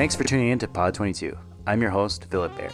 Thanks 0.00 0.16
for 0.16 0.24
tuning 0.24 0.48
in 0.48 0.58
to 0.60 0.66
Pod 0.66 0.94
22. 0.94 1.36
I'm 1.66 1.82
your 1.82 1.90
host, 1.90 2.24
Philip 2.30 2.56
Baird. 2.56 2.72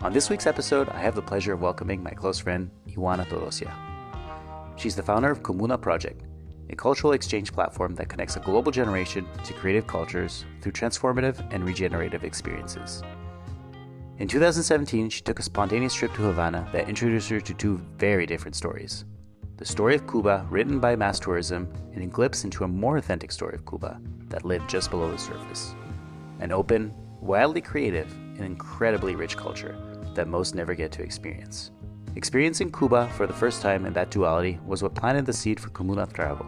On 0.00 0.14
this 0.14 0.30
week's 0.30 0.46
episode, 0.46 0.88
I 0.88 0.98
have 0.98 1.14
the 1.14 1.20
pleasure 1.20 1.52
of 1.52 1.60
welcoming 1.60 2.02
my 2.02 2.12
close 2.12 2.38
friend, 2.38 2.70
Ioana 2.88 3.26
Tolosia. 3.26 3.70
She's 4.78 4.96
the 4.96 5.02
founder 5.02 5.30
of 5.30 5.42
Comuna 5.42 5.76
Project, 5.78 6.22
a 6.70 6.74
cultural 6.74 7.12
exchange 7.12 7.52
platform 7.52 7.94
that 7.96 8.08
connects 8.08 8.36
a 8.36 8.40
global 8.40 8.72
generation 8.72 9.26
to 9.44 9.52
creative 9.52 9.86
cultures 9.86 10.46
through 10.62 10.72
transformative 10.72 11.46
and 11.52 11.66
regenerative 11.66 12.24
experiences. 12.24 13.02
In 14.16 14.26
2017, 14.26 15.10
she 15.10 15.20
took 15.20 15.40
a 15.40 15.42
spontaneous 15.42 15.92
trip 15.92 16.14
to 16.14 16.22
Havana 16.22 16.66
that 16.72 16.88
introduced 16.88 17.28
her 17.28 17.42
to 17.42 17.52
two 17.52 17.76
very 17.98 18.24
different 18.24 18.56
stories. 18.56 19.04
The 19.58 19.66
story 19.66 19.96
of 19.96 20.08
Cuba, 20.08 20.46
written 20.48 20.80
by 20.80 20.96
mass 20.96 21.20
tourism, 21.20 21.70
and 21.92 22.02
a 22.02 22.06
glimpse 22.06 22.42
into 22.42 22.64
a 22.64 22.68
more 22.68 22.96
authentic 22.96 23.32
story 23.32 23.54
of 23.54 23.66
Cuba 23.66 24.00
that 24.30 24.46
lived 24.46 24.70
just 24.70 24.90
below 24.90 25.12
the 25.12 25.18
surface. 25.18 25.74
An 26.40 26.52
open, 26.52 26.92
wildly 27.20 27.60
creative, 27.60 28.12
and 28.12 28.44
incredibly 28.44 29.14
rich 29.14 29.36
culture 29.36 29.76
that 30.14 30.28
most 30.28 30.54
never 30.54 30.74
get 30.74 30.92
to 30.92 31.02
experience. 31.02 31.70
Experiencing 32.16 32.70
Cuba 32.70 33.08
for 33.16 33.26
the 33.26 33.32
first 33.32 33.60
time 33.60 33.86
in 33.86 33.92
that 33.92 34.10
duality 34.10 34.60
was 34.64 34.82
what 34.82 34.94
planted 34.94 35.26
the 35.26 35.32
seed 35.32 35.58
for 35.58 35.70
Comuna 35.70 36.06
Travel. 36.12 36.46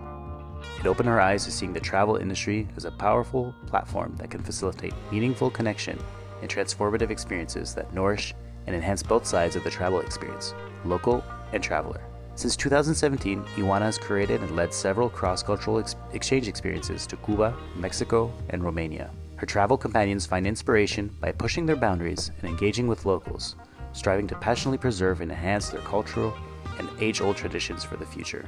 It 0.78 0.86
opened 0.86 1.08
her 1.08 1.20
eyes 1.20 1.44
to 1.44 1.50
seeing 1.50 1.72
the 1.72 1.80
travel 1.80 2.16
industry 2.16 2.68
as 2.76 2.84
a 2.84 2.90
powerful 2.90 3.54
platform 3.66 4.14
that 4.16 4.30
can 4.30 4.42
facilitate 4.42 4.94
meaningful 5.10 5.50
connection 5.50 5.98
and 6.40 6.50
transformative 6.50 7.10
experiences 7.10 7.74
that 7.74 7.92
nourish 7.92 8.34
and 8.66 8.76
enhance 8.76 9.02
both 9.02 9.26
sides 9.26 9.56
of 9.56 9.64
the 9.64 9.70
travel 9.70 10.00
experience, 10.00 10.54
local 10.84 11.24
and 11.52 11.62
traveler. 11.62 12.00
Since 12.34 12.56
2017, 12.56 13.42
Ioana 13.56 13.82
has 13.82 13.98
curated 13.98 14.42
and 14.42 14.54
led 14.54 14.72
several 14.72 15.08
cross 15.08 15.42
cultural 15.42 15.78
ex- 15.78 15.96
exchange 16.12 16.48
experiences 16.48 17.06
to 17.06 17.16
Cuba, 17.16 17.56
Mexico, 17.76 18.32
and 18.50 18.62
Romania. 18.62 19.10
Her 19.36 19.46
travel 19.46 19.76
companions 19.76 20.24
find 20.24 20.46
inspiration 20.46 21.14
by 21.20 21.32
pushing 21.32 21.66
their 21.66 21.76
boundaries 21.76 22.30
and 22.40 22.48
engaging 22.48 22.88
with 22.88 23.04
locals, 23.04 23.56
striving 23.92 24.26
to 24.28 24.34
passionately 24.36 24.78
preserve 24.78 25.20
and 25.20 25.30
enhance 25.30 25.68
their 25.68 25.82
cultural 25.82 26.34
and 26.78 26.88
age 27.00 27.20
old 27.20 27.36
traditions 27.36 27.84
for 27.84 27.96
the 27.96 28.06
future. 28.06 28.46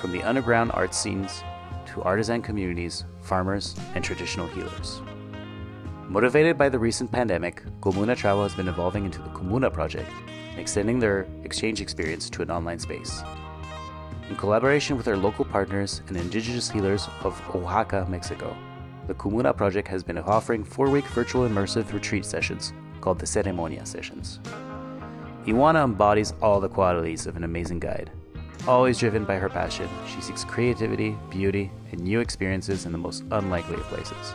From 0.00 0.12
the 0.12 0.22
underground 0.22 0.70
art 0.74 0.94
scenes 0.94 1.42
to 1.86 2.02
artisan 2.02 2.42
communities, 2.42 3.04
farmers, 3.22 3.74
and 3.94 4.04
traditional 4.04 4.46
healers. 4.48 5.00
Motivated 6.08 6.58
by 6.58 6.68
the 6.68 6.78
recent 6.78 7.10
pandemic, 7.10 7.62
Comuna 7.80 8.14
Travel 8.14 8.42
has 8.42 8.54
been 8.54 8.68
evolving 8.68 9.04
into 9.04 9.20
the 9.20 9.30
Comuna 9.30 9.70
Project, 9.72 10.10
extending 10.58 10.98
their 10.98 11.26
exchange 11.44 11.80
experience 11.80 12.28
to 12.30 12.42
an 12.42 12.50
online 12.50 12.78
space. 12.78 13.22
In 14.28 14.36
collaboration 14.36 14.98
with 14.98 15.08
our 15.08 15.16
local 15.16 15.44
partners 15.44 16.02
and 16.08 16.16
indigenous 16.16 16.70
healers 16.70 17.08
of 17.22 17.40
Oaxaca, 17.54 18.06
Mexico, 18.10 18.54
the 19.08 19.14
Comuna 19.14 19.56
Project 19.56 19.88
has 19.88 20.04
been 20.04 20.18
offering 20.18 20.62
four 20.62 20.90
week 20.90 21.06
virtual 21.06 21.48
immersive 21.48 21.90
retreat 21.94 22.26
sessions 22.26 22.74
called 23.00 23.18
the 23.18 23.24
Ceremonia 23.24 23.86
Sessions. 23.86 24.38
Ioana 25.46 25.82
embodies 25.82 26.34
all 26.42 26.60
the 26.60 26.68
qualities 26.68 27.26
of 27.26 27.34
an 27.34 27.44
amazing 27.44 27.80
guide. 27.80 28.10
Always 28.66 28.98
driven 28.98 29.24
by 29.24 29.36
her 29.36 29.48
passion, 29.48 29.88
she 30.06 30.20
seeks 30.20 30.44
creativity, 30.44 31.16
beauty, 31.30 31.70
and 31.90 32.02
new 32.02 32.20
experiences 32.20 32.84
in 32.84 32.92
the 32.92 32.98
most 32.98 33.24
unlikely 33.30 33.76
of 33.76 33.82
places. 33.84 34.34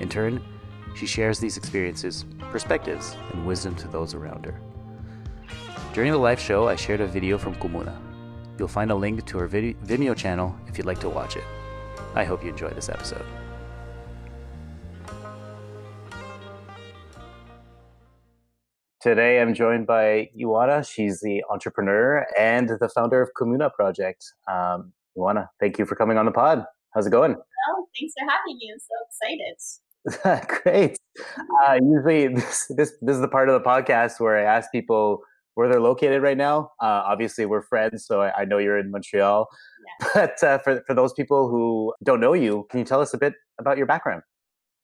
In 0.00 0.08
turn, 0.08 0.42
she 0.96 1.04
shares 1.04 1.38
these 1.38 1.58
experiences, 1.58 2.24
perspectives, 2.50 3.16
and 3.32 3.46
wisdom 3.46 3.74
to 3.76 3.88
those 3.88 4.14
around 4.14 4.46
her. 4.46 4.58
During 5.92 6.10
the 6.10 6.18
live 6.18 6.40
show, 6.40 6.68
I 6.68 6.76
shared 6.76 7.02
a 7.02 7.06
video 7.06 7.36
from 7.36 7.54
Comuna. 7.56 7.94
You'll 8.58 8.66
find 8.68 8.90
a 8.90 8.94
link 8.94 9.26
to 9.26 9.38
her 9.38 9.48
Vimeo 9.48 10.16
channel 10.16 10.56
if 10.68 10.78
you'd 10.78 10.86
like 10.86 11.00
to 11.00 11.10
watch 11.10 11.36
it. 11.36 11.44
I 12.14 12.24
hope 12.24 12.42
you 12.42 12.48
enjoy 12.48 12.70
this 12.70 12.88
episode. 12.88 13.26
Today, 19.04 19.38
I'm 19.38 19.52
joined 19.52 19.86
by 19.86 20.30
Ioana. 20.34 20.82
She's 20.90 21.20
the 21.20 21.44
entrepreneur 21.50 22.26
and 22.38 22.70
the 22.80 22.88
founder 22.88 23.20
of 23.20 23.28
Comuna 23.38 23.70
Project. 23.70 24.24
Um, 24.50 24.94
Ioana, 25.14 25.48
thank 25.60 25.78
you 25.78 25.84
for 25.84 25.94
coming 25.94 26.16
on 26.16 26.24
the 26.24 26.32
pod. 26.32 26.64
How's 26.94 27.06
it 27.06 27.10
going? 27.10 27.32
Well, 27.32 27.88
thanks 28.00 28.14
for 28.18 28.26
having 28.26 28.56
me. 28.56 28.72
I'm 28.72 28.80
so 28.80 30.16
excited. 30.16 30.62
Great. 30.62 30.98
Uh, 31.66 31.78
usually, 31.82 32.28
this, 32.28 32.72
this 32.74 32.94
this 33.02 33.16
is 33.16 33.20
the 33.20 33.28
part 33.28 33.50
of 33.50 33.62
the 33.62 33.68
podcast 33.68 34.20
where 34.20 34.38
I 34.38 34.44
ask 34.44 34.72
people 34.72 35.20
where 35.52 35.68
they're 35.68 35.82
located 35.82 36.22
right 36.22 36.38
now. 36.38 36.70
Uh, 36.80 37.04
obviously, 37.04 37.44
we're 37.44 37.60
friends, 37.60 38.06
so 38.06 38.22
I, 38.22 38.34
I, 38.40 38.44
know 38.46 38.56
you're 38.56 38.78
in 38.78 38.90
Montreal. 38.90 39.48
Yeah. 40.00 40.08
But 40.14 40.42
uh, 40.42 40.58
for 40.60 40.82
for 40.86 40.94
those 40.94 41.12
people 41.12 41.50
who 41.50 41.92
don't 42.02 42.20
know 42.20 42.32
you, 42.32 42.66
can 42.70 42.78
you 42.78 42.86
tell 42.86 43.02
us 43.02 43.12
a 43.12 43.18
bit 43.18 43.34
about 43.58 43.76
your 43.76 43.86
background? 43.86 44.22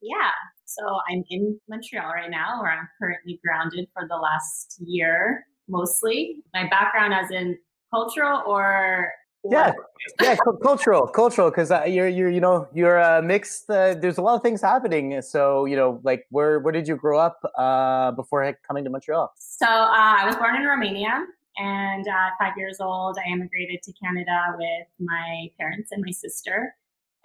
Yeah. 0.03 0.33
So 0.79 0.99
I'm 1.11 1.25
in 1.31 1.59
Montreal 1.69 2.13
right 2.13 2.31
now, 2.31 2.63
where 2.63 2.71
I'm 2.71 2.89
currently 3.01 3.41
grounded 3.45 3.89
for 3.93 4.07
the 4.09 4.17
last 4.17 4.77
year, 4.79 5.47
mostly. 5.69 6.37
My 6.55 6.69
background, 6.69 7.13
as 7.13 7.31
in 7.31 7.59
cultural 7.93 8.43
or 8.47 9.11
yeah 9.51 9.73
yeah 10.21 10.37
cultural 10.63 11.07
cultural 11.07 11.49
because 11.51 11.71
uh, 11.71 11.83
you're 11.85 12.07
you're 12.07 12.29
you 12.29 12.43
know 12.43 12.69
you're 12.75 13.01
uh, 13.01 13.23
mixed 13.23 13.71
uh, 13.71 13.95
there's 13.95 14.19
a 14.19 14.23
lot 14.23 14.37
of 14.37 14.43
things 14.43 14.61
happening. 14.61 15.21
So 15.23 15.65
you 15.65 15.77
know 15.77 16.01
like 16.05 16.27
where 16.31 16.61
where 16.61 16.73
did 16.73 16.87
you 16.87 16.97
grow 16.97 17.19
up 17.19 17.41
uh, 17.59 18.13
before 18.13 18.57
coming 18.67 18.85
to 18.85 18.91
montreal? 18.91 19.33
So 19.37 19.67
uh, 19.67 20.17
i 20.23 20.27
was 20.27 20.37
born 20.37 20.57
in 20.57 20.65
romania 20.65 21.27
and 21.57 22.07
at 22.07 22.33
five 22.39 22.55
years 22.57 22.81
old 22.81 23.17
i 23.19 23.29
immigrated 23.31 23.83
to 23.83 23.93
canada 24.03 24.55
with 24.57 24.87
my 25.01 25.49
parents 25.59 25.91
and 25.93 26.03
my 26.05 26.13
sister 26.13 26.75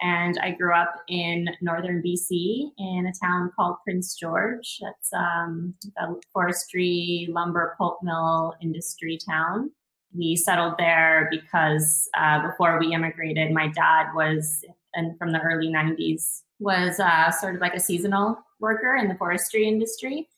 and 0.00 0.38
i 0.42 0.50
grew 0.50 0.74
up 0.74 0.94
in 1.08 1.48
northern 1.60 2.02
bc 2.02 2.70
in 2.78 3.06
a 3.06 3.26
town 3.26 3.50
called 3.56 3.76
prince 3.84 4.14
george 4.14 4.78
that's 4.82 5.12
um, 5.12 5.74
a 5.98 6.06
forestry 6.32 7.28
lumber 7.30 7.74
pulp 7.78 7.98
mill 8.02 8.54
industry 8.60 9.18
town 9.24 9.70
we 10.16 10.36
settled 10.36 10.74
there 10.78 11.28
because 11.30 12.08
uh, 12.16 12.46
before 12.48 12.78
we 12.78 12.94
immigrated, 12.94 13.52
my 13.52 13.68
dad 13.68 14.12
was, 14.14 14.64
and 14.94 15.18
from 15.18 15.32
the 15.32 15.40
early 15.40 15.68
90s, 15.68 16.42
was 16.58 16.98
uh, 17.00 17.30
sort 17.30 17.54
of 17.54 17.60
like 17.60 17.74
a 17.74 17.80
seasonal 17.80 18.38
worker 18.60 18.96
in 18.96 19.08
the 19.08 19.14
forestry 19.14 19.68
industry. 19.68 20.28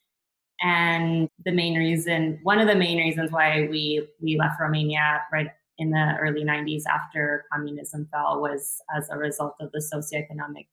And 0.61 1.29
the 1.45 1.53
main 1.53 1.79
reason, 1.79 2.41
one 2.43 2.59
of 2.59 2.67
the 2.67 2.75
main 2.75 2.99
reasons 2.99 3.31
why 3.31 3.69
we, 3.71 4.09
we 4.21 4.37
left 4.37 4.61
Romania 4.61 5.23
right 5.33 5.51
in 5.79 5.91
the 5.91 6.15
early 6.21 6.45
90s 6.45 6.83
after 6.87 7.45
communism 7.53 8.09
fell 8.13 8.41
was 8.41 8.81
as 8.97 9.09
a 9.11 9.17
result 9.17 9.55
of 9.61 9.71
the 9.73 9.79
socioeconomic 9.79 10.67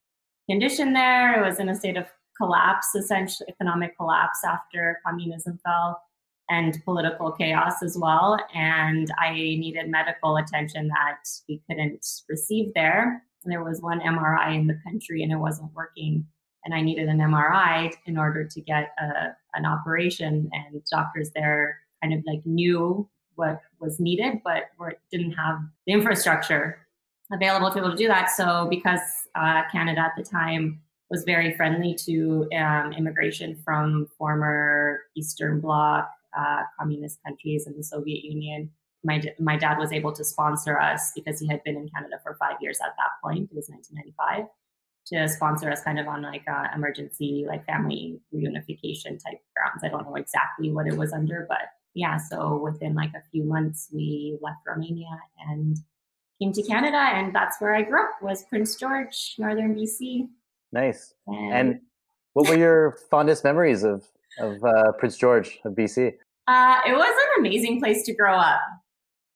condition 0.49 0.93
there. 0.93 1.39
It 1.39 1.47
was 1.47 1.59
in 1.59 1.69
a 1.69 1.75
state 1.75 1.97
of 1.97 2.07
collapse, 2.37 2.95
essentially, 2.95 3.49
economic 3.49 3.95
collapse 3.97 4.39
after 4.43 4.99
communism 5.05 5.59
fell 5.63 6.01
and 6.49 6.77
political 6.85 7.31
chaos 7.31 7.81
as 7.81 7.97
well. 7.97 8.39
And 8.53 9.11
I 9.19 9.33
needed 9.33 9.89
medical 9.89 10.37
attention 10.37 10.87
that 10.89 11.27
we 11.47 11.61
couldn't 11.67 12.05
receive 12.29 12.73
there. 12.75 13.23
There 13.45 13.63
was 13.63 13.81
one 13.81 13.99
MRI 13.99 14.55
in 14.55 14.67
the 14.67 14.79
country 14.83 15.23
and 15.23 15.31
it 15.31 15.37
wasn't 15.37 15.73
working. 15.73 16.25
And 16.63 16.73
I 16.73 16.81
needed 16.81 17.09
an 17.09 17.19
MRI 17.19 17.93
in 18.07 18.17
order 18.17 18.43
to 18.43 18.61
get 18.61 18.89
a, 18.99 19.35
an 19.53 19.65
operation. 19.65 20.49
And 20.51 20.83
doctors 20.91 21.31
there 21.35 21.79
kind 22.01 22.13
of 22.13 22.23
like 22.25 22.45
knew 22.45 23.07
what 23.35 23.61
was 23.79 23.99
needed, 23.99 24.41
but 24.43 24.69
were, 24.77 24.97
didn't 25.11 25.31
have 25.33 25.59
the 25.85 25.93
infrastructure 25.93 26.77
available 27.31 27.69
to 27.69 27.75
be 27.75 27.79
able 27.79 27.91
to 27.91 27.97
do 27.97 28.07
that. 28.07 28.29
So 28.29 28.67
because 28.69 29.01
uh, 29.35 29.63
Canada 29.71 30.01
at 30.01 30.13
the 30.17 30.23
time 30.23 30.81
was 31.09 31.23
very 31.23 31.53
friendly 31.55 31.93
to 32.05 32.47
um, 32.57 32.93
immigration 32.93 33.61
from 33.63 34.07
former 34.17 35.01
Eastern 35.15 35.59
Bloc 35.59 36.09
uh, 36.37 36.63
communist 36.79 37.19
countries 37.25 37.67
and 37.67 37.77
the 37.77 37.83
Soviet 37.83 38.23
Union. 38.23 38.69
My, 39.03 39.21
my 39.39 39.55
dad 39.55 39.77
was 39.77 39.91
able 39.91 40.11
to 40.13 40.23
sponsor 40.23 40.79
us 40.79 41.11
because 41.15 41.39
he 41.39 41.47
had 41.47 41.63
been 41.63 41.75
in 41.75 41.87
Canada 41.89 42.15
for 42.23 42.35
five 42.39 42.57
years 42.59 42.79
at 42.83 42.95
that 42.97 43.11
point. 43.23 43.49
It 43.51 43.55
was 43.55 43.69
1995 43.69 44.47
to 45.07 45.27
sponsor 45.29 45.71
us 45.71 45.81
kind 45.83 45.99
of 45.99 46.07
on 46.07 46.23
like 46.23 46.43
uh, 46.47 46.67
emergency 46.73 47.45
like 47.47 47.65
family 47.65 48.19
reunification 48.33 49.23
type 49.23 49.39
grounds. 49.55 49.83
I 49.83 49.89
don't 49.89 50.03
know 50.05 50.15
exactly 50.15 50.71
what 50.71 50.87
it 50.87 50.97
was 50.97 51.13
under, 51.13 51.45
but 51.47 51.69
yeah. 51.95 52.17
So 52.17 52.57
within 52.57 52.93
like 52.93 53.11
a 53.15 53.23
few 53.31 53.43
months, 53.43 53.89
we 53.91 54.37
left 54.41 54.59
Romania 54.67 55.07
and 55.49 55.77
came 56.39 56.51
to 56.51 56.61
Canada, 56.61 56.97
and 56.97 57.33
that's 57.33 57.59
where 57.59 57.73
I 57.73 57.81
grew 57.81 58.03
up. 58.03 58.21
Was 58.21 58.43
Prince 58.43 58.75
George, 58.75 59.35
Northern 59.39 59.73
BC. 59.73 60.27
Nice. 60.71 61.13
And, 61.25 61.53
and 61.53 61.79
what 62.33 62.49
were 62.49 62.57
your 62.57 62.97
fondest 63.09 63.43
memories 63.43 63.83
of 63.83 64.05
of 64.39 64.63
uh, 64.63 64.91
Prince 64.99 65.17
George 65.17 65.59
of 65.63 65.73
BC? 65.73 66.13
Uh, 66.47 66.79
it 66.85 66.93
was 66.93 67.09
an 67.09 67.39
amazing 67.39 67.79
place 67.79 68.03
to 68.03 68.13
grow 68.13 68.35
up 68.35 68.59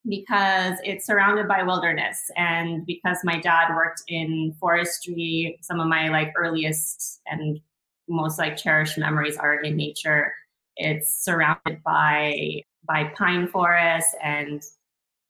because 0.08 0.76
it's 0.84 1.06
surrounded 1.06 1.48
by 1.48 1.62
wilderness 1.62 2.30
and 2.36 2.86
because 2.86 3.18
my 3.24 3.38
dad 3.40 3.74
worked 3.74 4.02
in 4.08 4.54
forestry 4.58 5.58
some 5.60 5.78
of 5.78 5.88
my 5.88 6.08
like 6.08 6.32
earliest 6.36 7.20
and 7.26 7.60
most 8.08 8.38
like 8.38 8.56
cherished 8.56 8.96
memories 8.96 9.36
are 9.36 9.60
in 9.60 9.76
nature 9.76 10.32
it's 10.80 11.24
surrounded 11.24 11.82
by 11.84 12.62
by 12.86 13.04
pine 13.16 13.46
forests 13.48 14.14
and 14.22 14.62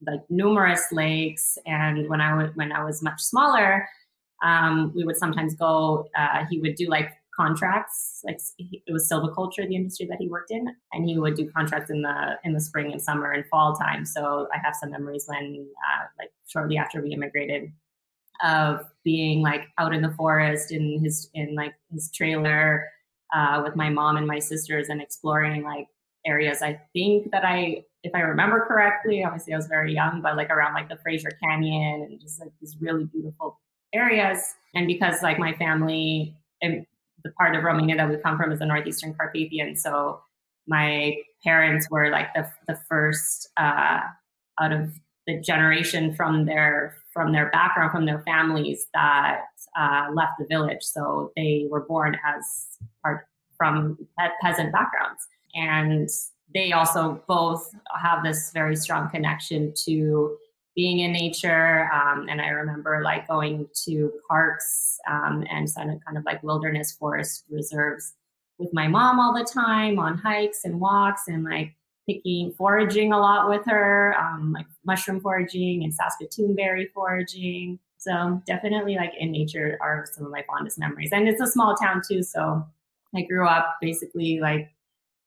like 0.07 0.21
numerous 0.31 0.87
lakes 0.93 1.59
and 1.67 2.09
when 2.09 2.21
i 2.21 2.47
when 2.55 2.73
i 2.73 2.83
was 2.83 3.03
much 3.03 3.21
smaller 3.21 3.89
um, 4.43 4.91
we 4.95 5.05
would 5.05 5.19
sometimes 5.19 5.55
go 5.55 6.09
uh, 6.17 6.47
he 6.49 6.59
would 6.61 6.75
do 6.75 6.89
like 6.89 7.11
contracts. 7.41 8.23
Like 8.25 8.41
it 8.59 8.93
was 8.93 9.09
silviculture, 9.09 9.67
the 9.67 9.77
industry 9.77 10.07
that 10.07 10.19
he 10.19 10.29
worked 10.29 10.51
in, 10.51 10.69
and 10.93 11.09
he 11.09 11.19
would 11.19 11.37
do 11.37 11.51
contracts 11.51 11.91
in 11.91 12.03
the 12.03 12.39
in 12.45 12.53
the 12.53 12.61
spring 12.61 12.93
and 12.93 13.01
summer 13.01 13.33
and 13.33 13.45
fall 13.47 13.75
time. 13.75 14.05
So 14.05 14.49
I 14.53 14.59
have 14.63 14.75
some 14.77 14.91
memories 14.91 15.25
when, 15.27 15.67
uh, 15.89 16.05
like, 16.19 16.31
shortly 16.47 16.77
after 16.77 17.03
we 17.03 17.13
immigrated, 17.13 17.73
of 18.45 18.87
being 19.05 19.43
like 19.43 19.69
out 19.79 19.95
in 19.95 20.03
the 20.03 20.13
forest 20.13 20.73
in 20.73 21.01
his 21.03 21.31
in 21.35 21.55
like 21.55 21.75
his 21.93 22.11
trailer 22.11 22.87
uh, 23.35 23.61
with 23.65 23.77
my 23.77 23.89
mom 23.89 24.17
and 24.17 24.27
my 24.27 24.39
sisters 24.39 24.89
and 24.89 25.01
exploring 25.01 25.63
like 25.63 25.87
areas. 26.27 26.63
I 26.63 26.81
think 26.93 27.31
that 27.33 27.45
I, 27.45 27.85
if 28.03 28.15
I 28.15 28.21
remember 28.21 28.65
correctly, 28.67 29.25
obviously 29.25 29.55
I 29.55 29.57
was 29.57 29.67
very 29.67 29.95
young, 29.95 30.21
but 30.23 30.37
like 30.37 30.51
around 30.51 30.75
like 30.75 30.89
the 30.89 30.97
Fraser 30.97 31.31
Canyon 31.43 32.03
and 32.03 32.21
just 32.21 32.41
like 32.41 32.53
these 32.61 32.77
really 32.81 33.05
beautiful 33.05 33.59
areas. 33.95 34.43
And 34.75 34.87
because 34.87 35.23
like 35.23 35.39
my 35.39 35.53
family 35.55 36.37
and 36.63 36.87
the 37.25 37.31
part 37.33 37.55
of 37.55 37.65
Romania 37.65 37.97
that 37.97 38.09
we 38.09 38.17
come 38.17 38.37
from 38.37 38.53
is 38.53 38.61
the 38.61 38.67
northeastern 38.67 39.15
Carpathian, 39.15 39.77
so 39.77 40.21
my 40.67 41.17
parents 41.45 41.91
were 41.91 42.11
like 42.11 42.33
the 42.35 42.51
the 42.67 42.79
first 42.89 43.49
uh, 43.57 44.01
out 44.61 44.73
of 44.73 44.95
the 45.27 45.41
generation 45.41 46.15
from 46.15 46.47
their 46.47 46.97
from 47.13 47.33
their 47.33 47.51
background 47.51 47.91
from 47.91 48.07
their 48.07 48.23
families 48.23 48.87
that 48.95 49.43
uh, 49.79 50.07
left 50.15 50.33
the 50.39 50.47
village. 50.49 50.83
So 50.83 51.33
they 51.37 51.67
were 51.71 51.81
born 51.81 52.17
as 52.25 52.79
part 53.03 53.27
from 53.57 53.99
peasant 54.43 54.73
backgrounds, 54.73 55.27
and 55.55 56.09
they 56.55 56.73
also 56.73 57.23
both 57.29 57.71
have 58.01 58.23
this 58.25 58.51
very 58.53 58.77
strong 58.77 59.11
connection 59.11 59.73
to 59.85 60.37
being 60.75 61.01
in 61.01 61.13
nature. 61.13 61.91
Um, 61.93 62.29
and 62.29 62.41
I 62.41 62.49
remember 62.49 63.03
like 63.05 63.29
going 63.29 63.69
to 63.85 64.13
parks 64.29 64.99
um, 65.09 65.45
and 65.51 65.73
kind 65.75 65.91
of, 65.91 65.99
kind 66.05 66.17
of 66.17 66.25
like 66.25 66.43
wilderness 66.43 66.93
forest 66.93 67.45
reserves 67.51 68.15
with 68.59 68.73
my 68.73 68.87
mom 68.87 69.19
all 69.19 69.35
the 69.35 69.45
time 69.45 69.99
on 69.99 70.17
hikes 70.17 70.65
and 70.65 70.81
walks 70.81 71.23
and 71.29 71.45
like 71.45 71.75
picking 72.11 72.53
foraging 72.53 73.13
a 73.13 73.19
lot 73.19 73.49
with 73.49 73.65
her, 73.67 74.15
um, 74.19 74.53
like 74.53 74.67
mushroom 74.85 75.21
foraging 75.21 75.85
and 75.85 75.95
Saskatoon 75.95 76.55
berry 76.55 76.91
foraging. 76.95 77.79
So 77.99 78.43
definitely 78.47 78.97
like 78.97 79.13
in 79.19 79.31
nature 79.31 79.79
are 79.81 80.07
some 80.13 80.25
of 80.25 80.33
my 80.33 80.45
fondest 80.47 80.79
memories. 80.79 81.13
And 81.13 81.29
it's 81.29 81.41
a 81.41 81.47
small 81.47 81.77
town 81.77 82.03
too. 82.09 82.23
So 82.23 82.67
I 83.15 83.23
grew 83.23 83.47
up 83.47 83.77
basically 83.81 84.41
like 84.41 84.71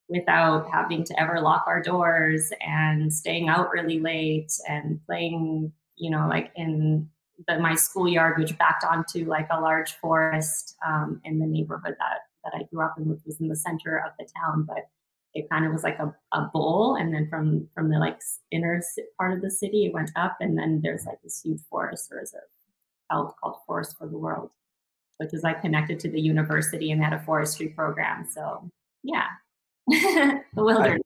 without 0.09 0.69
having 0.71 1.03
to 1.05 1.19
ever 1.19 1.39
lock 1.39 1.63
our 1.67 1.81
doors 1.81 2.51
and 2.65 3.13
staying 3.13 3.49
out 3.49 3.71
really 3.71 3.99
late 3.99 4.51
and 4.67 4.99
playing, 5.05 5.71
you 5.95 6.09
know, 6.09 6.27
like 6.27 6.51
in 6.55 7.09
the, 7.47 7.59
my 7.59 7.75
schoolyard, 7.75 8.37
which 8.37 8.57
backed 8.57 8.83
onto 8.83 9.25
like 9.25 9.47
a 9.51 9.61
large 9.61 9.93
forest 9.93 10.75
um, 10.85 11.21
in 11.23 11.39
the 11.39 11.45
neighborhood 11.45 11.95
that, 11.99 12.19
that 12.43 12.53
I 12.55 12.63
grew 12.63 12.83
up 12.83 12.95
in, 12.97 13.07
which 13.07 13.21
was 13.25 13.39
in 13.39 13.47
the 13.47 13.55
center 13.55 13.97
of 14.05 14.11
the 14.19 14.27
town. 14.35 14.65
But 14.67 14.89
it 15.33 15.49
kind 15.49 15.65
of 15.65 15.71
was 15.71 15.83
like 15.83 15.99
a, 15.99 16.13
a 16.31 16.49
bowl. 16.53 16.95
And 16.95 17.13
then 17.13 17.27
from, 17.29 17.67
from 17.73 17.89
the 17.89 17.97
like 17.97 18.19
inner 18.51 18.81
part 19.17 19.33
of 19.33 19.41
the 19.41 19.49
city, 19.51 19.85
it 19.85 19.93
went 19.93 20.11
up. 20.15 20.37
And 20.39 20.57
then 20.57 20.81
there's 20.83 21.05
like 21.05 21.21
this 21.23 21.41
huge 21.41 21.61
forest 21.69 22.11
reserve 22.11 22.41
called, 23.11 23.33
called 23.41 23.55
Forest 23.65 23.95
for 23.97 24.07
the 24.07 24.17
World, 24.17 24.51
which 25.17 25.33
is 25.33 25.43
like 25.43 25.61
connected 25.61 25.99
to 26.01 26.09
the 26.09 26.21
university 26.21 26.91
and 26.91 27.03
had 27.03 27.13
a 27.13 27.23
forestry 27.23 27.69
program. 27.69 28.27
So 28.31 28.69
yeah, 29.03 29.27
the 29.87 30.41
wilderness. 30.55 31.01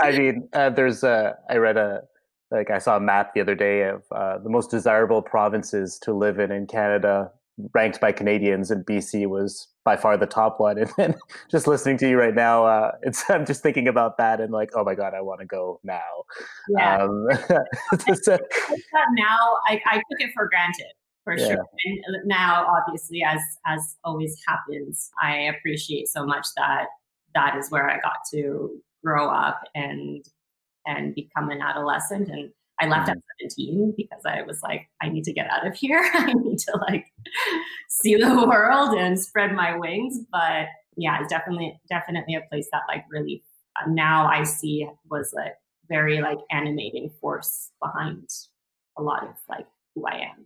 I, 0.00 0.08
I 0.08 0.18
mean, 0.18 0.48
uh, 0.52 0.70
there's 0.70 1.04
a. 1.04 1.36
I 1.50 1.56
read 1.56 1.76
a 1.76 2.02
like 2.50 2.70
I 2.70 2.78
saw 2.78 2.96
a 2.96 3.00
map 3.00 3.34
the 3.34 3.40
other 3.40 3.54
day 3.54 3.82
of 3.82 4.02
uh, 4.12 4.38
the 4.38 4.48
most 4.48 4.70
desirable 4.70 5.20
provinces 5.20 5.98
to 6.00 6.12
live 6.12 6.38
in 6.38 6.50
in 6.50 6.66
Canada, 6.66 7.30
ranked 7.74 8.00
by 8.00 8.12
Canadians, 8.12 8.70
and 8.70 8.86
BC 8.86 9.26
was 9.26 9.68
by 9.86 9.96
far 9.96 10.18
the 10.18 10.26
top 10.26 10.60
one. 10.60 10.76
And 10.86 10.90
then 10.98 11.14
just 11.50 11.66
listening 11.66 11.96
to 11.98 12.08
you 12.08 12.18
right 12.18 12.34
now, 12.34 12.66
uh, 12.66 12.92
it's 13.02 13.24
I'm 13.30 13.46
just 13.46 13.62
thinking 13.62 13.88
about 13.88 14.18
that 14.18 14.40
and 14.42 14.52
like, 14.52 14.70
oh 14.74 14.84
my 14.84 14.94
god, 14.94 15.14
I 15.14 15.22
want 15.22 15.40
to 15.40 15.46
go 15.46 15.80
now. 15.82 16.24
Yeah. 16.68 17.04
Um, 17.04 17.28
now 19.14 19.38
I, 19.66 19.80
I 19.86 19.96
took 19.96 20.20
it 20.20 20.32
for 20.34 20.48
granted 20.48 20.92
for 21.24 21.38
yeah. 21.38 21.46
sure. 21.46 21.64
And 21.86 22.26
now, 22.26 22.66
obviously, 22.76 23.22
as 23.22 23.40
as 23.64 23.96
always 24.04 24.36
happens, 24.46 25.10
I 25.22 25.52
appreciate 25.56 26.08
so 26.08 26.26
much 26.26 26.46
that 26.56 26.86
that 27.34 27.56
is 27.56 27.70
where 27.70 27.88
I 27.88 27.94
got 28.00 28.18
to 28.32 28.76
grow 29.02 29.30
up 29.30 29.62
and 29.74 30.24
and 30.84 31.14
become 31.14 31.50
an 31.50 31.62
adolescent. 31.62 32.28
And 32.28 32.50
I 32.80 32.86
left 32.86 33.08
at 33.08 33.16
mm-hmm. 33.16 33.48
17 33.48 33.94
because 33.96 34.22
I 34.26 34.42
was 34.42 34.62
like, 34.62 34.88
I 35.00 35.08
need 35.08 35.24
to 35.24 35.32
get 35.32 35.50
out 35.50 35.66
of 35.66 35.74
here. 35.74 36.10
I 36.14 36.32
need 36.32 36.58
to 36.58 36.78
like 36.88 37.06
see 37.88 38.16
the 38.16 38.46
world 38.46 38.96
and 38.98 39.18
spread 39.18 39.54
my 39.54 39.76
wings. 39.76 40.18
But 40.30 40.66
yeah, 40.96 41.20
it's 41.20 41.30
definitely 41.30 41.78
definitely 41.88 42.34
a 42.34 42.42
place 42.50 42.68
that 42.72 42.82
like 42.88 43.04
really 43.10 43.42
uh, 43.80 43.88
now 43.88 44.26
I 44.26 44.44
see 44.44 44.88
was 45.10 45.32
like 45.34 45.54
very 45.88 46.20
like 46.20 46.38
animating 46.50 47.10
force 47.20 47.70
behind 47.82 48.28
a 48.98 49.02
lot 49.02 49.22
of 49.22 49.34
like 49.48 49.66
who 49.94 50.06
I 50.06 50.16
am, 50.16 50.44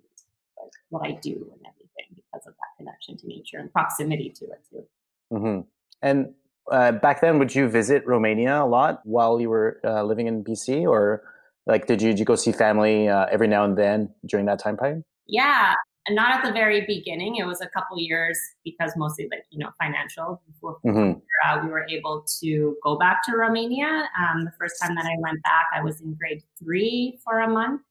like, 0.61 0.73
what 0.91 1.07
I 1.07 1.13
do, 1.21 1.33
and 1.33 1.61
everything 1.67 2.15
because 2.15 2.47
of 2.47 2.55
that 2.55 2.77
connection 2.79 3.17
to 3.19 3.27
nature 3.27 3.59
and 3.59 3.73
proximity 3.73 4.31
to 4.37 4.45
it 4.47 4.65
too. 4.71 4.85
Mm-hmm. 5.33 5.61
And 6.03 6.35
uh, 6.71 6.93
back 6.93 7.21
then, 7.21 7.39
would 7.39 7.55
you 7.55 7.69
visit 7.69 8.07
Romania 8.07 8.63
a 8.63 8.67
lot 8.67 9.01
while 9.05 9.41
you 9.41 9.49
were 9.49 9.81
uh, 9.85 10.03
living 10.05 10.27
in 10.27 10.45
BC, 10.45 10.85
or 10.85 11.23
like 11.67 11.87
did 11.87 12.03
you, 12.03 12.11
did 12.11 12.19
you 12.19 12.25
go 12.25 12.37
see 12.37 12.53
family 12.53 13.09
uh, 13.09 13.27
every 13.31 13.49
now 13.49 13.65
and 13.65 13.77
then 13.77 14.13
during 14.27 14.47
that 14.47 14.59
time 14.59 14.77
frame? 14.77 15.05
Yeah, 15.27 15.75
not 16.09 16.33
at 16.33 16.45
the 16.45 16.53
very 16.53 16.85
beginning. 16.87 17.37
It 17.37 17.47
was 17.47 17.61
a 17.61 17.69
couple 17.69 17.99
years 17.99 18.39
because 18.65 18.93
mostly 18.97 19.29
like 19.31 19.45
you 19.51 19.59
know 19.59 19.71
financial. 19.81 20.43
Before 20.47 20.79
mm-hmm. 20.85 21.19
Uh, 21.47 21.61
we 21.65 21.71
were 21.71 21.87
able 21.89 22.25
to 22.43 22.77
go 22.83 22.99
back 22.99 23.23
to 23.25 23.37
Romania. 23.37 24.09
Um, 24.19 24.45
the 24.45 24.53
first 24.59 24.75
time 24.83 24.95
that 24.97 25.07
I 25.07 25.17
went 25.21 25.43
back, 25.43 25.67
I 25.75 25.83
was 25.83 26.01
in 26.01 26.15
grade 26.15 26.43
three 26.63 27.19
for 27.25 27.41
a 27.41 27.49
month 27.49 27.83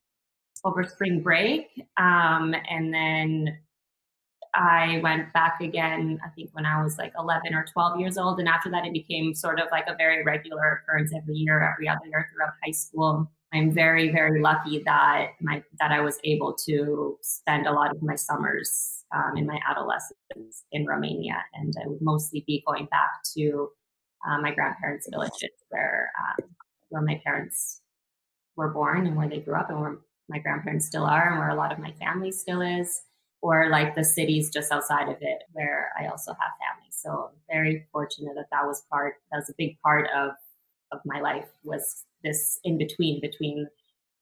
over 0.66 0.84
spring 0.84 1.22
break, 1.22 1.68
um, 1.98 2.54
and 2.70 2.94
then 2.94 3.58
I 4.54 5.00
went 5.04 5.32
back 5.34 5.62
again, 5.62 6.20
I 6.26 6.30
think 6.30 6.50
when 6.54 6.66
I 6.66 6.82
was 6.82 6.98
like 6.98 7.14
11 7.18 7.54
or 7.54 7.66
12 7.72 8.00
years 8.00 8.18
old. 8.18 8.40
And 8.40 8.48
after 8.48 8.70
that, 8.72 8.86
it 8.86 8.94
became 8.94 9.34
sort 9.36 9.60
of 9.60 9.68
like 9.72 9.86
a 9.88 9.96
very 9.96 10.24
regular 10.24 10.82
occurrence 10.82 11.14
every 11.16 11.36
year, 11.36 11.62
every 11.62 11.88
other 11.88 12.06
year 12.06 12.28
throughout 12.34 12.54
high 12.64 12.72
school. 12.72 13.32
I'm 13.54 13.72
very, 13.72 14.12
very 14.12 14.42
lucky 14.42 14.84
that 14.86 15.32
my 15.42 15.64
that 15.80 15.92
I 15.92 16.02
was 16.02 16.20
able 16.24 16.54
to 16.68 17.18
spend 17.22 17.66
a 17.66 17.72
lot 17.72 17.92
of 17.92 18.02
my 18.02 18.16
summers 18.16 19.04
um, 19.14 19.38
in 19.38 19.48
my 19.48 19.60
adolescence 19.68 20.66
in 20.72 20.86
Romania, 20.86 21.44
and 21.56 21.74
I 21.84 21.88
would 21.88 22.02
mostly 22.02 22.44
be 22.46 22.64
going 22.68 22.86
back 22.86 23.10
to 23.38 23.70
uh, 24.28 24.40
my 24.40 24.54
grandparents' 24.54 25.08
villages, 25.10 25.50
where 25.70 26.12
um, 26.20 26.46
where 26.90 27.02
my 27.02 27.20
parents 27.26 27.82
were 28.56 28.70
born 28.70 29.08
and 29.08 29.16
where 29.16 29.30
they 29.30 29.40
grew 29.40 29.56
up, 29.56 29.70
and 29.70 29.80
where 29.82 29.98
my 30.28 30.38
grandparents 30.40 30.86
still 30.86 31.06
are, 31.06 31.30
and 31.30 31.40
where 31.40 31.50
a 31.50 31.56
lot 31.56 31.72
of 31.72 31.80
my 31.80 31.92
family 31.94 32.32
still 32.32 32.62
is 32.62 33.02
or 33.42 33.70
like 33.70 33.96
the 33.96 34.04
cities 34.04 34.52
just 34.52 34.72
outside 34.72 35.08
of 35.08 35.18
it 35.22 35.44
where 35.54 35.92
I 36.00 36.08
also 36.08 36.34
have 36.34 36.52
family. 36.60 36.90
So 36.92 37.32
I'm 37.32 37.40
very 37.50 37.88
fortunate 37.92 38.36
that 38.36 38.48
that 38.52 38.66
was 38.66 38.84
part, 38.92 39.16
that 39.32 39.38
was 39.38 39.50
a 39.50 39.54
big 39.58 39.78
part 39.82 40.08
of, 40.16 40.32
of 40.92 41.00
my 41.06 41.20
life 41.20 41.48
was 41.64 42.06
this 42.24 42.60
in 42.64 42.78
between, 42.78 43.22
between 43.22 43.68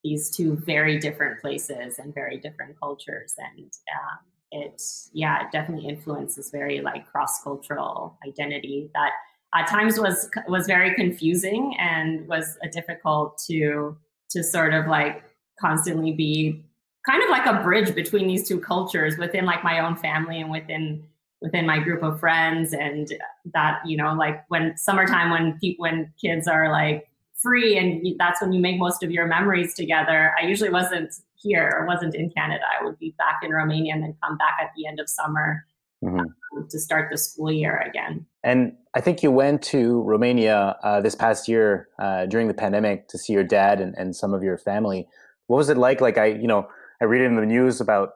these 0.03 0.29
two 0.29 0.55
very 0.57 0.99
different 0.99 1.41
places 1.41 1.99
and 1.99 2.13
very 2.13 2.37
different 2.37 2.79
cultures. 2.79 3.33
And 3.37 3.65
um, 3.65 4.19
it, 4.51 4.81
yeah, 5.13 5.45
it 5.45 5.51
definitely 5.51 5.89
influences 5.89 6.51
very 6.51 6.81
like 6.81 7.07
cross-cultural 7.07 8.17
identity 8.27 8.89
that 8.93 9.11
at 9.55 9.67
times 9.67 9.99
was, 9.99 10.29
was 10.47 10.67
very 10.67 10.93
confusing 10.95 11.75
and 11.79 12.27
was 12.27 12.57
a 12.63 12.69
difficult 12.69 13.41
to, 13.47 13.97
to 14.29 14.43
sort 14.43 14.73
of 14.73 14.87
like 14.87 15.23
constantly 15.59 16.11
be 16.11 16.63
kind 17.05 17.23
of 17.23 17.29
like 17.29 17.45
a 17.45 17.63
bridge 17.63 17.95
between 17.95 18.27
these 18.27 18.47
two 18.47 18.59
cultures 18.59 19.17
within 19.17 19.45
like 19.45 19.63
my 19.63 19.79
own 19.79 19.95
family 19.95 20.41
and 20.41 20.51
within 20.51 21.03
within 21.41 21.65
my 21.65 21.79
group 21.79 22.03
of 22.03 22.19
friends 22.19 22.73
and 22.73 23.13
that 23.53 23.79
you 23.85 23.95
know 23.95 24.13
like 24.13 24.43
when 24.47 24.75
summertime 24.75 25.29
when 25.29 25.59
when 25.77 26.11
kids 26.19 26.47
are 26.47 26.71
like 26.71 27.07
free 27.35 27.77
and 27.77 28.03
that's 28.17 28.41
when 28.41 28.51
you 28.51 28.59
make 28.59 28.79
most 28.79 29.03
of 29.03 29.11
your 29.11 29.27
memories 29.27 29.73
together. 29.75 30.33
I 30.41 30.45
usually 30.45 30.71
wasn't 30.71 31.13
here 31.35 31.71
or 31.77 31.85
wasn't 31.85 32.15
in 32.15 32.31
canada. 32.31 32.63
I 32.79 32.83
would 32.83 32.97
be 32.97 33.13
back 33.17 33.41
in 33.43 33.51
romania 33.51 33.93
and 33.93 34.03
then 34.03 34.15
come 34.23 34.37
back 34.37 34.57
at 34.61 34.71
the 34.75 34.87
end 34.87 34.99
of 34.99 35.07
summer 35.07 35.63
mm-hmm. 36.03 36.19
um, 36.19 36.67
to 36.69 36.79
start 36.79 37.09
the 37.11 37.17
school 37.17 37.51
year 37.51 37.77
again. 37.77 38.25
And 38.43 38.73
i 38.95 39.01
think 39.01 39.21
you 39.21 39.29
went 39.29 39.61
to 39.63 40.01
romania 40.01 40.75
uh, 40.81 41.01
this 41.01 41.13
past 41.13 41.47
year 41.47 41.89
uh, 41.99 42.25
during 42.25 42.47
the 42.47 42.53
pandemic 42.55 43.07
to 43.09 43.17
see 43.17 43.33
your 43.33 43.43
dad 43.43 43.79
and, 43.79 43.95
and 43.95 44.15
some 44.15 44.33
of 44.33 44.41
your 44.41 44.57
family. 44.57 45.07
What 45.45 45.57
was 45.57 45.69
it 45.69 45.77
like? 45.77 46.01
Like 46.01 46.17
i 46.17 46.25
you 46.25 46.47
know 46.47 46.67
I 46.99 47.05
read 47.05 47.21
in 47.21 47.35
the 47.35 47.45
news 47.45 47.79
about 47.79 48.13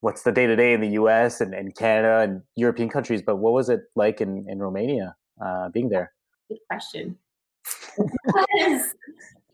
what's 0.00 0.22
the 0.22 0.32
day 0.32 0.46
to 0.46 0.56
day 0.56 0.72
in 0.72 0.80
the 0.80 0.90
U.S. 0.90 1.40
And, 1.40 1.54
and, 1.54 1.74
Canada 1.74 2.20
and 2.20 2.42
European 2.56 2.88
countries, 2.88 3.22
but 3.22 3.36
what 3.36 3.52
was 3.52 3.68
it 3.68 3.80
like 3.96 4.20
in 4.20 4.46
in 4.48 4.58
Romania 4.58 5.16
uh, 5.44 5.68
being 5.70 5.88
there? 5.88 6.12
Good 6.48 6.58
question. 6.70 7.18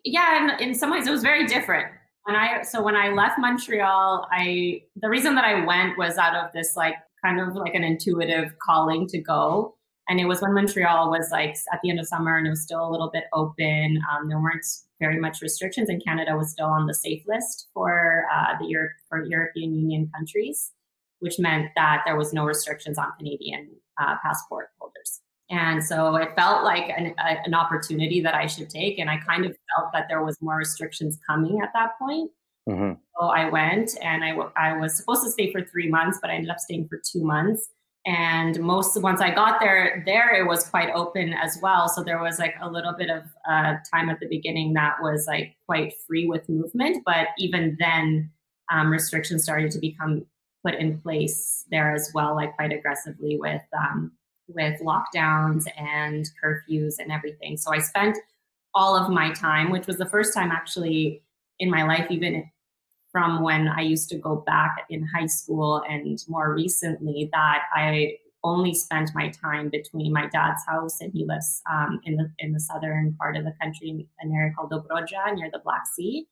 yeah, 0.05 0.57
in, 0.59 0.69
in 0.69 0.75
some 0.75 0.91
ways, 0.91 1.07
it 1.07 1.11
was 1.11 1.23
very 1.23 1.47
different. 1.47 1.87
When 2.25 2.37
I 2.37 2.63
so 2.63 2.83
when 2.83 2.97
I 2.97 3.09
left 3.11 3.39
Montreal, 3.39 4.27
I 4.33 4.83
the 4.97 5.09
reason 5.09 5.35
that 5.35 5.45
I 5.45 5.65
went 5.65 5.99
was 5.99 6.17
out 6.17 6.35
of 6.35 6.53
this 6.53 6.75
like 6.77 6.95
kind 7.25 7.41
of 7.41 7.55
like 7.55 7.75
an 7.75 7.85
intuitive 7.85 8.59
calling 8.59 9.07
to 9.09 9.19
go. 9.19 9.75
And 10.09 10.21
it 10.21 10.27
was 10.27 10.43
when 10.43 10.53
Montreal 10.53 11.11
was 11.11 11.31
like 11.33 11.57
at 11.73 11.81
the 11.83 11.91
end 11.91 11.99
of 11.99 12.07
summer 12.07 12.37
and 12.37 12.47
it 12.47 12.51
was 12.51 12.63
still 12.63 12.87
a 12.87 12.91
little 12.91 13.11
bit 13.11 13.25
open. 13.33 14.01
Um, 14.13 14.29
there 14.29 14.39
weren't 14.41 14.67
very 15.01 15.19
much 15.19 15.41
restrictions, 15.41 15.89
and 15.89 16.05
Canada 16.05 16.37
was 16.37 16.51
still 16.51 16.67
on 16.67 16.87
the 16.87 16.95
safe 16.95 17.23
list 17.27 17.69
for 17.73 18.27
uh, 18.35 18.59
the 18.61 18.67
Europe 18.67 18.93
for 19.09 19.25
European 19.25 19.75
Union 19.75 20.11
countries, 20.15 20.73
which 21.21 21.39
meant 21.39 21.71
that 21.75 22.03
there 22.05 22.17
was 22.17 22.33
no 22.33 22.45
restrictions 22.45 22.99
on 22.99 23.13
Canadian 23.19 23.71
uh, 24.01 24.17
passport 24.23 24.69
holders. 24.79 25.21
And 25.51 25.85
so 25.85 26.17
it 26.17 26.35
felt 26.37 26.65
like 26.65 26.91
an, 26.97 27.15
a, 27.19 27.37
an 27.45 27.55
opportunity 27.55 28.21
that 28.21 28.35
I 28.35 28.47
should 28.47 28.71
take. 28.71 28.99
And 28.99 29.11
I 29.11 29.19
kind 29.19 29.45
of 29.45 29.57
felt 29.77 29.93
that 29.93 30.07
there 30.09 30.25
was 30.25 30.41
more 30.41 30.57
restrictions 30.57 31.19
coming 31.27 31.61
at 31.63 31.71
that 31.75 31.99
point. 31.99 32.31
Mm-hmm. 32.69 32.93
So 33.19 33.27
I 33.27 33.51
went 33.51 33.91
and 34.03 34.25
I, 34.25 34.31
I 34.57 34.77
was 34.79 34.97
supposed 34.97 35.23
to 35.25 35.31
stay 35.31 35.53
for 35.53 35.63
three 35.63 35.89
months, 35.89 36.19
but 36.21 36.31
I 36.31 36.35
ended 36.35 36.51
up 36.51 36.59
staying 36.59 36.89
for 36.89 36.99
two 36.99 37.23
months. 37.23 37.69
And 38.07 38.61
most 38.61 39.01
once 39.01 39.23
I 39.23 39.35
got 39.35 39.61
there, 39.61 40.03
there 40.05 40.35
it 40.35 40.47
was 40.47 40.69
quite 40.69 40.91
open 40.95 41.33
as 41.33 41.59
well. 41.63 41.89
So 41.89 42.03
there 42.03 42.21
was 42.21 42.39
like 42.39 42.55
a 42.61 42.71
little 42.71 42.93
bit 42.93 43.09
of 43.09 43.23
uh, 43.49 43.77
time 43.93 44.11
at 44.11 44.21
the 44.21 44.29
beginning 44.29 44.75
that 44.75 44.97
was 45.01 45.27
like 45.27 45.57
quite 45.67 45.95
free 46.07 46.27
with 46.27 46.49
movement. 46.49 47.03
But 47.07 47.29
even 47.39 47.77
then, 47.81 48.31
um, 48.71 48.91
restrictions 48.91 49.43
started 49.43 49.71
to 49.71 49.79
become 49.79 50.27
put 50.65 50.75
in 50.75 51.01
place 51.01 51.65
there 51.71 51.95
as 51.95 52.11
well, 52.15 52.35
like 52.35 52.55
quite 52.57 52.73
aggressively 52.73 53.39
with 53.39 53.63
um, 53.77 54.13
with 54.49 54.81
lockdowns 54.81 55.65
and 55.79 56.29
curfews 56.43 56.95
and 56.99 57.11
everything. 57.11 57.57
So 57.57 57.73
I 57.73 57.79
spent 57.79 58.19
all 58.75 58.97
of 58.97 59.11
my 59.11 59.33
time, 59.33 59.71
which 59.71 59.87
was 59.87 59.97
the 59.97 60.07
first 60.07 60.35
time 60.35 60.51
actually 60.51 61.23
in 61.59 61.71
my 61.71 61.85
life, 61.85 62.07
even 62.11 62.51
from 63.15 63.45
when 63.45 63.69
I 63.69 63.83
used 63.83 64.09
to 64.09 64.19
go 64.19 64.43
back 64.45 64.87
in 64.91 65.07
high 65.07 65.27
school 65.27 65.85
and 65.89 66.19
more 66.29 66.53
recently, 66.53 67.31
that 67.33 67.63
I 67.73 68.17
only 68.43 68.75
spent 68.75 69.13
my 69.15 69.29
time 69.29 69.69
between 69.69 70.13
my 70.13 70.27
dad's 70.27 70.67
house 70.67 71.01
and 71.01 71.13
he 71.13 71.25
lives 71.25 71.63
um, 71.71 72.01
in 72.03 72.17
the 72.17 72.29
in 72.41 72.53
the 72.53 72.59
southern 72.59 73.15
part 73.15 73.37
of 73.37 73.45
the 73.45 73.55
country 73.63 74.09
an 74.19 74.33
area 74.33 74.53
called 74.53 74.73
Dobrogea 74.73 75.33
near 75.33 75.49
the 75.53 75.61
Black 75.61 75.87
Sea, 75.95 76.27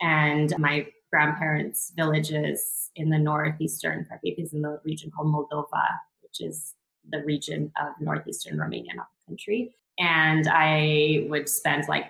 and 0.00 0.52
my 0.58 0.88
grandparents' 1.12 1.92
villages 1.96 2.90
in 2.96 3.08
the 3.08 3.18
northeastern 3.18 4.04
Carpathians 4.08 4.52
in 4.52 4.62
the 4.62 4.80
region 4.84 5.12
called 5.12 5.32
Moldova, 5.32 5.86
which 6.22 6.40
is 6.40 6.74
the 7.08 7.22
region 7.22 7.70
of 7.80 7.92
northeastern 8.00 8.58
Romania, 8.58 8.96
not 8.96 9.06
the 9.20 9.30
country. 9.30 9.72
And 9.96 10.48
I 10.50 11.24
would 11.28 11.48
spend 11.48 11.86
like 11.88 12.06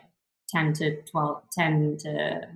10 0.48 0.72
to 0.72 1.02
12, 1.02 1.42
10 1.52 1.96
to 1.98 2.48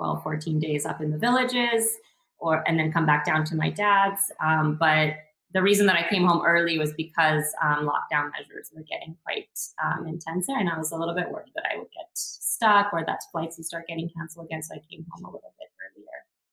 12, 0.00 0.22
14 0.22 0.58
days 0.58 0.86
up 0.86 1.02
in 1.02 1.10
the 1.10 1.18
villages 1.18 1.98
or 2.38 2.66
and 2.66 2.78
then 2.78 2.90
come 2.90 3.04
back 3.04 3.26
down 3.26 3.44
to 3.44 3.54
my 3.54 3.68
dad's. 3.68 4.32
Um, 4.42 4.76
but 4.80 5.14
the 5.52 5.60
reason 5.60 5.84
that 5.86 5.96
I 5.96 6.08
came 6.08 6.24
home 6.24 6.42
early 6.46 6.78
was 6.78 6.94
because 6.94 7.44
um, 7.62 7.86
lockdown 7.86 8.30
measures 8.32 8.70
were 8.74 8.84
getting 8.88 9.14
quite 9.24 9.48
um, 9.84 10.06
intense 10.06 10.46
there, 10.46 10.58
and 10.58 10.70
I 10.70 10.78
was 10.78 10.92
a 10.92 10.96
little 10.96 11.14
bit 11.14 11.30
worried 11.30 11.52
that 11.54 11.64
I 11.70 11.76
would 11.76 11.90
get 11.92 12.08
stuck 12.14 12.94
or 12.94 13.04
that 13.04 13.20
flights 13.30 13.58
would 13.58 13.66
start 13.66 13.86
getting 13.88 14.08
canceled 14.16 14.46
again. 14.46 14.62
So 14.62 14.74
I 14.74 14.78
came 14.90 15.04
home 15.10 15.24
a 15.24 15.28
little 15.28 15.52
bit 15.58 15.68
earlier. 15.84 16.06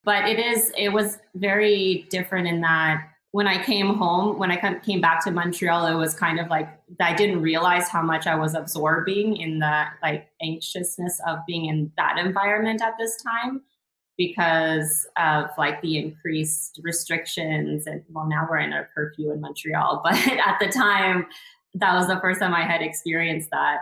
But 0.04 0.30
it 0.30 0.40
is 0.40 0.74
it 0.78 0.90
was 0.90 1.20
very 1.36 2.06
different 2.10 2.48
in 2.48 2.60
that 2.62 3.08
when 3.32 3.48
I 3.48 3.62
came 3.64 3.96
home, 3.96 4.38
when 4.38 4.52
I 4.52 4.80
came 4.80 5.02
back 5.02 5.24
to 5.26 5.32
Montreal, 5.32 5.88
it 5.88 5.96
was 5.96 6.14
kind 6.14 6.40
of 6.40 6.48
like 6.48 6.70
I 7.00 7.14
didn't 7.14 7.42
realize 7.42 7.90
how 7.90 8.02
much 8.02 8.26
I 8.26 8.36
was 8.36 8.54
absorbing 8.54 9.38
in 9.38 9.60
the 9.60 9.86
like 10.02 10.30
anxiousness 10.42 11.20
of 11.28 11.40
being 11.46 11.66
in 11.66 11.92
that 11.98 12.18
environment 12.18 12.82
at 12.82 12.94
this 12.98 13.22
time 13.22 13.62
because 14.18 15.08
of 15.18 15.46
like 15.58 15.82
the 15.82 15.98
increased 15.98 16.80
restrictions 16.82 17.86
and 17.86 18.04
well 18.10 18.26
now 18.26 18.48
we're 18.50 18.58
in 18.58 18.74
a 18.74 18.88
curfew 18.96 19.32
in 19.32 19.42
Montreal, 19.42 20.02
but 20.06 20.16
at 20.16 20.58
the 20.60 20.70
time 20.70 21.28
that 21.76 21.96
was 21.96 22.08
the 22.08 22.20
first 22.22 22.40
time 22.40 22.54
I 22.54 22.64
had 22.64 22.82
experienced 22.82 23.50
that. 23.52 23.80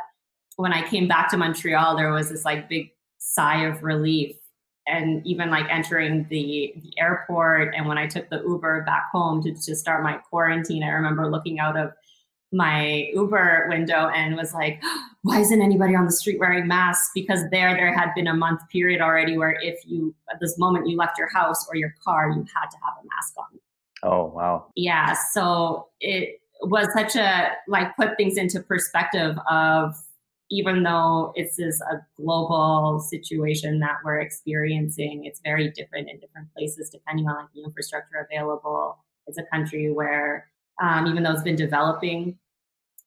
When 0.58 0.74
I 0.74 0.88
came 0.88 1.08
back 1.08 1.30
to 1.32 1.38
Montreal, 1.38 1.96
there 1.96 2.12
was 2.12 2.30
this 2.30 2.46
like 2.46 2.68
big 2.68 2.92
sigh 3.20 3.66
of 3.66 3.84
relief 3.84 4.36
and 4.88 5.25
even 5.25 5.50
like 5.50 5.65
entering 5.70 6.27
the, 6.30 6.74
the 6.82 6.94
airport 7.00 7.74
and 7.75 7.88
when 7.88 7.98
i 7.98 8.08
took 8.08 8.30
the 8.30 8.42
uber 8.42 8.84
back 8.84 9.10
home 9.12 9.42
to, 9.42 9.54
to 9.54 9.75
start 9.75 10.04
my 10.04 10.13
quarantine 10.30 10.84
i 10.84 10.89
remember 10.89 11.30
looking 11.30 11.60
out 11.60 11.77
of 11.77 11.92
my 12.56 13.10
uber 13.13 13.68
window 13.70 14.10
and 14.15 14.36
was 14.36 14.54
like 14.54 14.82
why 15.24 15.39
isn't 15.39 15.62
anybody 15.62 15.96
on 15.96 16.06
the 16.06 16.12
street 16.12 16.39
wearing 16.39 16.68
masks? 16.68 17.10
Because 17.15 17.42
there 17.51 17.75
there 17.75 17.92
had 17.92 18.13
been 18.13 18.27
a 18.27 18.34
month 18.34 18.62
period 18.72 19.01
already 19.01 19.38
where 19.38 19.58
if 19.62 19.80
you 19.86 20.13
at 20.32 20.39
this 20.39 20.58
moment 20.58 20.88
you 20.88 20.96
left 20.98 21.18
your 21.18 21.30
house 21.30 21.68
or 21.68 21.75
your 21.75 21.96
car 22.04 22.30
you 22.30 22.46
had 22.56 22.70
to 22.70 22.77
have 22.84 22.94
a 23.01 23.08
mask 23.08 23.34
on. 23.38 23.60
Oh 24.04 24.25
wow. 24.27 24.68
Yeah 24.75 25.15
so 25.32 25.88
it 26.00 26.39
was 26.62 26.88
such 26.94 27.15
a 27.15 27.54
like 27.68 27.96
put 27.96 28.15
things 28.18 28.38
into 28.38 28.60
perspective 28.62 29.38
of 29.50 29.96
even 30.50 30.84
though 30.84 31.34
it's 31.36 31.58
is 31.58 31.82
a 31.82 32.06
global 32.18 33.00
situation 33.00 33.80
that 33.80 33.98
we're 34.04 34.20
experiencing, 34.20 35.25
it's 35.25 35.40
very 35.44 35.72
different 35.72 36.10
in 36.10 36.20
different 36.20 36.54
places 36.54 36.90
depending 36.90 37.28
on 37.28 37.36
like 37.36 37.48
the 37.54 37.64
infrastructure 37.64 38.28
available. 38.30 38.98
It's 39.28 39.40
a 39.40 39.44
country 39.44 39.92
where, 39.92 40.48
um, 40.82 41.08
even 41.08 41.24
though 41.24 41.32
it's 41.32 41.42
been 41.42 41.56
developing 41.56 42.38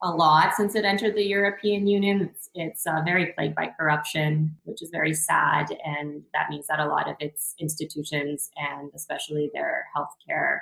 a 0.02 0.11
lot 0.11 0.54
since 0.54 0.75
it 0.75 0.85
entered 0.85 1.14
the 1.14 1.25
European 1.25 1.87
Union, 1.87 2.30
it's, 2.30 2.49
it's 2.54 2.87
uh, 2.87 3.02
very 3.04 3.33
plagued 3.33 3.54
by 3.54 3.68
corruption, 3.78 4.57
which 4.64 4.80
is 4.80 4.90
very 4.90 5.14
sad, 5.14 5.66
and 5.85 6.23
that 6.33 6.50
means 6.50 6.66
that 6.68 6.78
a 6.78 6.87
lot 6.87 7.09
of 7.09 7.16
its 7.18 7.54
institutions 7.59 8.50
and 8.57 8.90
especially 8.95 9.50
their 9.52 9.87
healthcare 9.97 10.61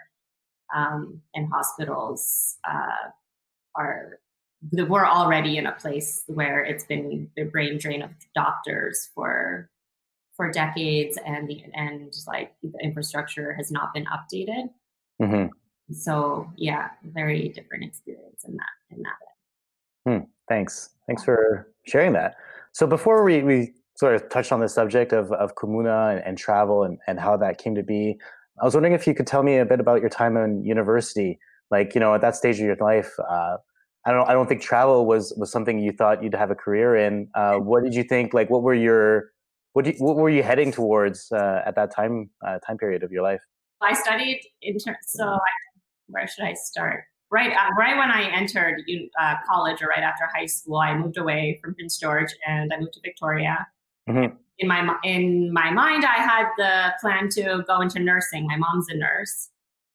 um, 0.74 1.20
and 1.34 1.48
hospitals 1.52 2.56
uh, 2.68 3.10
are 3.74 4.20
we're 4.72 5.06
already 5.06 5.58
in 5.58 5.66
a 5.66 5.72
place 5.72 6.22
where 6.26 6.64
it's 6.64 6.84
been 6.84 7.28
the 7.36 7.44
brain 7.44 7.78
drain 7.78 8.02
of 8.02 8.10
doctors 8.34 9.10
for 9.14 9.70
for 10.36 10.50
decades 10.50 11.18
and 11.24 11.48
the 11.48 11.64
and 11.74 12.14
like 12.26 12.52
the 12.62 12.78
infrastructure 12.82 13.54
has 13.54 13.70
not 13.70 13.94
been 13.94 14.06
updated. 14.06 14.68
Mm-hmm. 15.20 15.46
so 15.94 16.46
yeah 16.58 16.90
very 17.02 17.48
different 17.48 17.84
experience 17.84 18.44
in 18.44 18.54
that 18.56 18.96
in 18.96 19.02
that 19.02 19.16
way. 19.22 20.18
Hmm. 20.18 20.24
thanks. 20.48 20.90
Thanks 21.06 21.24
for 21.24 21.72
sharing 21.86 22.12
that. 22.12 22.34
So 22.72 22.86
before 22.86 23.24
we, 23.24 23.42
we 23.42 23.72
sort 23.94 24.14
of 24.14 24.28
touched 24.28 24.52
on 24.52 24.60
the 24.60 24.68
subject 24.68 25.12
of, 25.12 25.32
of 25.32 25.54
Comuna 25.54 26.12
and, 26.16 26.22
and 26.26 26.36
travel 26.36 26.82
and, 26.82 26.98
and 27.06 27.18
how 27.18 27.36
that 27.38 27.56
came 27.56 27.74
to 27.74 27.82
be 27.82 28.18
i 28.60 28.64
was 28.64 28.74
wondering 28.74 28.94
if 28.94 29.06
you 29.06 29.14
could 29.14 29.26
tell 29.26 29.42
me 29.42 29.58
a 29.58 29.64
bit 29.64 29.80
about 29.80 30.00
your 30.00 30.10
time 30.10 30.36
in 30.36 30.64
university. 30.64 31.38
Like 31.70 31.94
you 31.94 32.00
know 32.00 32.14
at 32.14 32.20
that 32.20 32.36
stage 32.36 32.58
of 32.60 32.66
your 32.66 32.76
life 32.76 33.12
uh, 33.28 33.56
I 34.06 34.12
don't 34.12 34.28
I 34.28 34.32
don't 34.32 34.48
think 34.48 34.62
travel 34.62 35.04
was 35.04 35.34
was 35.36 35.50
something 35.50 35.80
you 35.80 35.92
thought 35.92 36.22
you'd 36.22 36.34
have 36.34 36.52
a 36.52 36.54
career 36.54 36.96
in. 36.96 37.28
Uh, 37.34 37.56
what 37.56 37.82
did 37.82 37.92
you 37.92 38.04
think? 38.04 38.32
Like, 38.32 38.48
what 38.48 38.62
were 38.62 38.74
your 38.74 39.32
what 39.72 39.84
you, 39.84 39.94
what 39.98 40.16
were 40.16 40.30
you 40.30 40.44
heading 40.44 40.70
towards 40.70 41.30
uh, 41.32 41.62
at 41.66 41.74
that 41.74 41.92
time 41.94 42.30
uh, 42.46 42.60
time 42.60 42.78
period 42.78 43.02
of 43.02 43.10
your 43.10 43.22
life? 43.22 43.40
I 43.82 43.92
studied 43.94 44.40
inter- 44.62 44.96
so 45.02 45.24
I, 45.24 45.38
where 46.06 46.26
should 46.28 46.44
I 46.44 46.54
start? 46.54 47.02
Right 47.32 47.50
uh, 47.50 47.74
right 47.76 47.98
when 47.98 48.10
I 48.10 48.30
entered 48.30 48.80
uh, 49.20 49.34
college 49.44 49.82
or 49.82 49.88
right 49.88 50.04
after 50.04 50.28
high 50.32 50.46
school, 50.46 50.78
I 50.78 50.96
moved 50.96 51.18
away 51.18 51.58
from 51.60 51.74
Prince 51.74 51.98
George 51.98 52.32
and 52.46 52.72
I 52.72 52.78
moved 52.78 52.92
to 52.94 53.00
Victoria. 53.02 53.66
Mm-hmm. 54.08 54.36
In 54.60 54.68
my 54.68 54.96
in 55.02 55.52
my 55.52 55.72
mind, 55.72 56.04
I 56.04 56.22
had 56.22 56.46
the 56.56 56.94
plan 57.00 57.28
to 57.30 57.64
go 57.66 57.80
into 57.80 57.98
nursing. 57.98 58.46
My 58.46 58.56
mom's 58.56 58.86
a 58.88 58.96
nurse. 58.96 59.50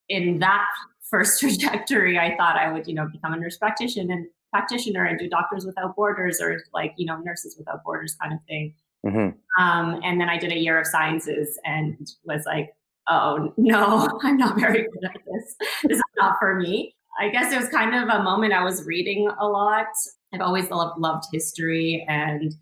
In 0.10 0.40
that 0.40 0.68
first 1.12 1.40
trajectory, 1.40 2.18
I 2.18 2.36
thought 2.36 2.58
I 2.58 2.72
would, 2.72 2.88
you 2.88 2.96
know, 2.96 3.08
become 3.12 3.34
a 3.34 3.38
nurse 3.38 3.58
practitioner 3.58 4.14
and 4.14 4.26
practitioner 4.52 5.06
and 5.06 5.20
do 5.20 5.30
Doctors 5.30 5.66
Without 5.66 5.96
Borders 5.96 6.42
or 6.42 6.64
like, 6.74 6.94
you 6.98 7.06
know, 7.06 7.18
Nurses 7.20 7.56
Without 7.58 7.84
Borders 7.84 8.16
kind 8.20 8.34
of 8.34 8.40
thing. 8.48 8.74
Mm-hmm. 9.06 9.62
Um, 9.64 10.00
and 10.04 10.20
then 10.20 10.30
I 10.30 10.38
did 10.38 10.52
a 10.52 10.58
year 10.58 10.80
of 10.80 10.88
sciences 10.88 11.60
and 11.66 12.08
was 12.24 12.44
like, 12.46 12.72
oh 13.08 13.54
no, 13.58 14.20
I'm 14.24 14.38
not 14.38 14.60
very 14.60 14.84
good 14.84 15.04
at 15.06 15.14
this. 15.14 15.56
This 15.84 15.98
is 15.98 16.04
not 16.18 16.38
for 16.40 16.56
me. 16.56 16.96
I 17.20 17.30
guess 17.30 17.54
it 17.54 17.58
was 17.58 17.70
kind 17.70 17.94
of 17.94 18.10
a 18.10 18.24
moment 18.24 18.54
I 18.54 18.64
was 18.64 18.86
reading 18.86 19.30
a 19.40 19.48
lot. 19.48 19.88
I've 20.34 20.42
always 20.42 20.70
loved, 20.70 21.00
loved 21.00 21.26
history 21.32 22.06
and 22.08 22.54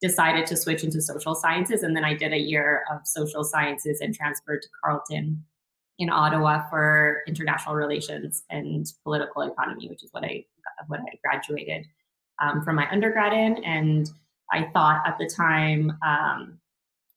decided 0.00 0.46
to 0.46 0.56
switch 0.56 0.82
into 0.82 1.00
social 1.00 1.34
sciences. 1.34 1.82
And 1.82 1.96
then 1.96 2.04
I 2.04 2.14
did 2.14 2.32
a 2.32 2.38
year 2.38 2.82
of 2.90 3.00
social 3.04 3.44
sciences 3.44 4.00
and 4.00 4.12
transferred 4.12 4.60
to 4.62 4.68
Carleton 4.82 5.44
in 6.02 6.10
Ottawa 6.10 6.68
for 6.68 7.22
international 7.28 7.76
relations 7.76 8.42
and 8.50 8.92
political 9.04 9.42
economy, 9.42 9.88
which 9.88 10.02
is 10.02 10.08
what 10.10 10.24
I 10.24 10.44
what 10.88 10.98
I 10.98 11.16
graduated 11.24 11.86
um, 12.42 12.64
from 12.64 12.74
my 12.74 12.90
undergrad 12.90 13.32
in. 13.32 13.62
And 13.64 14.10
I 14.50 14.64
thought 14.72 15.02
at 15.06 15.16
the 15.18 15.28
time 15.28 15.96
um, 16.04 16.58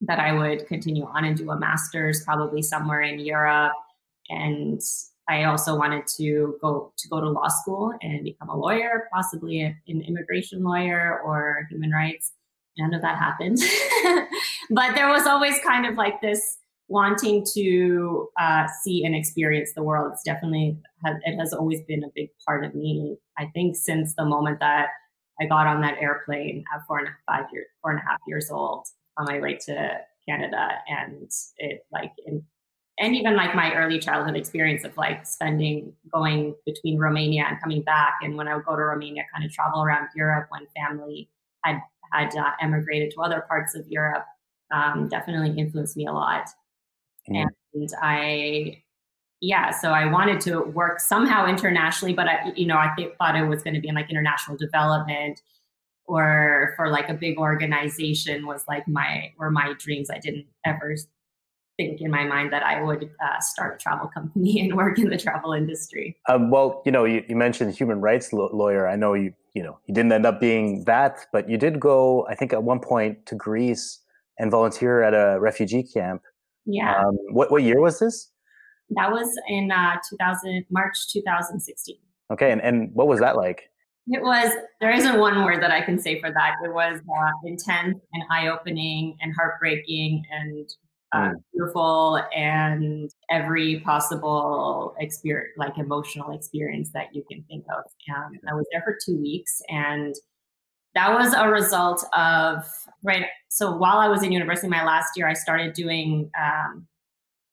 that 0.01 0.19
I 0.19 0.33
would 0.33 0.67
continue 0.67 1.03
on 1.03 1.25
and 1.25 1.35
do 1.35 1.49
a 1.49 1.59
master's, 1.59 2.23
probably 2.23 2.61
somewhere 2.61 3.01
in 3.01 3.19
Europe. 3.19 3.73
And 4.29 4.79
I 5.27 5.45
also 5.45 5.75
wanted 5.75 6.05
to 6.17 6.55
go 6.61 6.93
to 6.95 7.07
go 7.07 7.19
to 7.19 7.27
law 7.27 7.47
school 7.47 7.91
and 8.03 8.23
become 8.23 8.49
a 8.49 8.55
lawyer, 8.55 9.09
possibly 9.11 9.61
an 9.61 10.01
immigration 10.07 10.63
lawyer 10.63 11.21
or 11.25 11.65
human 11.71 11.89
rights. 11.89 12.33
None 12.77 12.93
of 12.93 13.01
that 13.01 13.17
happened, 13.17 13.57
but 14.69 14.93
there 14.93 15.09
was 15.09 15.25
always 15.25 15.57
kind 15.59 15.87
of 15.87 15.95
like 15.95 16.21
this 16.21 16.57
wanting 16.87 17.45
to 17.55 18.29
uh, 18.39 18.67
see 18.83 19.03
and 19.05 19.15
experience 19.15 19.73
the 19.73 19.83
world. 19.83 20.11
It's 20.13 20.23
definitely 20.23 20.77
it 21.03 21.39
has 21.39 21.53
always 21.53 21.81
been 21.81 22.03
a 22.03 22.09
big 22.15 22.29
part 22.45 22.65
of 22.65 22.75
me. 22.75 23.17
I 23.37 23.45
think 23.53 23.75
since 23.75 24.13
the 24.15 24.25
moment 24.25 24.59
that 24.59 24.89
I 25.41 25.45
got 25.45 25.67
on 25.67 25.81
that 25.81 25.97
airplane 25.99 26.63
at 26.73 26.85
four 26.87 26.99
and 26.99 27.09
five 27.25 27.45
years, 27.51 27.67
four 27.81 27.91
and 27.91 27.99
a 27.99 28.03
half 28.03 28.19
years 28.27 28.49
old 28.49 28.85
on 29.17 29.25
my 29.25 29.39
way 29.39 29.57
to 29.65 29.99
Canada, 30.27 30.69
and 30.87 31.29
it 31.57 31.85
like 31.91 32.11
in, 32.25 32.43
and 32.99 33.15
even 33.15 33.35
like 33.35 33.55
my 33.55 33.73
early 33.75 33.99
childhood 33.99 34.35
experience 34.35 34.83
of 34.83 34.95
like 34.95 35.25
spending 35.25 35.93
going 36.13 36.55
between 36.65 36.97
Romania 36.97 37.45
and 37.49 37.59
coming 37.61 37.81
back, 37.81 38.15
and 38.21 38.37
when 38.37 38.47
I 38.47 38.55
would 38.55 38.65
go 38.65 38.75
to 38.75 38.81
Romania, 38.81 39.23
kind 39.33 39.45
of 39.45 39.51
travel 39.51 39.83
around 39.83 40.07
Europe 40.15 40.47
when 40.49 40.67
family 40.75 41.29
had 41.63 41.79
had 42.11 42.35
uh, 42.35 42.51
emigrated 42.61 43.11
to 43.11 43.21
other 43.21 43.43
parts 43.47 43.75
of 43.75 43.85
Europe, 43.87 44.25
um, 44.71 45.09
definitely 45.09 45.59
influenced 45.59 45.97
me 45.97 46.05
a 46.05 46.13
lot. 46.13 46.47
Mm. 47.29 47.45
And 47.73 47.89
I, 48.01 48.83
yeah, 49.41 49.71
so 49.71 49.89
I 49.89 50.05
wanted 50.05 50.39
to 50.41 50.61
work 50.61 50.99
somehow 50.99 51.47
internationally, 51.47 52.13
but 52.13 52.27
I, 52.27 52.53
you 52.55 52.65
know, 52.65 52.77
I 52.77 52.91
th- 52.97 53.13
thought 53.17 53.35
it 53.35 53.47
was 53.47 53.63
going 53.63 53.73
to 53.73 53.81
be 53.81 53.87
in 53.87 53.95
like 53.95 54.09
international 54.09 54.57
development 54.57 55.41
or 56.07 56.73
for 56.75 56.89
like 56.89 57.09
a 57.09 57.13
big 57.13 57.37
organization 57.37 58.45
was 58.45 58.63
like 58.67 58.87
my 58.87 59.31
were 59.37 59.51
my 59.51 59.73
dreams. 59.79 60.09
I 60.09 60.19
didn't 60.19 60.45
ever 60.65 60.95
think 61.77 62.01
in 62.01 62.09
my 62.09 62.23
mind 62.23 62.53
that 62.53 62.63
I 62.63 62.81
would 62.81 63.03
uh, 63.03 63.39
start 63.39 63.75
a 63.75 63.77
travel 63.83 64.07
company 64.07 64.59
and 64.61 64.75
work 64.75 64.97
in 64.97 65.09
the 65.09 65.17
travel 65.17 65.53
industry. 65.53 66.17
Um, 66.29 66.49
well, 66.49 66.81
you 66.85 66.91
know, 66.91 67.05
you, 67.05 67.23
you 67.27 67.35
mentioned 67.35 67.73
human 67.75 68.01
rights 68.01 68.31
lo- 68.33 68.49
lawyer. 68.53 68.87
I 68.87 68.95
know 68.95 69.13
you, 69.13 69.33
you 69.53 69.63
know, 69.63 69.77
you 69.85 69.93
didn't 69.93 70.11
end 70.11 70.25
up 70.25 70.39
being 70.39 70.83
that, 70.85 71.25
but 71.33 71.49
you 71.49 71.57
did 71.57 71.79
go, 71.79 72.25
I 72.27 72.35
think, 72.35 72.53
at 72.53 72.63
one 72.63 72.79
point 72.79 73.25
to 73.27 73.35
Greece 73.35 73.99
and 74.37 74.51
volunteer 74.51 75.01
at 75.01 75.13
a 75.13 75.39
refugee 75.39 75.83
camp. 75.83 76.21
Yeah. 76.65 76.95
Um, 76.97 77.17
what 77.31 77.51
what 77.51 77.63
year 77.63 77.79
was 77.79 77.99
this? 77.99 78.31
That 78.91 79.11
was 79.11 79.27
in 79.47 79.71
uh, 79.71 79.95
2000 80.09 80.65
March 80.69 81.07
2016. 81.11 81.95
Okay, 82.31 82.51
and 82.51 82.61
and 82.61 82.93
what 82.93 83.07
was 83.07 83.19
that 83.19 83.35
like? 83.35 83.69
It 84.07 84.21
was. 84.21 84.51
There 84.81 84.91
isn't 84.91 85.19
one 85.19 85.43
word 85.43 85.61
that 85.63 85.71
I 85.71 85.81
can 85.81 85.97
say 85.97 86.19
for 86.19 86.31
that. 86.31 86.55
It 86.63 86.73
was 86.73 86.99
uh, 86.99 87.31
intense 87.45 87.97
and 88.13 88.23
eye 88.31 88.47
opening 88.47 89.17
and 89.21 89.33
heartbreaking 89.35 90.23
and 90.31 90.69
uh, 91.11 91.29
mm. 91.29 91.33
beautiful 91.53 92.21
and 92.35 93.09
every 93.31 93.79
possible 93.79 94.95
experience, 94.99 95.53
like 95.57 95.77
emotional 95.77 96.31
experience 96.35 96.91
that 96.93 97.07
you 97.13 97.23
can 97.29 97.43
think 97.47 97.65
of. 97.69 97.83
Um, 98.15 98.33
I 98.49 98.53
was 98.53 98.65
there 98.71 98.81
for 98.83 98.97
two 99.03 99.19
weeks 99.19 99.61
and 99.69 100.13
that 100.95 101.13
was 101.13 101.33
a 101.33 101.47
result 101.47 102.03
of 102.13 102.65
right 103.03 103.25
so 103.49 103.75
while 103.75 103.97
i 103.97 104.07
was 104.07 104.23
in 104.23 104.31
university 104.31 104.67
my 104.67 104.83
last 104.83 105.11
year 105.15 105.27
i 105.27 105.33
started 105.33 105.73
doing 105.73 106.31
um, 106.41 106.87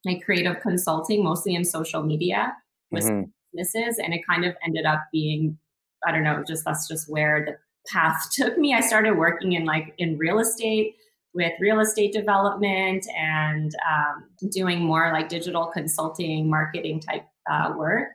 like 0.05 0.25
creative 0.25 0.61
consulting 0.61 1.23
mostly 1.23 1.55
in 1.55 1.65
social 1.65 2.03
media 2.03 2.57
with 2.91 3.05
mm-hmm. 3.05 3.29
businesses 3.53 3.99
and 3.99 4.15
it 4.15 4.23
kind 4.27 4.45
of 4.45 4.57
ended 4.65 4.87
up 4.87 5.05
being 5.13 5.59
i 6.07 6.13
don't 6.13 6.25
know 6.25 6.43
just 6.47 6.65
that's 6.65 6.89
just 6.89 7.11
where 7.11 7.45
the 7.45 7.57
path 7.93 8.29
took 8.33 8.57
me 8.57 8.75
i 8.75 8.81
started 8.81 9.17
working 9.17 9.53
in 9.53 9.65
like 9.65 9.93
in 9.99 10.17
real 10.17 10.39
estate 10.39 10.95
with 11.35 11.53
real 11.61 11.81
estate 11.81 12.13
development 12.13 13.07
and 13.17 13.75
um, 13.91 14.25
doing 14.51 14.81
more 14.81 15.11
like 15.15 15.31
digital 15.31 15.67
consulting 15.67 16.49
marketing 16.49 17.01
type 17.01 17.25
uh, 17.51 17.73
work 17.77 18.11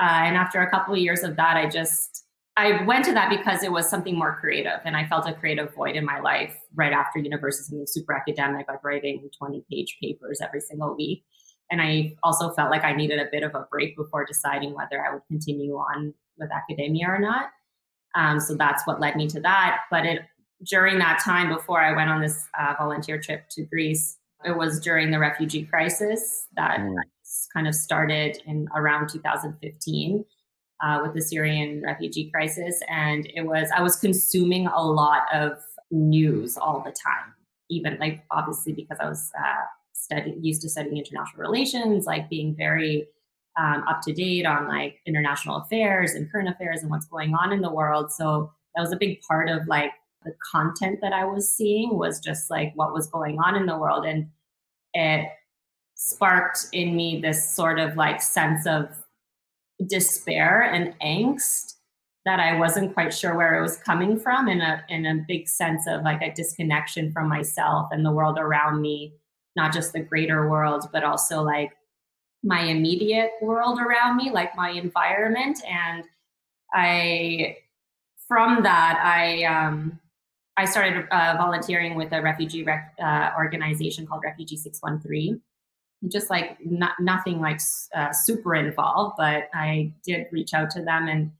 uh, 0.00 0.22
and 0.24 0.36
after 0.36 0.62
a 0.62 0.70
couple 0.70 0.94
of 0.94 1.00
years 1.00 1.22
of 1.22 1.36
that 1.36 1.56
i 1.56 1.68
just 1.68 2.24
I 2.58 2.82
went 2.82 3.04
to 3.04 3.12
that 3.14 3.30
because 3.30 3.62
it 3.62 3.70
was 3.70 3.88
something 3.88 4.18
more 4.18 4.36
creative 4.40 4.80
and 4.84 4.96
I 4.96 5.06
felt 5.06 5.28
a 5.28 5.32
creative 5.32 5.72
void 5.74 5.94
in 5.94 6.04
my 6.04 6.18
life 6.18 6.56
right 6.74 6.92
after 6.92 7.20
university, 7.20 7.68
something 7.68 7.86
super 7.86 8.12
academic, 8.12 8.66
like 8.66 8.82
writing 8.82 9.30
20 9.38 9.64
page 9.70 9.96
papers 10.02 10.40
every 10.42 10.60
single 10.60 10.96
week. 10.96 11.24
And 11.70 11.80
I 11.80 12.16
also 12.24 12.50
felt 12.54 12.72
like 12.72 12.82
I 12.82 12.94
needed 12.94 13.20
a 13.20 13.28
bit 13.30 13.44
of 13.44 13.54
a 13.54 13.68
break 13.70 13.96
before 13.96 14.24
deciding 14.24 14.74
whether 14.74 15.06
I 15.06 15.12
would 15.12 15.22
continue 15.28 15.76
on 15.76 16.12
with 16.36 16.50
academia 16.50 17.06
or 17.06 17.20
not. 17.20 17.50
Um, 18.16 18.40
so 18.40 18.56
that's 18.56 18.84
what 18.88 18.98
led 19.00 19.14
me 19.14 19.28
to 19.28 19.40
that. 19.40 19.82
But 19.88 20.04
it 20.04 20.22
during 20.64 20.98
that 20.98 21.20
time 21.24 21.54
before 21.54 21.80
I 21.80 21.94
went 21.94 22.10
on 22.10 22.20
this 22.20 22.44
uh, 22.58 22.74
volunteer 22.76 23.20
trip 23.20 23.48
to 23.50 23.66
Greece, 23.66 24.16
it 24.44 24.56
was 24.56 24.80
during 24.80 25.12
the 25.12 25.20
refugee 25.20 25.62
crisis 25.62 26.48
that 26.56 26.80
mm. 26.80 26.96
kind 27.54 27.68
of 27.68 27.74
started 27.76 28.42
in 28.46 28.68
around 28.74 29.10
2015 29.10 30.24
uh, 30.82 31.00
with 31.02 31.14
the 31.14 31.22
Syrian 31.22 31.82
refugee 31.82 32.30
crisis, 32.30 32.80
and 32.88 33.30
it 33.34 33.42
was 33.42 33.68
I 33.74 33.82
was 33.82 33.96
consuming 33.96 34.66
a 34.66 34.82
lot 34.82 35.22
of 35.32 35.58
news 35.90 36.56
all 36.56 36.80
the 36.84 36.92
time, 36.92 37.34
even 37.70 37.98
like 37.98 38.24
obviously 38.30 38.72
because 38.72 38.98
I 39.00 39.08
was 39.08 39.30
uh, 39.38 39.64
study, 39.92 40.36
used 40.40 40.62
to 40.62 40.68
studying 40.68 40.96
international 40.96 41.40
relations, 41.40 42.06
like 42.06 42.30
being 42.30 42.54
very 42.56 43.08
um, 43.58 43.84
up 43.88 44.02
to 44.02 44.12
date 44.12 44.46
on 44.46 44.68
like 44.68 45.00
international 45.06 45.56
affairs 45.56 46.12
and 46.14 46.30
current 46.30 46.48
affairs 46.48 46.82
and 46.82 46.90
what's 46.90 47.06
going 47.06 47.34
on 47.34 47.52
in 47.52 47.60
the 47.60 47.72
world. 47.72 48.12
So 48.12 48.52
that 48.74 48.80
was 48.80 48.92
a 48.92 48.96
big 48.96 49.20
part 49.22 49.48
of 49.48 49.66
like 49.66 49.90
the 50.24 50.32
content 50.52 51.00
that 51.02 51.12
I 51.12 51.24
was 51.24 51.52
seeing 51.52 51.98
was 51.98 52.20
just 52.20 52.50
like 52.50 52.72
what 52.76 52.92
was 52.92 53.08
going 53.08 53.38
on 53.38 53.56
in 53.56 53.66
the 53.66 53.76
world, 53.76 54.04
and 54.04 54.28
it 54.94 55.28
sparked 55.94 56.66
in 56.72 56.94
me 56.94 57.20
this 57.20 57.52
sort 57.54 57.80
of 57.80 57.96
like 57.96 58.22
sense 58.22 58.66
of 58.66 58.88
despair 59.86 60.62
and 60.62 60.94
angst 61.00 61.74
that 62.24 62.40
I 62.40 62.58
wasn't 62.58 62.92
quite 62.92 63.14
sure 63.14 63.36
where 63.36 63.58
it 63.58 63.62
was 63.62 63.78
coming 63.78 64.18
from 64.18 64.48
in 64.48 64.60
a 64.60 64.84
in 64.88 65.06
a 65.06 65.24
big 65.26 65.48
sense 65.48 65.86
of 65.86 66.02
like 66.02 66.20
a 66.20 66.32
disconnection 66.32 67.12
from 67.12 67.28
myself 67.28 67.88
and 67.90 68.04
the 68.04 68.12
world 68.12 68.38
around 68.38 68.82
me, 68.82 69.14
not 69.56 69.72
just 69.72 69.92
the 69.92 70.00
greater 70.00 70.48
world, 70.48 70.88
but 70.92 71.04
also 71.04 71.42
like 71.42 71.72
my 72.42 72.60
immediate 72.62 73.30
world 73.40 73.78
around 73.80 74.16
me, 74.16 74.30
like 74.30 74.54
my 74.56 74.70
environment. 74.70 75.60
And 75.66 76.04
I 76.74 77.58
from 78.26 78.62
that 78.62 79.00
I 79.02 79.44
um 79.44 79.98
I 80.58 80.64
started 80.64 81.06
uh, 81.12 81.36
volunteering 81.38 81.94
with 81.94 82.12
a 82.12 82.20
refugee 82.20 82.64
rec- 82.64 82.94
uh, 83.00 83.30
organization 83.38 84.08
called 84.08 84.22
Refugee 84.24 84.56
613 84.56 85.40
just 86.06 86.30
like 86.30 86.58
not, 86.64 86.92
nothing 87.00 87.40
like 87.40 87.60
uh, 87.94 88.12
super 88.12 88.54
involved, 88.54 89.16
but 89.18 89.48
I 89.52 89.92
did 90.04 90.26
reach 90.30 90.54
out 90.54 90.70
to 90.70 90.82
them 90.82 91.08
and 91.08 91.32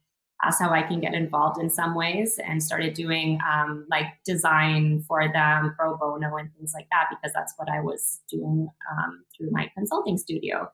asked 0.42 0.60
how 0.60 0.70
I 0.70 0.82
can 0.82 1.00
get 1.00 1.14
involved 1.14 1.60
in 1.60 1.68
some 1.68 1.94
ways 1.94 2.38
and 2.44 2.62
started 2.62 2.94
doing 2.94 3.40
um, 3.48 3.86
like 3.90 4.06
design 4.24 5.04
for 5.06 5.28
them 5.32 5.74
pro 5.76 5.96
bono 5.96 6.36
and 6.36 6.52
things 6.54 6.72
like 6.74 6.86
that 6.90 7.08
because 7.10 7.32
that's 7.32 7.54
what 7.56 7.68
I 7.68 7.80
was 7.80 8.20
doing 8.30 8.68
um, 8.90 9.24
through 9.36 9.50
my 9.50 9.70
consulting 9.76 10.18
studio. 10.18 10.70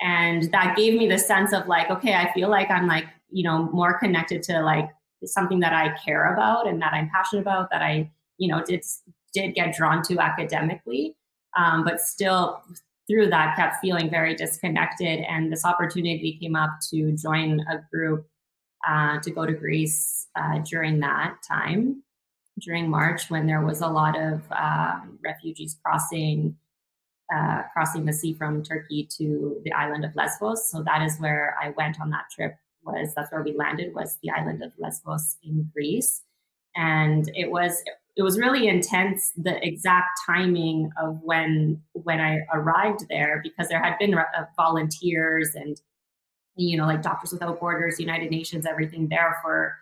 And 0.00 0.50
that 0.52 0.76
gave 0.76 0.98
me 0.98 1.06
the 1.06 1.18
sense 1.18 1.52
of 1.52 1.66
like, 1.66 1.90
okay, 1.90 2.14
I 2.14 2.32
feel 2.32 2.48
like 2.48 2.70
I'm 2.70 2.86
like, 2.86 3.06
you 3.30 3.44
know, 3.44 3.70
more 3.72 3.98
connected 3.98 4.42
to 4.44 4.60
like 4.62 4.88
something 5.24 5.60
that 5.60 5.72
I 5.72 5.94
care 6.04 6.32
about 6.32 6.66
and 6.66 6.80
that 6.80 6.92
I'm 6.94 7.10
passionate 7.10 7.42
about 7.42 7.70
that 7.70 7.82
I, 7.82 8.10
you 8.38 8.48
know, 8.48 8.62
did 8.64 8.82
did 9.32 9.54
get 9.54 9.74
drawn 9.74 10.02
to 10.04 10.18
academically. 10.18 11.16
Um, 11.56 11.84
but 11.84 12.00
still 12.00 12.62
through 13.10 13.28
that 13.28 13.56
kept 13.56 13.76
feeling 13.80 14.08
very 14.08 14.34
disconnected 14.34 15.20
and 15.28 15.52
this 15.52 15.64
opportunity 15.64 16.38
came 16.40 16.54
up 16.54 16.70
to 16.90 17.12
join 17.12 17.60
a 17.70 17.78
group 17.92 18.26
uh, 18.88 19.18
to 19.20 19.30
go 19.30 19.44
to 19.44 19.52
greece 19.52 20.28
uh, 20.36 20.58
during 20.58 21.00
that 21.00 21.34
time 21.46 22.02
during 22.60 22.88
march 22.88 23.30
when 23.30 23.46
there 23.46 23.62
was 23.62 23.80
a 23.80 23.86
lot 23.86 24.18
of 24.18 24.42
um, 24.52 25.18
refugees 25.24 25.76
crossing 25.84 26.56
uh, 27.34 27.62
crossing 27.72 28.04
the 28.04 28.12
sea 28.12 28.34
from 28.34 28.62
turkey 28.62 29.08
to 29.08 29.60
the 29.64 29.72
island 29.72 30.04
of 30.04 30.10
lesbos. 30.16 30.68
So 30.68 30.82
that 30.82 31.02
is 31.02 31.18
where 31.18 31.56
i 31.62 31.70
went 31.70 32.00
on 32.00 32.10
that 32.10 32.24
trip 32.34 32.56
was 32.84 33.12
that's 33.14 33.30
where 33.32 33.42
we 33.42 33.54
landed 33.56 33.94
was 33.94 34.18
the 34.22 34.30
island 34.30 34.62
of 34.62 34.72
lesbos 34.78 35.36
in 35.42 35.70
greece. 35.72 36.22
And 36.76 37.30
it 37.34 37.50
was 37.50 37.82
it 38.20 38.22
was 38.22 38.38
really 38.38 38.68
intense 38.68 39.32
the 39.34 39.66
exact 39.66 40.20
timing 40.26 40.90
of 41.02 41.18
when 41.22 41.80
when 41.94 42.20
I 42.20 42.40
arrived 42.52 43.06
there 43.08 43.40
because 43.42 43.68
there 43.70 43.82
had 43.82 43.98
been 43.98 44.12
uh, 44.12 44.26
volunteers 44.56 45.54
and 45.54 45.80
you 46.54 46.76
know 46.76 46.84
like 46.84 47.00
Doctors 47.00 47.32
Without 47.32 47.58
Borders, 47.58 47.98
United 47.98 48.30
Nations, 48.30 48.66
everything 48.66 49.08
there 49.08 49.38
for 49.42 49.74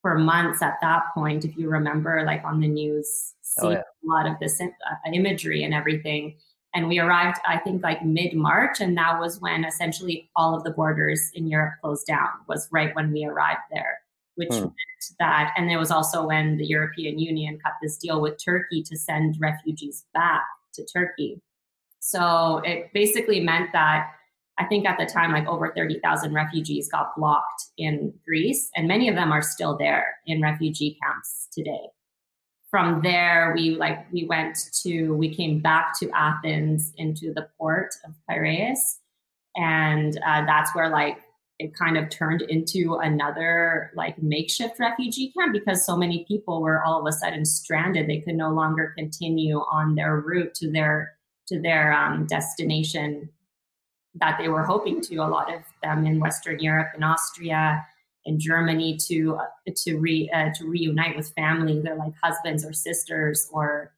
for 0.00 0.18
months 0.18 0.62
at 0.62 0.78
that 0.80 1.02
point. 1.12 1.44
If 1.44 1.54
you 1.58 1.68
remember, 1.68 2.24
like 2.24 2.42
on 2.46 2.60
the 2.60 2.68
news, 2.68 3.34
oh, 3.58 3.60
seeing 3.60 3.72
oh, 3.74 3.76
yeah. 3.76 3.82
a 3.82 4.06
lot 4.06 4.26
of 4.26 4.40
this 4.40 4.58
uh, 4.58 5.10
imagery 5.12 5.62
and 5.62 5.74
everything. 5.74 6.38
And 6.72 6.88
we 6.88 6.98
arrived, 6.98 7.40
I 7.46 7.58
think, 7.58 7.82
like 7.82 8.02
mid 8.02 8.32
March, 8.32 8.80
and 8.80 8.96
that 8.96 9.20
was 9.20 9.38
when 9.38 9.66
essentially 9.66 10.30
all 10.34 10.54
of 10.56 10.64
the 10.64 10.70
borders 10.70 11.30
in 11.34 11.46
Europe 11.46 11.74
closed 11.82 12.06
down. 12.06 12.30
Was 12.48 12.70
right 12.72 12.96
when 12.96 13.12
we 13.12 13.26
arrived 13.26 13.60
there 13.70 13.98
which 14.36 14.52
hmm. 14.52 14.60
meant 14.60 15.04
that, 15.18 15.52
and 15.56 15.70
it 15.70 15.76
was 15.76 15.90
also 15.90 16.26
when 16.26 16.56
the 16.56 16.66
European 16.66 17.18
Union 17.18 17.58
cut 17.62 17.72
this 17.82 17.98
deal 17.98 18.20
with 18.20 18.42
Turkey 18.42 18.82
to 18.84 18.96
send 18.96 19.36
refugees 19.40 20.04
back 20.14 20.44
to 20.74 20.84
Turkey. 20.84 21.40
So 22.00 22.62
it 22.64 22.90
basically 22.94 23.40
meant 23.40 23.72
that 23.72 24.12
I 24.58 24.64
think 24.64 24.86
at 24.86 24.98
the 24.98 25.04
time, 25.04 25.32
like 25.32 25.46
over 25.46 25.72
30,000 25.76 26.32
refugees 26.32 26.88
got 26.88 27.14
blocked 27.16 27.64
in 27.76 28.14
Greece, 28.26 28.70
and 28.74 28.88
many 28.88 29.08
of 29.08 29.14
them 29.14 29.32
are 29.32 29.42
still 29.42 29.76
there 29.76 30.16
in 30.26 30.40
refugee 30.40 30.96
camps 31.02 31.48
today 31.52 31.88
from 32.70 33.00
there 33.02 33.52
we 33.56 33.70
like 33.76 34.06
we 34.12 34.24
went 34.24 34.70
to 34.72 35.12
we 35.12 35.34
came 35.34 35.60
back 35.60 35.98
to 35.98 36.10
athens 36.10 36.92
into 36.96 37.32
the 37.32 37.48
port 37.58 37.94
of 38.04 38.12
piraeus 38.28 38.98
and 39.56 40.18
uh, 40.26 40.44
that's 40.44 40.74
where 40.74 40.90
like 40.90 41.18
it 41.58 41.74
kind 41.74 41.96
of 41.96 42.10
turned 42.10 42.42
into 42.42 42.96
another 42.96 43.90
like 43.94 44.20
makeshift 44.22 44.78
refugee 44.78 45.32
camp 45.32 45.52
because 45.52 45.84
so 45.84 45.96
many 45.96 46.24
people 46.28 46.60
were 46.60 46.82
all 46.84 47.00
of 47.00 47.06
a 47.06 47.12
sudden 47.12 47.44
stranded 47.44 48.08
they 48.08 48.20
could 48.20 48.36
no 48.36 48.50
longer 48.50 48.92
continue 48.96 49.58
on 49.58 49.94
their 49.94 50.20
route 50.20 50.54
to 50.54 50.70
their 50.70 51.16
to 51.46 51.60
their 51.60 51.92
um, 51.92 52.26
destination 52.26 53.28
that 54.14 54.38
they 54.38 54.48
were 54.48 54.64
hoping 54.64 55.00
to 55.00 55.16
a 55.16 55.28
lot 55.28 55.52
of 55.52 55.62
them 55.82 56.06
in 56.06 56.20
western 56.20 56.58
europe 56.58 56.88
and 56.94 57.04
austria 57.04 57.84
in 58.26 58.38
Germany 58.40 58.98
to 59.08 59.36
uh, 59.36 59.72
to 59.76 59.98
re 59.98 60.28
uh, 60.34 60.50
to 60.56 60.68
reunite 60.68 61.16
with 61.16 61.30
family, 61.30 61.80
They're 61.80 61.96
like 61.96 62.12
husbands 62.22 62.64
or 62.64 62.72
sisters 62.72 63.48
or 63.52 63.92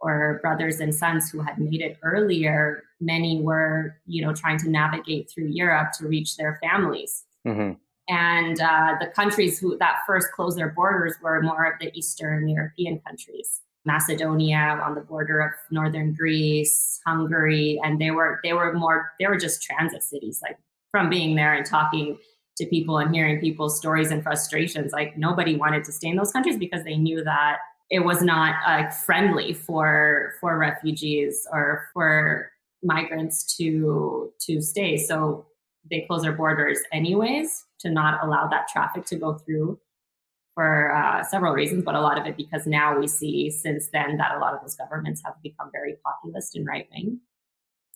or 0.00 0.38
brothers 0.42 0.80
and 0.80 0.94
sons 0.94 1.30
who 1.30 1.40
had 1.40 1.58
made 1.58 1.80
it 1.80 1.98
earlier. 2.02 2.84
Many 3.02 3.40
were 3.40 3.96
you 4.06 4.24
know 4.24 4.32
trying 4.32 4.58
to 4.58 4.70
navigate 4.70 5.30
through 5.30 5.48
Europe 5.48 5.88
to 5.98 6.06
reach 6.06 6.36
their 6.36 6.58
families. 6.62 7.24
Mm-hmm. 7.46 7.72
And 8.08 8.60
uh, 8.60 8.96
the 9.00 9.06
countries 9.06 9.58
who 9.58 9.76
that 9.78 9.98
first 10.06 10.32
closed 10.32 10.58
their 10.58 10.70
borders 10.70 11.14
were 11.22 11.40
more 11.42 11.64
of 11.64 11.78
the 11.80 11.96
Eastern 11.96 12.48
European 12.48 13.00
countries. 13.06 13.60
Macedonia 13.84 14.80
on 14.84 14.94
the 14.94 15.00
border 15.00 15.40
of 15.40 15.50
northern 15.72 16.14
Greece, 16.14 17.00
Hungary, 17.04 17.80
and 17.82 18.00
they 18.00 18.12
were 18.12 18.38
they 18.44 18.52
were 18.52 18.72
more 18.72 19.12
they 19.18 19.26
were 19.26 19.36
just 19.36 19.62
transit 19.62 20.02
cities. 20.02 20.40
Like 20.42 20.58
from 20.92 21.10
being 21.10 21.34
there 21.34 21.54
and 21.54 21.66
talking 21.66 22.18
to 22.56 22.66
people 22.66 22.98
and 22.98 23.14
hearing 23.14 23.40
people's 23.40 23.76
stories 23.76 24.10
and 24.10 24.22
frustrations. 24.22 24.92
Like 24.92 25.16
nobody 25.16 25.56
wanted 25.56 25.84
to 25.84 25.92
stay 25.92 26.08
in 26.08 26.16
those 26.16 26.32
countries 26.32 26.58
because 26.58 26.84
they 26.84 26.96
knew 26.96 27.24
that 27.24 27.58
it 27.90 28.00
was 28.00 28.22
not 28.22 28.54
uh, 28.66 28.88
friendly 28.90 29.52
for 29.52 30.34
for 30.40 30.58
refugees 30.58 31.46
or 31.52 31.88
for 31.92 32.51
migrants 32.82 33.56
to 33.56 34.32
to 34.40 34.60
stay. 34.60 34.96
So 34.96 35.46
they 35.90 36.02
close 36.02 36.22
their 36.22 36.32
borders 36.32 36.78
anyways 36.92 37.64
to 37.80 37.90
not 37.90 38.22
allow 38.22 38.48
that 38.48 38.68
traffic 38.68 39.04
to 39.06 39.16
go 39.16 39.34
through 39.34 39.78
for 40.54 40.94
uh, 40.94 41.24
several 41.24 41.54
reasons, 41.54 41.84
but 41.84 41.94
a 41.94 42.00
lot 42.00 42.18
of 42.18 42.26
it 42.26 42.36
because 42.36 42.66
now 42.66 42.98
we 42.98 43.06
see 43.08 43.50
since 43.50 43.88
then 43.88 44.18
that 44.18 44.36
a 44.36 44.38
lot 44.38 44.54
of 44.54 44.60
those 44.60 44.74
governments 44.74 45.22
have 45.24 45.34
become 45.42 45.70
very 45.72 45.96
populist 46.04 46.54
and 46.56 46.66
right 46.66 46.88
wing 46.94 47.20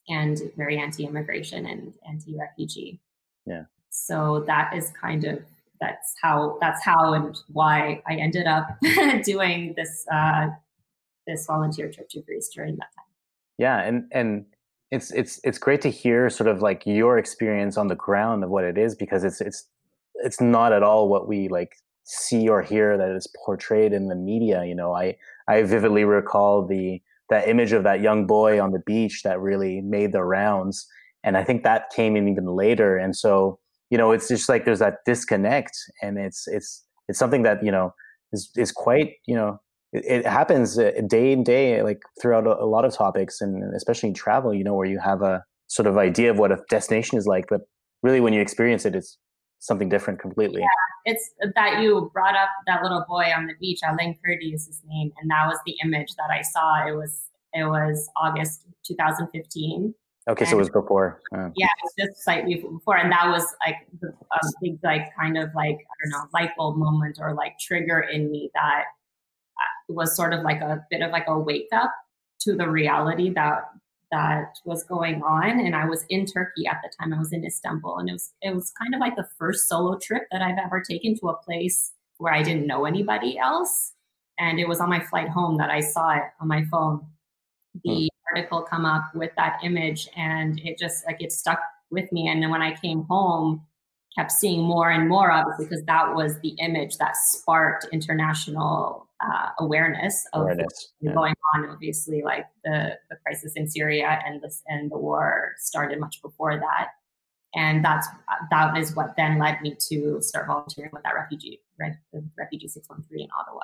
and 0.09 0.41
very 0.57 0.79
anti-immigration 0.79 1.67
and 1.67 1.93
anti-refugee. 2.09 3.01
Yeah. 3.45 3.65
So 3.91 4.45
that 4.47 4.75
is 4.75 4.91
kind 5.01 5.25
of 5.25 5.43
that's 5.81 6.15
how 6.23 6.57
that's 6.61 6.83
how 6.83 7.13
and 7.13 7.37
why 7.49 8.03
I 8.07 8.15
ended 8.15 8.47
up 8.47 8.69
doing 9.25 9.75
this 9.77 10.07
uh, 10.11 10.49
this 11.27 11.47
volunteer 11.47 11.91
trip 11.91 12.09
to 12.11 12.21
Greece 12.23 12.49
during 12.49 12.77
that 12.77 12.89
time. 12.97 13.05
Yeah, 13.59 13.83
and 13.83 14.05
and 14.13 14.47
it's 14.91 15.11
it's 15.13 15.41
it's 15.43 15.59
great 15.59 15.81
to 15.83 15.91
hear 15.91 16.31
sort 16.31 16.49
of 16.49 16.63
like 16.63 16.87
your 16.87 17.19
experience 17.19 17.77
on 17.77 17.89
the 17.89 17.97
ground 17.97 18.45
of 18.45 18.51
what 18.51 18.65
it 18.65 18.79
is 18.79 18.95
because 18.95 19.25
it's 19.25 19.41
it's 19.41 19.69
it's 20.17 20.41
not 20.41 20.73
at 20.73 20.83
all 20.83 21.09
what 21.09 21.29
we 21.29 21.49
like 21.49 21.77
see 22.05 22.49
or 22.49 22.63
hear 22.63 22.97
that 22.97 23.11
is 23.11 23.27
portrayed 23.45 23.93
in 23.93 24.09
the 24.09 24.15
media. 24.15 24.65
You 24.65 24.75
know, 24.75 24.95
I 24.95 25.17
I 25.49 25.63
vividly 25.63 26.05
recall 26.05 26.67
the 26.67 27.01
that 27.31 27.49
image 27.49 27.73
of 27.73 27.83
that 27.83 28.01
young 28.01 28.27
boy 28.27 28.61
on 28.61 28.71
the 28.71 28.83
beach 28.87 29.23
that 29.25 29.41
really 29.41 29.81
made 29.81 30.13
the 30.13 30.23
rounds, 30.23 30.87
and 31.25 31.37
I 31.37 31.43
think 31.43 31.65
that 31.65 31.91
came 31.91 32.17
in 32.17 32.29
even 32.29 32.47
later. 32.47 32.97
And 32.97 33.17
so 33.17 33.59
you 33.91 33.99
know 33.99 34.13
it's 34.13 34.29
just 34.29 34.49
like 34.49 34.65
there's 34.65 34.79
that 34.81 34.99
disconnect 35.05 35.77
and 36.03 36.19
it's 36.19 36.47
it's 36.49 36.85
it's 37.09 37.19
something 37.19 37.43
that 37.43 37.65
you 37.65 37.71
know 37.71 37.93
is 38.33 38.51
is 38.57 38.73
quite 38.73 39.15
you 39.27 39.35
know 39.35 39.61
it, 39.93 40.05
it 40.05 40.27
happens 40.27 40.79
uh, 40.79 40.93
day 41.07 41.33
in 41.33 41.43
day 41.43 41.83
like 41.83 42.01
throughout 42.21 42.47
a, 42.47 42.57
a, 42.63 42.67
lot 42.67 42.85
of 42.85 42.95
topics 42.95 43.41
and 43.41 43.75
especially 43.75 44.09
in 44.09 44.15
travel 44.15 44.55
you 44.55 44.65
know 44.65 44.75
where 44.75 44.87
you 44.87 44.99
have 44.99 45.23
a 45.23 45.43
sort 45.69 45.87
of 45.87 45.97
idea 45.97 46.31
of 46.31 46.39
what 46.39 46.53
a 46.53 46.59
destination 46.71 47.19
is 47.19 47.27
like 47.27 47.47
but 47.49 47.63
really 48.03 48.21
when 48.21 48.33
you 48.33 48.41
experience 48.41 48.85
it 48.85 48.95
it's 48.95 49.19
something 49.59 49.89
different 49.89 50.21
completely 50.21 50.61
yeah 50.61 51.13
it's 51.13 51.31
that 51.55 51.81
you 51.81 52.11
brought 52.13 52.35
up 52.35 52.49
that 52.67 52.83
little 52.83 53.05
boy 53.09 53.25
on 53.37 53.47
the 53.47 53.55
beach 53.61 53.81
Alan 53.83 54.15
Kurdi 54.15 54.55
is 54.55 54.67
his 54.67 54.83
name 54.87 55.11
and 55.21 55.31
that 55.31 55.47
was 55.47 55.59
the 55.67 55.75
image 55.85 56.15
that 56.17 56.31
i 56.31 56.43
saw 56.43 56.87
it 56.87 56.93
was 56.93 57.31
it 57.53 57.65
was 57.65 58.09
august 58.17 58.63
2015 58.87 59.95
Okay, 60.29 60.43
and, 60.43 60.51
so 60.51 60.57
it 60.57 60.59
was 60.59 60.71
before. 60.71 61.23
Uh, 61.33 61.51
yeah, 61.55 61.67
it 61.67 61.83
was 61.85 61.95
just 62.01 62.25
slightly 62.25 62.57
before, 62.57 62.97
and 62.97 63.13
that 63.13 63.31
was 63.31 63.45
like 63.65 63.77
a 64.03 64.47
big, 64.61 64.77
like 64.83 65.15
kind 65.17 65.39
of 65.39 65.51
like 65.55 65.77
I 65.77 65.95
don't 66.03 66.11
know, 66.11 66.25
light 66.35 66.51
bulb 66.57 66.77
moment 66.77 67.19
or 67.21 67.33
like 67.33 67.57
trigger 67.61 68.01
in 68.01 68.29
me 68.29 68.51
that 68.55 68.87
was 69.89 70.17
sort 70.17 70.33
of 70.33 70.43
like 70.43 70.61
a 70.61 70.85
bit 70.91 71.03
of 71.03 71.11
like 71.11 71.27
a 71.29 71.39
wake 71.39 71.69
up 71.73 71.93
to 72.41 72.55
the 72.55 72.69
reality 72.69 73.31
that 73.31 73.65
that 74.13 74.55
was 74.65 74.85
going 74.85 75.23
on. 75.23 75.59
And 75.59 75.75
I 75.75 75.85
was 75.87 76.05
in 76.09 76.27
Turkey 76.27 76.67
at 76.67 76.81
the 76.83 76.91
time. 76.99 77.13
I 77.13 77.19
was 77.19 77.33
in 77.33 77.45
Istanbul, 77.45 77.99
and 77.99 78.09
it 78.09 78.13
was 78.13 78.33
it 78.43 78.55
was 78.55 78.73
kind 78.81 78.95
of 78.95 79.01
like 79.01 79.17
the 79.17 79.29
first 79.39 79.69
solo 79.69 79.99
trip 79.99 80.25
that 80.31 80.43
I've 80.43 80.59
ever 80.59 80.81
taken 80.81 81.19
to 81.19 81.29
a 81.29 81.37
place 81.37 81.93
where 82.19 82.33
I 82.33 82.43
didn't 82.43 82.67
know 82.67 82.85
anybody 82.85 83.39
else. 83.39 83.93
And 84.39 84.61
it 84.61 84.69
was 84.69 84.81
on 84.81 84.91
my 84.91 85.01
flight 85.01 85.29
home 85.29 85.57
that 85.59 85.71
I 85.71 85.81
saw 85.81 86.11
it 86.11 86.23
on 86.41 86.49
my 86.49 86.65
phone. 86.71 87.07
The 87.85 88.11
hmm. 88.11 88.37
article 88.37 88.63
come 88.63 88.85
up 88.85 89.15
with 89.15 89.31
that 89.37 89.61
image 89.63 90.09
and 90.17 90.61
it 90.61 90.79
just 90.79 91.07
like 91.07 91.23
it 91.23 91.33
stuck 91.33 91.61
with 91.91 92.11
me 92.13 92.29
and 92.29 92.43
then 92.43 92.51
when 92.51 92.63
i 92.63 92.75
came 92.75 93.03
home 93.05 93.65
kept 94.17 94.33
seeing 94.33 94.63
more 94.63 94.91
and 94.91 95.09
more 95.09 95.31
of 95.31 95.47
it 95.47 95.59
because 95.59 95.85
that 95.85 96.15
was 96.15 96.41
the 96.41 96.55
image 96.59 96.97
that 96.97 97.17
sparked 97.17 97.87
international 97.93 99.06
uh, 99.25 99.49
awareness 99.61 100.27
of 100.33 100.43
awareness, 100.43 100.93
yeah. 101.01 101.15
going 101.15 101.35
on 101.55 101.71
obviously 101.71 102.23
like 102.23 102.47
the, 102.65 102.97
the 103.11 103.17
crisis 103.25 103.53
in 103.57 103.69
syria 103.69 104.21
and 104.27 104.43
this 104.43 104.63
and 104.67 104.91
the 104.91 104.99
war 104.99 105.53
started 105.59 105.99
much 105.99 106.21
before 106.23 106.57
that 106.59 106.89
and 107.55 107.85
that's 107.85 108.07
that 108.51 108.77
is 108.77 108.95
what 108.95 109.15
then 109.17 109.39
led 109.39 109.61
me 109.63 109.75
to 109.79 110.21
start 110.21 110.47
volunteering 110.47 110.91
with 110.93 111.03
that 111.03 111.15
refugee 111.15 111.61
refugee 112.37 112.69
613 112.69 113.25
in 113.25 113.29
ottawa 113.39 113.63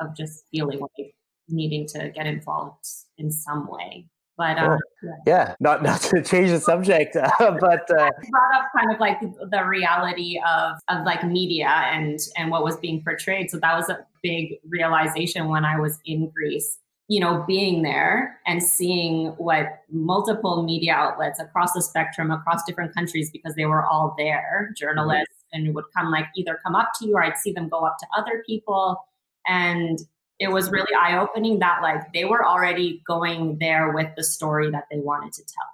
of 0.00 0.16
just 0.16 0.44
feeling 0.50 0.80
like 0.80 1.14
needing 1.48 1.86
to 1.88 2.10
get 2.10 2.26
involved 2.26 2.84
in 3.18 3.30
some 3.30 3.66
way. 3.68 4.06
But 4.36 4.58
um, 4.58 4.78
yeah. 5.02 5.10
yeah. 5.26 5.54
not 5.60 5.82
not 5.88 6.00
to 6.02 6.22
change 6.22 6.50
the 6.50 6.60
subject, 6.60 7.16
uh, 7.16 7.30
but 7.38 7.90
uh, 7.90 8.10
brought 8.30 8.54
up 8.54 8.70
kind 8.76 8.92
of 8.92 9.00
like 9.00 9.20
the 9.20 9.64
reality 9.64 10.40
of 10.46 10.76
of 10.88 11.04
like 11.04 11.24
media 11.24 11.68
and 11.68 12.18
and 12.36 12.50
what 12.50 12.64
was 12.64 12.76
being 12.76 13.02
portrayed. 13.02 13.50
So 13.50 13.58
that 13.58 13.74
was 13.76 13.88
a 13.88 14.04
big 14.22 14.58
realization 14.68 15.48
when 15.48 15.64
I 15.64 15.78
was 15.78 15.98
in 16.04 16.30
Greece. 16.30 16.78
You 17.08 17.20
know, 17.20 17.44
being 17.46 17.82
there 17.82 18.40
and 18.46 18.62
seeing 18.62 19.26
what 19.36 19.82
multiple 19.90 20.62
media 20.62 20.94
outlets 20.94 21.38
across 21.38 21.74
the 21.74 21.82
spectrum, 21.82 22.30
across 22.30 22.64
different 22.64 22.94
countries, 22.94 23.30
because 23.30 23.54
they 23.56 23.66
were 23.66 23.84
all 23.84 24.14
there, 24.16 24.72
journalists, 24.74 25.44
mm-hmm. 25.54 25.66
and 25.66 25.74
would 25.74 25.84
come 25.94 26.10
like 26.10 26.24
either 26.34 26.58
come 26.64 26.74
up 26.74 26.92
to 26.98 27.06
you 27.06 27.14
or 27.14 27.22
I'd 27.22 27.36
see 27.36 27.52
them 27.52 27.68
go 27.68 27.84
up 27.84 27.98
to 27.98 28.06
other 28.16 28.42
people 28.46 29.04
and 29.46 29.98
it 30.38 30.48
was 30.48 30.70
really 30.70 30.92
eye 30.94 31.18
opening 31.18 31.58
that 31.60 31.80
like 31.82 32.12
they 32.12 32.24
were 32.24 32.44
already 32.44 33.02
going 33.06 33.58
there 33.58 33.92
with 33.92 34.08
the 34.16 34.24
story 34.24 34.70
that 34.70 34.84
they 34.90 34.98
wanted 34.98 35.32
to 35.32 35.42
tell. 35.42 35.70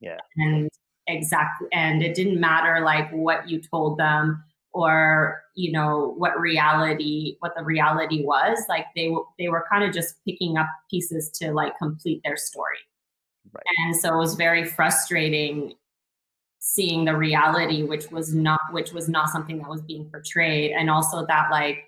Yeah. 0.00 0.18
And 0.36 0.70
exactly 1.06 1.68
and 1.72 2.02
it 2.02 2.14
didn't 2.14 2.40
matter 2.40 2.82
like 2.82 3.10
what 3.10 3.48
you 3.48 3.60
told 3.60 3.98
them 3.98 4.42
or 4.72 5.42
you 5.54 5.70
know 5.70 6.14
what 6.16 6.38
reality 6.40 7.36
what 7.40 7.52
the 7.56 7.62
reality 7.62 8.24
was 8.24 8.58
like 8.68 8.86
they 8.96 9.14
they 9.38 9.48
were 9.48 9.66
kind 9.70 9.84
of 9.84 9.92
just 9.92 10.16
picking 10.24 10.56
up 10.56 10.66
pieces 10.90 11.30
to 11.30 11.52
like 11.52 11.76
complete 11.76 12.22
their 12.24 12.36
story 12.36 12.78
right. 13.52 13.64
and 13.78 13.94
so 13.94 14.14
it 14.14 14.18
was 14.18 14.34
very 14.34 14.64
frustrating 14.64 15.74
seeing 16.58 17.04
the 17.04 17.14
reality 17.14 17.82
which 17.82 18.10
was 18.10 18.34
not 18.34 18.60
which 18.72 18.92
was 18.92 19.06
not 19.06 19.28
something 19.28 19.58
that 19.58 19.68
was 19.68 19.82
being 19.82 20.08
portrayed 20.10 20.72
and 20.72 20.88
also 20.88 21.26
that 21.26 21.50
like 21.50 21.84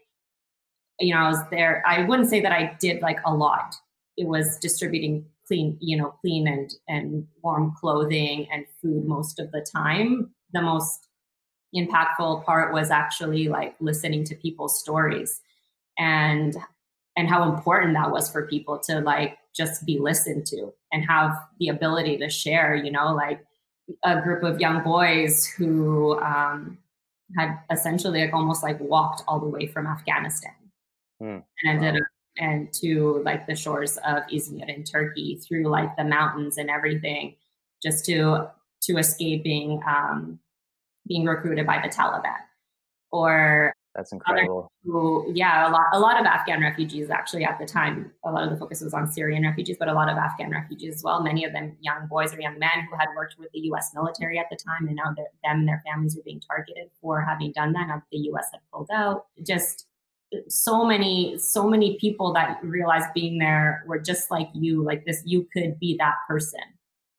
you 1.01 1.15
know, 1.15 1.21
I 1.21 1.29
was 1.29 1.43
there. 1.51 1.83
I 1.87 2.05
wouldn't 2.05 2.31
say 2.31 2.41
that 2.41 2.53
I 2.53 2.77
did 2.81 3.03
like 3.03 3.19
a 3.25 3.35
lot. 3.35 3.75
It 4.17 4.27
was 4.27 4.59
distributing 4.59 5.27
clean, 5.47 5.77
you 5.81 5.97
know, 5.97 6.15
clean 6.21 6.49
and 6.49 6.73
and 6.89 7.27
warm 7.43 7.75
clothing 7.79 8.49
and 8.53 8.65
food 8.81 9.07
most 9.07 9.39
of 9.39 9.51
the 9.53 9.61
time. 9.61 10.31
The 10.53 10.63
most 10.63 11.09
impactful 11.75 12.45
part 12.45 12.73
was 12.73 12.91
actually 12.91 13.49
like 13.49 13.75
listening 13.81 14.25
to 14.25 14.35
people's 14.35 14.81
stories 14.81 15.41
and 15.99 16.57
and 17.17 17.29
how 17.29 17.51
important 17.51 17.95
that 17.95 18.11
was 18.11 18.31
for 18.31 18.47
people 18.47 18.79
to 18.79 19.01
like 19.01 19.39
just 19.55 19.85
be 19.87 19.99
listened 19.99 20.47
to 20.47 20.73
and 20.93 21.05
have 21.05 21.33
the 21.59 21.69
ability 21.69 22.17
to 22.19 22.29
share 22.29 22.75
you 22.75 22.91
know 22.91 23.15
like 23.15 23.45
a 24.05 24.21
group 24.21 24.43
of 24.43 24.61
young 24.61 24.83
boys 24.83 25.47
who 25.47 26.19
um, 26.21 26.79
had 27.37 27.59
essentially 27.71 28.21
like 28.21 28.33
almost 28.33 28.63
like 28.63 28.79
walked 28.81 29.23
all 29.27 29.41
the 29.41 29.47
way 29.47 29.67
from 29.67 29.87
afghanistan 29.87 30.55
mm. 31.23 31.43
and 31.63 31.85
ended 31.85 32.03
up 32.03 32.09
and 32.39 32.73
to 32.73 33.23
like 33.25 33.47
the 33.47 33.55
shores 33.55 33.97
of 33.99 34.23
Izmir 34.33 34.69
in 34.69 34.85
Turkey 34.85 35.37
through 35.37 35.69
like 35.69 35.97
the 35.97 36.05
mountains 36.05 36.59
and 36.59 36.71
everything, 36.71 37.35
just 37.83 38.05
to 38.07 38.49
to 38.83 38.99
escaping 38.99 39.81
um, 39.89 40.39
being 41.09 41.25
recruited 41.25 41.67
by 41.67 41.81
the 41.83 41.89
Taliban. 41.89 42.37
Or 43.11 43.73
That's 43.95 44.13
incredible. 44.13 44.71
Who, 44.85 45.33
yeah, 45.35 45.69
a 45.69 45.71
lot, 45.71 45.87
a 45.93 45.99
lot 45.99 46.21
of 46.21 46.27
Afghan 46.27 46.61
refugees 46.61 47.09
actually 47.11 47.45
at 47.45 47.59
the 47.59 47.65
time. 47.65 48.13
A 48.25 48.31
lot 48.31 48.45
of 48.45 48.51
the 48.51 48.57
focus 48.57 48.83
was 48.83 48.93
on 48.93 49.11
Syrian 49.11 49.43
refugees, 49.45 49.77
but 49.79 49.89
a 49.89 49.95
lot 49.95 50.09
of 50.11 50.19
Afghan 50.19 50.51
refugees 50.51 50.97
as 50.97 51.03
well. 51.03 51.23
Many 51.23 51.45
of 51.45 51.53
them 51.53 51.77
young 51.81 52.07
boys 52.09 52.35
or 52.35 52.41
young 52.41 52.59
men 52.59 52.87
who 52.91 52.97
had 52.97 53.09
worked 53.17 53.37
with 53.39 53.51
the 53.53 53.61
U.S. 53.61 53.93
military 53.95 54.39
at 54.39 54.47
the 54.51 54.57
time, 54.57 54.87
and 54.87 54.97
now 54.97 55.15
them 55.15 55.27
and 55.45 55.69
their 55.69 55.83
families 55.87 56.17
were 56.17 56.23
being 56.23 56.41
targeted 56.41 56.91
for 57.01 57.21
having 57.21 57.53
done 57.53 57.73
that. 57.73 57.89
Now 57.89 57.97
that 57.97 58.05
the 58.13 58.19
U.S. 58.19 58.49
had 58.53 58.61
pulled 58.73 58.91
out, 58.93 59.27
just 59.47 59.87
so 60.49 60.85
many, 60.85 61.39
so 61.39 61.69
many 61.69 61.97
people 61.99 62.33
that 62.35 62.59
realized 62.63 63.09
being 63.15 63.39
there 63.39 63.85
were 63.87 63.99
just 63.99 64.31
like 64.31 64.49
you, 64.55 64.83
like 64.83 65.05
this. 65.05 65.23
You 65.25 65.47
could 65.53 65.79
be 65.79 65.97
that 65.99 66.15
person, 66.29 66.61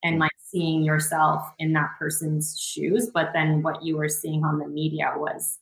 and 0.03 0.19
like 0.19 0.31
seeing 0.43 0.83
yourself 0.83 1.41
in 1.59 1.73
that 1.73 1.89
person's 1.99 2.59
shoes. 2.59 3.09
But 3.13 3.31
then 3.33 3.63
what 3.63 3.83
you 3.83 3.97
were 3.97 4.09
seeing 4.09 4.43
on 4.43 4.59
the 4.59 4.67
media 4.67 5.13
was 5.15 5.57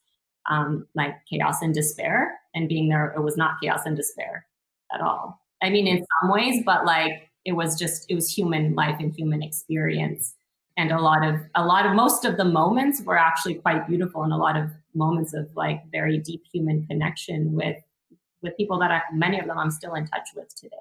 um, 0.49 0.85
like 0.93 1.15
chaos 1.29 1.61
and 1.61 1.73
despair. 1.73 2.37
And 2.53 2.69
being 2.69 2.89
there, 2.89 3.13
it 3.15 3.21
was 3.21 3.37
not 3.37 3.59
chaos 3.61 3.85
and 3.85 3.95
despair 3.95 4.45
at 4.93 5.01
all. 5.01 5.41
I 5.61 5.69
mean, 5.69 5.87
in 5.87 6.05
some 6.21 6.31
ways, 6.31 6.63
but 6.65 6.85
like 6.85 7.29
it 7.45 7.53
was 7.53 7.77
just, 7.79 8.05
it 8.09 8.15
was 8.15 8.31
human 8.31 8.75
life 8.75 8.97
and 8.99 9.13
human 9.13 9.41
experience. 9.41 10.35
And 10.77 10.91
a 10.91 11.01
lot 11.01 11.25
of, 11.25 11.39
a 11.55 11.65
lot 11.65 11.85
of, 11.85 11.93
most 11.93 12.25
of 12.25 12.37
the 12.37 12.45
moments 12.45 13.01
were 13.01 13.17
actually 13.17 13.55
quite 13.55 13.87
beautiful 13.87 14.23
and 14.23 14.33
a 14.33 14.37
lot 14.37 14.57
of 14.57 14.69
moments 14.95 15.33
of 15.33 15.47
like 15.55 15.81
very 15.91 16.17
deep 16.17 16.43
human 16.51 16.85
connection 16.87 17.53
with, 17.53 17.77
with 18.41 18.55
people 18.57 18.79
that 18.79 18.91
I, 18.91 19.01
many 19.13 19.39
of 19.39 19.47
them 19.47 19.57
I'm 19.57 19.71
still 19.71 19.95
in 19.95 20.05
touch 20.07 20.29
with 20.35 20.53
today. 20.55 20.75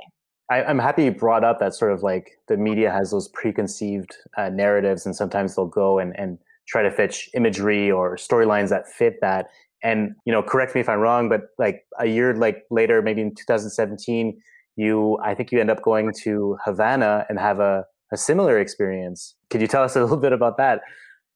I, 0.51 0.63
am 0.71 0.79
happy 0.79 1.05
you 1.05 1.13
brought 1.13 1.43
up 1.43 1.59
that 1.61 1.75
sort 1.75 1.93
of 1.93 2.03
like 2.03 2.33
the 2.49 2.57
media 2.57 2.91
has 2.91 3.11
those 3.11 3.29
preconceived 3.29 4.15
uh, 4.37 4.51
narratives, 4.51 5.07
and 5.07 5.17
sometimes 5.17 5.57
they'll 5.57 5.67
go 5.67 5.99
and, 5.99 6.19
and 6.19 6.39
try 6.69 6.83
to 6.83 6.91
fetch 6.91 7.29
imagery 7.35 7.91
or 7.91 8.17
storylines 8.17 8.69
that 8.71 8.87
fit 8.87 9.21
that. 9.21 9.47
And 9.83 10.15
you 10.25 10.33
know, 10.33 10.43
correct 10.43 10.75
me 10.75 10.81
if 10.81 10.89
I'm 10.89 10.99
wrong, 10.99 11.29
but 11.29 11.43
like 11.59 11.85
a 11.99 12.07
year 12.07 12.35
like 12.35 12.65
later, 12.71 13.03
maybe 13.03 13.23
in 13.23 13.35
2017, 13.35 14.41
you 14.77 15.19
I 15.23 15.35
think 15.35 15.53
you 15.53 15.61
end 15.61 15.71
up 15.71 15.83
going 15.83 16.13
to 16.23 16.59
Havana 16.65 17.27
and 17.29 17.39
have 17.39 17.61
a, 17.61 17.85
a 18.13 18.17
similar 18.17 18.59
experience. 18.59 19.35
Could 19.51 19.61
you 19.61 19.67
tell 19.67 19.83
us 19.83 19.97
a 19.97 20.01
little 20.03 20.17
bit 20.17 20.33
about 20.33 20.57
that? 20.59 20.81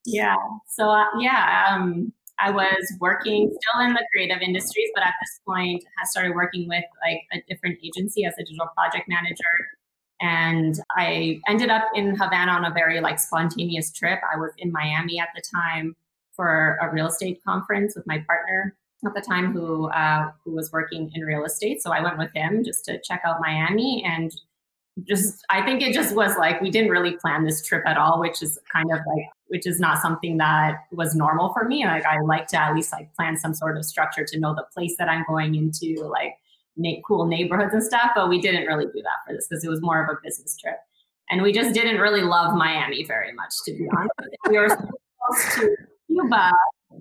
Yeah. 0.05 0.35
So 0.67 0.89
uh, 0.89 1.05
yeah, 1.19 1.67
um, 1.69 2.11
I 2.41 2.51
was 2.51 2.93
working 2.99 3.49
still 3.49 3.85
in 3.85 3.93
the 3.93 4.05
creative 4.13 4.41
industries, 4.41 4.89
but 4.93 5.03
at 5.03 5.13
this 5.21 5.39
point, 5.45 5.83
I 6.01 6.05
started 6.05 6.35
working 6.35 6.67
with 6.67 6.85
like 7.05 7.21
a 7.33 7.43
different 7.47 7.79
agency 7.83 8.25
as 8.25 8.33
a 8.39 8.43
digital 8.43 8.67
project 8.75 9.07
manager 9.07 9.43
and 10.21 10.79
I 10.97 11.39
ended 11.47 11.69
up 11.69 11.85
in 11.95 12.15
Havana 12.15 12.51
on 12.51 12.65
a 12.65 12.71
very 12.71 12.99
like 12.99 13.19
spontaneous 13.19 13.91
trip. 13.91 14.19
I 14.33 14.37
was 14.37 14.51
in 14.57 14.71
Miami 14.71 15.19
at 15.19 15.29
the 15.35 15.41
time 15.41 15.95
for 16.33 16.77
a 16.81 16.91
real 16.91 17.07
estate 17.07 17.41
conference 17.45 17.95
with 17.95 18.05
my 18.05 18.19
partner 18.19 18.75
at 19.05 19.13
the 19.13 19.21
time 19.21 19.53
who 19.53 19.89
uh, 19.89 20.31
who 20.43 20.51
was 20.51 20.71
working 20.73 21.09
in 21.13 21.21
real 21.21 21.45
estate. 21.45 21.81
So 21.81 21.91
I 21.91 22.01
went 22.01 22.17
with 22.17 22.33
him 22.33 22.63
just 22.63 22.83
to 22.85 22.99
check 23.01 23.21
out 23.23 23.39
Miami 23.39 24.03
and 24.05 24.31
just 25.07 25.45
I 25.49 25.61
think 25.61 25.81
it 25.81 25.93
just 25.93 26.13
was 26.13 26.35
like 26.37 26.59
we 26.59 26.69
didn't 26.69 26.91
really 26.91 27.15
plan 27.15 27.45
this 27.45 27.65
trip 27.65 27.83
at 27.85 27.97
all, 27.97 28.19
which 28.19 28.41
is 28.41 28.59
kind 28.73 28.91
of 28.91 28.99
like 28.99 29.25
which 29.49 29.67
is 29.67 29.79
not 29.79 29.97
something 29.99 30.37
that 30.37 30.85
was 30.91 31.15
normal 31.15 31.53
for 31.53 31.67
me. 31.67 31.85
Like 31.85 32.05
I 32.05 32.21
like 32.21 32.47
to 32.47 32.61
at 32.61 32.73
least 32.73 32.93
like 32.93 33.13
plan 33.15 33.35
some 33.35 33.53
sort 33.53 33.77
of 33.77 33.85
structure 33.85 34.23
to 34.23 34.39
know 34.39 34.55
the 34.55 34.65
place 34.73 34.95
that 34.97 35.09
I'm 35.09 35.25
going 35.27 35.55
into, 35.55 36.03
like 36.03 36.33
na- 36.77 37.01
cool 37.05 37.25
neighborhoods 37.25 37.73
and 37.73 37.83
stuff, 37.83 38.11
but 38.15 38.29
we 38.29 38.39
didn't 38.39 38.67
really 38.67 38.85
do 38.85 39.01
that 39.01 39.19
for 39.27 39.33
this 39.33 39.47
because 39.47 39.63
it 39.63 39.69
was 39.69 39.81
more 39.81 40.03
of 40.03 40.09
a 40.09 40.19
business 40.23 40.55
trip. 40.57 40.77
And 41.29 41.41
we 41.41 41.51
just 41.51 41.73
didn't 41.73 41.99
really 41.99 42.21
love 42.21 42.55
Miami 42.55 43.05
very 43.05 43.33
much, 43.33 43.53
to 43.65 43.73
be 43.73 43.87
honest. 43.95 44.11
we 44.49 44.57
were 44.57 44.69
so 44.69 44.75
close 44.77 45.55
to 45.55 45.75
Cuba 46.07 46.51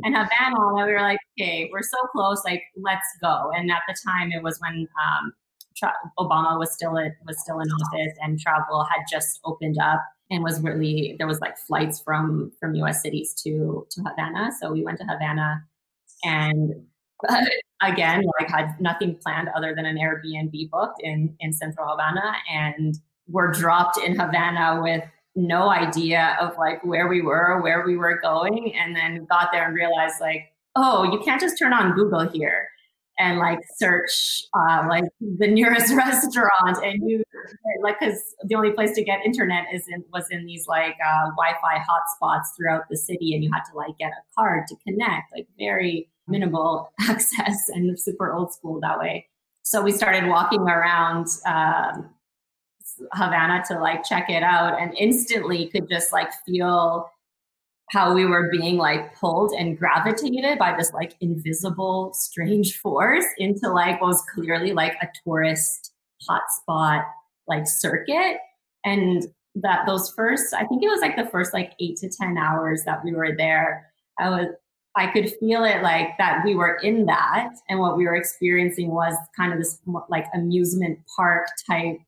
and 0.03 0.15
Havana, 0.15 0.57
and 0.57 0.87
we 0.87 0.93
were 0.93 1.01
like, 1.01 1.19
okay, 1.39 1.71
we're 1.73 1.83
so 1.83 1.97
close, 2.13 2.45
like 2.45 2.63
let's 2.77 3.07
go. 3.23 3.51
And 3.55 3.71
at 3.71 3.83
the 3.89 3.97
time, 4.07 4.33
it 4.33 4.43
was 4.43 4.59
when 4.61 4.87
um, 5.03 5.33
Obama 6.19 6.59
was 6.59 6.73
still 6.75 6.93
was 6.93 7.41
still 7.41 7.61
in 7.61 7.69
office, 7.71 8.19
and 8.21 8.39
travel 8.39 8.85
had 8.85 9.05
just 9.11 9.41
opened 9.45 9.79
up 9.79 10.03
and 10.31 10.43
was 10.43 10.61
really 10.61 11.17
there 11.19 11.27
was 11.27 11.41
like 11.41 11.57
flights 11.59 12.01
from 12.01 12.53
from 12.61 12.75
U.S. 12.77 13.03
cities 13.03 13.35
to 13.45 13.87
to 13.91 14.03
Havana. 14.03 14.51
So 14.61 14.73
we 14.73 14.83
went 14.83 14.99
to 14.99 15.05
Havana, 15.05 15.65
and 16.25 16.75
again, 17.83 18.25
like 18.39 18.51
had 18.51 18.81
nothing 18.81 19.17
planned 19.17 19.49
other 19.57 19.75
than 19.75 19.87
an 19.87 19.97
Airbnb 19.97 20.71
booked 20.71 21.01
in 21.03 21.35
in 21.41 21.53
Central 21.53 21.89
Havana, 21.89 22.35
and 22.53 22.99
were 23.29 23.51
dropped 23.53 23.99
in 23.99 24.19
Havana 24.19 24.81
with 24.83 25.05
no 25.35 25.71
idea 25.71 26.37
of 26.41 26.57
like 26.59 26.85
where 26.85 27.07
we 27.07 27.23
were, 27.23 27.61
where 27.63 27.85
we 27.87 27.97
were 27.97 28.21
going, 28.21 28.75
and 28.75 28.95
then 28.95 29.25
got 29.27 29.51
there 29.53 29.67
and 29.67 29.75
realized 29.75 30.21
like, 30.21 30.53
oh, 30.77 31.05
you 31.13 31.21
can't 31.21 31.41
just 31.41 31.59
turn 31.59 31.73
on 31.73 31.95
Google 31.95 32.29
here 32.29 32.69
and 33.19 33.39
like 33.39 33.61
search 33.77 34.45
uh, 34.55 34.87
like 34.89 35.05
the 35.39 35.47
nearest 35.47 35.95
restaurant 35.97 36.79
and 36.85 37.09
you 37.09 37.23
like 37.83 37.99
because 37.99 38.19
the 38.45 38.55
only 38.55 38.71
place 38.71 38.93
to 38.95 39.03
get 39.03 39.25
internet 39.25 39.65
is 39.73 39.87
in 39.89 40.05
was 40.13 40.27
in 40.31 40.47
these 40.47 40.67
like 40.67 40.97
uh, 41.05 41.27
wi-fi 41.37 41.79
hotspots 41.79 42.47
throughout 42.57 42.83
the 42.89 42.97
city 42.97 43.35
and 43.35 43.43
you 43.43 43.51
had 43.53 43.63
to 43.71 43.77
like 43.77 43.97
get 43.99 44.11
a 44.13 44.23
card 44.37 44.67
to 44.67 44.77
connect 44.87 45.33
like 45.35 45.47
very 45.59 46.09
minimal 46.29 46.93
access 47.01 47.69
and 47.69 47.99
super 47.99 48.33
old 48.33 48.53
school 48.53 48.81
that 48.81 48.99
way. 48.99 49.27
So 49.63 49.83
we 49.83 49.93
started 49.93 50.29
walking 50.29 50.63
around 50.63 51.27
um, 51.47 52.11
Havana 53.13 53.63
to 53.69 53.79
like 53.79 54.05
check 54.05 54.31
it 54.31 54.43
out 54.43 54.81
and 54.81 54.95
instantly 54.97 55.67
could 55.67 55.89
just 55.89 56.13
like 56.13 56.31
feel 56.47 57.11
how 57.91 58.15
we 58.15 58.27
were 58.27 58.51
being 58.51 58.77
like 58.77 59.15
pulled 59.15 59.53
and 59.53 59.79
gravitated 59.79 60.59
by 60.59 60.77
this 60.77 60.93
like 60.93 61.15
invisible 61.21 62.13
strange 62.15 62.79
force 62.79 63.25
into 63.39 63.71
like 63.71 64.01
what 64.01 64.09
was 64.09 64.25
clearly 64.35 64.73
like 64.73 64.95
a 65.03 65.09
tourist 65.25 65.93
hotspot 66.29 67.05
like 67.47 67.67
circuit. 67.67 68.39
And 68.85 69.27
that 69.55 69.87
those 69.87 70.13
first 70.15 70.55
i 70.55 70.65
think 70.67 70.85
it 70.85 70.89
was 70.89 71.01
like 71.01 71.17
the 71.17 71.27
first 71.31 71.53
like 71.53 71.73
eight 71.81 71.97
to 71.97 72.09
ten 72.09 72.37
hours 72.39 72.85
that 72.85 73.03
we 73.03 73.13
were 73.13 73.35
there 73.37 73.91
i 74.19 74.29
was 74.29 74.47
I 74.99 75.07
could 75.13 75.33
feel 75.39 75.63
it 75.65 75.83
like 75.83 76.19
that 76.19 76.43
we 76.45 76.57
were 76.57 76.75
in 76.83 77.07
that, 77.07 77.51
and 77.69 77.79
what 77.79 77.97
we 77.97 78.05
were 78.05 78.17
experiencing 78.17 78.91
was 78.91 79.15
kind 79.37 79.53
of 79.53 79.59
this 79.59 79.79
like 80.09 80.27
amusement 80.35 80.99
park 81.17 81.47
type 81.71 81.99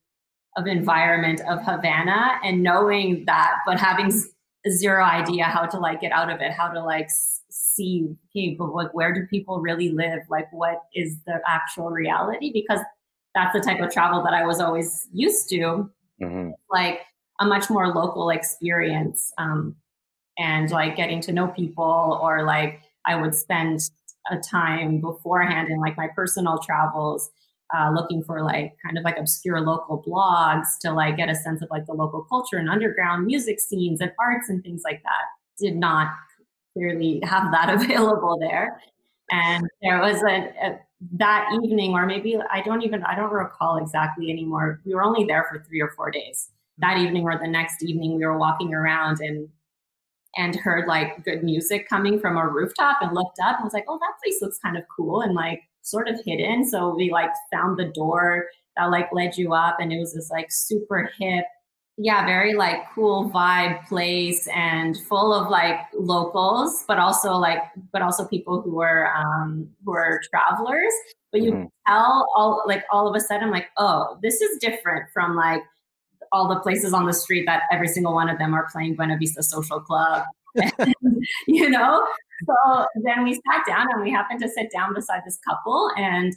of 0.57 0.67
environment 0.67 1.39
of 1.47 1.63
Havana, 1.63 2.39
and 2.43 2.61
knowing 2.61 3.23
that, 3.27 3.59
but 3.65 3.79
having 3.79 4.11
zero 4.69 5.03
idea 5.03 5.45
how 5.45 5.65
to 5.65 5.77
like 5.79 6.01
get 6.01 6.11
out 6.11 6.29
of 6.29 6.41
it, 6.41 6.51
how 6.51 6.67
to 6.69 6.83
like 6.83 7.09
see, 7.49 8.15
hey, 8.33 8.55
but 8.57 8.73
like 8.73 8.93
where 8.93 9.13
do 9.13 9.25
people 9.27 9.59
really 9.59 9.89
live? 9.89 10.19
Like 10.29 10.51
what 10.51 10.83
is 10.93 11.17
the 11.25 11.41
actual 11.47 11.89
reality? 11.89 12.51
Because 12.53 12.79
that's 13.33 13.53
the 13.53 13.61
type 13.61 13.81
of 13.81 13.91
travel 13.91 14.23
that 14.23 14.33
I 14.33 14.45
was 14.45 14.59
always 14.59 15.07
used 15.13 15.49
to, 15.49 15.89
mm-hmm. 16.21 16.51
like 16.69 17.01
a 17.39 17.45
much 17.45 17.69
more 17.69 17.87
local 17.87 18.29
experience. 18.29 19.31
Um, 19.37 19.75
and 20.37 20.71
like 20.71 20.95
getting 20.95 21.21
to 21.21 21.31
know 21.31 21.47
people 21.47 22.19
or 22.21 22.43
like 22.43 22.81
I 23.05 23.15
would 23.15 23.35
spend 23.35 23.81
a 24.29 24.37
time 24.37 25.01
beforehand 25.01 25.69
in 25.69 25.79
like 25.79 25.97
my 25.97 26.07
personal 26.15 26.59
travels 26.59 27.29
uh, 27.75 27.91
looking 27.91 28.23
for 28.23 28.43
like 28.43 28.75
kind 28.83 28.97
of 28.97 29.03
like 29.03 29.17
obscure 29.17 29.61
local 29.61 30.03
blogs 30.03 30.67
to 30.81 30.91
like 30.91 31.17
get 31.17 31.29
a 31.29 31.35
sense 31.35 31.61
of 31.61 31.69
like 31.71 31.85
the 31.85 31.93
local 31.93 32.23
culture 32.23 32.57
and 32.57 32.69
underground 32.69 33.25
music 33.25 33.59
scenes 33.59 34.01
and 34.01 34.11
arts 34.19 34.49
and 34.49 34.63
things 34.63 34.81
like 34.83 35.01
that. 35.03 35.25
Did 35.59 35.75
not 35.75 36.11
clearly 36.73 37.21
have 37.23 37.51
that 37.51 37.69
available 37.81 38.37
there. 38.39 38.79
And 39.31 39.65
there 39.81 39.99
was 39.99 40.21
a, 40.23 40.51
a, 40.61 40.79
that 41.13 41.47
evening, 41.63 41.93
or 41.93 42.05
maybe 42.05 42.37
I 42.51 42.61
don't 42.61 42.81
even 42.81 43.03
I 43.03 43.15
don't 43.15 43.31
recall 43.31 43.77
exactly 43.77 44.29
anymore. 44.29 44.81
We 44.85 44.93
were 44.93 45.03
only 45.03 45.23
there 45.23 45.47
for 45.49 45.63
three 45.63 45.81
or 45.81 45.91
four 45.95 46.11
days. 46.11 46.49
That 46.79 46.97
evening 46.97 47.23
or 47.23 47.37
the 47.37 47.47
next 47.47 47.83
evening, 47.83 48.17
we 48.17 48.25
were 48.25 48.37
walking 48.37 48.73
around 48.73 49.19
and 49.21 49.47
and 50.37 50.55
heard 50.55 50.87
like 50.87 51.23
good 51.25 51.43
music 51.43 51.87
coming 51.89 52.19
from 52.19 52.37
a 52.37 52.47
rooftop 52.47 52.97
and 53.01 53.13
looked 53.13 53.39
up 53.43 53.57
and 53.57 53.65
was 53.65 53.73
like, 53.73 53.85
oh, 53.87 53.99
that 53.99 54.13
place 54.23 54.41
looks 54.41 54.57
kind 54.59 54.77
of 54.77 54.83
cool 54.95 55.21
and 55.21 55.33
like 55.33 55.61
sort 55.81 56.07
of 56.07 56.19
hidden. 56.25 56.65
So 56.65 56.95
we 56.95 57.11
like 57.11 57.31
found 57.51 57.77
the 57.77 57.85
door 57.85 58.47
that 58.77 58.85
like 58.85 59.09
led 59.11 59.37
you 59.37 59.53
up 59.53 59.77
and 59.79 59.91
it 59.91 59.99
was 59.99 60.13
this 60.13 60.29
like 60.29 60.47
super 60.51 61.11
hip, 61.19 61.45
yeah, 61.97 62.25
very 62.25 62.53
like 62.53 62.89
cool 62.95 63.29
vibe 63.29 63.85
place 63.87 64.47
and 64.53 64.97
full 65.07 65.33
of 65.33 65.49
like 65.49 65.79
locals, 65.93 66.83
but 66.87 66.97
also 66.97 67.33
like, 67.33 67.59
but 67.91 68.01
also 68.01 68.27
people 68.27 68.61
who 68.61 68.75
were, 68.75 69.13
um, 69.15 69.69
who 69.85 69.93
are 69.93 70.21
travelers. 70.31 70.93
But 71.31 71.41
you 71.41 71.51
mm-hmm. 71.51 71.65
tell 71.87 72.29
all 72.35 72.63
like 72.65 72.83
all 72.91 73.07
of 73.07 73.15
a 73.15 73.19
sudden, 73.19 73.51
like, 73.51 73.67
oh, 73.77 74.17
this 74.21 74.41
is 74.41 74.57
different 74.59 75.09
from 75.13 75.35
like 75.35 75.61
all 76.31 76.47
the 76.47 76.59
places 76.59 76.93
on 76.93 77.05
the 77.05 77.13
street 77.13 77.45
that 77.45 77.63
every 77.71 77.87
single 77.87 78.13
one 78.13 78.29
of 78.29 78.37
them 78.37 78.53
are 78.53 78.67
playing 78.71 78.95
Buena 78.95 79.17
Vista 79.17 79.43
Social 79.43 79.79
Club. 79.79 80.23
you 81.47 81.69
know? 81.69 82.05
So 82.45 82.85
then 83.03 83.23
we 83.23 83.33
sat 83.33 83.65
down 83.67 83.87
and 83.91 84.01
we 84.01 84.11
happened 84.11 84.41
to 84.41 84.49
sit 84.49 84.71
down 84.71 84.93
beside 84.93 85.21
this 85.25 85.39
couple 85.47 85.91
and 85.97 86.33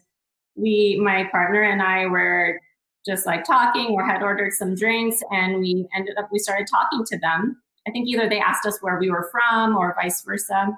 we 0.57 1.01
my 1.03 1.25
partner 1.25 1.63
and 1.63 1.83
I 1.83 2.07
were 2.07 2.61
just 3.07 3.27
like 3.27 3.45
talking 3.45 3.89
or 3.91 4.07
had 4.07 4.23
ordered 4.23 4.53
some 4.53 4.75
drinks 4.75 5.19
and 5.31 5.61
we 5.61 5.87
ended 5.95 6.17
up 6.19 6.29
we 6.33 6.39
started 6.39 6.67
talking 6.71 7.05
to 7.07 7.19
them. 7.19 7.61
I 7.87 7.91
think 7.91 8.09
either 8.09 8.29
they 8.29 8.41
asked 8.41 8.67
us 8.67 8.79
where 8.81 8.99
we 8.99 9.11
were 9.11 9.29
from 9.31 9.77
or 9.77 9.95
vice 10.01 10.23
versa. 10.23 10.71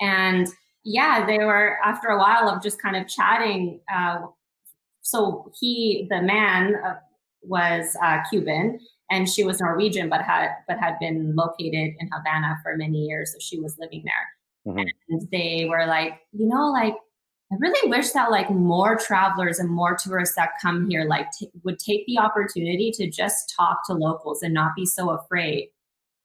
And 0.00 0.48
yeah, 0.84 1.24
they 1.26 1.38
were 1.38 1.78
after 1.84 2.08
a 2.08 2.18
while 2.18 2.48
of 2.48 2.62
just 2.62 2.80
kind 2.80 2.96
of 2.96 3.08
chatting. 3.08 3.80
Uh, 3.92 4.18
so 5.00 5.50
he, 5.58 6.06
the 6.10 6.20
man, 6.20 6.74
uh, 6.84 6.94
was 7.48 7.96
uh, 8.02 8.18
Cuban, 8.28 8.78
and 9.10 9.28
she 9.28 9.44
was 9.44 9.60
Norwegian, 9.60 10.08
but 10.08 10.22
had 10.22 10.50
but 10.66 10.78
had 10.78 10.98
been 10.98 11.34
located 11.36 11.94
in 11.98 12.10
Havana 12.12 12.56
for 12.62 12.76
many 12.76 12.98
years, 13.06 13.32
so 13.32 13.38
she 13.40 13.58
was 13.60 13.76
living 13.78 14.02
there. 14.04 14.35
Mm-hmm. 14.66 14.88
And 15.08 15.28
they 15.30 15.66
were 15.68 15.86
like, 15.86 16.20
you 16.32 16.46
know, 16.46 16.70
like 16.70 16.94
I 17.52 17.56
really 17.60 17.88
wish 17.88 18.10
that 18.10 18.30
like 18.30 18.50
more 18.50 18.96
travelers 18.96 19.58
and 19.58 19.70
more 19.70 19.96
tourists 19.96 20.34
that 20.34 20.50
come 20.60 20.90
here 20.90 21.04
like 21.04 21.30
t- 21.30 21.50
would 21.62 21.78
take 21.78 22.04
the 22.06 22.18
opportunity 22.18 22.90
to 22.92 23.08
just 23.08 23.54
talk 23.56 23.86
to 23.86 23.94
locals 23.94 24.42
and 24.42 24.52
not 24.52 24.74
be 24.74 24.84
so 24.84 25.10
afraid 25.10 25.68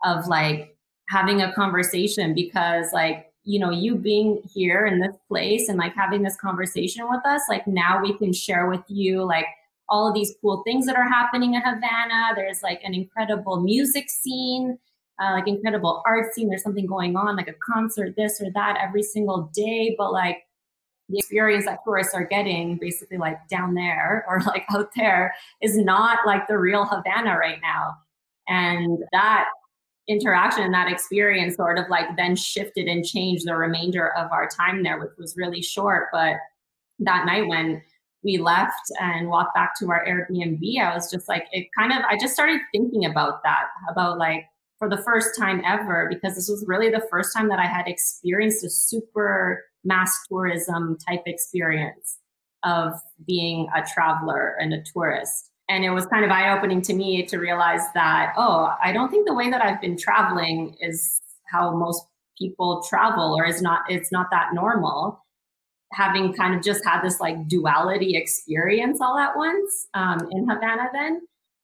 of 0.04 0.28
like 0.28 0.76
having 1.10 1.42
a 1.42 1.54
conversation 1.54 2.34
because 2.34 2.88
like 2.92 3.28
you 3.44 3.60
know 3.60 3.70
you 3.70 3.96
being 3.96 4.42
here 4.52 4.88
in 4.88 5.00
this 5.00 5.16
place 5.28 5.70
and 5.70 5.78
like 5.78 5.94
having 5.94 6.24
this 6.24 6.38
conversation 6.38 7.08
with 7.08 7.24
us 7.26 7.42
like 7.50 7.68
now 7.68 8.02
we 8.02 8.18
can 8.18 8.34
share 8.34 8.68
with 8.68 8.84
you 8.88 9.24
like 9.24 9.46
all 9.92 10.08
of 10.08 10.16
these 10.16 10.34
cool 10.42 10.64
things 10.64 10.86
that 10.86 10.96
are 10.96 11.08
happening 11.08 11.54
in 11.54 11.62
Havana. 11.62 12.34
There's 12.34 12.64
like 12.64 12.82
an 12.84 12.96
incredible 12.96 13.60
music 13.60 14.10
scene, 14.10 14.80
uh, 15.22 15.34
like 15.34 15.48
incredible 15.48 16.02
art 16.06 16.34
scene. 16.34 16.50
There's 16.50 16.64
something 16.64 16.88
going 16.88 17.16
on, 17.16 17.36
like 17.36 17.48
a 17.48 17.56
concert, 17.72 18.16
this 18.18 18.42
or 18.42 18.50
that, 18.54 18.78
every 18.82 19.04
single 19.04 19.52
day. 19.54 19.96
But 19.98 20.12
like 20.12 20.40
the 21.10 21.20
experience 21.20 21.66
that 21.66 21.80
tourists 21.86 22.14
are 22.14 22.26
getting, 22.26 22.78
basically 22.78 23.18
like 23.18 23.38
down 23.50 23.76
there 23.76 24.26
or 24.28 24.42
like 24.48 24.66
out 24.74 24.90
there, 24.96 25.34
is 25.62 25.78
not 25.78 26.20
like 26.26 26.48
the 26.48 26.58
real 26.58 26.86
Havana 26.86 27.38
right 27.38 27.60
now. 27.62 27.96
And 28.48 29.00
that 29.12 29.46
interaction 30.08 30.64
and 30.64 30.74
that 30.74 30.92
experience 30.92 31.56
sort 31.56 31.78
of 31.78 31.88
like 31.90 32.06
then 32.18 32.36
shifted 32.36 32.88
and 32.88 33.06
changed 33.06 33.46
the 33.46 33.56
remainder 33.56 34.14
of 34.18 34.32
our 34.32 34.50
time 34.50 34.84
there, 34.84 35.00
which 35.00 35.12
was 35.18 35.38
really 35.38 35.62
short. 35.62 36.08
But 36.12 36.38
that 37.00 37.26
night 37.26 37.48
when 37.48 37.82
we 38.24 38.38
left 38.38 38.92
and 39.00 39.30
walked 39.30 39.56
back 39.56 39.78
to 39.80 39.90
our 39.90 40.06
Airbnb, 40.06 40.80
I 40.80 40.94
was 40.94 41.10
just 41.12 41.28
like, 41.28 41.48
it 41.52 41.68
kind 41.78 41.92
of, 41.92 42.00
I 42.10 42.18
just 42.20 42.34
started 42.34 42.62
thinking 42.72 43.06
about 43.06 43.42
that, 43.44 43.66
about 43.90 44.18
like 44.18 44.46
for 44.82 44.90
the 44.90 44.98
first 45.04 45.38
time 45.38 45.62
ever, 45.64 46.08
because 46.10 46.34
this 46.34 46.50
was 46.50 46.66
really 46.68 46.90
the 46.90 47.06
first 47.12 47.38
time 47.38 47.50
that 47.50 47.60
I 47.60 47.68
had 47.68 47.88
experienced 47.88 48.66
a 48.66 48.70
super 48.72 49.64
mass 49.84 50.12
tourism 50.28 50.98
type 51.08 51.22
experience 51.28 52.18
of 52.64 52.94
being 53.28 53.68
a 53.76 53.84
traveler 53.94 54.56
and 54.60 54.74
a 54.74 54.82
tourist. 54.92 55.52
And 55.70 55.86
it 55.86 55.92
was 55.92 56.08
kind 56.08 56.26
of 56.26 56.32
eye 56.32 56.58
opening 56.58 56.82
to 56.82 56.96
me 56.96 57.24
to 57.28 57.38
realize 57.38 57.82
that, 57.94 58.34
oh, 58.38 58.74
I 58.84 58.92
don't 58.92 59.12
think 59.12 59.28
the 59.28 59.36
way 59.36 59.52
that 59.52 59.64
I've 59.64 59.80
been 59.80 59.98
traveling 59.98 60.76
is 60.82 61.22
how 61.52 61.78
most 61.78 62.04
people 62.40 62.84
travel 62.90 63.36
or 63.38 63.46
is 63.46 63.62
not, 63.62 63.82
it's 63.88 64.12
not 64.12 64.32
that 64.32 64.48
normal 64.52 65.24
having 65.94 66.34
kind 66.34 66.56
of 66.56 66.64
just 66.64 66.84
had 66.86 67.04
this 67.04 67.20
like 67.20 67.48
duality 67.48 68.16
experience 68.16 69.00
all 69.00 69.20
at 69.20 69.38
once 69.38 69.88
um, 69.94 70.28
in 70.32 70.50
Havana 70.50 70.90
then. 70.92 71.22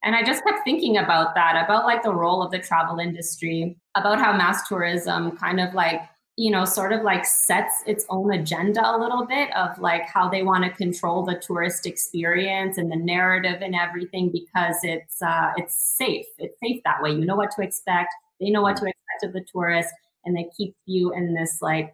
And 0.08 0.16
I 0.16 0.24
just 0.24 0.42
kept 0.46 0.64
thinking 0.64 1.00
about 1.00 1.36
that, 1.36 1.62
about 1.66 1.84
like 1.84 2.02
the 2.02 2.14
role 2.14 2.42
of 2.42 2.50
the 2.50 2.60
travel 2.60 2.98
industry, 2.98 3.76
about 3.96 4.20
how 4.20 4.32
mass 4.32 4.66
tourism 4.66 5.36
kind 5.36 5.60
of 5.60 5.74
like, 5.74 6.02
you 6.38 6.50
know, 6.50 6.64
sort 6.64 6.94
of 6.94 7.02
like 7.02 7.26
sets 7.26 7.84
its 7.86 8.06
own 8.10 8.32
agenda 8.32 8.80
a 8.90 8.96
little 8.98 9.26
bit 9.26 9.54
of 9.54 9.78
like 9.80 10.04
how 10.04 10.30
they 10.30 10.44
want 10.44 10.64
to 10.64 10.70
control 10.70 11.26
the 11.26 11.36
tourist 11.46 11.86
experience 11.86 12.78
and 12.78 12.90
the 12.90 12.96
narrative 12.96 13.62
and 13.62 13.76
everything 13.76 14.32
because 14.32 14.78
it's 14.84 15.22
uh, 15.22 15.52
it's 15.58 15.76
safe. 15.98 16.26
It's 16.38 16.58
safe 16.64 16.82
that 16.86 17.02
way. 17.02 17.12
You 17.12 17.26
know 17.26 17.36
what 17.36 17.52
to 17.58 17.62
expect. 17.62 18.14
They 18.40 18.50
know 18.50 18.62
what 18.62 18.78
to 18.78 18.86
expect 18.86 19.24
of 19.24 19.34
the 19.34 19.46
tourist, 19.52 19.94
and 20.24 20.38
they 20.38 20.48
keep 20.56 20.74
you 20.86 21.14
in 21.14 21.34
this 21.34 21.58
like 21.62 21.94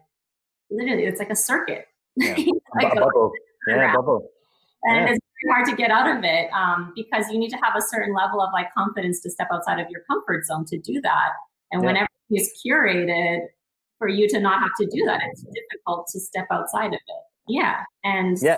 literally, 0.70 1.06
it's 1.06 1.18
like 1.18 1.30
a 1.30 1.36
circuit 1.36 1.88
yeah. 2.14 2.36
like 2.76 2.94
bubble. 2.94 3.32
Yeah, 3.66 3.96
bubble. 3.96 4.30
And 4.84 5.08
yeah. 5.08 5.16
It's 5.44 5.52
hard 5.52 5.66
to 5.66 5.76
get 5.76 5.90
out 5.90 6.16
of 6.16 6.24
it 6.24 6.50
um, 6.52 6.92
because 6.96 7.26
you 7.30 7.38
need 7.38 7.50
to 7.50 7.58
have 7.62 7.74
a 7.76 7.82
certain 7.82 8.14
level 8.14 8.40
of 8.40 8.50
like 8.52 8.72
confidence 8.72 9.20
to 9.20 9.30
step 9.30 9.48
outside 9.52 9.78
of 9.78 9.86
your 9.90 10.02
comfort 10.10 10.46
zone 10.46 10.64
to 10.66 10.78
do 10.78 11.00
that. 11.02 11.30
And 11.70 11.82
yeah. 11.82 11.86
when 11.86 11.96
everything 11.96 12.08
is 12.30 12.50
curated, 12.64 13.40
for 13.98 14.08
you 14.08 14.28
to 14.28 14.40
not 14.40 14.60
have 14.60 14.72
to 14.80 14.86
do 14.86 15.04
that, 15.06 15.20
it's 15.30 15.42
difficult 15.42 16.06
to 16.12 16.20
step 16.20 16.46
outside 16.50 16.88
of 16.88 16.94
it. 16.94 17.22
Yeah. 17.48 17.82
And 18.02 18.36
yeah. 18.42 18.56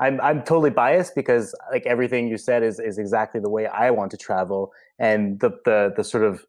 I'm 0.00 0.20
I'm 0.20 0.42
totally 0.42 0.70
biased 0.70 1.14
because 1.14 1.54
like 1.70 1.86
everything 1.86 2.28
you 2.28 2.36
said 2.36 2.62
is 2.62 2.80
is 2.80 2.98
exactly 2.98 3.40
the 3.40 3.50
way 3.50 3.66
I 3.66 3.90
want 3.90 4.10
to 4.12 4.16
travel. 4.16 4.72
And 4.98 5.38
the 5.40 5.50
the 5.64 5.92
the 5.96 6.02
sort 6.02 6.24
of 6.24 6.44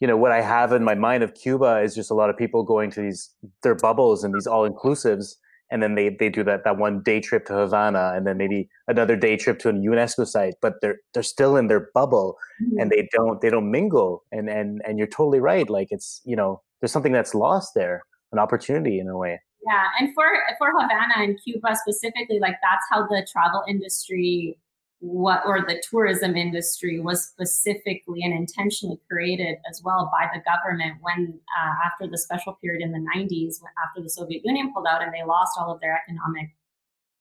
you 0.00 0.06
know 0.06 0.16
what 0.16 0.30
I 0.30 0.40
have 0.40 0.72
in 0.72 0.84
my 0.84 0.94
mind 0.94 1.22
of 1.22 1.34
Cuba 1.34 1.80
is 1.80 1.94
just 1.94 2.10
a 2.10 2.14
lot 2.14 2.30
of 2.30 2.36
people 2.36 2.62
going 2.62 2.90
to 2.92 3.00
these 3.00 3.30
their 3.62 3.74
bubbles 3.74 4.24
and 4.24 4.34
these 4.34 4.46
all 4.46 4.68
inclusives 4.68 5.36
and 5.70 5.82
then 5.82 5.94
they, 5.94 6.10
they 6.10 6.28
do 6.28 6.44
that, 6.44 6.64
that 6.64 6.76
one 6.76 7.02
day 7.02 7.20
trip 7.20 7.46
to 7.46 7.54
Havana 7.54 8.12
and 8.14 8.26
then 8.26 8.36
maybe 8.36 8.68
another 8.86 9.16
day 9.16 9.36
trip 9.36 9.58
to 9.60 9.70
a 9.70 9.72
UNESCO 9.72 10.26
site, 10.26 10.54
but 10.60 10.74
they're 10.80 10.98
they're 11.12 11.22
still 11.22 11.56
in 11.56 11.68
their 11.68 11.88
bubble 11.94 12.36
mm-hmm. 12.62 12.78
and 12.78 12.90
they 12.90 13.08
don't 13.12 13.40
they 13.40 13.50
don't 13.50 13.70
mingle. 13.70 14.24
And 14.30 14.48
and 14.48 14.82
and 14.86 14.98
you're 14.98 15.06
totally 15.06 15.40
right. 15.40 15.68
Like 15.68 15.88
it's 15.90 16.20
you 16.24 16.36
know 16.36 16.62
there's 16.80 16.92
something 16.92 17.12
that's 17.12 17.34
lost 17.34 17.72
there, 17.74 18.02
an 18.32 18.38
opportunity 18.38 18.98
in 18.98 19.08
a 19.08 19.16
way. 19.16 19.40
Yeah, 19.66 19.84
and 19.98 20.14
for 20.14 20.26
for 20.58 20.70
Havana 20.78 21.14
and 21.16 21.38
Cuba 21.42 21.74
specifically, 21.74 22.38
like 22.38 22.56
that's 22.62 22.84
how 22.90 23.06
the 23.06 23.26
travel 23.30 23.62
industry 23.66 24.58
what 25.04 25.42
or 25.44 25.60
the 25.60 25.82
tourism 25.90 26.34
industry 26.34 26.98
was 26.98 27.22
specifically 27.22 28.22
and 28.22 28.32
intentionally 28.32 28.98
created 29.06 29.58
as 29.68 29.82
well 29.84 30.10
by 30.10 30.26
the 30.32 30.40
government 30.40 30.94
when 31.02 31.38
uh, 31.60 31.72
after 31.84 32.06
the 32.10 32.16
special 32.16 32.54
period 32.54 32.82
in 32.82 32.90
the 32.90 33.06
90s 33.14 33.56
after 33.86 34.02
the 34.02 34.08
soviet 34.08 34.40
union 34.44 34.72
pulled 34.72 34.86
out 34.86 35.02
and 35.02 35.12
they 35.12 35.22
lost 35.22 35.58
all 35.60 35.70
of 35.70 35.78
their 35.80 36.00
economic 36.02 36.48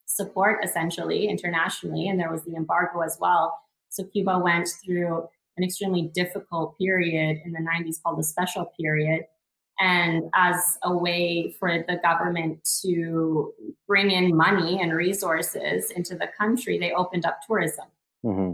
support 0.05 0.63
essentially 0.63 1.27
internationally 1.27 2.07
and 2.07 2.17
there 2.17 2.31
was 2.31 2.43
the 2.43 2.55
embargo 2.55 3.01
as 3.01 3.17
well. 3.19 3.59
So 3.89 4.05
cuba 4.05 4.39
went 4.39 4.69
through 4.83 5.27
an 5.57 5.65
extremely 5.65 6.09
difficult 6.13 6.77
period 6.77 7.41
in 7.43 7.51
the 7.51 7.59
90s 7.59 8.01
called 8.01 8.17
the 8.17 8.23
special 8.23 8.71
period 8.79 9.25
and 9.83 10.29
as 10.33 10.77
a 10.83 10.95
way 10.95 11.53
for 11.59 11.83
the 11.89 11.97
government 12.01 12.57
to 12.81 13.53
bring 13.85 14.11
in 14.11 14.35
money 14.35 14.81
and 14.81 14.93
resources 14.93 15.91
into 15.91 16.15
the 16.15 16.29
country, 16.39 16.79
they 16.79 16.93
opened 16.93 17.25
up 17.25 17.39
tourism. 17.45 17.87
Mm-hmm. 18.25 18.53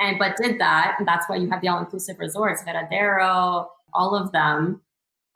And 0.00 0.18
but 0.18 0.38
did 0.38 0.58
that, 0.58 0.96
and 0.98 1.06
that's 1.06 1.28
why 1.28 1.36
you 1.36 1.50
have 1.50 1.60
the 1.60 1.68
all-inclusive 1.68 2.18
resorts, 2.18 2.64
Varadero, 2.64 3.66
all 3.92 4.16
of 4.16 4.32
them 4.32 4.80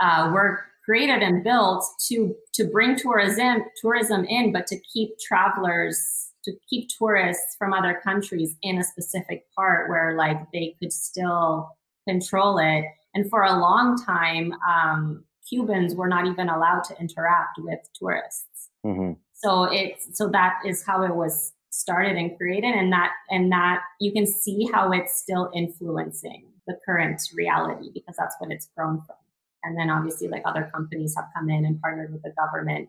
uh, 0.00 0.30
were 0.32 0.64
created 0.82 1.22
and 1.22 1.44
built 1.44 1.84
to 2.08 2.34
to 2.54 2.64
bring 2.64 2.96
tourism 2.96 3.64
tourism 3.78 4.24
in, 4.24 4.50
but 4.50 4.66
to 4.68 4.80
keep 4.80 5.10
travelers, 5.18 6.30
to 6.44 6.52
keep 6.70 6.88
tourists 6.88 7.54
from 7.58 7.74
other 7.74 8.00
countries 8.02 8.56
in 8.62 8.78
a 8.78 8.84
specific 8.84 9.44
part 9.54 9.90
where 9.90 10.16
like 10.16 10.38
they 10.54 10.74
could 10.80 10.92
still 10.92 11.68
control 12.08 12.56
it 12.58 12.84
and 13.14 13.30
for 13.30 13.44
a 13.44 13.58
long 13.58 13.96
time, 14.04 14.52
um, 14.68 15.24
Cubans 15.48 15.94
were 15.94 16.08
not 16.08 16.26
even 16.26 16.48
allowed 16.48 16.84
to 16.84 16.98
interact 16.98 17.58
with 17.58 17.80
tourists. 17.94 18.70
Mm-hmm. 18.84 19.12
So 19.34 19.64
it's 19.64 20.16
so 20.16 20.28
that 20.28 20.60
is 20.64 20.84
how 20.84 21.02
it 21.02 21.14
was 21.14 21.52
started 21.70 22.16
and 22.16 22.36
created, 22.36 22.74
and 22.74 22.92
that 22.92 23.12
and 23.30 23.50
that 23.52 23.80
you 24.00 24.12
can 24.12 24.26
see 24.26 24.68
how 24.72 24.92
it's 24.92 25.20
still 25.20 25.50
influencing 25.54 26.46
the 26.66 26.78
current 26.84 27.20
reality 27.34 27.90
because 27.92 28.16
that's 28.16 28.36
what 28.38 28.50
it's 28.50 28.68
grown 28.76 29.02
from. 29.02 29.16
And 29.64 29.78
then 29.78 29.90
obviously, 29.90 30.28
like 30.28 30.42
other 30.44 30.70
companies 30.72 31.14
have 31.16 31.26
come 31.34 31.50
in 31.50 31.64
and 31.64 31.80
partnered 31.80 32.12
with 32.12 32.22
the 32.22 32.32
government, 32.38 32.88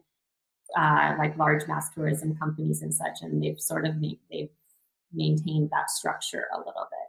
uh, 0.77 1.15
like 1.17 1.37
large 1.37 1.67
mass 1.67 1.89
tourism 1.93 2.35
companies 2.37 2.81
and 2.81 2.93
such, 2.93 3.21
and 3.21 3.41
they've 3.41 3.59
sort 3.59 3.85
of 3.85 3.97
made, 3.97 4.19
they've 4.29 4.49
maintained 5.13 5.69
that 5.71 5.89
structure 5.89 6.47
a 6.53 6.57
little 6.57 6.87
bit 6.91 7.05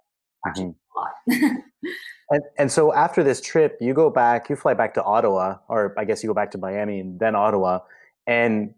actually 0.46 0.64
mm-hmm. 0.64 1.42
a 1.42 1.46
lot. 1.54 1.62
and, 2.30 2.42
and 2.58 2.72
so 2.72 2.92
after 2.92 3.22
this 3.22 3.40
trip, 3.40 3.76
you 3.80 3.94
go 3.94 4.10
back, 4.10 4.48
you 4.48 4.56
fly 4.56 4.74
back 4.74 4.94
to 4.94 5.02
Ottawa, 5.02 5.58
or 5.68 5.94
I 5.98 6.04
guess 6.04 6.22
you 6.22 6.28
go 6.28 6.34
back 6.34 6.50
to 6.52 6.58
Miami 6.58 7.00
and 7.00 7.18
then 7.20 7.34
Ottawa. 7.34 7.80
And 8.26 8.74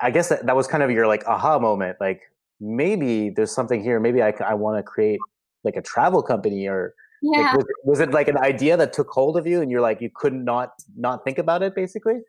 I 0.00 0.10
guess 0.10 0.28
that, 0.28 0.46
that 0.46 0.56
was 0.56 0.66
kind 0.66 0.82
of 0.82 0.90
your 0.90 1.06
like 1.06 1.26
aha 1.26 1.58
moment. 1.58 1.98
Like 2.00 2.22
maybe 2.60 3.30
there's 3.30 3.52
something 3.52 3.82
here. 3.82 4.00
Maybe 4.00 4.22
I, 4.22 4.32
I 4.44 4.54
want 4.54 4.78
to 4.78 4.82
create 4.82 5.20
like 5.64 5.76
a 5.76 5.82
travel 5.82 6.22
company 6.22 6.68
or 6.68 6.94
yeah. 7.20 7.50
Like, 7.50 7.56
was, 7.56 7.66
was 7.84 8.00
it 8.00 8.12
like 8.12 8.28
an 8.28 8.38
idea 8.38 8.76
that 8.76 8.92
took 8.92 9.08
hold 9.10 9.36
of 9.36 9.46
you 9.46 9.60
and 9.60 9.70
you're 9.70 9.80
like, 9.80 10.00
you 10.00 10.10
couldn't 10.14 10.44
not, 10.44 10.74
not 10.96 11.24
think 11.24 11.38
about 11.38 11.62
it 11.62 11.74
basically? 11.74 12.20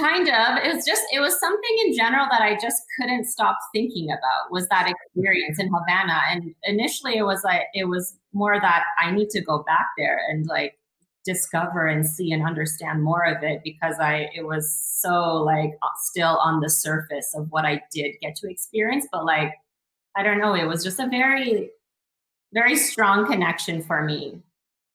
Kind 0.00 0.28
of 0.28 0.64
it 0.64 0.74
was 0.74 0.84
just 0.86 1.02
it 1.12 1.20
was 1.20 1.38
something 1.38 1.78
in 1.86 1.94
general 1.94 2.26
that 2.30 2.42
i 2.42 2.54
just 2.54 2.82
couldn't 2.98 3.24
stop 3.24 3.58
thinking 3.72 4.10
about 4.10 4.50
was 4.50 4.68
that 4.68 4.88
experience 4.88 5.58
in 5.58 5.68
havana. 5.68 6.20
And 6.30 6.54
initially 6.64 7.16
it 7.16 7.24
was 7.24 7.42
like 7.44 7.62
it 7.74 7.84
was 7.84 8.16
more 8.32 8.60
that 8.60 8.84
i 8.98 9.10
need 9.10 9.30
to 9.30 9.40
go 9.40 9.62
back 9.64 9.88
there 9.96 10.20
and 10.28 10.46
like 10.46 10.78
discover 11.24 11.86
and 11.86 12.06
see 12.06 12.32
and 12.32 12.46
understand 12.46 13.02
more 13.02 13.24
of 13.24 13.42
it 13.42 13.60
because 13.64 13.96
i 14.00 14.28
it 14.34 14.46
was 14.46 14.74
so 15.00 15.34
like 15.34 15.72
uh, 15.82 15.88
still 16.02 16.38
on 16.38 16.60
the 16.60 16.70
surface 16.70 17.34
of 17.34 17.46
what 17.50 17.64
i 17.64 17.80
did 17.92 18.14
get 18.20 18.34
to 18.36 18.50
experience. 18.50 19.06
But 19.12 19.24
like 19.24 19.52
i 20.16 20.22
don't 20.22 20.38
know 20.38 20.54
it 20.54 20.66
was 20.66 20.82
just 20.82 21.00
a 21.00 21.08
very 21.08 21.70
very 22.54 22.76
strong 22.76 23.26
connection 23.26 23.82
for 23.82 24.02
me 24.02 24.42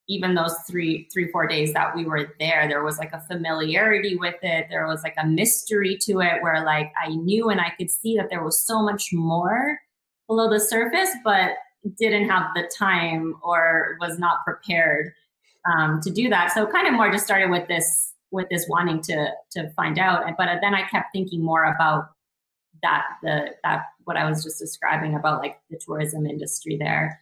even 0.09 0.35
those 0.35 0.55
three 0.69 1.07
three 1.13 1.31
four 1.31 1.47
days 1.47 1.73
that 1.73 1.95
we 1.95 2.05
were 2.05 2.33
there 2.39 2.67
there 2.67 2.83
was 2.83 2.97
like 2.97 3.13
a 3.13 3.21
familiarity 3.21 4.15
with 4.15 4.35
it. 4.41 4.67
There 4.69 4.87
was 4.87 5.01
like 5.03 5.15
a 5.17 5.25
mystery 5.25 5.97
to 6.01 6.19
it 6.19 6.41
where 6.41 6.63
like 6.65 6.91
i 7.01 7.09
knew 7.09 7.49
and 7.49 7.61
i 7.61 7.71
could 7.77 7.89
see 7.89 8.17
that 8.17 8.29
there 8.29 8.43
was 8.43 8.65
so 8.65 8.81
much 8.81 9.11
more 9.13 9.79
below 10.27 10.49
the 10.49 10.59
surface 10.59 11.09
but 11.23 11.51
didn't 11.97 12.29
have 12.29 12.47
the 12.55 12.69
time 12.77 13.35
or 13.43 13.97
was 13.99 14.17
not 14.17 14.43
prepared 14.45 15.13
um, 15.71 15.99
to 16.01 16.11
do 16.11 16.29
that. 16.29 16.51
So 16.51 16.65
kind 16.67 16.87
of 16.87 16.93
more 16.93 17.11
just 17.11 17.25
started 17.25 17.49
with 17.49 17.67
this 17.67 18.13
with 18.31 18.49
this 18.49 18.65
wanting 18.67 19.01
to 19.01 19.31
to 19.51 19.69
find 19.71 19.99
out. 19.99 20.25
But 20.37 20.59
then 20.61 20.73
i 20.73 20.87
kept 20.87 21.11
thinking 21.13 21.43
more 21.43 21.65
about 21.65 22.05
that 22.81 23.05
the 23.21 23.51
that 23.63 23.85
what 24.05 24.17
i 24.17 24.29
was 24.29 24.43
just 24.43 24.59
describing 24.59 25.15
about 25.15 25.39
like 25.39 25.59
the 25.69 25.79
tourism 25.83 26.25
industry 26.25 26.77
there. 26.77 27.19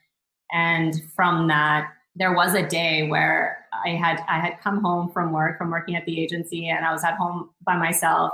And 0.54 1.02
from 1.16 1.48
that 1.48 1.90
there 2.16 2.34
was 2.34 2.54
a 2.54 2.68
day 2.68 3.08
where 3.08 3.66
I 3.86 3.90
had 3.92 4.24
I 4.28 4.40
had 4.40 4.60
come 4.62 4.82
home 4.82 5.12
from 5.12 5.32
work 5.32 5.58
from 5.58 5.72
working 5.72 5.96
at 5.96 6.06
the 6.06 6.22
agency 6.22 6.68
and 6.68 6.86
I 6.86 6.92
was 6.92 7.04
at 7.04 7.16
home 7.16 7.50
by 7.66 7.78
myself. 7.78 8.32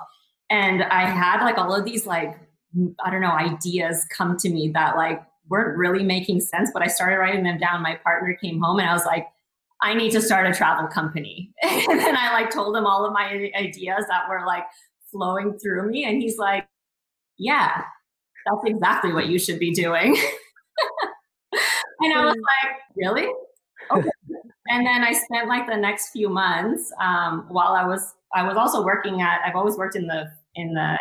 And 0.50 0.84
I 0.84 1.06
had 1.06 1.44
like 1.44 1.58
all 1.58 1.74
of 1.74 1.86
these 1.86 2.06
like 2.06 2.40
I 3.04 3.12
don't 3.12 3.22
know 3.22 3.32
ideas 3.32 4.06
come 4.16 4.38
to 4.38 4.50
me 4.50 4.70
that 4.74 4.96
like 4.96 5.22
weren't 5.50 5.78
really 5.78 6.04
making 6.04 6.42
sense 6.42 6.72
but 6.74 6.82
I 6.82 6.88
started 6.88 7.18
writing 7.18 7.44
them 7.44 7.58
down. 7.58 7.82
My 7.82 7.96
partner 7.96 8.38
came 8.42 8.60
home 8.62 8.80
and 8.80 8.90
I 8.90 8.94
was 8.94 9.06
like 9.06 9.28
I 9.82 9.94
need 9.94 10.12
to 10.12 10.22
start 10.22 10.48
a 10.48 10.54
travel 10.54 10.88
company. 10.88 11.52
And 11.64 12.00
then 12.00 12.18
I 12.18 12.34
like 12.34 12.50
told 12.50 12.76
him 12.76 12.88
all 12.88 13.06
of 13.06 13.14
my 13.14 13.52
ideas 13.56 14.06
that 14.10 14.28
were 14.28 14.44
like 14.46 14.64
flowing 15.12 15.58
through 15.60 15.90
me 15.90 16.04
and 16.04 16.22
he's 16.22 16.38
like 16.38 16.68
yeah 17.38 17.84
that's 18.46 18.66
exactly 18.66 19.14
what 19.14 19.28
you 19.28 19.38
should 19.38 19.60
be 19.60 19.72
doing. 19.72 20.18
And 22.00 22.14
I 22.14 22.26
was 22.26 22.36
like 22.36 22.76
really 22.96 23.28
and 23.92 24.86
then 24.86 25.04
I 25.04 25.14
spent 25.14 25.48
like 25.48 25.68
the 25.68 25.78
next 25.78 26.10
few 26.10 26.30
months 26.30 26.92
um, 27.02 27.46
while 27.50 27.74
I 27.74 27.86
was 27.86 28.14
I 28.34 28.44
was 28.44 28.58
also 28.58 28.84
working 28.84 29.22
at 29.22 29.40
I've 29.46 29.56
always 29.56 29.76
worked 29.76 29.96
in 29.96 30.08
the 30.08 30.26
in 30.56 30.74
the 30.74 30.98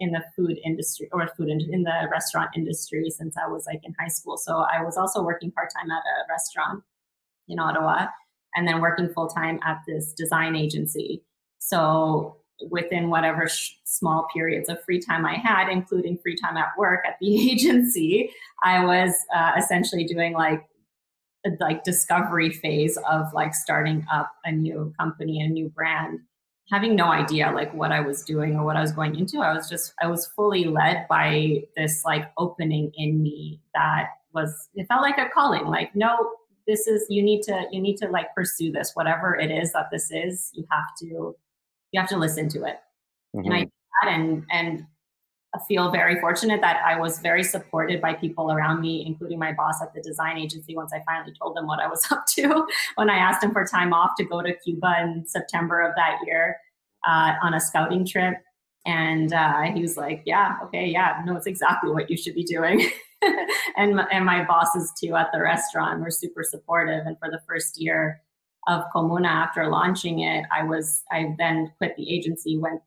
in 0.00 0.12
the 0.12 0.22
food 0.34 0.58
industry 0.64 1.08
or 1.12 1.26
food 1.36 1.48
in, 1.48 1.60
in 1.72 1.82
the 1.82 2.08
restaurant 2.10 2.50
industry 2.54 3.08
since 3.10 3.36
I 3.36 3.48
was 3.48 3.64
like 3.66 3.80
in 3.84 3.94
high 3.98 4.08
school. 4.08 4.36
So 4.36 4.64
I 4.70 4.82
was 4.82 4.96
also 4.96 5.22
working 5.22 5.50
part 5.50 5.70
time 5.74 5.90
at 5.90 6.02
a 6.02 6.30
restaurant 6.30 6.82
in 7.48 7.58
Ottawa 7.58 8.08
and 8.54 8.66
then 8.68 8.80
working 8.80 9.08
full 9.08 9.28
time 9.28 9.58
at 9.64 9.78
this 9.86 10.12
design 10.12 10.54
agency. 10.54 11.22
So 11.58 12.36
within 12.70 13.10
whatever 13.10 13.48
sh- 13.48 13.72
small 13.84 14.26
periods 14.32 14.68
of 14.68 14.82
free 14.84 15.00
time 15.00 15.24
I 15.24 15.34
had, 15.34 15.68
including 15.68 16.18
free 16.18 16.36
time 16.36 16.56
at 16.56 16.68
work 16.76 17.04
at 17.06 17.16
the 17.20 17.50
agency, 17.52 18.30
I 18.62 18.84
was 18.84 19.14
uh, 19.34 19.52
essentially 19.56 20.04
doing 20.04 20.32
like 20.32 20.64
like 21.60 21.84
discovery 21.84 22.50
phase 22.50 22.98
of 23.08 23.32
like 23.32 23.54
starting 23.54 24.04
up 24.12 24.32
a 24.44 24.52
new 24.52 24.92
company 24.98 25.40
a 25.40 25.48
new 25.48 25.68
brand 25.68 26.20
having 26.70 26.96
no 26.96 27.06
idea 27.06 27.50
like 27.52 27.72
what 27.74 27.92
i 27.92 28.00
was 28.00 28.22
doing 28.22 28.56
or 28.56 28.64
what 28.64 28.76
i 28.76 28.80
was 28.80 28.92
going 28.92 29.14
into 29.16 29.38
i 29.38 29.52
was 29.52 29.68
just 29.68 29.92
i 30.02 30.06
was 30.06 30.26
fully 30.26 30.64
led 30.64 31.06
by 31.08 31.62
this 31.76 32.04
like 32.04 32.30
opening 32.38 32.90
in 32.96 33.22
me 33.22 33.60
that 33.74 34.08
was 34.34 34.68
it 34.74 34.86
felt 34.88 35.02
like 35.02 35.18
a 35.18 35.28
calling 35.30 35.66
like 35.66 35.94
no 35.94 36.32
this 36.66 36.86
is 36.86 37.06
you 37.08 37.22
need 37.22 37.42
to 37.42 37.64
you 37.70 37.80
need 37.80 37.96
to 37.96 38.08
like 38.08 38.34
pursue 38.34 38.72
this 38.72 38.92
whatever 38.94 39.34
it 39.34 39.50
is 39.50 39.72
that 39.72 39.88
this 39.90 40.10
is 40.10 40.50
you 40.54 40.64
have 40.70 40.84
to 40.98 41.34
you 41.92 42.00
have 42.00 42.08
to 42.08 42.18
listen 42.18 42.48
to 42.48 42.64
it 42.64 42.78
mm-hmm. 43.34 43.46
and 43.46 43.54
i 43.54 43.62
mm-hmm. 43.62 44.08
and 44.08 44.44
and 44.50 44.86
feel 45.66 45.90
very 45.90 46.20
fortunate 46.20 46.60
that 46.60 46.82
I 46.84 46.98
was 46.98 47.18
very 47.18 47.42
supported 47.42 48.00
by 48.00 48.14
people 48.14 48.52
around 48.52 48.80
me, 48.80 49.04
including 49.06 49.38
my 49.38 49.52
boss 49.52 49.80
at 49.82 49.94
the 49.94 50.00
design 50.00 50.38
agency. 50.38 50.76
Once 50.76 50.92
I 50.92 51.02
finally 51.04 51.34
told 51.40 51.56
him 51.56 51.66
what 51.66 51.80
I 51.80 51.88
was 51.88 52.06
up 52.10 52.26
to, 52.36 52.66
when 52.96 53.10
I 53.10 53.16
asked 53.16 53.42
him 53.42 53.52
for 53.52 53.64
time 53.64 53.92
off 53.92 54.12
to 54.18 54.24
go 54.24 54.42
to 54.42 54.54
Cuba 54.54 54.96
in 55.02 55.24
September 55.26 55.80
of 55.80 55.94
that 55.96 56.18
year 56.26 56.56
uh, 57.06 57.34
on 57.42 57.54
a 57.54 57.60
scouting 57.60 58.04
trip. 58.04 58.36
And 58.84 59.32
uh, 59.32 59.62
he 59.62 59.82
was 59.82 59.96
like, 59.96 60.22
Yeah, 60.26 60.58
okay, 60.64 60.86
yeah, 60.86 61.22
no, 61.24 61.36
it's 61.36 61.46
exactly 61.46 61.90
what 61.90 62.10
you 62.10 62.16
should 62.16 62.34
be 62.34 62.44
doing. 62.44 62.88
and, 63.76 64.00
and 64.12 64.24
my 64.24 64.44
bosses 64.44 64.92
too 65.00 65.16
at 65.16 65.30
the 65.32 65.40
restaurant 65.40 66.00
were 66.00 66.10
super 66.10 66.44
supportive. 66.44 67.06
And 67.06 67.18
for 67.18 67.30
the 67.30 67.40
first 67.48 67.80
year 67.80 68.22
of 68.68 68.84
Comuna 68.94 69.28
after 69.28 69.68
launching 69.68 70.20
it, 70.20 70.44
I 70.52 70.62
was, 70.62 71.02
I 71.10 71.34
then 71.38 71.72
quit 71.78 71.96
the 71.96 72.12
agency, 72.12 72.58
went 72.58 72.80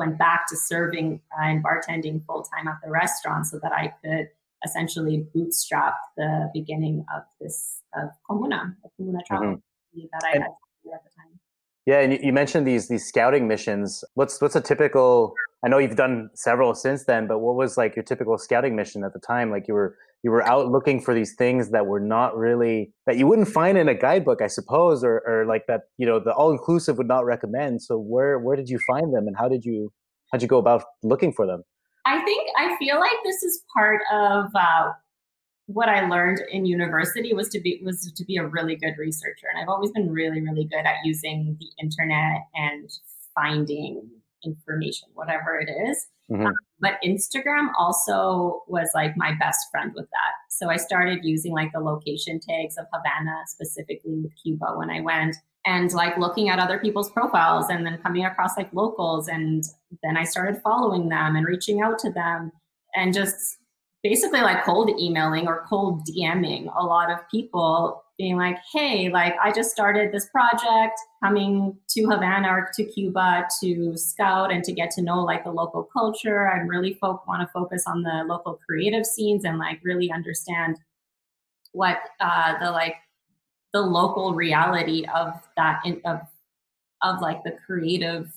went 0.00 0.18
back 0.18 0.48
to 0.48 0.56
serving 0.56 1.20
uh, 1.38 1.44
and 1.44 1.62
bartending 1.62 2.24
full 2.26 2.42
time 2.42 2.66
at 2.66 2.78
the 2.82 2.90
restaurant 2.90 3.46
so 3.46 3.60
that 3.62 3.72
I 3.72 3.92
could 4.02 4.28
essentially 4.64 5.26
bootstrap 5.32 5.94
the 6.16 6.50
beginning 6.52 7.04
of 7.14 7.22
this 7.40 7.82
of 7.94 8.10
Comuna, 8.28 8.74
the 8.82 8.90
Comuna 8.98 9.20
travel 9.26 9.56
mm-hmm. 9.56 10.00
that 10.12 10.22
I 10.24 10.32
and, 10.32 10.42
had 10.42 10.50
at 10.94 11.04
the 11.04 11.10
time. 11.16 11.38
Yeah, 11.86 12.00
and 12.00 12.12
you 12.24 12.32
mentioned 12.32 12.66
these 12.66 12.88
these 12.88 13.06
scouting 13.06 13.46
missions. 13.46 14.02
What's 14.14 14.40
what's 14.40 14.56
a 14.56 14.60
typical? 14.60 15.34
I 15.64 15.68
know 15.68 15.78
you've 15.78 15.96
done 15.96 16.30
several 16.34 16.74
since 16.74 17.04
then, 17.04 17.26
but 17.26 17.40
what 17.40 17.54
was 17.54 17.76
like 17.76 17.94
your 17.94 18.02
typical 18.02 18.38
scouting 18.38 18.74
mission 18.74 19.04
at 19.04 19.12
the 19.12 19.20
time? 19.20 19.50
Like 19.50 19.68
you 19.68 19.74
were 19.74 19.96
you 20.22 20.30
were 20.30 20.46
out 20.46 20.68
looking 20.70 21.00
for 21.00 21.14
these 21.14 21.34
things 21.34 21.70
that 21.70 21.86
were 21.86 22.00
not 22.00 22.36
really 22.36 22.92
that 23.06 23.16
you 23.16 23.26
wouldn't 23.26 23.48
find 23.48 23.78
in 23.78 23.88
a 23.88 23.94
guidebook, 23.94 24.42
I 24.42 24.48
suppose, 24.48 25.02
or 25.02 25.22
or 25.26 25.46
like 25.46 25.66
that 25.68 25.82
you 25.98 26.06
know 26.06 26.20
the 26.20 26.32
all 26.32 26.50
inclusive 26.50 26.98
would 26.98 27.08
not 27.08 27.24
recommend. 27.24 27.82
So 27.82 27.98
where 27.98 28.38
where 28.38 28.56
did 28.56 28.68
you 28.68 28.78
find 28.86 29.14
them, 29.14 29.26
and 29.26 29.36
how 29.36 29.48
did 29.48 29.64
you 29.64 29.92
how 30.30 30.38
did 30.38 30.42
you 30.42 30.48
go 30.48 30.58
about 30.58 30.84
looking 31.02 31.32
for 31.32 31.46
them? 31.46 31.62
I 32.04 32.22
think 32.22 32.48
I 32.56 32.76
feel 32.78 32.98
like 32.98 33.16
this 33.24 33.42
is 33.42 33.62
part 33.74 34.00
of 34.12 34.46
uh, 34.54 34.92
what 35.66 35.88
I 35.88 36.06
learned 36.06 36.42
in 36.50 36.66
university 36.66 37.32
was 37.32 37.48
to 37.50 37.60
be 37.60 37.80
was 37.84 38.12
to 38.12 38.24
be 38.24 38.36
a 38.36 38.46
really 38.46 38.76
good 38.76 38.94
researcher, 38.98 39.46
and 39.52 39.62
I've 39.62 39.68
always 39.68 39.90
been 39.92 40.10
really 40.10 40.40
really 40.40 40.64
good 40.64 40.84
at 40.84 40.96
using 41.04 41.56
the 41.58 41.68
internet 41.82 42.42
and 42.54 42.90
finding 43.34 44.08
information, 44.44 45.08
whatever 45.14 45.58
it 45.58 45.70
is. 45.88 46.06
Mm-hmm. 46.30 46.46
Um, 46.46 46.54
but 46.80 46.98
Instagram 47.04 47.70
also 47.78 48.62
was 48.68 48.88
like 48.94 49.16
my 49.16 49.32
best 49.38 49.66
friend 49.70 49.92
with 49.94 50.06
that. 50.06 50.32
So 50.48 50.70
I 50.70 50.76
started 50.76 51.24
using 51.24 51.52
like 51.52 51.72
the 51.72 51.80
location 51.80 52.40
tags 52.40 52.76
of 52.78 52.86
Havana, 52.92 53.42
specifically 53.46 54.20
with 54.22 54.32
Cuba 54.42 54.74
when 54.76 54.90
I 54.90 55.00
went, 55.00 55.36
and 55.66 55.92
like 55.92 56.16
looking 56.16 56.48
at 56.48 56.58
other 56.58 56.78
people's 56.78 57.10
profiles 57.10 57.68
and 57.68 57.84
then 57.84 57.98
coming 57.98 58.24
across 58.24 58.56
like 58.56 58.72
locals. 58.72 59.28
And 59.28 59.64
then 60.02 60.16
I 60.16 60.24
started 60.24 60.62
following 60.62 61.08
them 61.08 61.36
and 61.36 61.46
reaching 61.46 61.82
out 61.82 61.98
to 62.00 62.10
them 62.10 62.52
and 62.94 63.12
just 63.12 63.58
basically 64.02 64.40
like 64.40 64.64
cold 64.64 64.90
emailing 64.98 65.46
or 65.46 65.66
cold 65.68 66.06
DMing 66.06 66.72
a 66.74 66.84
lot 66.84 67.10
of 67.10 67.18
people 67.30 68.02
being 68.20 68.36
like, 68.36 68.58
hey, 68.70 69.08
like 69.08 69.34
I 69.42 69.50
just 69.50 69.70
started 69.70 70.12
this 70.12 70.26
project 70.26 71.00
coming 71.24 71.74
to 71.88 72.02
Havana 72.02 72.48
or 72.48 72.70
to 72.74 72.84
Cuba 72.84 73.46
to 73.62 73.96
scout 73.96 74.52
and 74.52 74.62
to 74.64 74.72
get 74.72 74.90
to 74.92 75.02
know 75.02 75.24
like 75.24 75.42
the 75.42 75.50
local 75.50 75.84
culture. 75.84 76.46
I 76.46 76.58
really 76.58 76.98
fo- 77.00 77.22
want 77.26 77.40
to 77.40 77.46
focus 77.50 77.84
on 77.86 78.02
the 78.02 78.24
local 78.26 78.60
creative 78.66 79.06
scenes 79.06 79.46
and 79.46 79.58
like 79.58 79.80
really 79.82 80.12
understand 80.12 80.76
what 81.72 81.96
uh, 82.20 82.58
the 82.58 82.70
like 82.70 82.96
the 83.72 83.80
local 83.80 84.34
reality 84.34 85.06
of 85.14 85.32
that 85.56 85.80
in, 85.86 86.02
of 86.04 86.20
of 87.02 87.22
like 87.22 87.42
the 87.42 87.56
creative 87.64 88.30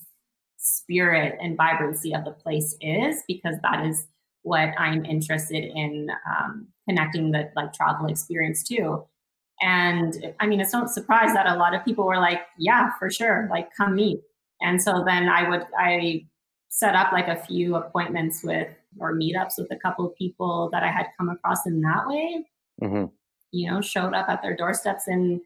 spirit 0.56 1.38
and 1.42 1.58
vibrancy 1.58 2.14
of 2.16 2.24
the 2.24 2.32
place 2.32 2.78
is 2.80 3.22
because 3.28 3.56
that 3.64 3.86
is 3.86 4.08
what 4.44 4.70
I'm 4.78 5.06
interested 5.06 5.64
in 5.64 6.10
um, 6.30 6.68
connecting 6.88 7.32
the 7.32 7.50
like 7.56 7.74
travel 7.74 8.08
experience 8.08 8.64
to. 8.64 9.06
And 9.62 10.34
I 10.40 10.48
mean, 10.48 10.60
it's 10.60 10.74
no 10.74 10.86
surprise 10.88 11.34
that 11.34 11.48
a 11.48 11.56
lot 11.56 11.74
of 11.74 11.86
people 11.86 12.06
were 12.06 12.18
like, 12.18 12.42
yeah, 12.58 12.92
for 13.00 13.10
sure, 13.10 13.48
like 13.50 13.70
come 13.76 13.96
meet. 13.96 14.22
And 14.62 14.82
so 14.82 15.04
then 15.06 15.30
I 15.30 15.50
would, 15.50 15.66
I 15.78 16.26
set 16.70 16.96
up 16.96 17.12
like 17.12 17.28
a 17.28 17.36
few 17.36 17.76
appointments 17.76 18.44
with 18.44 18.68
or 19.00 19.16
meetups 19.16 19.54
with 19.58 19.72
a 19.72 19.78
couple 19.78 20.06
of 20.06 20.16
people 20.16 20.70
that 20.72 20.84
I 20.84 20.92
had 20.92 21.08
come 21.18 21.30
across 21.30 21.66
in 21.66 21.82
that 21.82 22.08
way. 22.08 22.46
Mm-hmm. 22.82 23.06
You 23.52 23.72
know, 23.72 23.82
showed 23.82 24.14
up 24.14 24.28
at 24.30 24.42
their 24.42 24.56
doorsteps 24.56 25.08
in 25.08 25.42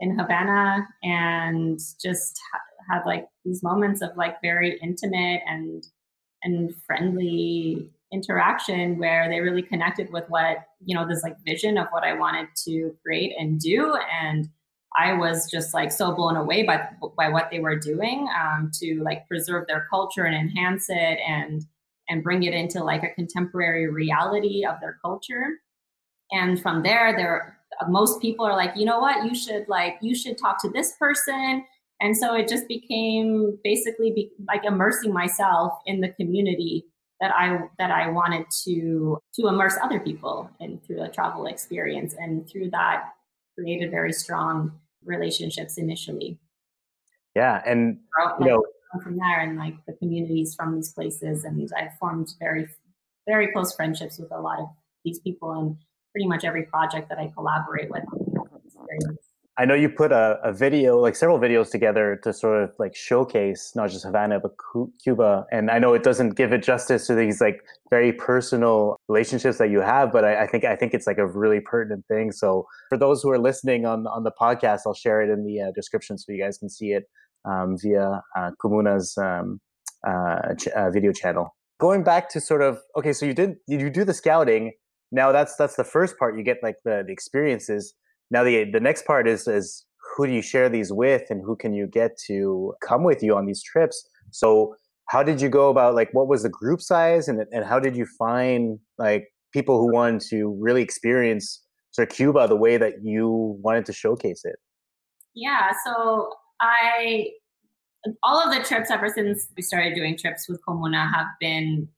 in 0.00 0.16
Havana 0.16 0.86
and 1.02 1.80
just 2.00 2.40
ha- 2.52 2.60
had 2.94 3.02
like 3.04 3.26
these 3.44 3.62
moments 3.62 4.00
of 4.00 4.16
like 4.16 4.40
very 4.40 4.78
intimate 4.80 5.42
and 5.46 5.84
and 6.44 6.72
friendly 6.86 7.90
interaction 8.12 8.98
where 8.98 9.28
they 9.28 9.40
really 9.40 9.62
connected 9.62 10.10
with 10.12 10.24
what 10.28 10.58
you 10.84 10.96
know 10.96 11.06
this 11.06 11.22
like 11.22 11.36
vision 11.44 11.76
of 11.76 11.86
what 11.90 12.04
i 12.04 12.14
wanted 12.14 12.48
to 12.56 12.94
create 13.02 13.34
and 13.38 13.60
do. 13.60 13.96
And 14.22 14.48
i 14.96 15.12
was 15.12 15.50
just 15.50 15.74
like 15.74 15.92
so 15.92 16.12
blown 16.12 16.36
away 16.36 16.62
by 16.62 16.88
by 17.16 17.28
what 17.28 17.50
they 17.50 17.60
were 17.60 17.78
doing 17.78 18.26
um, 18.40 18.70
to 18.80 19.02
like 19.02 19.28
preserve 19.28 19.66
their 19.66 19.86
culture 19.90 20.24
and 20.24 20.34
enhance 20.34 20.86
it 20.88 21.18
and 21.26 21.64
and 22.08 22.22
bring 22.22 22.42
it 22.42 22.54
into 22.54 22.82
like 22.82 23.02
a 23.02 23.14
contemporary 23.14 23.88
reality 23.88 24.64
of 24.64 24.80
their 24.80 24.98
culture. 25.02 25.58
And 26.32 26.60
from 26.60 26.82
there 26.82 27.14
there 27.16 27.58
most 27.88 28.20
people 28.20 28.44
are 28.46 28.56
like 28.56 28.72
you 28.76 28.84
know 28.84 28.98
what? 28.98 29.24
You 29.24 29.34
should 29.34 29.68
like 29.68 29.98
you 30.00 30.14
should 30.14 30.38
talk 30.38 30.60
to 30.62 30.70
this 30.70 30.92
person. 30.98 31.64
And 32.00 32.16
so 32.16 32.34
it 32.36 32.46
just 32.46 32.68
became 32.68 33.58
basically 33.64 34.12
be, 34.12 34.30
like 34.46 34.64
immersing 34.64 35.12
myself 35.12 35.72
in 35.84 36.00
the 36.00 36.10
community 36.10 36.84
that 37.20 37.32
I 37.34 37.68
that 37.78 37.90
I 37.90 38.10
wanted 38.10 38.46
to 38.64 39.18
to 39.34 39.48
immerse 39.48 39.76
other 39.82 40.00
people 40.00 40.50
in 40.60 40.78
through 40.78 41.02
a 41.02 41.08
travel 41.08 41.46
experience, 41.46 42.14
and 42.18 42.48
through 42.48 42.70
that 42.70 43.12
created 43.56 43.90
very 43.90 44.12
strong 44.12 44.72
relationships 45.04 45.78
initially. 45.78 46.38
Yeah, 47.34 47.62
and 47.66 47.98
you 48.40 48.46
know 48.46 48.64
from 49.02 49.18
there 49.18 49.40
and 49.40 49.58
like 49.58 49.74
the 49.86 49.92
communities 49.94 50.54
from 50.54 50.74
these 50.74 50.92
places, 50.92 51.44
and 51.44 51.70
I've 51.76 51.96
formed 51.98 52.32
very 52.38 52.68
very 53.26 53.52
close 53.52 53.74
friendships 53.74 54.18
with 54.18 54.32
a 54.32 54.40
lot 54.40 54.58
of 54.60 54.68
these 55.04 55.18
people 55.20 55.52
and 55.52 55.76
pretty 56.12 56.26
much 56.26 56.44
every 56.44 56.64
project 56.64 57.08
that 57.10 57.18
I 57.18 57.30
collaborate 57.34 57.90
with. 57.90 58.04
I 59.60 59.64
know 59.64 59.74
you 59.74 59.88
put 59.88 60.12
a, 60.12 60.38
a, 60.44 60.52
video, 60.52 61.00
like 61.00 61.16
several 61.16 61.40
videos 61.40 61.72
together 61.72 62.20
to 62.22 62.32
sort 62.32 62.62
of 62.62 62.70
like 62.78 62.94
showcase 62.94 63.72
not 63.74 63.90
just 63.90 64.04
Havana, 64.04 64.38
but 64.38 64.52
Cuba. 65.02 65.46
And 65.50 65.68
I 65.68 65.80
know 65.80 65.94
it 65.94 66.04
doesn't 66.04 66.36
give 66.36 66.52
it 66.52 66.62
justice 66.62 67.08
to 67.08 67.16
these 67.16 67.40
like 67.40 67.64
very 67.90 68.12
personal 68.12 69.00
relationships 69.08 69.58
that 69.58 69.70
you 69.70 69.80
have, 69.80 70.12
but 70.12 70.24
I, 70.24 70.44
I, 70.44 70.46
think, 70.46 70.64
I 70.64 70.76
think 70.76 70.94
it's 70.94 71.08
like 71.08 71.18
a 71.18 71.26
really 71.26 71.58
pertinent 71.58 72.06
thing. 72.06 72.30
So 72.30 72.68
for 72.88 72.96
those 72.96 73.20
who 73.20 73.30
are 73.30 73.38
listening 73.38 73.84
on, 73.84 74.06
on 74.06 74.22
the 74.22 74.30
podcast, 74.30 74.82
I'll 74.86 74.94
share 74.94 75.22
it 75.22 75.28
in 75.28 75.44
the 75.44 75.60
uh, 75.60 75.72
description 75.74 76.18
so 76.18 76.30
you 76.30 76.40
guys 76.40 76.56
can 76.56 76.70
see 76.70 76.92
it 76.92 77.10
um, 77.44 77.76
via 77.82 78.22
uh, 78.36 78.52
Comuna's 78.62 79.18
um, 79.18 79.60
uh, 80.06 80.54
ch- 80.54 80.68
uh, 80.68 80.88
video 80.90 81.10
channel. 81.10 81.56
Going 81.80 82.04
back 82.04 82.28
to 82.30 82.40
sort 82.40 82.62
of, 82.62 82.78
okay, 82.96 83.12
so 83.12 83.26
you 83.26 83.34
did, 83.34 83.56
you 83.66 83.90
do 83.90 84.04
the 84.04 84.14
scouting. 84.14 84.70
Now 85.10 85.32
that's, 85.32 85.56
that's 85.56 85.74
the 85.74 85.84
first 85.84 86.16
part. 86.16 86.36
You 86.36 86.44
get 86.44 86.58
like 86.62 86.76
the, 86.84 87.02
the 87.04 87.12
experiences 87.12 87.94
now 88.30 88.44
the 88.44 88.70
the 88.70 88.80
next 88.80 89.06
part 89.06 89.28
is 89.28 89.46
is 89.48 89.84
who 90.16 90.26
do 90.26 90.32
you 90.32 90.42
share 90.42 90.68
these 90.68 90.92
with 90.92 91.30
and 91.30 91.42
who 91.42 91.56
can 91.56 91.72
you 91.72 91.86
get 91.86 92.18
to 92.26 92.74
come 92.82 93.04
with 93.04 93.22
you 93.22 93.36
on 93.36 93.46
these 93.46 93.62
trips? 93.62 94.08
So 94.30 94.74
how 95.06 95.22
did 95.22 95.40
you 95.40 95.48
go 95.48 95.70
about 95.70 95.94
like 95.94 96.12
what 96.12 96.28
was 96.28 96.42
the 96.42 96.48
group 96.48 96.80
size 96.80 97.28
and 97.28 97.40
and 97.52 97.64
how 97.64 97.78
did 97.78 97.96
you 97.96 98.06
find 98.18 98.78
like 98.98 99.28
people 99.52 99.78
who 99.78 99.92
wanted 99.92 100.20
to 100.28 100.56
really 100.60 100.82
experience 100.82 101.62
sort 101.90 102.10
of 102.10 102.14
Cuba 102.14 102.46
the 102.48 102.56
way 102.56 102.76
that 102.76 103.02
you 103.02 103.58
wanted 103.62 103.86
to 103.86 103.92
showcase 103.92 104.44
it? 104.44 104.56
Yeah, 105.34 105.72
so 105.84 106.32
I 106.60 107.30
all 108.22 108.38
of 108.38 108.54
the 108.54 108.64
trips 108.64 108.90
ever 108.90 109.08
since 109.08 109.48
we 109.56 109.62
started 109.62 109.94
doing 109.94 110.16
trips 110.16 110.48
with 110.48 110.60
Comuna 110.66 111.12
have 111.12 111.26
been 111.40 111.88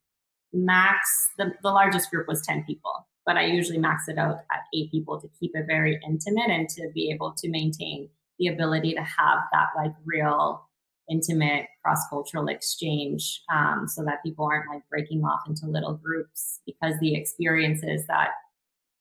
max 0.53 1.29
the, 1.39 1.53
the 1.63 1.71
largest 1.71 2.11
group 2.11 2.27
was 2.27 2.43
10 2.43 2.65
people 2.65 3.07
but 3.31 3.37
I 3.37 3.45
usually 3.45 3.79
max 3.79 4.09
it 4.09 4.19
out 4.19 4.41
at 4.51 4.63
eight 4.75 4.91
people 4.91 5.21
to 5.21 5.31
keep 5.39 5.53
it 5.55 5.65
very 5.69 6.01
intimate 6.05 6.51
and 6.51 6.69
to 6.71 6.91
be 6.93 7.13
able 7.13 7.33
to 7.39 7.49
maintain 7.49 8.09
the 8.41 8.49
ability 8.49 8.93
to 8.95 9.03
have 9.03 9.39
that 9.53 9.69
like 9.77 9.93
real 10.05 10.67
intimate 11.09 11.67
cross-cultural 11.85 12.49
exchange 12.49 13.41
um, 13.55 13.87
so 13.87 14.05
that 14.05 14.21
people 14.25 14.47
aren't 14.47 14.69
like 14.69 14.83
breaking 14.91 15.23
off 15.23 15.43
into 15.47 15.67
little 15.67 15.95
groups 15.95 16.59
because 16.67 16.95
the 16.99 17.15
experiences 17.15 18.05
that 18.09 18.31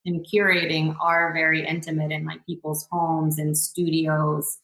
in 0.06 0.24
curating 0.24 0.96
are 1.02 1.34
very 1.34 1.66
intimate 1.66 2.12
in 2.12 2.24
like 2.24 2.46
people's 2.46 2.88
homes 2.92 3.40
and 3.40 3.58
studios 3.58 4.60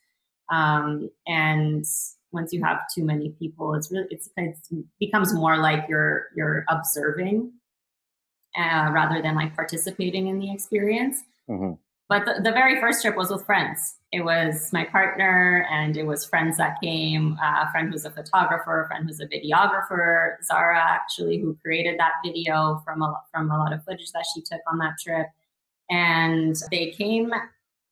um, 0.52 1.10
and 1.26 1.86
once 2.32 2.54
you 2.54 2.64
have 2.64 2.82
too 2.94 3.04
many 3.04 3.30
people 3.40 3.74
it's 3.74 3.92
really 3.92 4.06
it's, 4.12 4.30
it 4.38 4.86
becomes 5.00 5.34
more 5.34 5.58
like 5.58 5.86
you're 5.90 6.28
you're 6.36 6.66
observing 6.70 7.52
uh, 8.58 8.90
rather 8.92 9.22
than 9.22 9.36
like 9.36 9.56
participating 9.56 10.28
in 10.28 10.40
the 10.40 10.52
experience. 10.52 11.24
Mm-hmm. 11.50 11.74
But 12.08 12.26
the, 12.26 12.42
the, 12.44 12.52
very 12.52 12.80
first 12.80 13.02
trip 13.02 13.16
was 13.16 13.32
with 13.32 13.46
friends. 13.46 13.96
It 14.12 14.24
was 14.24 14.72
my 14.72 14.84
partner, 14.84 15.66
and 15.72 15.98
it 15.98 16.06
was 16.06 16.24
friends 16.24 16.58
that 16.58 16.80
came. 16.82 17.38
Uh, 17.44 17.64
a 17.64 17.72
friend 17.72 17.92
who's 17.92 18.06
a 18.06 18.12
photographer, 18.12 18.84
a 18.84 18.88
friend 18.88 19.08
who's 19.08 19.20
a 19.20 19.26
videographer, 19.26 20.36
Zara 20.44 20.80
actually, 20.80 21.40
who 21.40 21.58
created 21.64 22.00
that 22.00 22.14
video 22.24 22.82
from 22.86 23.02
a 23.02 23.20
from 23.32 23.50
a 23.50 23.58
lot 23.58 23.74
of 23.74 23.84
footage 23.84 24.12
that 24.12 24.26
she 24.34 24.42
took 24.42 24.62
on 24.72 24.78
that 24.78 24.98
trip. 25.02 25.28
And 25.90 26.56
they 26.70 26.92
came 26.92 27.32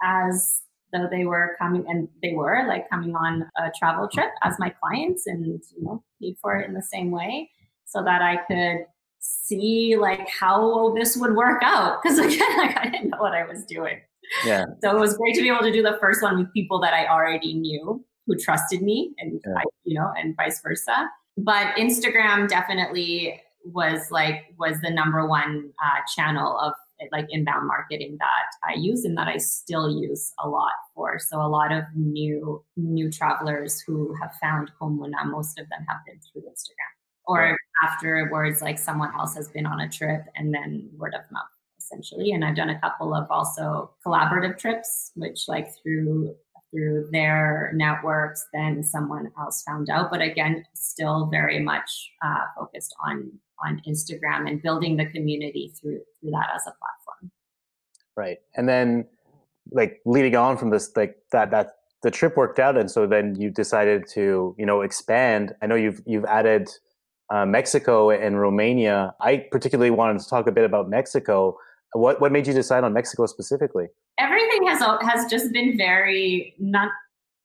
as 0.03 0.61
though 0.91 1.07
they 1.09 1.25
were 1.25 1.55
coming, 1.57 1.83
and 1.87 2.07
they 2.21 2.33
were 2.33 2.65
like 2.67 2.87
coming 2.91 3.15
on 3.15 3.49
a 3.57 3.71
travel 3.77 4.07
trip 4.07 4.29
as 4.43 4.59
my 4.59 4.69
clients, 4.69 5.25
and 5.25 5.43
you 5.43 5.59
know 5.79 6.03
paid 6.21 6.37
for 6.39 6.55
it 6.57 6.67
in 6.67 6.75
the 6.75 6.83
same 6.83 7.09
way, 7.09 7.49
so 7.85 8.03
that 8.03 8.21
I 8.21 8.37
could 8.47 8.85
see 9.23 9.95
like 9.99 10.27
how 10.27 10.93
this 10.95 11.15
would 11.17 11.35
work 11.35 11.61
out. 11.63 12.01
Because 12.01 12.19
again 12.19 12.57
like 12.57 12.77
i 12.77 12.89
didn't 12.89 13.09
know 13.09 13.19
what 13.19 13.33
i 13.33 13.45
was 13.45 13.65
doing. 13.65 13.99
Yeah. 14.45 14.65
So 14.81 14.95
it 14.95 14.99
was 14.99 15.17
great 15.17 15.35
to 15.35 15.41
be 15.41 15.49
able 15.49 15.61
to 15.61 15.71
do 15.71 15.81
the 15.83 15.97
first 15.99 16.21
one 16.21 16.37
with 16.37 16.51
people 16.53 16.79
that 16.81 16.93
i 16.93 17.07
already 17.07 17.53
knew 17.53 18.03
who 18.25 18.37
trusted 18.37 18.81
me 18.81 19.13
and 19.19 19.41
yeah. 19.45 19.53
I, 19.57 19.63
you 19.83 19.99
know 19.99 20.11
and 20.17 20.35
vice 20.35 20.61
versa. 20.61 21.09
But 21.37 21.75
instagram 21.77 22.47
definitely 22.47 23.41
was 23.65 24.11
like 24.11 24.53
was 24.59 24.79
the 24.81 24.89
number 24.89 25.25
one 25.25 25.71
uh, 25.83 25.99
channel 26.15 26.59
of 26.59 26.73
like 27.11 27.25
inbound 27.29 27.67
marketing 27.67 28.15
that 28.19 28.45
i 28.63 28.75
use 28.75 29.03
and 29.03 29.17
that 29.17 29.27
i 29.27 29.37
still 29.37 29.89
use 29.89 30.33
a 30.43 30.47
lot 30.47 30.71
for. 30.95 31.19
So 31.19 31.41
a 31.41 31.47
lot 31.47 31.71
of 31.71 31.83
new 31.95 32.63
new 32.77 33.11
travelers 33.11 33.81
who 33.81 34.15
have 34.21 34.31
found 34.41 34.71
comuna 34.79 35.25
most 35.25 35.59
of 35.59 35.67
them 35.69 35.85
have 35.89 35.99
been 36.05 36.19
through 36.31 36.43
instagram 36.43 36.92
or 37.25 37.57
afterwards 37.83 38.61
like 38.61 38.77
someone 38.77 39.13
else 39.15 39.35
has 39.35 39.49
been 39.49 39.65
on 39.65 39.81
a 39.81 39.89
trip 39.89 40.23
and 40.35 40.53
then 40.53 40.89
word 40.97 41.13
of 41.13 41.29
mouth 41.31 41.43
essentially. 41.77 42.31
And 42.31 42.43
i've 42.43 42.55
done 42.55 42.69
a 42.69 42.79
couple 42.79 43.13
of 43.13 43.29
also 43.29 43.91
collaborative 44.05 44.57
trips 44.57 45.11
which 45.15 45.47
like 45.47 45.73
through 45.81 46.35
through 46.71 47.07
their 47.11 47.71
networks 47.75 48.47
then 48.53 48.83
someone 48.83 49.31
else 49.39 49.63
found 49.63 49.89
out. 49.89 50.09
But 50.11 50.21
again 50.21 50.65
still 50.75 51.27
very 51.27 51.59
much 51.59 52.11
uh, 52.23 52.45
focused 52.57 52.95
on 53.07 53.31
on 53.65 53.81
instagram 53.87 54.49
and 54.49 54.61
building 54.61 54.97
the 54.97 55.05
community 55.05 55.73
through 55.79 56.01
through 56.19 56.31
that 56.31 56.49
as 56.55 56.63
a 56.67 56.71
platform. 56.71 57.31
Right. 58.15 58.39
And 58.55 58.67
then 58.67 59.05
like 59.71 60.01
leading 60.05 60.35
on 60.35 60.57
from 60.57 60.69
this 60.69 60.91
like 60.95 61.17
that 61.31 61.51
that 61.51 61.75
the 62.03 62.11
trip 62.11 62.35
worked 62.35 62.59
out. 62.59 62.77
And 62.77 62.91
so 62.91 63.07
then 63.07 63.35
you 63.39 63.49
decided 63.49 64.07
to 64.09 64.55
you 64.57 64.65
know 64.65 64.81
expand. 64.81 65.55
I 65.61 65.67
know 65.67 65.75
you've 65.75 66.01
you've 66.05 66.25
added 66.25 66.69
uh, 67.29 67.45
Mexico 67.45 68.09
and 68.09 68.39
Romania. 68.39 69.13
I 69.21 69.45
particularly 69.51 69.91
wanted 69.91 70.19
to 70.21 70.29
talk 70.29 70.47
a 70.47 70.51
bit 70.51 70.65
about 70.65 70.89
Mexico. 70.89 71.57
What 71.93 72.19
what 72.21 72.31
made 72.31 72.47
you 72.47 72.53
decide 72.53 72.83
on 72.83 72.93
Mexico 72.93 73.25
specifically? 73.25 73.87
Everything 74.17 74.67
has 74.67 74.81
has 75.01 75.29
just 75.29 75.51
been 75.51 75.77
very 75.77 76.55
not 76.59 76.89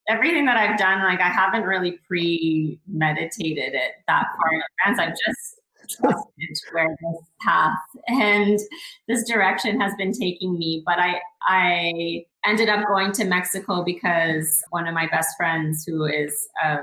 everything 0.09 0.47
that 0.47 0.57
I've 0.57 0.79
done. 0.79 1.03
Like 1.03 1.21
I 1.21 1.29
haven't 1.29 1.63
really 1.63 1.99
premeditated 2.09 3.75
it 3.75 3.93
that 4.07 4.27
far 4.37 4.55
in 4.55 4.63
advance. 4.87 4.99
I've 4.99 5.17
just 5.27 5.61
trusted 6.01 6.73
where 6.73 6.97
this 7.01 7.23
path 7.41 7.79
and 8.09 8.59
this 9.07 9.25
direction 9.29 9.81
has 9.81 9.93
been 9.97 10.13
taking 10.13 10.59
me. 10.59 10.83
But 10.85 10.99
I 10.99 11.21
I 11.47 12.25
ended 12.45 12.69
up 12.69 12.87
going 12.89 13.13
to 13.13 13.25
Mexico 13.25 13.85
because 13.85 14.63
one 14.71 14.87
of 14.87 14.95
my 14.95 15.07
best 15.09 15.37
friends, 15.37 15.85
who 15.87 16.05
is 16.05 16.49
a 16.65 16.79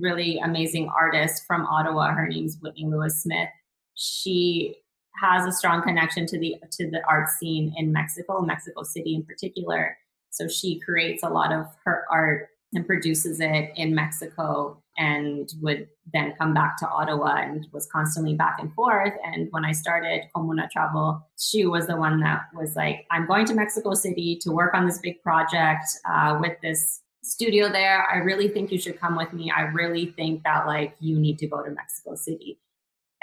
really 0.00 0.38
amazing 0.38 0.88
artist 0.88 1.44
from 1.46 1.66
Ottawa. 1.66 2.12
Her 2.12 2.26
name's 2.26 2.58
Whitney 2.60 2.86
Lewis 2.86 3.22
Smith. 3.22 3.48
She 3.94 4.76
has 5.20 5.46
a 5.46 5.52
strong 5.52 5.82
connection 5.82 6.26
to 6.26 6.38
the 6.38 6.56
to 6.72 6.90
the 6.90 7.02
art 7.08 7.28
scene 7.28 7.74
in 7.76 7.92
Mexico, 7.92 8.40
Mexico 8.40 8.82
City 8.82 9.14
in 9.14 9.24
particular. 9.24 9.96
So 10.30 10.46
she 10.48 10.78
creates 10.80 11.22
a 11.22 11.28
lot 11.28 11.52
of 11.52 11.66
her 11.84 12.04
art 12.10 12.48
and 12.74 12.86
produces 12.86 13.40
it 13.40 13.72
in 13.76 13.94
Mexico 13.94 14.82
and 14.98 15.48
would 15.62 15.88
then 16.12 16.34
come 16.38 16.52
back 16.52 16.76
to 16.76 16.88
Ottawa 16.88 17.36
and 17.36 17.66
was 17.72 17.86
constantly 17.86 18.34
back 18.34 18.58
and 18.58 18.72
forth. 18.74 19.14
And 19.24 19.48
when 19.52 19.64
I 19.64 19.72
started 19.72 20.24
Comuna 20.34 20.68
Travel, 20.70 21.26
she 21.38 21.64
was 21.66 21.86
the 21.86 21.96
one 21.96 22.20
that 22.20 22.42
was 22.54 22.74
like, 22.76 23.06
I'm 23.10 23.26
going 23.26 23.46
to 23.46 23.54
Mexico 23.54 23.94
City 23.94 24.38
to 24.42 24.50
work 24.50 24.74
on 24.74 24.86
this 24.86 24.98
big 24.98 25.22
project 25.22 25.84
uh, 26.04 26.38
with 26.40 26.60
this 26.60 27.00
studio 27.28 27.70
there. 27.70 28.06
I 28.10 28.18
really 28.18 28.48
think 28.48 28.72
you 28.72 28.78
should 28.78 28.98
come 28.98 29.16
with 29.16 29.32
me. 29.32 29.52
I 29.54 29.62
really 29.62 30.06
think 30.16 30.42
that 30.44 30.66
like 30.66 30.96
you 31.00 31.18
need 31.18 31.38
to 31.38 31.46
go 31.46 31.62
to 31.62 31.70
Mexico 31.70 32.14
City. 32.14 32.58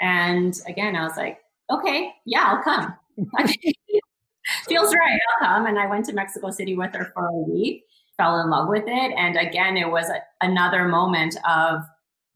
And 0.00 0.58
again, 0.66 0.96
I 0.96 1.02
was 1.02 1.16
like, 1.16 1.40
okay, 1.70 2.12
yeah, 2.24 2.44
I'll 2.46 2.62
come. 2.62 2.94
Feels 4.68 4.94
right. 4.94 5.18
I'll 5.40 5.46
come. 5.46 5.66
And 5.66 5.78
I 5.78 5.86
went 5.86 6.04
to 6.06 6.12
Mexico 6.12 6.50
City 6.50 6.76
with 6.76 6.94
her 6.94 7.10
for 7.12 7.26
a 7.26 7.32
week, 7.32 7.84
fell 8.16 8.40
in 8.40 8.50
love 8.50 8.68
with 8.68 8.84
it. 8.86 9.12
And 9.16 9.36
again, 9.36 9.76
it 9.76 9.90
was 9.90 10.08
a, 10.08 10.20
another 10.40 10.86
moment 10.86 11.36
of 11.48 11.82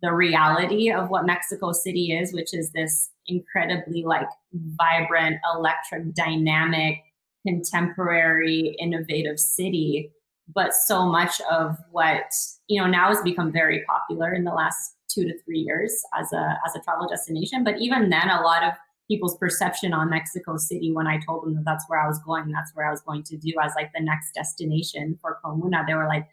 the 0.02 0.12
reality 0.12 0.90
of 0.90 1.10
what 1.10 1.26
Mexico 1.26 1.72
City 1.72 2.12
is, 2.12 2.32
which 2.32 2.54
is 2.54 2.72
this 2.72 3.10
incredibly 3.26 4.02
like 4.02 4.28
vibrant, 4.52 5.36
electric, 5.54 6.14
dynamic, 6.14 6.98
contemporary, 7.46 8.76
innovative 8.80 9.38
city 9.38 10.10
but 10.54 10.74
so 10.74 11.06
much 11.06 11.40
of 11.50 11.76
what 11.90 12.24
you 12.68 12.80
know 12.80 12.86
now 12.86 13.08
has 13.08 13.20
become 13.22 13.52
very 13.52 13.84
popular 13.84 14.32
in 14.32 14.44
the 14.44 14.52
last 14.52 14.96
two 15.08 15.24
to 15.24 15.38
three 15.42 15.60
years 15.60 16.02
as 16.18 16.32
a 16.32 16.58
as 16.66 16.74
a 16.76 16.80
travel 16.80 17.08
destination. 17.08 17.64
But 17.64 17.78
even 17.80 18.10
then 18.10 18.28
a 18.28 18.42
lot 18.42 18.62
of 18.62 18.72
people's 19.08 19.36
perception 19.38 19.92
on 19.92 20.08
mexico 20.08 20.56
city 20.56 20.92
when 20.92 21.08
i 21.08 21.18
told 21.26 21.44
them 21.44 21.56
that 21.56 21.64
that's 21.64 21.84
where 21.88 21.98
i 21.98 22.06
was 22.06 22.20
going 22.20 22.48
that's 22.52 22.70
where 22.76 22.86
i 22.86 22.92
was 22.92 23.00
going 23.00 23.24
to 23.24 23.36
do 23.36 23.52
as 23.60 23.72
like 23.74 23.90
the 23.92 24.00
next 24.00 24.30
destination 24.36 25.18
for 25.20 25.40
comuna 25.42 25.82
they 25.84 25.94
were 25.94 26.06
like 26.06 26.28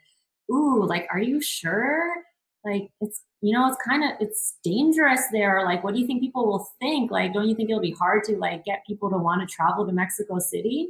ooh 0.52 0.86
like 0.86 1.08
are 1.12 1.20
you 1.20 1.42
sure? 1.42 2.24
Like 2.64 2.90
it's 3.02 3.24
you 3.42 3.54
know 3.54 3.68
it's 3.68 3.78
kind 3.86 4.04
of 4.04 4.12
it's 4.20 4.56
dangerous 4.64 5.22
there. 5.32 5.64
Like 5.66 5.84
what 5.84 5.94
do 5.94 6.00
you 6.00 6.08
think 6.08 6.22
people 6.22 6.46
will 6.46 6.70
think? 6.80 7.12
Like 7.12 7.34
don't 7.34 7.48
you 7.48 7.56
think 7.56 7.70
it'll 7.70 7.82
be 7.82 7.92
hard 7.92 8.24
to 8.26 8.38
like 8.38 8.66
get 8.66 8.86
people 8.86 9.10
to 9.10 9.18
want 9.18 9.48
to 9.48 9.54
travel 9.54 9.86
to 9.86 9.94
mexico 9.94 10.40
city 10.40 10.90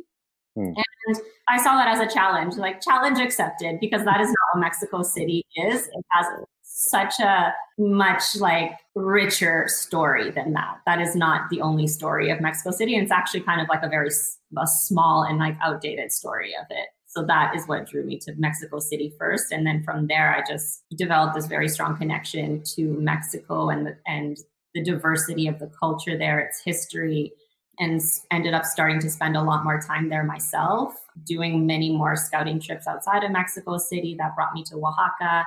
Hmm. 0.57 0.73
And 0.75 1.17
I 1.47 1.61
saw 1.61 1.75
that 1.75 1.87
as 1.87 1.99
a 1.99 2.11
challenge, 2.11 2.55
like 2.55 2.81
challenge 2.81 3.19
accepted, 3.19 3.79
because 3.79 4.03
that 4.05 4.19
is 4.19 4.27
not 4.27 4.35
what 4.53 4.61
Mexico 4.61 5.03
City 5.03 5.45
is. 5.55 5.85
It 5.85 6.05
has 6.09 6.25
such 6.63 7.19
a 7.19 7.53
much 7.77 8.37
like 8.37 8.71
richer 8.95 9.67
story 9.67 10.31
than 10.31 10.53
that. 10.53 10.79
That 10.87 10.99
is 10.99 11.15
not 11.15 11.51
the 11.51 11.61
only 11.61 11.85
story 11.85 12.31
of 12.31 12.41
Mexico 12.41 12.71
City. 12.71 12.95
And 12.95 13.03
it's 13.03 13.11
actually 13.11 13.41
kind 13.41 13.61
of 13.61 13.67
like 13.69 13.83
a 13.83 13.87
very 13.87 14.09
a 14.57 14.65
small 14.65 15.21
and 15.21 15.37
like 15.37 15.55
outdated 15.61 16.11
story 16.11 16.53
of 16.59 16.65
it. 16.71 16.87
So 17.05 17.23
that 17.25 17.55
is 17.55 17.67
what 17.67 17.87
drew 17.87 18.03
me 18.03 18.17
to 18.19 18.33
Mexico 18.37 18.79
City 18.79 19.13
first. 19.17 19.51
And 19.51 19.65
then 19.65 19.83
from 19.83 20.07
there, 20.07 20.35
I 20.35 20.41
just 20.47 20.83
developed 20.97 21.35
this 21.35 21.45
very 21.45 21.69
strong 21.69 21.97
connection 21.97 22.63
to 22.75 22.97
Mexico 22.99 23.69
and 23.69 23.85
the, 23.85 23.97
and 24.07 24.37
the 24.73 24.83
diversity 24.83 25.47
of 25.47 25.59
the 25.59 25.71
culture 25.79 26.17
there, 26.17 26.39
its 26.39 26.61
history, 26.63 27.31
and 27.79 28.01
ended 28.31 28.53
up 28.53 28.65
starting 28.65 28.99
to 28.99 29.09
spend 29.09 29.37
a 29.37 29.41
lot 29.41 29.63
more 29.63 29.79
time 29.79 30.09
there 30.09 30.23
myself, 30.23 30.93
doing 31.25 31.65
many 31.65 31.95
more 31.95 32.15
scouting 32.15 32.59
trips 32.59 32.87
outside 32.87 33.23
of 33.23 33.31
Mexico 33.31 33.77
City 33.77 34.15
that 34.17 34.35
brought 34.35 34.53
me 34.53 34.63
to 34.63 34.75
Oaxaca 34.75 35.45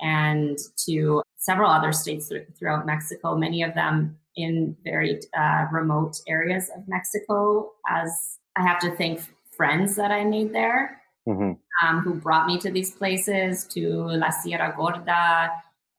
and 0.00 0.58
to 0.86 1.22
several 1.36 1.70
other 1.70 1.92
states 1.92 2.30
throughout 2.58 2.86
Mexico, 2.86 3.36
many 3.36 3.62
of 3.62 3.74
them 3.74 4.18
in 4.36 4.76
very 4.84 5.20
uh, 5.36 5.66
remote 5.70 6.20
areas 6.26 6.70
of 6.76 6.86
Mexico, 6.88 7.72
as 7.88 8.38
I 8.56 8.62
have 8.62 8.78
to 8.80 8.94
thank 8.96 9.20
friends 9.56 9.96
that 9.96 10.10
I 10.10 10.24
made 10.24 10.52
there 10.52 11.02
mm-hmm. 11.28 11.52
um, 11.86 12.00
who 12.00 12.14
brought 12.14 12.46
me 12.46 12.58
to 12.60 12.70
these 12.70 12.92
places, 12.92 13.64
to 13.68 13.90
La 13.90 14.30
Sierra 14.30 14.74
Gorda 14.76 15.50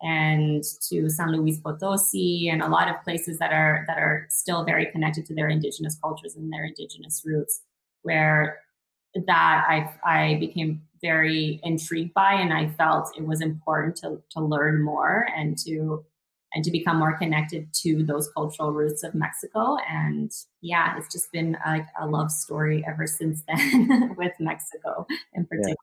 and 0.03 0.63
to 0.89 1.09
San 1.09 1.31
Luis 1.31 1.59
Potosi, 1.59 2.49
and 2.49 2.61
a 2.61 2.67
lot 2.67 2.89
of 2.89 3.01
places 3.03 3.39
that 3.39 3.53
are 3.53 3.85
that 3.87 3.97
are 3.97 4.27
still 4.29 4.63
very 4.65 4.85
connected 4.87 5.25
to 5.27 5.33
their 5.33 5.47
indigenous 5.47 5.97
cultures 6.03 6.35
and 6.35 6.51
their 6.51 6.65
indigenous 6.65 7.23
roots, 7.25 7.61
where 8.03 8.59
that 9.27 9.65
I 9.67 9.93
I 10.05 10.37
became 10.39 10.81
very 11.01 11.59
intrigued 11.63 12.13
by, 12.13 12.33
and 12.33 12.53
I 12.53 12.69
felt 12.69 13.17
it 13.17 13.25
was 13.25 13.41
important 13.41 13.95
to 13.97 14.21
to 14.31 14.41
learn 14.41 14.83
more 14.83 15.27
and 15.35 15.57
to 15.59 16.05
and 16.53 16.63
to 16.63 16.71
become 16.71 16.97
more 16.99 17.17
connected 17.17 17.73
to 17.73 18.03
those 18.03 18.29
cultural 18.29 18.71
roots 18.71 19.03
of 19.03 19.15
Mexico. 19.15 19.77
And 19.89 20.31
yeah, 20.61 20.97
it's 20.97 21.11
just 21.11 21.31
been 21.31 21.57
like 21.65 21.87
a 21.99 22.07
love 22.07 22.31
story 22.31 22.85
ever 22.87 23.07
since 23.07 23.41
then 23.47 24.15
with 24.17 24.33
Mexico 24.39 25.07
in 25.33 25.45
particular. 25.45 25.75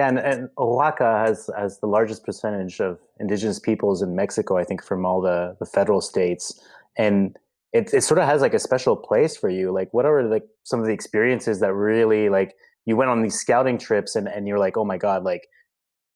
Yeah. 0.00 0.08
and, 0.08 0.18
and 0.18 0.48
Oaxaca 0.58 1.24
has, 1.26 1.50
has 1.56 1.80
the 1.80 1.86
largest 1.86 2.24
percentage 2.24 2.80
of 2.80 2.98
indigenous 3.18 3.58
peoples 3.58 4.02
in 4.02 4.14
Mexico, 4.14 4.56
I 4.56 4.64
think, 4.64 4.82
from 4.82 5.04
all 5.04 5.20
the, 5.20 5.56
the 5.58 5.66
federal 5.66 6.00
states. 6.00 6.60
And 6.96 7.36
it, 7.72 7.94
it 7.94 8.02
sort 8.02 8.18
of 8.18 8.26
has 8.26 8.40
like 8.40 8.54
a 8.54 8.58
special 8.58 8.96
place 8.96 9.36
for 9.36 9.48
you. 9.48 9.70
Like, 9.72 9.92
what 9.92 10.04
are 10.04 10.22
like 10.24 10.44
some 10.64 10.80
of 10.80 10.86
the 10.86 10.92
experiences 10.92 11.60
that 11.60 11.72
really 11.72 12.28
like 12.28 12.54
you 12.86 12.96
went 12.96 13.10
on 13.10 13.22
these 13.22 13.38
scouting 13.38 13.78
trips 13.78 14.16
and, 14.16 14.26
and 14.26 14.48
you're 14.48 14.58
like, 14.58 14.76
oh 14.76 14.84
my 14.84 14.96
God, 14.96 15.22
like 15.22 15.46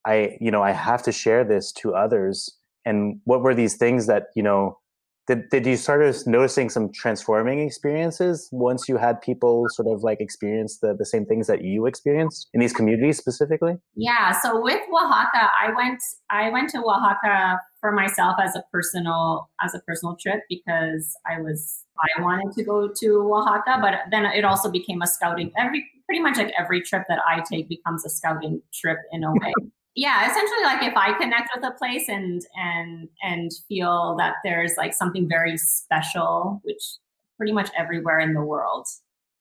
I, 0.05 0.37
you 0.41 0.51
know, 0.51 0.62
I 0.62 0.72
have 0.72 1.03
to 1.05 1.12
share 1.12 1.45
this 1.45 1.72
to 1.72 1.95
others 1.95 2.59
and 2.85 3.20
what 3.24 3.43
were 3.43 3.55
these 3.55 3.76
things 3.76 4.07
that 4.07 4.24
you 4.35 4.43
know 4.43 4.78
did, 5.27 5.49
did 5.49 5.66
you 5.66 5.77
start 5.77 6.05
noticing 6.27 6.68
some 6.68 6.93
transforming 6.93 7.61
experiences 7.61 8.49
once 8.53 8.89
you 8.89 8.97
had 8.97 9.20
people 9.22 9.66
sort 9.70 9.89
of 9.89 10.03
like 10.03 10.20
experience 10.20 10.79
the, 10.79 10.95
the 10.99 11.07
same 11.07 11.25
things 11.25 11.47
that 11.47 11.62
you 11.62 11.87
experienced 11.87 12.49
in 12.53 12.61
these 12.61 12.72
communities 12.72 13.18
specifically? 13.18 13.77
Yeah 13.95 14.33
so 14.33 14.61
with 14.61 14.81
oaxaca 14.93 15.51
i 15.61 15.72
went 15.75 16.01
i 16.31 16.51
went 16.51 16.70
to 16.70 16.79
oaxaca 16.79 17.59
for 17.81 17.93
myself 17.93 18.37
as 18.43 18.55
a 18.57 18.62
personal 18.72 19.49
as 19.62 19.75
a 19.75 19.81
personal 19.81 20.16
trip 20.16 20.43
because 20.49 21.16
i 21.27 21.41
was 21.41 21.85
i 21.99 22.22
wanted 22.22 22.55
to 22.57 22.64
go 22.64 22.89
to 22.89 23.33
oaxaca 23.33 23.79
but 23.81 23.95
then 24.11 24.25
it 24.27 24.45
also 24.45 24.70
became 24.70 25.03
a 25.03 25.07
scouting 25.07 25.53
every 25.57 25.85
pretty 26.07 26.20
much 26.20 26.37
like 26.37 26.53
every 26.59 26.81
trip 26.81 27.05
that 27.09 27.18
i 27.29 27.43
take 27.51 27.68
becomes 27.68 28.05
a 28.05 28.09
scouting 28.09 28.61
trip 28.72 28.99
in 29.12 29.25
a 29.25 29.33
way 29.33 29.53
yeah 29.95 30.30
essentially 30.30 30.64
like 30.64 30.82
if 30.82 30.97
i 30.97 31.16
connect 31.18 31.51
with 31.55 31.64
a 31.64 31.70
place 31.72 32.09
and 32.09 32.42
and 32.57 33.09
and 33.22 33.53
feel 33.68 34.16
that 34.18 34.34
there's 34.42 34.72
like 34.76 34.92
something 34.92 35.28
very 35.28 35.57
special 35.57 36.61
which 36.64 36.82
pretty 37.36 37.53
much 37.53 37.70
everywhere 37.76 38.20
in 38.20 38.34
the 38.34 38.42
world 38.42 38.86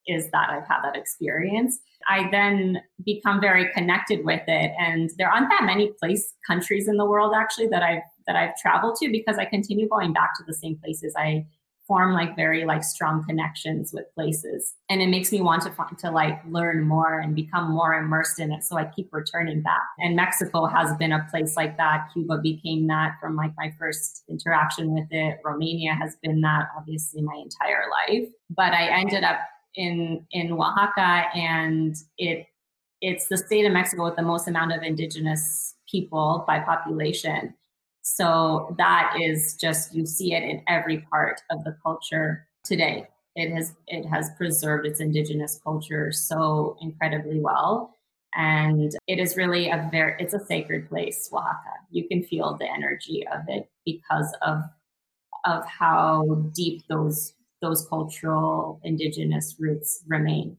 is 0.08 0.30
that 0.32 0.50
i've 0.50 0.68
had 0.68 0.82
that 0.84 0.96
experience 0.96 1.80
i 2.08 2.30
then 2.32 2.82
become 3.06 3.40
very 3.40 3.72
connected 3.74 4.24
with 4.26 4.42
it. 4.48 4.72
And 4.80 5.10
there 5.18 5.30
aren't 5.30 5.50
that 5.50 5.64
many 5.66 5.92
place 6.00 6.34
countries 6.46 6.88
in 6.88 6.98
the 6.98 7.06
world 7.06 7.34
actually 7.36 7.68
that 7.68 7.84
i've 7.84 8.04
that 8.28 8.36
i've 8.36 8.56
traveled 8.62 8.98
to 8.98 9.10
because 9.12 9.38
i 9.38 9.46
continue 9.46 9.88
going 9.88 10.14
back 10.14 10.32
to 10.38 10.44
the 10.46 10.54
same 10.54 10.78
places 10.78 11.14
i 11.18 11.46
form 11.94 12.12
like 12.12 12.36
very 12.36 12.66
like 12.66 12.84
strong 12.84 13.24
connections 13.24 13.94
with 13.94 14.06
places. 14.16 14.74
And 14.90 15.00
it 15.00 15.10
makes 15.10 15.32
me 15.32 15.42
want 15.42 15.62
to 15.62 15.70
find, 15.70 15.96
to 16.00 16.10
like 16.10 16.42
learn 16.50 16.88
more 16.88 17.20
and 17.20 17.36
become 17.36 17.70
more 17.70 17.94
immersed 17.94 18.40
in 18.40 18.52
it 18.52 18.64
so 18.64 18.78
i 18.78 18.86
keep 18.96 19.10
returning 19.12 19.62
back. 19.62 19.84
And 20.00 20.16
mexico 20.16 20.66
has 20.66 20.98
been 20.98 21.12
a 21.12 21.24
place 21.30 21.56
like 21.56 21.78
that. 21.78 22.08
Cuba 22.12 22.40
became 22.40 22.88
that 22.88 23.18
from 23.22 23.36
like 23.36 23.52
my 23.58 23.72
first 23.78 24.24
interaction 24.28 24.96
with 24.96 25.06
it. 25.12 25.38
Romania 25.46 25.94
has 25.94 26.16
been 26.24 26.42
that 26.42 26.70
obviously 26.76 27.22
my 27.22 27.36
entire 27.36 27.86
life. 28.00 28.28
But 28.50 28.74
i 28.74 28.88
ended 28.88 29.24
up 29.24 29.42
in 29.76 30.26
in 30.32 30.52
oaxaca 30.52 31.26
and 31.36 31.96
it 32.18 32.48
it's 33.02 33.28
the 33.28 33.38
state 33.38 33.66
of 33.66 33.74
mexico 33.74 34.06
with 34.06 34.16
the 34.16 34.22
most 34.22 34.48
amount 34.48 34.72
of 34.72 34.82
indigenous 34.84 35.76
people 35.92 36.44
by 36.48 36.60
population 36.60 37.54
so 38.04 38.76
that 38.78 39.16
is 39.20 39.56
just 39.56 39.96
you 39.96 40.06
see 40.06 40.34
it 40.34 40.44
in 40.44 40.62
every 40.68 41.00
part 41.10 41.42
of 41.50 41.64
the 41.64 41.76
culture 41.82 42.46
today. 42.64 43.08
It 43.36 43.52
has 43.56 43.74
it 43.88 44.06
has 44.06 44.30
preserved 44.38 44.86
its 44.86 45.00
indigenous 45.00 45.60
culture 45.64 46.12
so 46.12 46.78
incredibly 46.82 47.40
well. 47.40 47.96
And 48.36 48.92
it 49.08 49.20
is 49.20 49.38
really 49.38 49.70
a 49.70 49.88
very 49.92 50.16
it's 50.20 50.34
a 50.34 50.46
sacred 50.46 50.90
place, 50.90 51.30
Oaxaca. 51.32 51.56
You 51.92 52.08
can 52.08 52.24
feel 52.24 52.58
the 52.58 52.70
energy 52.70 53.26
of 53.28 53.42
it 53.48 53.70
because 53.86 54.36
of 54.42 54.64
of 55.46 55.66
how 55.66 56.50
deep 56.54 56.84
those 56.90 57.34
those 57.62 57.88
cultural 57.88 58.82
indigenous 58.84 59.56
roots 59.60 60.04
remain. 60.08 60.58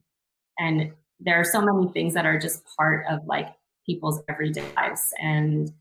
And 0.57 0.93
there 1.19 1.39
are 1.39 1.45
so 1.45 1.61
many 1.61 1.91
things 1.91 2.15
that 2.15 2.25
are 2.25 2.39
just 2.39 2.63
part 2.75 3.05
of 3.07 3.25
like 3.27 3.49
people's 3.85 4.21
everyday 4.27 4.65
lives 4.75 5.13
and 5.21 5.71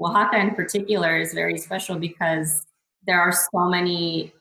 Oaxaca 0.00 0.38
in 0.38 0.54
particular 0.54 1.16
is 1.16 1.32
very 1.32 1.58
special 1.58 1.96
because 1.96 2.62
there 3.06 3.20
are 3.20 3.32
so 3.32 3.68
many 3.68 4.32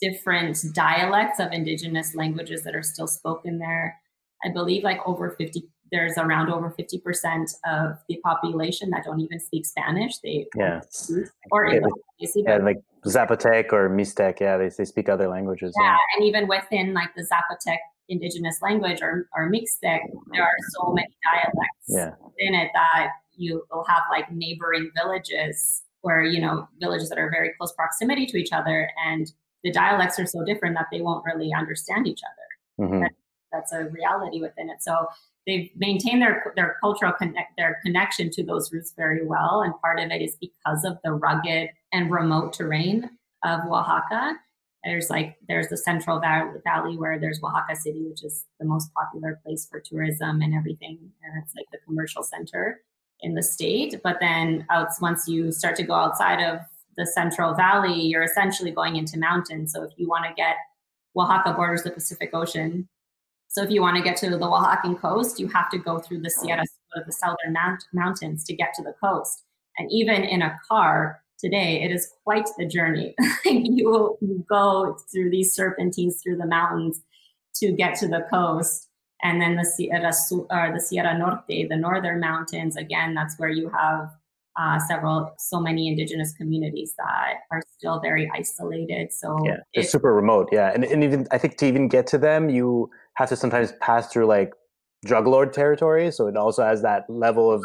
different 0.00 0.58
dialects 0.74 1.40
of 1.40 1.52
indigenous 1.52 2.14
languages 2.14 2.62
that 2.64 2.74
are 2.74 2.82
still 2.82 3.06
spoken 3.06 3.58
there. 3.58 3.98
I 4.44 4.50
believe 4.50 4.84
like 4.84 5.00
over 5.06 5.30
50 5.30 5.68
there's 5.92 6.18
around 6.18 6.50
over 6.50 6.74
50% 6.76 7.54
of 7.64 7.98
the 8.08 8.16
population 8.24 8.90
that 8.90 9.04
don't 9.04 9.20
even 9.20 9.38
speak 9.38 9.64
Spanish. 9.64 10.18
They 10.18 10.46
yeah. 10.56 10.80
or 11.50 11.68
yeah, 11.68 11.80
yeah, 12.34 12.56
like 12.56 12.78
Zapotec 13.06 13.72
or 13.72 13.88
Mixtec, 13.88 14.40
yeah, 14.40 14.56
they, 14.56 14.68
they 14.68 14.84
speak 14.84 15.08
other 15.08 15.28
languages. 15.28 15.72
Yeah, 15.80 15.90
yeah, 15.90 15.96
and 16.16 16.24
even 16.24 16.48
within 16.48 16.92
like 16.92 17.14
the 17.14 17.22
Zapotec 17.22 17.78
indigenous 18.08 18.62
language 18.62 19.00
or, 19.02 19.28
or 19.34 19.50
Mixtec, 19.50 20.00
there 20.32 20.42
are 20.42 20.56
so 20.70 20.92
many 20.92 21.08
dialects 21.22 21.86
yeah. 21.88 22.12
in 22.38 22.54
it 22.54 22.70
that 22.74 23.10
you 23.36 23.64
will 23.70 23.84
have 23.84 24.02
like 24.10 24.30
neighboring 24.32 24.90
villages 24.94 25.82
where 26.02 26.22
you 26.22 26.40
know 26.40 26.68
villages 26.80 27.08
that 27.08 27.18
are 27.18 27.30
very 27.30 27.52
close 27.58 27.72
proximity 27.72 28.26
to 28.26 28.36
each 28.36 28.52
other 28.52 28.90
and 29.04 29.32
the 29.64 29.72
dialects 29.72 30.18
are 30.18 30.26
so 30.26 30.44
different 30.44 30.76
that 30.76 30.86
they 30.92 31.00
won't 31.00 31.24
really 31.24 31.52
understand 31.52 32.06
each 32.06 32.20
other. 32.22 32.86
Mm-hmm. 32.86 33.00
that, 33.00 33.12
that's 33.52 33.72
a 33.72 33.86
reality 33.86 34.40
within 34.40 34.70
it. 34.70 34.82
So 34.82 35.08
they've 35.46 35.70
maintained 35.76 36.22
their 36.22 36.52
their 36.56 36.76
cultural 36.80 37.12
connect 37.12 37.56
their 37.56 37.78
connection 37.84 38.30
to 38.30 38.44
those 38.44 38.72
roots 38.72 38.92
very 38.96 39.24
well 39.24 39.62
and 39.62 39.74
part 39.80 39.98
of 39.98 40.10
it 40.10 40.22
is 40.22 40.36
because 40.36 40.84
of 40.84 40.98
the 41.04 41.12
rugged 41.12 41.70
and 41.92 42.10
remote 42.10 42.52
terrain 42.52 43.10
of 43.44 43.60
oaxaca. 43.66 44.36
There's 44.84 45.10
like 45.10 45.36
there's 45.48 45.68
the 45.68 45.76
central 45.76 46.20
valley 46.20 46.96
where 46.96 47.18
there's 47.18 47.40
oaxaca 47.42 47.74
city 47.74 48.04
which 48.08 48.24
is 48.24 48.44
the 48.60 48.66
most 48.66 48.92
popular 48.94 49.40
place 49.44 49.66
for 49.68 49.80
tourism 49.80 50.42
and 50.42 50.54
everything 50.54 50.98
and 51.24 51.42
it's 51.42 51.54
like 51.56 51.66
the 51.72 51.78
commercial 51.86 52.22
center 52.22 52.82
in 53.20 53.34
the 53.34 53.42
state. 53.42 54.00
But 54.02 54.18
then 54.20 54.66
out, 54.70 54.88
once 55.00 55.28
you 55.28 55.52
start 55.52 55.76
to 55.76 55.82
go 55.82 55.94
outside 55.94 56.42
of 56.42 56.60
the 56.96 57.06
Central 57.06 57.54
Valley, 57.54 58.00
you're 58.00 58.22
essentially 58.22 58.70
going 58.70 58.96
into 58.96 59.18
mountains. 59.18 59.72
So 59.72 59.82
if 59.82 59.92
you 59.96 60.08
want 60.08 60.24
to 60.26 60.34
get 60.34 60.56
Oaxaca 61.16 61.54
borders 61.54 61.82
the 61.82 61.90
Pacific 61.90 62.30
Ocean. 62.32 62.88
So 63.48 63.62
if 63.62 63.70
you 63.70 63.80
want 63.80 63.96
to 63.96 64.02
get 64.02 64.16
to 64.18 64.30
the 64.30 64.38
Oaxacan 64.38 65.00
coast, 65.00 65.40
you 65.40 65.48
have 65.48 65.70
to 65.70 65.78
go 65.78 65.98
through 65.98 66.20
the 66.20 66.30
Sierra, 66.30 66.62
the 66.94 67.12
southern 67.12 67.52
mount, 67.52 67.84
mountains 67.92 68.44
to 68.44 68.54
get 68.54 68.74
to 68.74 68.82
the 68.82 68.94
coast. 69.02 69.44
And 69.78 69.90
even 69.90 70.24
in 70.24 70.42
a 70.42 70.56
car 70.68 71.22
today, 71.38 71.82
it 71.82 71.90
is 71.90 72.10
quite 72.24 72.48
the 72.58 72.66
journey. 72.66 73.14
you, 73.44 74.16
you 74.20 74.44
go 74.48 74.98
through 75.10 75.30
these 75.30 75.54
serpentines 75.54 76.20
through 76.22 76.36
the 76.36 76.46
mountains 76.46 77.02
to 77.56 77.72
get 77.72 77.98
to 77.98 78.08
the 78.08 78.26
coast 78.30 78.88
and 79.22 79.40
then 79.40 79.56
the 79.56 79.64
Sierra, 79.64 80.12
or 80.50 80.72
the 80.72 80.80
Sierra 80.80 81.16
Norte, 81.18 81.68
the 81.68 81.76
northern 81.76 82.20
mountains, 82.20 82.76
again, 82.76 83.14
that's 83.14 83.38
where 83.38 83.48
you 83.48 83.70
have 83.70 84.10
uh, 84.58 84.78
several, 84.78 85.34
so 85.38 85.60
many 85.60 85.88
indigenous 85.88 86.32
communities 86.32 86.94
that 86.96 87.34
are 87.50 87.62
still 87.76 88.00
very 88.00 88.30
isolated. 88.34 89.12
So 89.12 89.36
yeah, 89.44 89.56
it's 89.74 89.90
super 89.90 90.14
remote. 90.14 90.48
Yeah, 90.52 90.72
and, 90.72 90.84
and 90.84 91.04
even 91.04 91.26
I 91.30 91.38
think 91.38 91.56
to 91.58 91.66
even 91.66 91.88
get 91.88 92.06
to 92.08 92.18
them, 92.18 92.48
you 92.48 92.90
have 93.14 93.28
to 93.30 93.36
sometimes 93.36 93.72
pass 93.80 94.12
through 94.12 94.26
like 94.26 94.52
drug 95.04 95.26
lord 95.26 95.52
territory, 95.52 96.10
so 96.10 96.26
it 96.26 96.36
also 96.36 96.62
has 96.62 96.82
that 96.82 97.04
level 97.08 97.52
of 97.52 97.62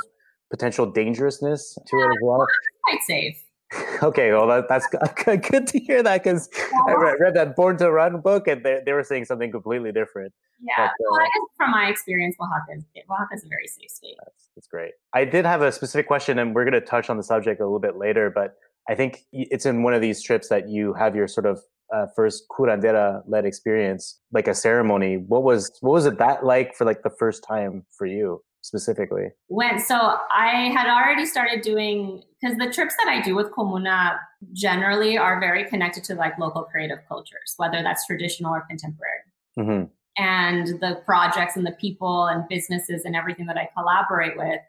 potential 0.50 0.86
dangerousness 0.86 1.78
to 1.88 1.98
it 1.98 2.06
as 2.06 2.18
well. 2.22 2.46
Quite 2.84 3.02
safe. 3.08 3.42
Okay, 4.04 4.32
well 4.32 4.48
that, 4.48 4.68
that's 4.68 4.88
good 5.50 5.68
to 5.68 5.80
hear 5.80 6.02
that 6.02 6.24
because 6.24 6.50
I 6.88 6.94
read, 6.94 7.20
read, 7.20 7.34
that 7.36 7.56
Born 7.56 7.78
to 7.78 7.92
Run 7.92 8.20
book 8.20 8.48
and 8.48 8.64
they, 8.66 8.80
they 8.84 8.94
were 8.94 9.04
saying 9.04 9.26
something 9.26 9.52
completely 9.52 9.92
different. 9.92 10.34
Yeah, 10.60 10.74
but, 10.78 11.06
uh, 11.06 11.12
well, 11.12 11.28
from 11.56 11.72
my 11.72 11.88
experience, 11.88 12.36
Oaxaca 12.42 12.78
is 12.78 12.84
Oaxaca 13.10 13.36
is 13.36 13.46
a 13.46 13.48
very 13.48 13.68
safe 13.68 13.90
state. 13.90 14.16
That's, 14.24 14.50
that's 14.56 14.68
great. 14.68 14.94
I 15.14 15.26
did 15.26 15.46
have 15.46 15.62
a 15.62 15.72
specific 15.72 16.08
question, 16.08 16.40
and 16.40 16.56
we're 16.56 16.66
going 16.66 16.74
to 16.74 16.82
touch 16.82 17.10
on 17.10 17.18
the 17.18 17.24
subject 17.24 17.62
a 17.62 17.64
little 17.64 17.80
bit 17.80 17.96
later. 17.96 18.30
But 18.30 18.56
I 18.90 18.96
think 18.96 19.26
it's 19.32 19.66
in 19.66 19.84
one 19.84 19.94
of 19.94 20.02
these 20.02 20.22
trips 20.22 20.50
that 20.50 20.68
you 20.68 20.94
have 20.94 21.16
your 21.16 21.28
sort 21.28 21.46
of 21.46 21.62
uh, 21.94 22.08
first 22.16 22.46
curandera 22.50 23.24
led 23.28 23.46
experience, 23.46 24.20
like 24.32 24.48
a 24.48 24.56
ceremony. 24.56 25.18
What 25.18 25.44
was 25.44 25.72
what 25.82 25.92
was 25.92 26.06
it 26.06 26.18
that 26.20 26.46
like 26.46 26.76
for 26.76 26.86
like 26.86 27.04
the 27.04 27.10
first 27.10 27.44
time 27.44 27.86
for 27.92 28.06
you? 28.06 28.44
Specifically? 28.62 29.30
When 29.48 29.80
so 29.80 30.18
I 30.32 30.72
had 30.74 30.88
already 30.88 31.26
started 31.26 31.62
doing 31.62 32.24
because 32.40 32.58
the 32.58 32.72
trips 32.72 32.96
that 32.98 33.08
I 33.08 33.22
do 33.22 33.36
with 33.36 33.52
Comuna 33.52 34.20
generally 34.54 35.18
are 35.18 35.40
very 35.40 35.66
connected 35.66 36.04
to 36.06 36.16
like 36.16 36.38
local 36.40 36.64
creative 36.64 37.00
cultures, 37.08 37.54
whether 37.58 37.84
that's 37.84 38.06
traditional 38.06 38.54
or 38.54 38.66
contemporary. 38.68 39.20
Mm-hmm. 39.58 39.84
And 40.18 40.68
the 40.82 41.02
projects 41.06 41.56
and 41.56 41.66
the 41.66 41.72
people 41.72 42.26
and 42.28 42.48
businesses 42.50 43.06
and 43.06 43.16
everything 43.16 43.46
that 43.46 43.58
I 43.58 43.70
collaborate 43.76 44.38
with, 44.38 44.60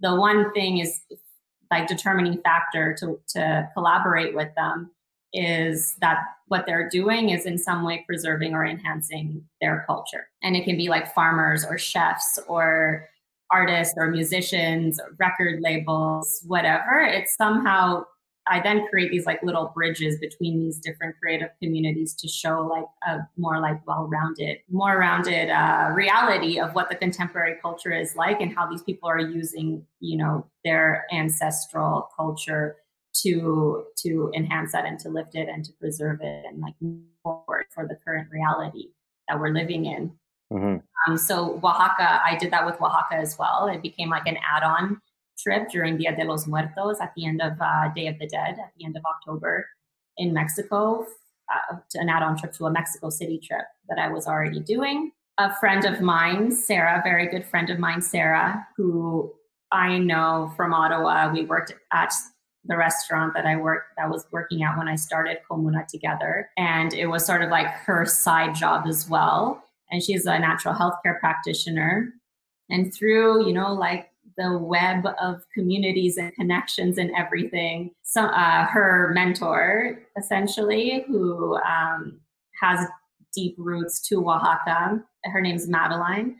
the 0.00 0.14
one 0.14 0.52
thing 0.52 0.78
is 0.78 1.00
like 1.70 1.86
determining 1.86 2.40
factor 2.42 2.96
to, 3.00 3.20
to 3.28 3.68
collaborate 3.74 4.34
with 4.34 4.48
them 4.56 4.90
is 5.32 5.94
that 6.00 6.18
what 6.48 6.66
they're 6.66 6.88
doing 6.88 7.30
is 7.30 7.46
in 7.46 7.56
some 7.56 7.84
way 7.84 8.02
preserving 8.06 8.52
or 8.54 8.64
enhancing 8.64 9.44
their 9.60 9.84
culture. 9.86 10.26
And 10.42 10.56
it 10.56 10.64
can 10.64 10.76
be 10.76 10.88
like 10.88 11.14
farmers 11.14 11.64
or 11.64 11.78
chefs 11.78 12.38
or 12.48 13.08
artists 13.52 13.94
or 13.96 14.10
musicians, 14.10 15.00
or 15.00 15.14
record 15.18 15.60
labels, 15.60 16.42
whatever. 16.46 17.00
It's 17.00 17.34
somehow 17.36 18.04
I 18.50 18.60
then 18.60 18.86
create 18.88 19.10
these 19.10 19.26
like 19.26 19.42
little 19.42 19.70
bridges 19.74 20.18
between 20.18 20.58
these 20.58 20.78
different 20.78 21.14
creative 21.20 21.50
communities 21.62 22.14
to 22.14 22.26
show 22.26 22.66
like 22.66 22.86
a 23.06 23.18
more 23.36 23.60
like 23.60 23.86
well-rounded, 23.86 24.58
more 24.70 24.98
rounded 24.98 25.50
uh, 25.50 25.90
reality 25.94 26.58
of 26.58 26.74
what 26.74 26.88
the 26.88 26.96
contemporary 26.96 27.56
culture 27.62 27.92
is 27.92 28.16
like 28.16 28.40
and 28.40 28.52
how 28.52 28.68
these 28.68 28.82
people 28.82 29.08
are 29.08 29.20
using, 29.20 29.86
you 30.00 30.16
know, 30.16 30.46
their 30.64 31.06
ancestral 31.12 32.08
culture 32.16 32.76
to 33.12 33.84
to 33.96 34.30
enhance 34.34 34.72
that 34.72 34.84
and 34.84 34.98
to 35.00 35.08
lift 35.08 35.34
it 35.34 35.48
and 35.48 35.64
to 35.64 35.72
preserve 35.74 36.20
it 36.20 36.44
and 36.46 36.60
like 36.60 36.74
forward 37.22 37.66
for 37.70 37.86
the 37.86 37.96
current 38.04 38.28
reality 38.30 38.88
that 39.28 39.38
we're 39.38 39.52
living 39.52 39.84
in. 39.84 40.12
Mm-hmm. 40.52 41.10
Um, 41.10 41.16
so 41.16 41.60
Oaxaca, 41.62 42.20
I 42.24 42.36
did 42.38 42.52
that 42.52 42.66
with 42.66 42.80
Oaxaca 42.80 43.14
as 43.14 43.36
well. 43.38 43.68
It 43.68 43.82
became 43.82 44.10
like 44.10 44.26
an 44.26 44.36
add-on 44.38 45.00
trip 45.38 45.70
during 45.70 45.96
Dia 45.96 46.14
de 46.14 46.24
los 46.24 46.46
Muertos 46.46 47.00
at 47.00 47.12
the 47.16 47.26
end 47.26 47.40
of 47.40 47.52
uh, 47.60 47.88
Day 47.94 48.08
of 48.08 48.18
the 48.18 48.26
Dead 48.26 48.58
at 48.58 48.72
the 48.76 48.84
end 48.84 48.96
of 48.96 49.02
October 49.04 49.66
in 50.16 50.34
Mexico, 50.34 51.06
uh, 51.52 51.76
an 51.94 52.08
add-on 52.08 52.36
trip 52.36 52.52
to 52.52 52.66
a 52.66 52.70
Mexico 52.70 53.10
City 53.10 53.38
trip 53.38 53.64
that 53.88 53.98
I 53.98 54.08
was 54.08 54.26
already 54.26 54.60
doing. 54.60 55.12
A 55.38 55.54
friend 55.56 55.84
of 55.86 56.00
mine, 56.00 56.52
Sarah, 56.52 57.00
very 57.02 57.26
good 57.26 57.46
friend 57.46 57.70
of 57.70 57.78
mine, 57.78 58.02
Sarah, 58.02 58.66
who 58.76 59.32
I 59.72 59.98
know 59.98 60.52
from 60.56 60.74
Ottawa. 60.74 61.32
We 61.32 61.44
worked 61.44 61.72
at 61.92 62.12
the 62.64 62.76
restaurant 62.76 63.32
that 63.34 63.46
I 63.46 63.56
worked 63.56 63.96
that 63.96 64.10
was 64.10 64.26
working 64.32 64.62
at 64.62 64.76
when 64.76 64.88
I 64.88 64.96
started 64.96 65.38
Comuna 65.50 65.86
together, 65.86 66.50
and 66.58 66.92
it 66.92 67.06
was 67.06 67.24
sort 67.24 67.40
of 67.40 67.48
like 67.48 67.68
her 67.68 68.04
side 68.04 68.54
job 68.54 68.86
as 68.86 69.08
well 69.08 69.64
and 69.90 70.02
she's 70.02 70.26
a 70.26 70.38
natural 70.38 70.74
health 70.74 70.94
care 71.02 71.18
practitioner. 71.20 72.12
And 72.68 72.94
through, 72.94 73.46
you 73.46 73.52
know, 73.52 73.72
like 73.72 74.10
the 74.36 74.58
web 74.58 75.06
of 75.20 75.44
communities 75.52 76.16
and 76.16 76.32
connections 76.34 76.98
and 76.98 77.10
everything, 77.16 77.90
so, 78.02 78.22
uh, 78.22 78.66
her 78.66 79.10
mentor, 79.14 80.00
essentially, 80.16 81.04
who 81.06 81.56
um, 81.56 82.20
has 82.60 82.86
deep 83.34 83.54
roots 83.58 84.00
to 84.08 84.28
Oaxaca, 84.28 85.02
her 85.24 85.40
name's 85.40 85.68
Madeline, 85.68 86.36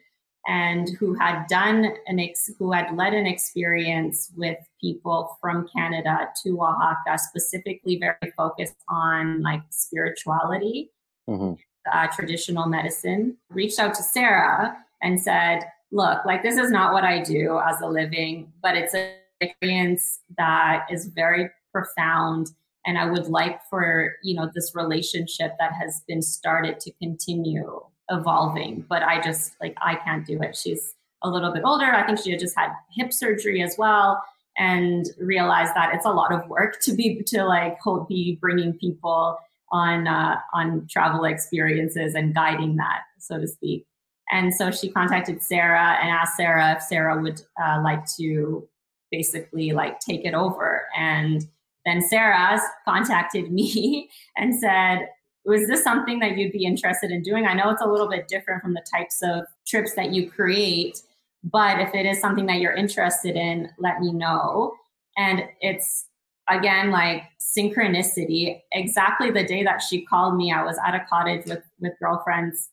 and 0.47 0.89
who 0.99 1.15
had 1.15 1.47
done 1.49 1.93
an 2.07 2.19
ex- 2.19 2.51
who 2.59 2.73
had 2.73 2.97
led 2.97 3.13
an 3.13 3.27
experience 3.27 4.33
with 4.37 4.59
people 4.81 5.37
from 5.41 5.69
Canada 5.69 6.29
to 6.43 6.61
Oaxaca, 6.61 7.19
specifically 7.19 7.99
very 7.99 8.33
focused 8.37 8.77
on 8.89 9.43
like 9.43 9.63
spirituality. 9.71 10.91
Mm-hmm 11.29 11.55
uh, 11.93 12.07
traditional 12.09 12.67
medicine, 12.67 13.37
reached 13.51 13.79
out 13.79 13.95
to 13.95 14.03
Sarah 14.03 14.77
and 15.03 15.21
said, 15.21 15.65
Look, 15.93 16.25
like 16.25 16.43
this 16.43 16.57
is 16.57 16.71
not 16.71 16.93
what 16.93 17.05
I 17.05 17.21
do 17.21 17.59
as 17.59 17.81
a 17.81 17.87
living, 17.89 18.53
but 18.63 18.77
it's 18.77 18.95
an 18.95 19.11
experience 19.41 20.21
that 20.39 20.87
is 20.91 21.07
very 21.07 21.51
profound. 21.73 22.53
And 22.87 22.97
I 22.97 23.11
would 23.11 23.27
like 23.27 23.61
for, 23.69 24.15
you 24.23 24.35
know, 24.35 24.49
this 24.55 24.73
relationship 24.75 25.57
that 25.59 25.73
has 25.73 26.03
been 26.07 26.23
started 26.23 26.79
to 26.81 26.93
continue 27.03 27.81
evolving. 28.09 28.85
But 28.89 29.03
I 29.03 29.21
just 29.21 29.55
like 29.61 29.77
I 29.83 29.97
can't 29.97 30.25
do 30.27 30.41
it. 30.43 30.57
She's 30.57 30.95
a 31.23 31.29
little 31.29 31.53
bit 31.53 31.63
older. 31.65 31.87
I 31.87 32.07
think 32.07 32.19
she 32.19 32.31
had 32.31 32.41
just 32.41 32.57
had 32.57 32.71
hip 32.91 33.13
surgery 33.13 33.63
as 33.63 33.77
well 33.77 34.23
and 34.59 35.07
realized 35.19 35.75
that 35.75 35.95
it's 35.95 36.07
a 36.07 36.13
lot 36.13 36.33
of 36.33 36.49
work 36.49 36.81
to 36.83 36.93
be 36.93 37.23
to 37.23 37.45
like 37.45 37.79
hold, 37.81 38.09
be 38.09 38.39
bringing 38.41 38.73
people 38.75 39.39
on 39.73 40.07
uh, 40.07 40.37
on 40.53 40.87
travel 40.91 41.25
experiences 41.25 42.15
and 42.15 42.35
guiding 42.35 42.77
that, 42.77 43.03
so 43.19 43.39
to 43.39 43.47
speak. 43.47 43.87
And 44.31 44.55
so 44.55 44.71
she 44.71 44.91
contacted 44.91 45.43
Sarah 45.43 45.99
and 46.01 46.09
asked 46.09 46.37
Sarah 46.37 46.75
if 46.77 46.83
Sarah 46.83 47.21
would 47.21 47.43
uh, 47.61 47.81
like 47.83 48.05
to 48.17 48.69
basically 49.11 49.73
like 49.73 49.99
take 49.99 50.25
it 50.25 50.35
over. 50.35 50.87
And 50.97 51.45
then 51.85 52.01
Sarah 52.01 52.61
contacted 52.87 53.51
me 53.51 54.09
and 54.37 54.59
said, 54.59 55.09
was 55.45 55.67
this 55.67 55.83
something 55.83 56.19
that 56.21 56.37
you'd 56.37 56.53
be 56.53 56.65
interested 56.65 57.11
in 57.11 57.23
doing? 57.23 57.47
I 57.47 57.55
know 57.55 57.71
it's 57.71 57.83
a 57.83 57.89
little 57.89 58.09
bit 58.09 58.29
different 58.29 58.63
from 58.63 58.75
the 58.75 58.85
types 58.95 59.21
of 59.23 59.47
trips 59.67 59.95
that 59.95 60.13
you 60.13 60.31
create, 60.31 61.01
but 61.43 61.81
if 61.81 61.95
it 61.95 62.07
is 62.07 62.21
something 62.21 62.47
that 62.47 62.59
you're 62.59 62.75
interested 62.75 63.37
in, 63.37 63.71
let 63.79 64.01
me 64.01 64.13
know. 64.13 64.75
And 65.17 65.45
it's 65.61 66.07
again 66.51 66.91
like 66.91 67.25
synchronicity. 67.41 68.61
Exactly 68.73 69.31
the 69.31 69.45
day 69.45 69.63
that 69.65 69.83
she 69.83 70.05
called 70.05 70.37
me 70.37 70.53
i 70.53 70.63
was 70.63 70.77
at 70.87 70.95
a 70.95 71.05
cottage 71.09 71.47
with 71.47 71.63
with 71.81 71.93
girlfriends 72.01 72.71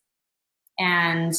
and 0.80 1.34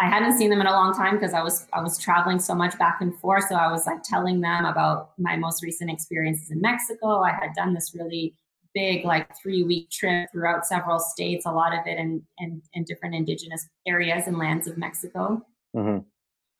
i 0.00 0.06
hadn't 0.06 0.38
seen 0.38 0.50
them 0.50 0.60
in 0.60 0.66
a 0.66 0.72
long 0.72 0.94
time 0.94 1.14
because 1.14 1.34
i 1.34 1.42
was 1.42 1.66
i 1.72 1.80
was 1.80 1.98
traveling 1.98 2.38
so 2.38 2.54
much 2.54 2.78
back 2.78 2.98
and 3.00 3.18
forth. 3.20 3.44
So 3.48 3.54
i 3.54 3.70
was 3.70 3.86
like 3.86 4.02
telling 4.02 4.40
them 4.40 4.64
about 4.64 5.10
my 5.18 5.36
most 5.36 5.62
recent 5.62 5.90
experiences 5.90 6.50
in 6.50 6.60
mexico. 6.60 7.20
I 7.22 7.32
had 7.32 7.54
done 7.54 7.74
this 7.74 7.94
really 7.94 8.34
big 8.74 9.04
like 9.04 9.28
three 9.36 9.62
week 9.62 9.90
trip 9.90 10.30
throughout 10.32 10.66
several 10.66 10.98
states 10.98 11.44
a 11.44 11.52
lot 11.52 11.74
of 11.74 11.86
it 11.86 11.98
in 11.98 12.22
in, 12.38 12.62
in 12.72 12.84
different 12.84 13.14
indigenous 13.14 13.68
areas 13.86 14.26
and 14.26 14.38
lands 14.38 14.66
of 14.66 14.78
mexico. 14.78 15.44
Mm-hmm. 15.76 15.98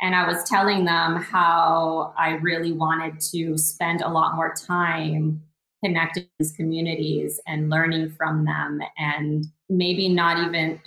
And 0.03 0.17
I 0.17 0.27
was 0.27 0.43
telling 0.45 0.85
them 0.85 1.17
how 1.17 2.13
I 2.19 2.33
really 2.33 2.73
wanted 2.73 3.21
to 3.31 3.57
spend 3.57 4.03
a 4.03 4.09
lot 4.09 4.35
more 4.35 4.53
time 4.53 5.41
connecting 5.83 6.27
these 6.39 6.53
communities 6.53 7.41
and 7.47 7.71
learning 7.71 8.11
from 8.11 8.45
them 8.45 8.81
and 8.99 9.47
maybe 9.69 10.09
not 10.09 10.39
even 10.39 10.81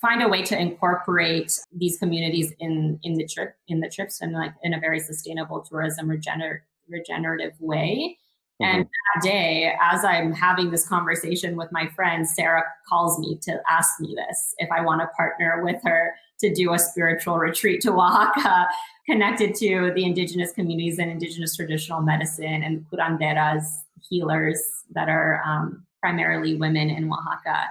find 0.00 0.22
a 0.22 0.28
way 0.28 0.42
to 0.42 0.58
incorporate 0.58 1.58
these 1.72 1.98
communities 1.98 2.52
in 2.58 2.98
in 3.02 3.14
the 3.14 3.26
trip 3.26 3.54
in 3.68 3.80
the 3.80 3.88
trips 3.88 4.20
and 4.20 4.32
like 4.32 4.52
in 4.62 4.74
a 4.74 4.80
very 4.80 4.98
sustainable 4.98 5.60
tourism 5.60 6.08
regener- 6.08 6.60
regenerative 6.88 7.52
way 7.60 8.16
mm-hmm. 8.60 8.64
and 8.64 8.84
that 8.84 9.22
day 9.22 9.72
as 9.80 10.04
i'm 10.04 10.32
having 10.32 10.70
this 10.70 10.86
conversation 10.86 11.56
with 11.56 11.70
my 11.72 11.88
friend 11.88 12.28
sarah 12.28 12.64
calls 12.88 13.18
me 13.18 13.38
to 13.42 13.60
ask 13.68 14.00
me 14.00 14.14
this 14.14 14.54
if 14.58 14.68
i 14.70 14.80
want 14.80 15.00
to 15.00 15.06
partner 15.16 15.62
with 15.64 15.82
her 15.82 16.14
to 16.40 16.52
do 16.52 16.72
a 16.72 16.78
spiritual 16.78 17.38
retreat 17.38 17.80
to 17.82 17.92
Oaxaca 17.92 18.66
connected 19.06 19.54
to 19.56 19.92
the 19.94 20.04
indigenous 20.04 20.52
communities 20.52 20.98
and 20.98 21.10
indigenous 21.10 21.54
traditional 21.54 22.00
medicine 22.00 22.62
and 22.62 22.84
curanderas, 22.90 23.64
healers 24.08 24.62
that 24.92 25.08
are 25.08 25.42
um, 25.44 25.84
primarily 26.00 26.54
women 26.54 26.90
in 26.90 27.10
Oaxaca. 27.12 27.66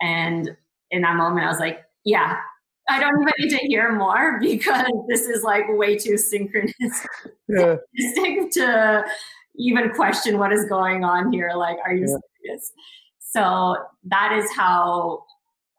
And 0.00 0.56
in 0.90 1.02
that 1.02 1.16
moment, 1.16 1.46
I 1.46 1.48
was 1.48 1.60
like, 1.60 1.84
yeah, 2.04 2.38
I 2.88 2.98
don't 2.98 3.20
even 3.20 3.32
need 3.38 3.50
to 3.50 3.66
hear 3.66 3.92
more 3.92 4.38
because 4.40 4.90
this 5.08 5.22
is 5.22 5.42
like 5.42 5.64
way 5.68 5.96
too 5.96 6.18
synchronous 6.18 6.74
yeah. 7.48 7.76
to 8.52 9.04
even 9.60 9.90
question 9.90 10.38
what 10.38 10.52
is 10.52 10.64
going 10.66 11.04
on 11.04 11.32
here. 11.32 11.52
Like, 11.54 11.76
are 11.84 11.94
you 11.94 12.06
yeah. 12.08 12.16
serious? 12.42 12.72
So 13.18 13.76
that 14.04 14.32
is 14.32 14.50
how 14.54 15.24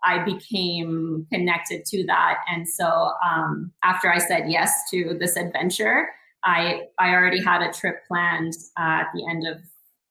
I 0.04 0.24
became 0.24 1.28
connected 1.32 1.86
to 1.86 2.06
that. 2.08 2.38
And 2.50 2.68
so 2.68 3.12
um, 3.26 3.72
after 3.84 4.12
I 4.12 4.18
said 4.18 4.46
yes 4.48 4.74
to 4.92 5.16
this 5.20 5.36
adventure, 5.36 6.08
I 6.44 6.84
I 6.98 7.10
already 7.10 7.44
had 7.44 7.62
a 7.62 7.72
trip 7.72 7.98
planned 8.08 8.54
uh, 8.80 9.02
at 9.02 9.08
the 9.14 9.28
end 9.30 9.46
of 9.46 9.58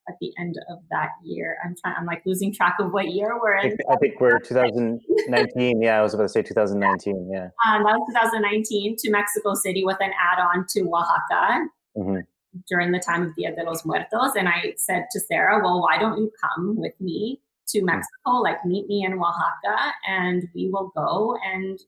at 0.08 0.16
the 0.20 0.32
end 0.38 0.56
of 0.68 0.78
that 0.90 1.10
year. 1.24 1.56
I'm 1.64 1.74
trying. 1.82 1.96
I'm 1.98 2.06
like 2.06 2.22
losing 2.24 2.52
track 2.52 2.76
of 2.78 2.92
what 2.92 3.08
year 3.08 3.38
we're 3.40 3.56
in. 3.56 3.66
I 3.66 3.68
think, 3.68 3.80
I 3.90 3.96
think 3.96 4.20
we're 4.20 4.38
2019. 4.38 5.82
yeah, 5.82 5.98
I 5.98 6.02
was 6.02 6.14
about 6.14 6.24
to 6.24 6.28
say 6.28 6.42
2019. 6.42 7.30
Yeah. 7.32 7.48
Um, 7.66 7.82
that 7.84 7.98
was 7.98 8.12
2019 8.14 8.96
to 8.96 9.10
Mexico 9.10 9.54
City 9.54 9.84
with 9.84 9.98
an 10.00 10.10
add-on 10.20 10.66
to 10.70 10.80
Oaxaca. 10.82 11.66
Mm-hmm. 11.96 12.20
During 12.68 12.90
the 12.90 12.98
time 12.98 13.22
of 13.22 13.34
Dia 13.36 13.54
de 13.54 13.62
los 13.62 13.84
Muertos, 13.84 14.34
and 14.36 14.48
I 14.48 14.74
said 14.76 15.06
to 15.12 15.20
Sarah, 15.20 15.62
"Well, 15.62 15.80
why 15.80 15.98
don't 15.98 16.18
you 16.18 16.32
come 16.40 16.76
with 16.76 17.00
me 17.00 17.40
to 17.68 17.82
Mexico? 17.82 18.32
Like, 18.42 18.64
meet 18.64 18.88
me 18.88 19.04
in 19.04 19.14
Oaxaca, 19.14 19.92
and 20.08 20.48
we 20.54 20.68
will 20.68 20.90
go 20.96 21.36
and 21.44 21.78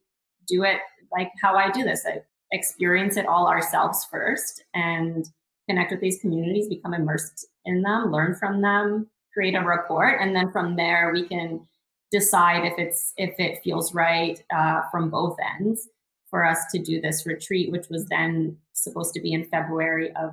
do 0.47 0.63
it 0.63 0.79
like 1.11 1.31
how 1.41 1.55
I 1.55 1.69
do 1.71 1.83
this. 1.83 2.05
I 2.07 2.21
experience 2.51 3.17
it 3.17 3.25
all 3.25 3.47
ourselves 3.47 4.05
first, 4.09 4.63
and 4.73 5.29
connect 5.67 5.91
with 5.91 6.01
these 6.01 6.19
communities, 6.19 6.67
become 6.67 6.93
immersed 6.93 7.47
in 7.65 7.81
them, 7.81 8.11
learn 8.11 8.35
from 8.35 8.61
them, 8.61 9.07
create 9.33 9.55
a 9.55 9.61
report, 9.61 10.21
and 10.21 10.35
then 10.35 10.51
from 10.51 10.75
there 10.75 11.11
we 11.13 11.27
can 11.27 11.67
decide 12.11 12.63
if 12.63 12.77
it's 12.77 13.13
if 13.17 13.33
it 13.39 13.61
feels 13.63 13.93
right 13.93 14.43
uh, 14.55 14.81
from 14.91 15.09
both 15.09 15.35
ends 15.59 15.89
for 16.29 16.45
us 16.45 16.65
to 16.71 16.79
do 16.79 17.01
this 17.01 17.25
retreat, 17.25 17.71
which 17.71 17.89
was 17.89 18.05
then 18.05 18.57
supposed 18.73 19.13
to 19.13 19.21
be 19.21 19.33
in 19.33 19.45
February 19.45 20.15
of 20.15 20.31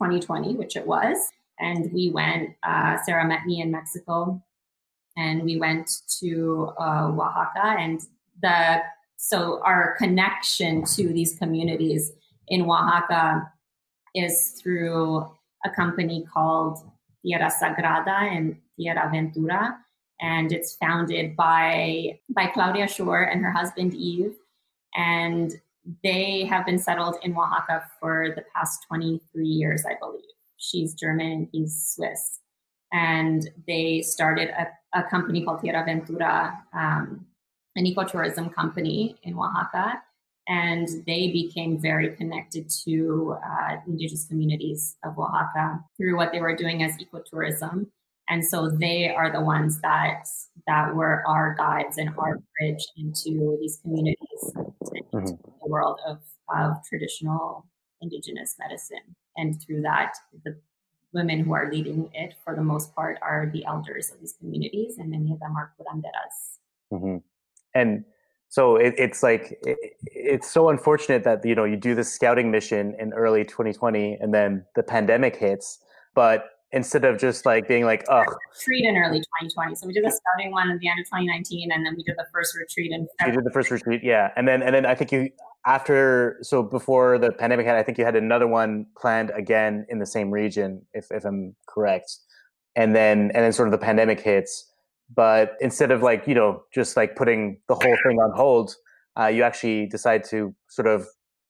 2020, 0.00 0.54
which 0.54 0.76
it 0.76 0.86
was. 0.86 1.16
And 1.58 1.92
we 1.92 2.10
went. 2.10 2.56
Uh, 2.62 2.96
Sarah 3.04 3.26
met 3.26 3.44
me 3.44 3.60
in 3.60 3.70
Mexico, 3.70 4.42
and 5.16 5.42
we 5.42 5.58
went 5.58 5.90
to 6.20 6.72
uh, 6.80 7.08
Oaxaca, 7.08 7.76
and 7.78 8.00
the 8.40 8.80
so 9.22 9.60
our 9.62 9.94
connection 9.98 10.82
to 10.96 11.08
these 11.12 11.34
communities 11.34 12.12
in 12.48 12.62
Oaxaca 12.62 13.52
is 14.14 14.52
through 14.52 15.28
a 15.64 15.70
company 15.70 16.26
called 16.32 16.78
Tierra 17.22 17.50
Sagrada 17.50 18.08
and 18.08 18.56
Tierra 18.78 19.10
Ventura. 19.12 19.76
And 20.22 20.52
it's 20.52 20.76
founded 20.76 21.36
by, 21.36 22.18
by 22.30 22.46
Claudia 22.46 22.88
Shore 22.88 23.22
and 23.24 23.42
her 23.42 23.52
husband 23.52 23.94
Yves. 23.94 24.36
And 24.96 25.60
they 26.02 26.44
have 26.44 26.66
been 26.66 26.78
settled 26.78 27.16
in 27.22 27.36
Oaxaca 27.36 27.84
for 27.98 28.32
the 28.34 28.44
past 28.54 28.84
23 28.88 29.46
years, 29.46 29.84
I 29.86 29.94
believe. 30.00 30.24
She's 30.56 30.94
German 30.94 31.48
he's 31.52 31.94
Swiss. 31.94 32.40
And 32.92 33.48
they 33.66 34.02
started 34.02 34.50
a, 34.50 34.68
a 34.98 35.04
company 35.04 35.44
called 35.44 35.62
Tierra 35.62 35.84
Ventura, 35.84 36.62
um, 36.74 37.26
an 37.76 37.84
ecotourism 37.84 38.52
company 38.52 39.16
in 39.22 39.38
Oaxaca 39.38 40.02
and 40.50 40.88
they 41.06 41.30
became 41.30 41.80
very 41.80 42.16
connected 42.16 42.68
to 42.84 43.36
uh, 43.46 43.76
indigenous 43.86 44.26
communities 44.26 44.96
of 45.04 45.16
Oaxaca 45.16 45.80
through 45.96 46.16
what 46.16 46.32
they 46.32 46.40
were 46.40 46.56
doing 46.56 46.82
as 46.82 46.96
ecotourism. 46.96 47.86
And 48.30 48.44
so 48.44 48.70
they 48.70 49.08
are 49.08 49.30
the 49.30 49.40
ones 49.40 49.80
that 49.80 50.26
that 50.66 50.94
were 50.94 51.24
our 51.26 51.54
guides 51.58 51.98
and 51.98 52.10
our 52.16 52.38
bridge 52.58 52.86
into 52.96 53.58
these 53.60 53.78
communities, 53.82 54.16
mm-hmm. 54.54 55.18
into 55.18 55.32
the 55.32 55.68
world 55.68 55.98
of, 56.06 56.18
of 56.54 56.76
traditional 56.88 57.66
indigenous 58.00 58.54
medicine. 58.58 59.16
And 59.36 59.60
through 59.60 59.82
that, 59.82 60.14
the 60.44 60.56
women 61.12 61.40
who 61.40 61.52
are 61.54 61.70
leading 61.72 62.08
it, 62.14 62.34
for 62.44 62.54
the 62.54 62.62
most 62.62 62.94
part, 62.94 63.18
are 63.20 63.50
the 63.52 63.64
elders 63.64 64.10
of 64.10 64.20
these 64.20 64.34
communities, 64.38 64.98
and 64.98 65.10
many 65.10 65.32
of 65.32 65.40
them 65.40 65.56
are 65.56 65.72
curanderas. 65.76 66.92
Mm-hmm. 66.92 67.16
And 67.74 68.04
so 68.48 68.76
it, 68.76 68.94
it's 68.96 69.22
like 69.22 69.58
it, 69.64 69.78
it's 70.04 70.50
so 70.50 70.68
unfortunate 70.68 71.24
that 71.24 71.44
you 71.44 71.54
know 71.54 71.64
you 71.64 71.76
do 71.76 71.94
this 71.94 72.12
scouting 72.12 72.50
mission 72.50 72.94
in 72.98 73.12
early 73.12 73.44
2020 73.44 74.14
and 74.20 74.34
then 74.34 74.64
the 74.74 74.82
pandemic 74.82 75.36
hits 75.36 75.78
but 76.16 76.46
instead 76.72 77.04
of 77.04 77.18
just 77.18 77.44
like 77.44 77.66
being 77.66 77.84
like 77.84 78.04
oh 78.08 78.20
retreat 78.20 78.84
in 78.84 78.96
early 78.96 79.18
2020 79.18 79.74
so 79.74 79.86
we 79.86 79.92
did 79.92 80.04
the 80.04 80.10
scouting 80.10 80.52
one 80.52 80.70
at 80.70 80.78
the 80.78 80.88
end 80.88 81.00
of 81.00 81.06
2019 81.06 81.72
and 81.72 81.84
then 81.84 81.94
we 81.96 82.02
did 82.02 82.14
the 82.16 82.26
first 82.32 82.56
retreat 82.56 82.92
in 82.92 83.06
February. 83.18 83.36
you 83.36 83.42
did 83.42 83.46
the 83.46 83.52
first 83.52 83.70
retreat 83.70 84.02
yeah. 84.04 84.30
And 84.36 84.46
then 84.46 84.62
and 84.62 84.74
then 84.74 84.86
i 84.86 84.94
think 84.94 85.12
you 85.12 85.30
after 85.66 86.38
so 86.42 86.62
before 86.62 87.18
the 87.18 87.32
pandemic 87.32 87.66
had 87.66 87.76
i 87.76 87.82
think 87.82 87.98
you 87.98 88.04
had 88.04 88.16
another 88.16 88.46
one 88.46 88.86
planned 88.96 89.30
again 89.34 89.84
in 89.88 89.98
the 89.98 90.06
same 90.06 90.30
region 90.30 90.82
if, 90.94 91.06
if 91.10 91.24
i'm 91.24 91.54
correct. 91.68 92.16
And 92.76 92.94
then 92.94 93.32
and 93.34 93.44
then 93.44 93.52
sort 93.52 93.66
of 93.66 93.72
the 93.72 93.84
pandemic 93.84 94.20
hits. 94.20 94.66
But 95.12 95.56
instead 95.60 95.90
of 95.90 96.02
like 96.02 96.26
you 96.28 96.34
know 96.34 96.62
just 96.72 96.96
like 96.96 97.16
putting 97.16 97.60
the 97.66 97.74
whole 97.74 97.96
thing 98.04 98.18
on 98.20 98.30
hold 98.34 98.76
uh, 99.18 99.26
you 99.26 99.42
actually 99.42 99.86
decide 99.86 100.24
to 100.24 100.54
sort 100.68 100.86
of 100.86 101.02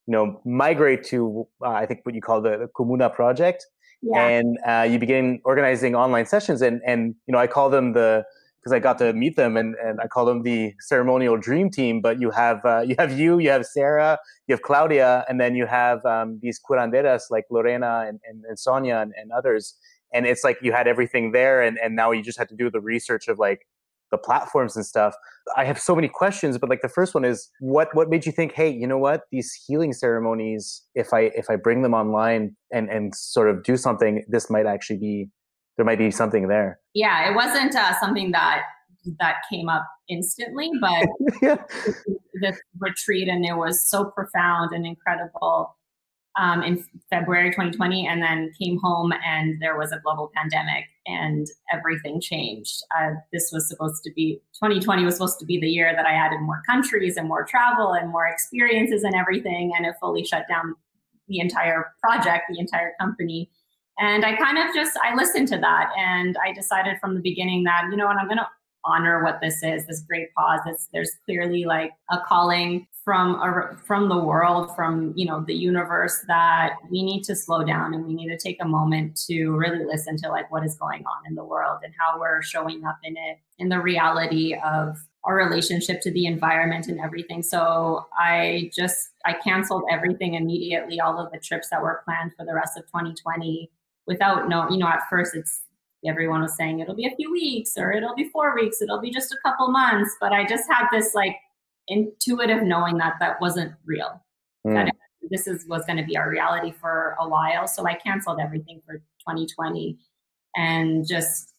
you 0.07 0.13
know 0.13 0.41
migrate 0.45 1.05
to 1.05 1.47
uh, 1.63 1.69
i 1.71 1.87
think 1.87 2.01
what 2.05 2.15
you 2.15 2.21
call 2.21 2.41
the, 2.41 2.57
the 2.57 2.69
comuna 2.75 3.13
project 3.15 3.67
yeah. 4.03 4.27
and 4.27 4.59
uh, 4.67 4.87
you 4.89 4.99
begin 4.99 5.41
organizing 5.45 5.95
online 5.95 6.27
sessions 6.27 6.63
and 6.63 6.81
and 6.87 7.15
you 7.27 7.33
know 7.33 7.39
i 7.39 7.47
call 7.47 7.71
them 7.71 7.93
the 7.93 8.25
because 8.61 8.73
i 8.73 8.79
got 8.79 8.99
to 8.99 9.13
meet 9.13 9.37
them 9.37 9.57
and, 9.57 9.75
and 9.83 10.01
i 10.01 10.07
call 10.07 10.25
them 10.25 10.43
the 10.43 10.73
ceremonial 10.81 11.37
dream 11.37 11.71
team 11.71 12.01
but 12.01 12.21
you 12.21 12.31
have 12.31 12.65
uh, 12.65 12.81
you 12.81 12.95
have 12.99 13.19
you 13.19 13.39
you 13.39 13.51
have 13.51 13.65
sarah 13.65 14.19
you 14.47 14.53
have 14.53 14.63
claudia 14.63 15.25
and 15.29 15.41
then 15.41 15.55
you 15.55 15.67
have 15.67 16.05
um, 16.05 16.39
these 16.43 16.61
curanderas 16.61 17.23
like 17.31 17.45
lorena 17.51 18.05
and, 18.07 18.21
and, 18.29 18.45
and 18.49 18.59
sonia 18.59 18.99
and, 18.99 19.13
and 19.17 19.31
others 19.33 19.77
and 20.13 20.27
it's 20.27 20.43
like 20.43 20.59
you 20.61 20.73
had 20.73 20.89
everything 20.89 21.33
there 21.33 21.63
and, 21.63 21.79
and 21.79 21.95
now 21.95 22.11
you 22.11 22.23
just 22.23 22.39
had 22.39 22.49
to 22.49 22.57
do 22.57 22.71
the 22.71 22.81
research 22.81 23.29
of 23.29 23.39
like 23.39 23.67
the 24.11 24.19
platforms 24.19 24.77
and 24.77 24.85
stuff 24.85 25.15
i 25.57 25.65
have 25.65 25.79
so 25.79 25.95
many 25.95 26.09
questions 26.09 26.59
but 26.59 26.69
like 26.69 26.83
the 26.83 26.89
first 26.89 27.15
one 27.15 27.25
is 27.25 27.51
what 27.61 27.89
what 27.95 28.09
made 28.09 28.27
you 28.27 28.33
think 28.33 28.53
hey 28.53 28.71
you 28.81 28.87
know 28.87 28.99
what? 28.99 29.23
These 29.31 29.53
healing 29.67 29.93
ceremonies 29.93 30.83
if 30.95 31.13
i 31.13 31.31
if 31.35 31.51
i 31.51 31.57
bring 31.57 31.83
them 31.83 31.95
online 31.95 32.57
and 32.73 32.89
and 32.89 33.15
sort 33.15 33.49
of 33.51 33.63
do 33.63 33.77
something 33.77 34.25
this 34.29 34.51
might 34.51 34.67
actually 34.67 34.99
be 34.99 35.29
there 35.77 35.85
might 35.85 35.99
be 35.99 36.11
something 36.11 36.49
there. 36.49 36.79
Yeah 36.95 37.31
it 37.31 37.35
wasn't 37.35 37.75
uh, 37.75 37.99
something 38.01 38.33
that 38.33 38.63
that 39.19 39.37
came 39.51 39.69
up 39.69 39.87
instantly 40.09 40.71
but 40.81 41.07
yeah. 41.43 41.57
the 42.35 42.57
retreat 42.79 43.29
and 43.29 43.45
it 43.45 43.57
was 43.57 43.89
so 43.89 44.05
profound 44.05 44.73
and 44.73 44.87
incredible 44.87 45.77
um, 46.39 46.63
in 46.63 46.85
February 47.11 47.51
2020 47.51 48.07
and 48.07 48.23
then 48.23 48.53
came 48.61 48.79
home 48.79 49.13
and 49.25 49.61
there 49.61 49.77
was 49.77 49.93
a 49.93 49.99
global 49.99 50.31
pandemic 50.35 50.85
and 51.07 51.47
everything 51.73 52.21
changed. 52.21 52.83
Uh, 52.97 53.15
this 53.33 53.51
was 53.53 53.69
supposed 53.69 54.03
to 54.05 54.13
be 54.13 54.41
2020 54.55 55.05
was 55.05 55.15
supposed 55.15 55.39
to 55.41 55.47
be 55.47 55.59
the 55.59 55.69
year 55.69 55.93
that 55.95 56.07
I 56.07 56.13
added 56.13 56.41
more 56.41 56.63
countries 56.69 57.17
and 57.17 57.29
more 57.29 57.45
travel 57.45 57.93
and 57.93 58.11
more 58.11 58.27
experiences 58.27 59.03
and 59.03 59.15
everything, 59.15 59.73
and 59.77 59.87
it 59.87 59.95
fully 60.01 60.25
shut 60.25 60.47
down 60.49 60.75
the 61.29 61.41
entire 61.41 61.93
project, 62.01 62.45
the 62.49 62.59
entire 62.59 62.93
company. 63.01 63.51
And 63.99 64.25
I 64.25 64.37
kind 64.37 64.59
of 64.59 64.75
just 64.75 64.97
I 65.03 65.15
listened 65.15 65.49
to 65.49 65.59
that 65.59 65.91
and 65.99 66.37
I 66.45 66.53
decided 66.53 66.99
from 67.01 67.15
the 67.15 67.21
beginning 67.21 67.65
that 67.65 67.89
you 67.91 67.97
know 67.97 68.07
what 68.07 68.17
I'm 68.17 68.27
going 68.27 68.39
to 68.39 68.49
honor 68.85 69.23
what 69.23 69.41
this 69.43 69.63
is 69.63 69.87
this 69.87 70.01
great 70.09 70.29
cause 70.35 70.61
it's, 70.65 70.89
there's 70.95 71.11
clearly 71.27 71.67
like 71.67 71.91
a 72.11 72.19
calling 72.27 72.87
from 73.11 73.77
from 73.85 74.09
the 74.09 74.17
world 74.17 74.71
from 74.77 75.13
you 75.17 75.27
know 75.27 75.43
the 75.45 75.53
universe 75.53 76.25
that 76.29 76.77
we 76.93 77.03
need 77.03 77.25
to 77.25 77.35
slow 77.35 77.65
down 77.65 77.93
and 77.93 78.07
we 78.07 78.15
need 78.15 78.29
to 78.29 78.39
take 78.39 78.57
a 78.63 78.65
moment 78.65 79.21
to 79.27 79.51
really 79.51 79.85
listen 79.85 80.17
to 80.17 80.29
like 80.29 80.49
what 80.53 80.65
is 80.65 80.77
going 80.77 81.05
on 81.07 81.27
in 81.27 81.35
the 81.35 81.43
world 81.43 81.81
and 81.83 81.93
how 81.99 82.21
we're 82.21 82.41
showing 82.41 82.85
up 82.85 82.99
in 83.03 83.17
it 83.17 83.39
in 83.59 83.69
the 83.69 83.81
reality 83.81 84.55
of 84.65 84.97
our 85.25 85.35
relationship 85.35 86.01
to 86.01 86.13
the 86.13 86.25
environment 86.25 86.87
and 86.87 87.01
everything. 87.01 87.43
So 87.43 88.07
i 88.17 88.71
just 88.73 89.09
i 89.25 89.33
canceled 89.33 89.83
everything 89.91 90.35
immediately 90.35 91.01
all 91.01 91.19
of 91.19 91.33
the 91.33 91.39
trips 91.41 91.69
that 91.71 91.83
were 91.83 92.03
planned 92.05 92.31
for 92.37 92.47
the 92.47 92.55
rest 92.55 92.79
of 92.79 92.85
2020 92.87 93.69
without 94.07 94.49
no 94.49 94.71
you 94.71 94.79
know 94.79 94.87
at 94.87 95.01
first 95.11 95.35
it's 95.35 95.63
everyone 96.07 96.43
was 96.43 96.57
saying 96.57 96.79
it'll 96.79 96.95
be 96.95 97.07
a 97.07 97.17
few 97.17 97.31
weeks 97.33 97.73
or 97.77 97.93
it'll 97.93 98.15
be 98.15 98.29
four 98.29 98.55
weeks 98.55 98.81
it'll 98.81 99.01
be 99.01 99.11
just 99.11 99.33
a 99.33 99.37
couple 99.45 99.69
months 99.69 100.17
but 100.21 100.33
i 100.33 100.47
just 100.47 100.71
had 100.71 100.87
this 100.93 101.13
like 101.15 101.37
intuitive 101.91 102.63
knowing 102.63 102.97
that 102.99 103.17
that 103.21 103.41
wasn't 103.41 103.75
real. 103.85 104.23
Mm. 104.67 104.75
that 104.75 104.95
this 105.31 105.47
is 105.47 105.67
was 105.67 105.85
going 105.87 105.97
to 105.97 106.05
be 106.05 106.17
our 106.17 106.29
reality 106.29 106.73
for 106.73 107.17
a 107.21 107.29
while. 107.29 107.67
So 107.67 107.87
i 107.87 107.95
canceled 107.95 108.41
everything 108.41 108.81
for 108.87 108.99
2020 109.27 109.99
and 110.57 111.07
just 111.07 111.55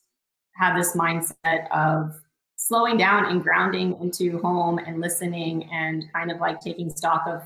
had 0.56 0.78
this 0.78 0.96
mindset 0.96 1.70
of 1.72 2.20
slowing 2.58 2.98
down 2.98 3.26
and 3.26 3.42
grounding 3.42 3.98
into 4.02 4.40
home 4.40 4.78
and 4.78 5.00
listening 5.00 5.70
and 5.72 6.04
kind 6.14 6.30
of 6.32 6.40
like 6.40 6.60
taking 6.60 6.90
stock 6.90 7.24
of 7.26 7.42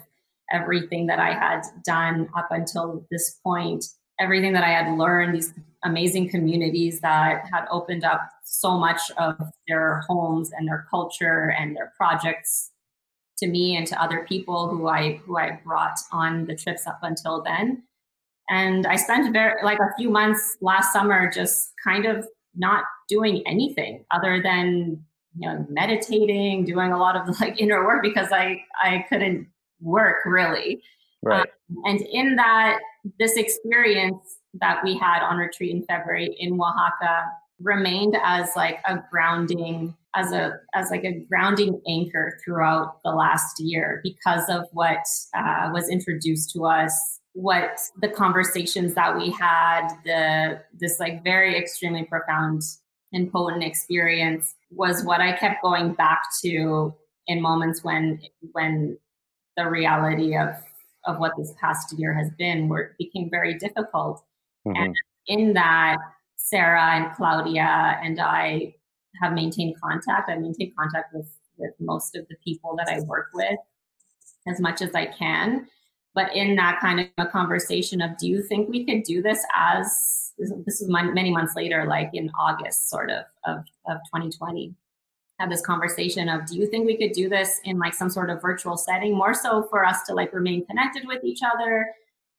everything 0.52 1.06
that 1.08 1.20
i 1.20 1.34
had 1.34 1.62
done 1.84 2.28
up 2.38 2.48
until 2.52 3.06
this 3.12 3.40
point. 3.44 3.86
Everything 4.18 4.54
that 4.54 4.64
I 4.64 4.70
had 4.70 4.98
learned, 4.98 5.36
these 5.36 5.54
amazing 5.84 6.30
communities 6.30 7.02
that 7.02 7.44
had 7.52 7.66
opened 7.70 8.06
up 8.06 8.22
so 8.46 8.78
much 8.78 9.02
of 9.18 9.36
their 9.68 10.06
homes 10.08 10.52
and 10.54 10.66
their 10.66 10.88
culture 10.90 11.54
and 11.60 11.76
their 11.76 11.92
projects 11.98 12.72
to 13.38 13.48
me 13.48 13.76
and 13.76 13.86
to 13.88 14.02
other 14.02 14.26
people 14.28 14.70
who 14.70 14.88
I 14.88 15.22
who 15.26 15.38
I 15.38 15.60
brought 15.64 15.98
on 16.12 16.46
the 16.46 16.56
trips 16.56 16.88
up 16.88 17.00
until 17.02 17.44
then. 17.44 17.84
And 18.50 18.86
I 18.86 18.96
spent 18.96 19.32
very 19.34 19.64
like 19.64 19.80
a 19.80 19.94
few 19.98 20.10
months 20.10 20.58
last 20.62 20.94
summer 20.94 21.30
just 21.32 21.74
kind 21.84 22.06
of 22.06 22.28
not 22.56 22.84
doing 23.10 23.44
anything 23.46 24.06
other 24.12 24.42
than 24.42 25.04
you 25.38 25.50
know 25.50 25.66
meditating, 25.70 26.66
doing 26.66 26.92
a 26.92 26.98
lot 26.98 27.16
of 27.16 27.40
like 27.42 27.60
inner 27.60 27.86
work 27.86 28.02
because 28.04 28.32
I 28.32 28.62
I 28.82 29.06
couldn't 29.10 29.48
work 29.82 30.18
really. 30.26 30.82
Right. 31.22 31.42
Um, 31.42 31.82
and 31.86 32.02
in 32.02 32.36
that 32.36 32.80
this 33.20 33.36
experience 33.36 34.38
that 34.62 34.84
we 34.84 34.96
had 34.96 35.22
on 35.22 35.38
retreat 35.38 35.72
in 35.72 35.84
February 35.84 36.36
in 36.40 36.60
Oaxaca 36.60 37.26
remained 37.60 38.18
as 38.24 38.50
like 38.56 38.80
a 38.86 39.02
grounding 39.10 39.96
as 40.16 40.32
a 40.32 40.60
as 40.74 40.90
like 40.92 41.04
a 41.04 41.20
grounding 41.30 41.82
anchor 41.88 42.38
throughout 42.44 43.02
the 43.04 43.12
last 43.12 43.60
year 43.60 44.02
because 44.04 44.50
of 44.50 44.66
what 44.72 45.06
uh, 45.36 45.70
was 45.74 45.90
introduced 45.90 46.52
to 46.52 46.66
us 46.66 47.20
what 47.34 47.78
the 48.02 48.08
conversations 48.08 48.94
that 48.94 49.16
we 49.16 49.30
had 49.30 49.88
the 50.06 50.62
this 50.80 51.00
like 51.00 51.24
very 51.24 51.58
extremely 51.58 52.04
profound 52.04 52.62
and 53.14 53.32
potent 53.32 53.64
experience 53.64 54.56
was 54.72 55.04
what 55.04 55.22
i 55.22 55.32
kept 55.34 55.62
going 55.62 55.94
back 55.94 56.22
to 56.42 56.94
in 57.28 57.42
moments 57.42 57.84
when 57.84 58.20
when 58.54 58.98
the 59.58 59.70
reality 59.70 60.36
of 60.36 60.50
of 61.06 61.20
what 61.20 61.34
this 61.38 61.54
past 61.60 61.98
year 61.98 62.14
has 62.14 62.30
been 62.38 62.68
where 62.68 62.82
it 62.82 62.92
became 62.98 63.30
very 63.30 63.54
difficult 63.58 64.24
mm-hmm. 64.68 64.82
and 64.82 64.96
in 65.28 65.54
that 65.54 65.98
sarah 66.50 66.96
and 66.96 67.16
claudia 67.16 68.00
and 68.04 68.20
i 68.20 68.74
have 69.22 69.34
maintained 69.34 69.76
contact. 69.82 70.30
I 70.30 70.36
maintain 70.36 70.74
contact 70.78 71.14
with 71.14 71.28
with 71.58 71.72
most 71.80 72.16
of 72.16 72.28
the 72.28 72.36
people 72.44 72.76
that 72.78 72.90
i 72.90 73.00
work 73.02 73.30
with 73.34 73.60
as 74.48 74.60
much 74.60 74.82
as 74.82 74.94
i 74.94 75.06
can. 75.06 75.68
But 76.14 76.34
in 76.34 76.56
that 76.56 76.80
kind 76.80 77.02
of 77.02 77.08
a 77.18 77.26
conversation 77.26 78.02
of 78.02 78.18
do 78.18 78.28
you 78.28 78.42
think 78.42 78.70
we 78.70 78.86
could 78.86 79.04
do 79.04 79.22
this 79.22 79.44
as 79.56 80.34
this 80.38 80.82
is 80.82 80.90
many 80.90 81.32
months 81.32 81.54
later 81.56 81.86
like 81.86 82.10
in 82.14 82.30
august 82.38 82.90
sort 82.90 83.10
of 83.10 83.24
of, 83.46 83.60
of 83.88 83.98
2020 84.14 84.76
have 85.40 85.50
this 85.50 85.62
conversation 85.62 86.28
of 86.28 86.46
do 86.46 86.58
you 86.58 86.68
think 86.68 86.86
we 86.86 86.98
could 86.98 87.14
do 87.14 87.30
this 87.30 87.62
in 87.64 87.80
like 87.80 87.94
some 87.94 88.10
sort 88.10 88.30
of 88.30 88.42
virtual 88.42 88.76
setting 88.76 89.16
more 89.16 89.34
so 89.34 89.64
for 89.70 89.86
us 89.86 90.04
to 90.04 90.14
like 90.14 90.34
remain 90.34 90.66
connected 90.66 91.08
with 91.08 91.24
each 91.24 91.40
other 91.42 91.88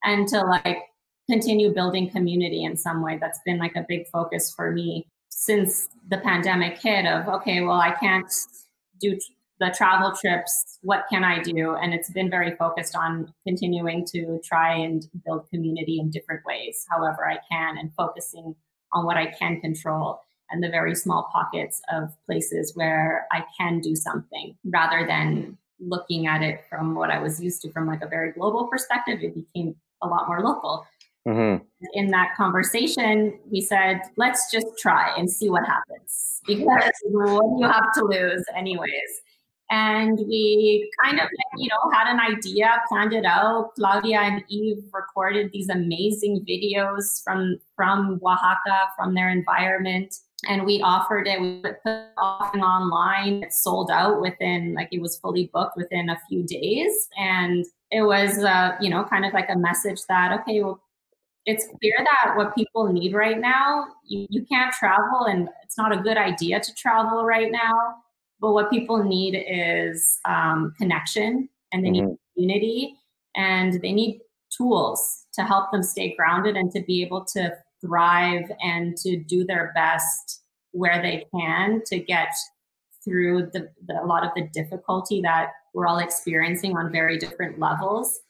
and 0.05 0.29
to 0.29 0.43
like 0.43 0.83
continue 1.31 1.73
building 1.73 2.11
community 2.11 2.65
in 2.65 2.77
some 2.77 3.03
way. 3.03 3.19
That's 3.21 3.41
been 3.45 3.59
like 3.59 3.77
a 3.77 3.85
big 3.89 4.07
focus 4.09 4.53
for 4.55 4.71
me 4.71 5.07
since 5.37 5.89
the 6.09 6.17
pandemic 6.19 6.79
hit 6.79 7.05
of 7.07 7.29
okay 7.29 7.61
well 7.61 7.79
i 7.79 7.93
can't 7.93 8.33
do 9.01 9.19
the 9.59 9.75
travel 9.75 10.13
trips. 10.19 10.79
What 10.83 11.05
can 11.11 11.25
i 11.25 11.43
do? 11.43 11.75
And 11.75 11.93
it's 11.93 12.11
been 12.11 12.31
very 12.31 12.57
focused 12.57 12.97
on 12.97 13.33
continuing 13.47 14.07
to 14.13 14.41
try 14.45 14.75
and 14.75 15.07
build 15.25 15.49
community 15.51 15.99
in 16.01 16.11
different 16.11 16.43
ways 16.47 16.87
however 16.91 17.29
i 17.29 17.39
can 17.51 17.77
and 17.77 17.93
focusing 17.95 18.55
on 18.93 19.05
what 19.05 19.19
i 19.19 19.27
can 19.27 19.61
control 19.61 20.21
and 20.51 20.63
the 20.63 20.71
very 20.71 20.95
small 20.95 21.29
pockets 21.33 21.83
of 21.93 22.15
places 22.25 22.73
where 22.75 23.27
i 23.31 23.45
can 23.59 23.81
do 23.81 23.95
something 23.95 24.57
rather 24.65 25.07
than 25.07 25.59
looking 25.81 26.27
at 26.27 26.41
it 26.43 26.65
from 26.71 26.95
what 26.95 27.11
i 27.11 27.19
was 27.19 27.43
used 27.43 27.61
to 27.61 27.71
from 27.73 27.87
like 27.87 28.03
a 28.03 28.09
very 28.09 28.33
global 28.33 28.67
perspective. 28.69 29.19
It 29.23 29.35
became 29.35 29.77
a 30.03 30.07
lot 30.07 30.29
more 30.29 30.41
local 30.41 30.87
mm-hmm. 31.27 31.65
in 31.95 32.09
that 32.09 32.35
conversation 32.37 33.39
we 33.51 33.61
said 33.61 34.01
let's 34.17 34.51
just 34.51 34.67
try 34.79 35.15
and 35.17 35.31
see 35.31 35.51
what 35.51 35.65
happens. 35.67 36.41
Because 36.47 36.93
what 37.11 37.43
do 37.43 37.65
you 37.65 37.69
have 37.71 37.93
to 37.95 38.05
lose 38.05 38.45
anyways? 38.55 39.23
And 39.69 40.17
we 40.17 40.89
kind 41.03 41.19
of 41.19 41.29
you 41.57 41.69
know 41.69 41.91
had 41.93 42.09
an 42.09 42.21
idea 42.21 42.81
planned 42.89 43.13
it 43.13 43.25
out. 43.25 43.75
Claudia 43.75 44.21
and 44.21 44.45
Yves 44.49 44.85
recorded 44.93 45.51
these 45.53 45.69
amazing 45.69 46.45
videos 46.49 47.23
from 47.25 47.59
from 47.75 48.21
oaxaca 48.25 48.91
from 48.97 49.15
their 49.15 49.29
environment. 49.29 50.15
And 50.49 50.65
we 50.65 50.81
offered 50.83 51.27
it 51.27 51.41
we 51.41 51.61
put 51.63 51.79
it 51.85 52.19
online. 52.19 53.43
It 53.43 53.53
sold 53.53 53.91
out 53.91 54.21
within 54.21 54.75
like 54.75 54.89
it 54.93 55.01
was 55.01 55.17
fully 55.17 55.51
booked 55.53 55.77
within 55.77 56.11
a 56.11 56.21
few 56.29 56.45
days. 56.45 57.09
And 57.19 57.67
it 57.91 58.03
was 58.03 58.39
uh, 58.39 58.77
you 58.81 58.89
know 58.89 59.05
kind 59.05 59.25
of 59.25 59.33
like 59.33 59.49
a 59.51 59.57
message 59.57 60.01
that 60.09 60.39
okay 60.41 60.63
well 60.63 60.81
it's 61.47 61.67
clear 61.79 61.95
that 61.99 62.37
what 62.37 62.55
people 62.55 62.93
need 62.93 63.15
right 63.15 63.41
now 63.41 63.87
you, 64.05 64.27
you 64.31 64.45
can't 64.47 64.73
travel 64.73 65.27
and 65.27 65.49
it's 65.63 65.79
not 65.79 65.97
a 65.97 66.03
good 66.03 66.17
idea 66.17 66.61
to 66.61 66.75
travel 66.75 67.25
right 67.25 67.51
now 67.51 67.95
but 68.41 68.53
what 68.53 68.71
people 68.71 69.03
need 69.03 69.35
is 69.49 70.19
um, 70.27 70.75
connection 70.79 71.49
and 71.73 71.85
they 71.85 71.91
mm-hmm. 71.91 72.09
need 72.09 72.19
community 72.35 72.97
and 73.37 73.81
they 73.81 73.93
need 73.93 74.21
tools 74.57 75.27
to 75.33 75.43
help 75.43 75.71
them 75.71 75.83
stay 75.83 76.15
grounded 76.17 76.57
and 76.57 76.71
to 76.73 76.83
be 76.83 77.03
able 77.03 77.25
to 77.25 77.53
thrive 77.81 78.51
and 78.63 78.97
to 78.97 79.17
do 79.17 79.45
their 79.45 79.73
best 79.75 80.43
where 80.73 81.01
they 81.03 81.25
can 81.35 81.83
to 81.87 81.99
get 81.99 82.33
through 83.05 83.49
the, 83.53 83.69
the, 83.87 84.03
a 84.03 84.05
lot 84.05 84.25
of 84.25 84.31
the 84.35 84.49
difficulty 84.53 85.21
that 85.21 85.51
we're 85.75 85.87
all 85.87 85.99
experiencing 85.99 86.77
on 86.77 86.91
very 86.91 87.19
different 87.19 87.59
levels 87.59 88.21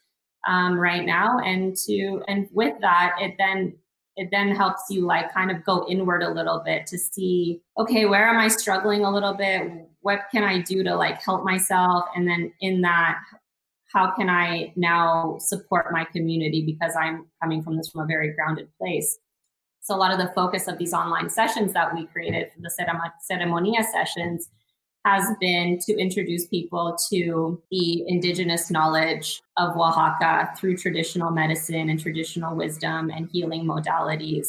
um, 0.47 0.78
right 0.78 1.05
now. 1.05 1.38
And 1.38 1.76
to 1.86 2.22
and 2.28 2.49
with 2.53 2.74
that 2.80 3.16
it 3.20 3.34
then 3.38 3.74
it 4.16 4.28
then 4.30 4.55
helps 4.55 4.84
you 4.88 5.05
like 5.05 5.32
kind 5.32 5.51
of 5.51 5.62
go 5.64 5.86
inward 5.88 6.22
a 6.22 6.30
little 6.30 6.62
bit 6.64 6.86
to 6.86 6.97
see 6.97 7.61
okay 7.78 8.07
where 8.07 8.26
am 8.28 8.38
i 8.38 8.49
struggling 8.49 9.05
a 9.05 9.12
little 9.12 9.34
bit? 9.34 9.70
What 10.01 10.20
can 10.32 10.42
i 10.42 10.61
do 10.61 10.82
to 10.84 10.94
like 10.97 11.22
help 11.22 11.44
myself? 11.44 12.05
And 12.14 12.26
then 12.26 12.53
in 12.61 12.80
that 12.82 13.18
how 13.92 14.14
can 14.14 14.28
i 14.28 14.72
now 14.76 15.36
support 15.38 15.92
my 15.92 16.05
community? 16.05 16.64
Because 16.64 16.94
i'm 16.97 17.26
coming 17.42 17.62
from 17.62 17.76
this 17.76 17.90
from 17.90 18.03
a 18.03 18.07
very 18.07 18.32
grounded 18.34 18.68
place. 18.78 19.18
So 19.82 19.94
a 19.94 19.99
lot 19.99 20.12
of 20.12 20.18
the 20.18 20.32
focus 20.34 20.66
of 20.66 20.78
these 20.78 20.92
online 20.92 21.30
sessions 21.30 21.72
that 21.74 21.94
we 21.94 22.07
created 22.07 22.51
the 22.59 22.70
ceremonia 23.30 23.84
sessions 23.84 24.49
has 25.07 25.30
been 25.38 25.78
to 25.78 25.96
introduce 25.96 26.46
people 26.46 26.96
to 27.09 27.62
the 27.70 28.02
indigenous 28.09 28.72
knowledge 28.72 29.40
of 29.57 29.76
Oaxaca 29.76 30.52
through 30.59 30.76
traditional 30.76 31.30
medicine 31.30 31.90
and 31.90 32.00
traditional 32.00 32.57
wisdom 32.57 33.09
and 33.14 33.28
healing 33.30 33.64
modalities 33.64 34.48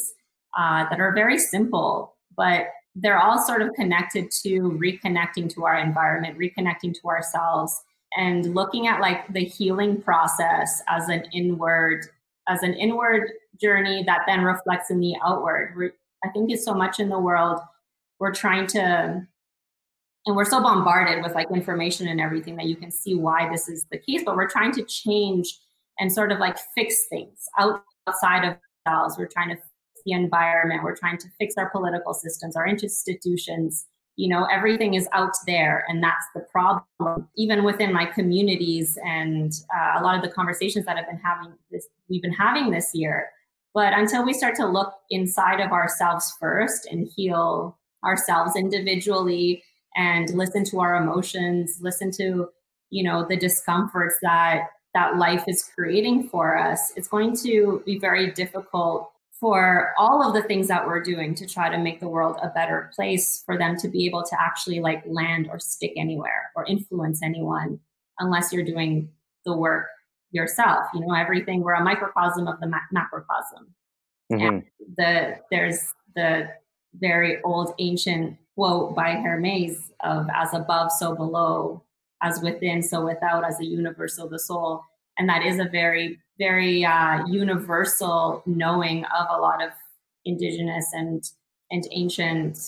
uh, 0.58 0.84
that 0.90 0.98
are 0.98 1.12
very 1.14 1.38
simple, 1.38 2.16
but 2.36 2.70
they're 2.96 3.20
all 3.20 3.40
sort 3.40 3.62
of 3.62 3.72
connected 3.74 4.32
to 4.32 4.76
reconnecting 4.82 5.48
to 5.54 5.64
our 5.64 5.78
environment, 5.78 6.36
reconnecting 6.36 6.92
to 6.92 7.06
ourselves, 7.06 7.80
and 8.16 8.52
looking 8.52 8.88
at 8.88 9.00
like 9.00 9.32
the 9.32 9.44
healing 9.44 10.02
process 10.02 10.82
as 10.88 11.08
an 11.08 11.24
inward 11.32 12.04
as 12.48 12.64
an 12.64 12.74
inward 12.74 13.30
journey 13.60 14.02
that 14.06 14.22
then 14.26 14.42
reflects 14.42 14.90
in 14.90 14.98
the 14.98 15.14
outward. 15.24 15.92
I 16.24 16.30
think 16.30 16.50
it's 16.50 16.64
so 16.64 16.74
much 16.74 16.98
in 16.98 17.10
the 17.10 17.18
world 17.18 17.60
we're 18.18 18.34
trying 18.34 18.66
to 18.68 19.24
and 20.28 20.36
we're 20.36 20.44
so 20.44 20.62
bombarded 20.62 21.24
with 21.24 21.34
like 21.34 21.50
information 21.50 22.06
and 22.06 22.20
everything 22.20 22.54
that 22.54 22.66
you 22.66 22.76
can 22.76 22.90
see 22.90 23.14
why 23.14 23.48
this 23.50 23.68
is 23.68 23.86
the 23.90 23.98
case 23.98 24.22
but 24.24 24.36
we're 24.36 24.48
trying 24.48 24.72
to 24.72 24.84
change 24.84 25.58
and 25.98 26.12
sort 26.12 26.30
of 26.30 26.38
like 26.38 26.56
fix 26.74 27.06
things 27.08 27.48
outside 27.58 28.44
of 28.44 28.56
ourselves. 28.86 29.18
We're 29.18 29.28
trying 29.28 29.48
to 29.50 29.56
fix 29.56 29.68
the 30.04 30.12
environment. 30.12 30.82
We're 30.82 30.96
trying 30.96 31.18
to 31.18 31.26
fix 31.38 31.54
our 31.58 31.70
political 31.70 32.14
systems 32.14 32.56
our 32.56 32.66
institutions. 32.66 33.86
You 34.16 34.28
know 34.28 34.46
everything 34.50 34.94
is 34.94 35.08
out 35.12 35.34
there 35.46 35.84
and 35.88 36.02
that's 36.02 36.26
the 36.34 36.40
problem. 36.40 37.28
Even 37.36 37.64
within 37.64 37.92
my 37.92 38.04
communities 38.04 38.98
and 39.04 39.52
uh, 39.74 40.00
a 40.00 40.02
lot 40.02 40.16
of 40.16 40.22
the 40.22 40.28
conversations 40.28 40.84
that 40.86 40.96
i've 40.96 41.06
been 41.06 41.20
having 41.24 41.52
this 41.70 41.86
we've 42.08 42.22
been 42.22 42.32
having 42.32 42.70
this 42.70 42.90
year. 42.94 43.30
But 43.74 43.92
until 43.92 44.24
we 44.24 44.32
start 44.32 44.56
to 44.56 44.66
look 44.66 44.92
inside 45.10 45.60
of 45.60 45.70
ourselves 45.70 46.34
first 46.40 46.86
and 46.86 47.08
heal 47.14 47.78
ourselves 48.04 48.56
individually 48.56 49.62
and 49.98 50.30
listen 50.30 50.64
to 50.64 50.80
our 50.80 50.96
emotions, 50.96 51.78
listen 51.82 52.10
to, 52.12 52.48
you 52.90 53.02
know, 53.04 53.26
the 53.28 53.36
discomforts 53.36 54.14
that 54.22 54.68
that 54.94 55.18
life 55.18 55.44
is 55.46 55.62
creating 55.74 56.28
for 56.28 56.56
us, 56.56 56.92
it's 56.96 57.08
going 57.08 57.36
to 57.36 57.82
be 57.84 57.98
very 57.98 58.30
difficult 58.32 59.10
for 59.38 59.92
all 59.98 60.26
of 60.26 60.34
the 60.34 60.42
things 60.48 60.66
that 60.66 60.86
we're 60.86 61.02
doing 61.02 61.34
to 61.34 61.46
try 61.46 61.68
to 61.68 61.78
make 61.78 62.00
the 62.00 62.08
world 62.08 62.36
a 62.42 62.48
better 62.48 62.90
place 62.96 63.42
for 63.44 63.58
them 63.58 63.76
to 63.76 63.86
be 63.86 64.06
able 64.06 64.24
to 64.24 64.40
actually 64.40 64.80
like 64.80 65.02
land 65.06 65.46
or 65.50 65.58
stick 65.60 65.92
anywhere 65.96 66.50
or 66.56 66.64
influence 66.66 67.22
anyone 67.22 67.78
unless 68.18 68.52
you're 68.52 68.64
doing 68.64 69.08
the 69.44 69.54
work 69.54 69.86
yourself. 70.30 70.86
You 70.94 71.00
know 71.00 71.14
everything 71.14 71.62
we're 71.62 71.74
a 71.74 71.84
microcosm 71.84 72.48
of 72.48 72.58
the 72.60 72.68
ma- 72.68 72.78
macrocosm. 72.92 73.74
Mm-hmm. 74.32 74.46
and 74.46 74.64
the 74.96 75.38
there's 75.50 75.94
the 76.14 76.48
very 76.94 77.40
old 77.42 77.74
ancient 77.78 78.36
quote 78.58 78.92
by 78.92 79.12
Hermes 79.12 79.92
of 80.02 80.26
as 80.34 80.52
above, 80.52 80.90
so 80.90 81.14
below, 81.14 81.80
as 82.24 82.42
within, 82.42 82.82
so 82.82 83.04
without, 83.04 83.46
as 83.46 83.60
a 83.60 83.64
universal, 83.64 84.28
the 84.28 84.38
soul. 84.38 84.82
And 85.16 85.28
that 85.28 85.44
is 85.46 85.60
a 85.60 85.68
very, 85.68 86.18
very 86.40 86.84
uh, 86.84 87.24
universal 87.26 88.42
knowing 88.46 89.04
of 89.04 89.28
a 89.30 89.40
lot 89.40 89.62
of 89.62 89.70
indigenous 90.24 90.86
and 90.92 91.22
and 91.70 91.86
ancient 91.92 92.58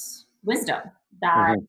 wisdom 0.44 0.80
that 1.22 1.56
mm-hmm. 1.56 1.64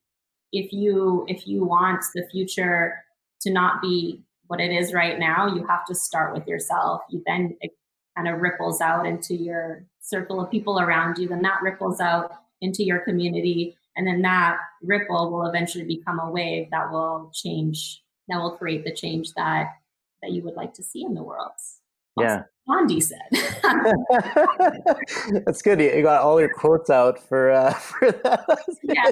if 0.52 0.72
you 0.72 1.26
if 1.28 1.48
you 1.48 1.66
want 1.66 2.04
the 2.14 2.28
future 2.32 3.04
to 3.42 3.52
not 3.52 3.82
be 3.82 4.22
what 4.46 4.62
it 4.62 4.72
is 4.72 4.94
right 4.94 5.18
now, 5.18 5.48
you 5.48 5.66
have 5.66 5.84
to 5.86 5.96
start 5.96 6.32
with 6.36 6.46
yourself. 6.46 7.02
You 7.10 7.24
then 7.26 7.58
it 7.62 7.72
kind 8.16 8.28
of 8.28 8.40
ripples 8.40 8.82
out 8.82 9.08
into 9.08 9.34
your 9.34 9.84
circle 10.00 10.40
of 10.40 10.52
people 10.52 10.80
around 10.80 11.18
you, 11.18 11.28
then 11.28 11.42
that 11.42 11.64
ripples 11.64 12.00
out 12.00 12.34
into 12.62 12.84
your 12.84 13.00
community 13.00 13.76
and 13.96 14.08
then 14.08 14.22
that 14.22 14.58
ripple 14.82 15.32
will 15.32 15.46
eventually 15.46 15.86
become 15.86 16.20
a 16.20 16.30
wave 16.30 16.68
that 16.72 16.92
will 16.92 17.32
change 17.34 18.04
that 18.28 18.38
will 18.38 18.58
create 18.58 18.86
the 18.86 18.94
change 18.94 19.34
that 19.36 19.68
that 20.22 20.32
you 20.32 20.44
would 20.44 20.56
like 20.56 20.74
to 20.74 20.84
see 20.84 21.04
in 21.04 21.14
the 21.14 21.24
world 21.24 21.52
yeah. 22.20 22.44
Gandhi 22.68 23.02
said. 23.02 23.20
That's 25.46 25.62
good. 25.62 25.80
You 25.80 26.04
got 26.04 26.22
all 26.22 26.40
your 26.40 26.54
quotes 26.54 26.90
out 26.90 27.20
for 27.20 27.52
uh, 27.52 27.74
for 27.74 28.12
that. 28.12 28.46
Yeah. 28.84 29.12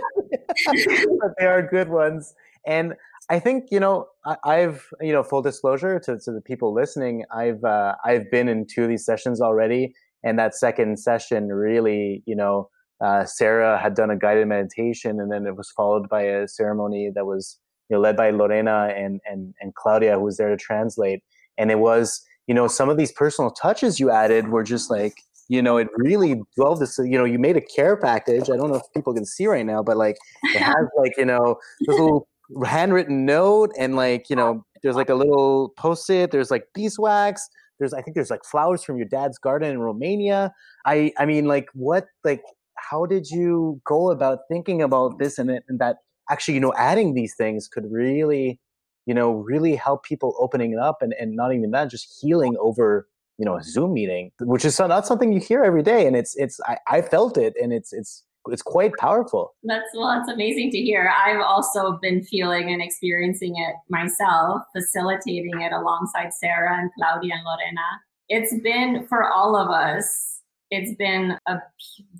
but 1.21 1.31
they 1.39 1.45
are 1.45 1.61
good 1.61 1.89
ones. 1.89 2.33
And 2.65 2.93
I 3.29 3.39
think 3.39 3.65
you 3.71 3.79
know 3.79 4.07
I, 4.45 4.57
have 4.57 4.83
you 5.01 5.13
know 5.13 5.23
full 5.23 5.41
disclosure 5.41 5.99
to, 5.99 6.19
to 6.19 6.31
the 6.31 6.41
people 6.41 6.73
listening. 6.73 7.25
I've 7.31 7.63
uh, 7.63 7.95
I've 8.05 8.29
been 8.31 8.47
in 8.47 8.65
two 8.65 8.83
of 8.83 8.89
these 8.89 9.05
sessions 9.05 9.41
already, 9.41 9.93
and 10.23 10.37
that 10.37 10.55
second 10.55 10.99
session 10.99 11.47
really 11.47 12.23
you 12.25 12.35
know 12.35 12.69
uh, 13.01 13.25
Sarah 13.25 13.77
had 13.77 13.95
done 13.95 14.09
a 14.09 14.17
guided 14.17 14.47
meditation, 14.47 15.19
and 15.19 15.31
then 15.31 15.45
it 15.45 15.55
was 15.55 15.71
followed 15.71 16.09
by 16.09 16.23
a 16.23 16.47
ceremony 16.47 17.11
that 17.13 17.25
was 17.25 17.57
you 17.89 17.95
know 17.95 18.01
led 18.01 18.17
by 18.17 18.29
Lorena 18.31 18.93
and 18.95 19.21
and 19.29 19.53
and 19.59 19.75
Claudia, 19.75 20.15
who 20.15 20.23
was 20.23 20.37
there 20.37 20.49
to 20.49 20.57
translate. 20.57 21.23
And 21.57 21.71
it 21.71 21.79
was 21.79 22.21
you 22.47 22.55
know 22.55 22.67
some 22.67 22.89
of 22.89 22.97
these 22.97 23.11
personal 23.11 23.51
touches 23.51 23.99
you 23.99 24.09
added 24.09 24.49
were 24.49 24.63
just 24.63 24.89
like 24.89 25.13
you 25.49 25.61
know 25.61 25.77
it 25.77 25.87
really 25.97 26.41
dwelled 26.55 26.79
this 26.79 26.97
you 26.97 27.17
know 27.17 27.25
you 27.25 27.37
made 27.37 27.55
a 27.55 27.61
care 27.61 27.95
package 27.95 28.49
i 28.49 28.57
don't 28.57 28.69
know 28.69 28.75
if 28.75 28.93
people 28.95 29.13
can 29.13 29.25
see 29.25 29.45
right 29.45 29.65
now 29.65 29.83
but 29.83 29.95
like 29.97 30.17
it 30.55 30.61
has 30.71 30.87
like 30.97 31.15
you 31.17 31.25
know 31.25 31.57
this 31.81 31.89
little 31.89 32.27
handwritten 32.65 33.25
note 33.25 33.71
and 33.77 33.95
like 33.95 34.29
you 34.29 34.35
know 34.35 34.65
there's 34.81 34.95
like 34.95 35.09
a 35.09 35.15
little 35.15 35.69
post-it 35.77 36.31
there's 36.31 36.49
like 36.49 36.65
beeswax 36.73 37.47
there's 37.77 37.93
i 37.93 38.01
think 38.01 38.15
there's 38.15 38.31
like 38.31 38.43
flowers 38.43 38.83
from 38.83 38.97
your 38.97 39.07
dad's 39.07 39.37
garden 39.37 39.69
in 39.69 39.79
romania 39.79 40.51
i 40.85 41.11
i 41.19 41.25
mean 41.25 41.45
like 41.45 41.67
what 41.73 42.07
like 42.23 42.41
how 42.89 43.05
did 43.05 43.29
you 43.29 43.81
go 43.85 44.11
about 44.11 44.39
thinking 44.49 44.81
about 44.81 45.19
this 45.19 45.37
and, 45.37 45.49
it, 45.49 45.63
and 45.67 45.79
that 45.79 45.97
actually 46.29 46.53
you 46.53 46.59
know 46.59 46.73
adding 46.77 47.13
these 47.13 47.35
things 47.35 47.67
could 47.67 47.85
really 47.91 48.59
you 49.05 49.13
know 49.13 49.31
really 49.31 49.75
help 49.75 50.03
people 50.03 50.35
opening 50.39 50.77
up 50.77 51.01
and, 51.01 51.13
and 51.19 51.35
not 51.35 51.53
even 51.53 51.71
that 51.71 51.89
just 51.89 52.19
healing 52.21 52.55
over 52.59 53.07
you 53.37 53.45
know 53.45 53.57
a 53.57 53.63
zoom 53.63 53.93
meeting 53.93 54.31
which 54.41 54.65
is 54.65 54.77
not 54.79 55.07
something 55.07 55.31
you 55.31 55.39
hear 55.39 55.63
every 55.63 55.83
day 55.83 56.05
and 56.07 56.15
it's 56.15 56.35
it's 56.35 56.59
i, 56.65 56.77
I 56.87 57.01
felt 57.01 57.37
it 57.37 57.53
and 57.61 57.71
it's 57.73 57.93
it's 57.93 58.23
it's 58.47 58.61
quite 58.61 58.93
powerful. 58.99 59.55
That's 59.63 59.85
well, 59.93 60.19
it's 60.19 60.31
amazing 60.31 60.71
to 60.71 60.77
hear. 60.77 61.11
I've 61.25 61.41
also 61.41 61.99
been 62.01 62.23
feeling 62.23 62.71
and 62.71 62.81
experiencing 62.81 63.55
it 63.57 63.75
myself, 63.89 64.61
facilitating 64.75 65.61
it 65.61 65.71
alongside 65.71 66.33
Sarah 66.33 66.77
and 66.79 66.89
Claudia 66.97 67.33
and 67.35 67.43
Lorena. 67.43 67.81
It's 68.29 68.53
been 68.61 69.07
for 69.07 69.29
all 69.29 69.55
of 69.55 69.69
us, 69.69 70.38
it's 70.71 70.95
been 70.95 71.37
a 71.47 71.57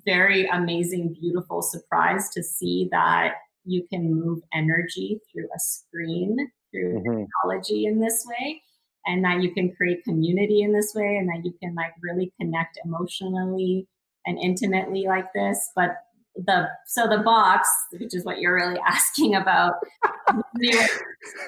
very 0.04 0.46
amazing, 0.48 1.16
beautiful 1.20 1.62
surprise 1.62 2.30
to 2.30 2.42
see 2.42 2.88
that 2.90 3.34
you 3.64 3.86
can 3.88 4.12
move 4.14 4.40
energy 4.52 5.20
through 5.30 5.48
a 5.54 5.58
screen, 5.58 6.36
through 6.70 7.00
mm-hmm. 7.00 7.24
technology 7.24 7.86
in 7.86 8.00
this 8.00 8.26
way 8.28 8.62
and 9.06 9.24
that 9.24 9.42
you 9.42 9.52
can 9.52 9.74
create 9.74 10.04
community 10.04 10.62
in 10.62 10.72
this 10.72 10.94
way 10.94 11.16
and 11.16 11.28
that 11.28 11.44
you 11.44 11.54
can 11.62 11.74
like 11.74 11.92
really 12.02 12.32
connect 12.40 12.78
emotionally 12.84 13.86
and 14.26 14.38
intimately 14.38 15.06
like 15.06 15.32
this 15.32 15.70
but 15.74 15.96
the 16.36 16.68
so 16.86 17.06
the 17.08 17.18
box, 17.18 17.68
which 17.92 18.14
is 18.14 18.24
what 18.24 18.38
you're 18.38 18.54
really 18.54 18.80
asking 18.86 19.34
about, 19.34 19.74
when 20.32 20.42
we 20.58 20.76
were, 20.76 20.88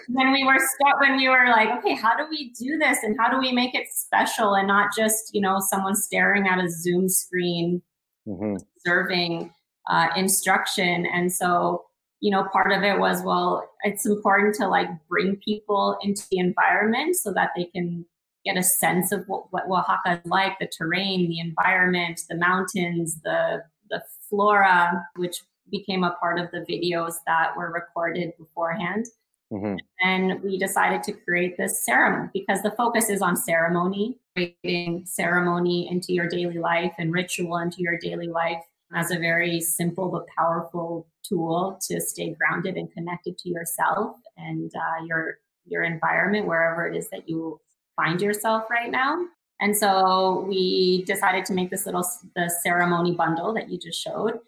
when 0.08 0.32
we 0.32 0.44
were 0.44 0.58
stuck, 0.58 1.00
when 1.00 1.16
we 1.16 1.28
were 1.28 1.48
like, 1.48 1.70
okay, 1.78 1.94
how 1.94 2.16
do 2.16 2.24
we 2.28 2.52
do 2.58 2.78
this, 2.78 2.98
and 3.02 3.16
how 3.18 3.30
do 3.30 3.38
we 3.38 3.52
make 3.52 3.74
it 3.74 3.86
special, 3.92 4.54
and 4.54 4.66
not 4.66 4.90
just 4.96 5.34
you 5.34 5.40
know 5.40 5.58
someone 5.60 5.94
staring 5.94 6.46
at 6.46 6.62
a 6.62 6.68
Zoom 6.70 7.08
screen, 7.08 7.82
mm-hmm. 8.26 8.56
observing 8.76 9.52
uh, 9.90 10.08
instruction, 10.16 11.06
and 11.06 11.32
so 11.32 11.84
you 12.20 12.30
know 12.30 12.44
part 12.52 12.72
of 12.72 12.82
it 12.82 12.98
was 12.98 13.22
well, 13.22 13.68
it's 13.82 14.06
important 14.06 14.54
to 14.56 14.68
like 14.68 14.88
bring 15.08 15.36
people 15.36 15.96
into 16.02 16.22
the 16.30 16.38
environment 16.38 17.16
so 17.16 17.32
that 17.32 17.50
they 17.56 17.64
can 17.64 18.04
get 18.44 18.56
a 18.56 18.62
sense 18.62 19.12
of 19.12 19.24
what, 19.28 19.44
what 19.52 19.68
Oaxaca 19.70 20.20
is 20.24 20.30
like, 20.30 20.58
the 20.58 20.66
terrain, 20.66 21.28
the 21.28 21.38
environment, 21.38 22.22
the 22.28 22.34
mountains, 22.34 23.20
the 23.22 23.62
the 23.92 24.02
flora, 24.28 25.06
which 25.16 25.42
became 25.70 26.02
a 26.02 26.16
part 26.20 26.40
of 26.40 26.50
the 26.50 26.66
videos 26.68 27.14
that 27.26 27.56
were 27.56 27.70
recorded 27.70 28.32
beforehand. 28.36 29.06
Mm-hmm. 29.52 29.76
And 30.00 30.42
we 30.42 30.58
decided 30.58 31.02
to 31.04 31.12
create 31.12 31.56
this 31.58 31.84
ceremony 31.84 32.30
because 32.32 32.62
the 32.62 32.70
focus 32.70 33.10
is 33.10 33.20
on 33.20 33.36
ceremony, 33.36 34.18
creating 34.34 35.04
ceremony 35.04 35.88
into 35.90 36.14
your 36.14 36.26
daily 36.26 36.58
life 36.58 36.94
and 36.98 37.12
ritual 37.12 37.58
into 37.58 37.82
your 37.82 37.98
daily 37.98 38.28
life 38.28 38.62
as 38.94 39.10
a 39.10 39.18
very 39.18 39.60
simple 39.60 40.08
but 40.08 40.26
powerful 40.36 41.06
tool 41.22 41.78
to 41.82 42.00
stay 42.00 42.30
grounded 42.30 42.76
and 42.76 42.92
connected 42.92 43.38
to 43.38 43.50
yourself 43.50 44.16
and 44.36 44.72
uh, 44.74 45.04
your 45.04 45.38
your 45.66 45.84
environment 45.84 46.46
wherever 46.46 46.86
it 46.86 46.96
is 46.96 47.08
that 47.10 47.28
you 47.28 47.60
find 47.94 48.20
yourself 48.20 48.64
right 48.70 48.90
now. 48.90 49.26
And 49.62 49.76
so 49.76 50.44
we 50.48 51.04
decided 51.04 51.44
to 51.46 51.54
make 51.54 51.70
this 51.70 51.86
little 51.86 52.04
the 52.34 52.52
ceremony 52.64 53.12
bundle 53.12 53.54
that 53.54 53.70
you 53.70 53.78
just 53.78 54.00
showed. 54.00 54.40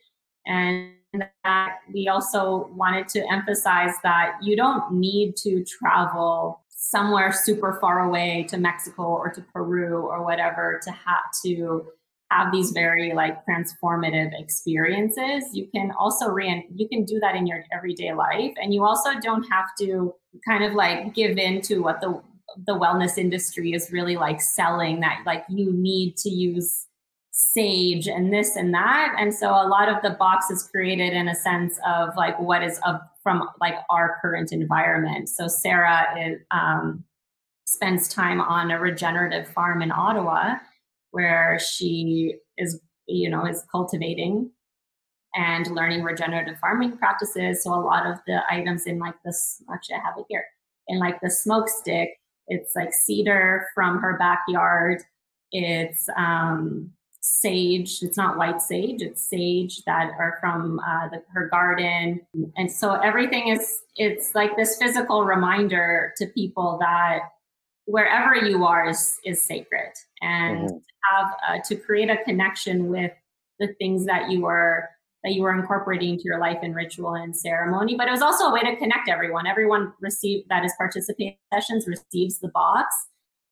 And 0.44 0.90
that 1.44 1.76
we 1.92 2.08
also 2.08 2.68
wanted 2.74 3.06
to 3.08 3.32
emphasize 3.32 3.94
that 4.02 4.32
you 4.42 4.56
don't 4.56 4.92
need 4.92 5.36
to 5.36 5.64
travel 5.64 6.60
somewhere 6.68 7.32
super 7.32 7.78
far 7.80 8.00
away 8.00 8.44
to 8.48 8.58
Mexico 8.58 9.04
or 9.04 9.30
to 9.30 9.40
Peru 9.52 10.02
or 10.02 10.24
whatever 10.24 10.80
to 10.82 10.90
have 10.90 11.22
to 11.44 11.86
have 12.32 12.50
these 12.50 12.72
very 12.72 13.12
like 13.12 13.38
transformative 13.46 14.32
experiences 14.40 15.44
you 15.52 15.68
can 15.72 15.92
also 15.98 16.28
re 16.28 16.66
you 16.74 16.88
can 16.88 17.04
do 17.04 17.20
that 17.20 17.36
in 17.36 17.46
your 17.46 17.62
everyday 17.72 18.12
life 18.12 18.52
and 18.60 18.74
you 18.74 18.82
also 18.82 19.10
don't 19.20 19.44
have 19.44 19.66
to 19.78 20.12
kind 20.48 20.64
of 20.64 20.72
like 20.72 21.14
give 21.14 21.38
in 21.38 21.60
to 21.60 21.78
what 21.80 22.00
the 22.00 22.20
the 22.66 22.74
wellness 22.74 23.18
industry 23.18 23.72
is 23.72 23.90
really 23.90 24.16
like 24.16 24.40
selling 24.40 25.00
that 25.00 25.22
like 25.26 25.44
you 25.48 25.72
need 25.72 26.16
to 26.16 26.28
use 26.28 26.86
sage 27.36 28.06
and 28.06 28.32
this 28.32 28.54
and 28.54 28.72
that. 28.72 29.12
And 29.18 29.34
so 29.34 29.50
a 29.50 29.66
lot 29.66 29.88
of 29.88 30.00
the 30.02 30.10
box 30.10 30.50
is 30.50 30.68
created 30.70 31.12
in 31.12 31.26
a 31.26 31.34
sense 31.34 31.80
of 31.84 32.10
like 32.16 32.38
what 32.38 32.62
is 32.62 32.78
of 32.86 33.00
from 33.24 33.48
like 33.60 33.74
our 33.90 34.18
current 34.22 34.52
environment. 34.52 35.28
So 35.28 35.48
sarah 35.48 36.06
is, 36.16 36.40
um, 36.52 37.02
spends 37.66 38.08
time 38.08 38.40
on 38.40 38.70
a 38.70 38.78
regenerative 38.78 39.48
farm 39.48 39.82
in 39.82 39.90
ottawa 39.90 40.54
where 41.10 41.58
she 41.58 42.36
is 42.56 42.80
you 43.08 43.28
know 43.28 43.46
is 43.46 43.64
cultivating 43.70 44.50
and 45.34 45.66
learning 45.72 46.04
regenerative 46.04 46.58
farming 46.60 46.96
practices. 46.96 47.64
So 47.64 47.74
a 47.74 47.82
lot 47.82 48.06
of 48.06 48.18
the 48.28 48.42
items 48.48 48.86
in 48.86 49.00
like 49.00 49.16
this 49.24 49.60
actually 49.72 49.96
i 49.96 50.04
have 50.04 50.14
it 50.18 50.26
here 50.28 50.44
in 50.86 51.00
like 51.00 51.20
the 51.20 51.30
smoke 51.30 51.68
stick 51.68 52.10
it's 52.48 52.74
like 52.76 52.92
cedar 52.92 53.68
from 53.74 54.00
her 54.00 54.16
backyard. 54.18 55.02
It's 55.52 56.08
um, 56.16 56.90
sage. 57.20 58.02
It's 58.02 58.16
not 58.16 58.36
white 58.36 58.60
sage. 58.60 59.00
It's 59.00 59.26
sage 59.26 59.82
that 59.84 60.10
are 60.18 60.36
from 60.40 60.80
uh, 60.80 61.08
the, 61.08 61.22
her 61.32 61.48
garden. 61.48 62.20
And 62.56 62.70
so 62.70 62.94
everything 62.94 63.48
is, 63.48 63.80
it's 63.96 64.34
like 64.34 64.56
this 64.56 64.76
physical 64.76 65.24
reminder 65.24 66.12
to 66.18 66.26
people 66.26 66.76
that 66.80 67.20
wherever 67.86 68.34
you 68.34 68.64
are 68.64 68.88
is, 68.88 69.18
is 69.24 69.42
sacred 69.42 69.92
and 70.20 70.68
mm-hmm. 70.68 70.76
to 70.76 70.82
have, 71.10 71.30
uh, 71.48 71.58
to 71.66 71.76
create 71.76 72.10
a 72.10 72.22
connection 72.24 72.88
with 72.88 73.12
the 73.58 73.68
things 73.78 74.04
that 74.06 74.30
you 74.30 74.46
are 74.46 74.90
that 75.24 75.32
you 75.32 75.42
were 75.42 75.52
incorporating 75.52 76.10
into 76.10 76.24
your 76.24 76.38
life 76.38 76.58
in 76.62 76.74
ritual 76.74 77.14
and 77.14 77.34
ceremony. 77.34 77.96
But 77.96 78.08
it 78.08 78.10
was 78.10 78.20
also 78.22 78.44
a 78.44 78.52
way 78.52 78.60
to 78.60 78.76
connect 78.76 79.08
everyone. 79.08 79.46
Everyone 79.46 79.92
received 80.00 80.50
that 80.50 80.64
is 80.64 80.72
participating 80.76 81.36
sessions 81.52 81.86
receives 81.88 82.38
the 82.38 82.48
box. 82.48 82.94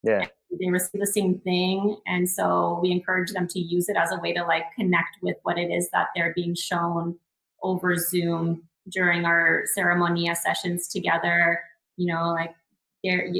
Yeah. 0.03 0.27
They 0.61 0.69
receive 0.69 1.01
the 1.01 1.07
same 1.07 1.39
thing. 1.39 1.97
And 2.07 2.28
so 2.28 2.78
we 2.82 2.90
encourage 2.90 3.32
them 3.32 3.49
to 3.49 3.59
use 3.59 3.89
it 3.89 3.97
as 3.97 4.12
a 4.12 4.19
way 4.20 4.35
to 4.35 4.44
like 4.44 4.65
connect 4.77 5.16
with 5.23 5.36
what 5.44 5.59
it 5.59 5.70
is 5.70 5.89
that 5.93 6.09
they're 6.15 6.35
being 6.35 6.55
shown 6.55 7.16
over 7.62 7.97
Zoom 7.97 8.65
during 8.90 9.24
our 9.24 9.65
ceremonia 9.77 10.36
sessions 10.36 10.89
together. 10.89 11.59
You 11.97 12.12
know, 12.12 12.32
like 12.32 12.55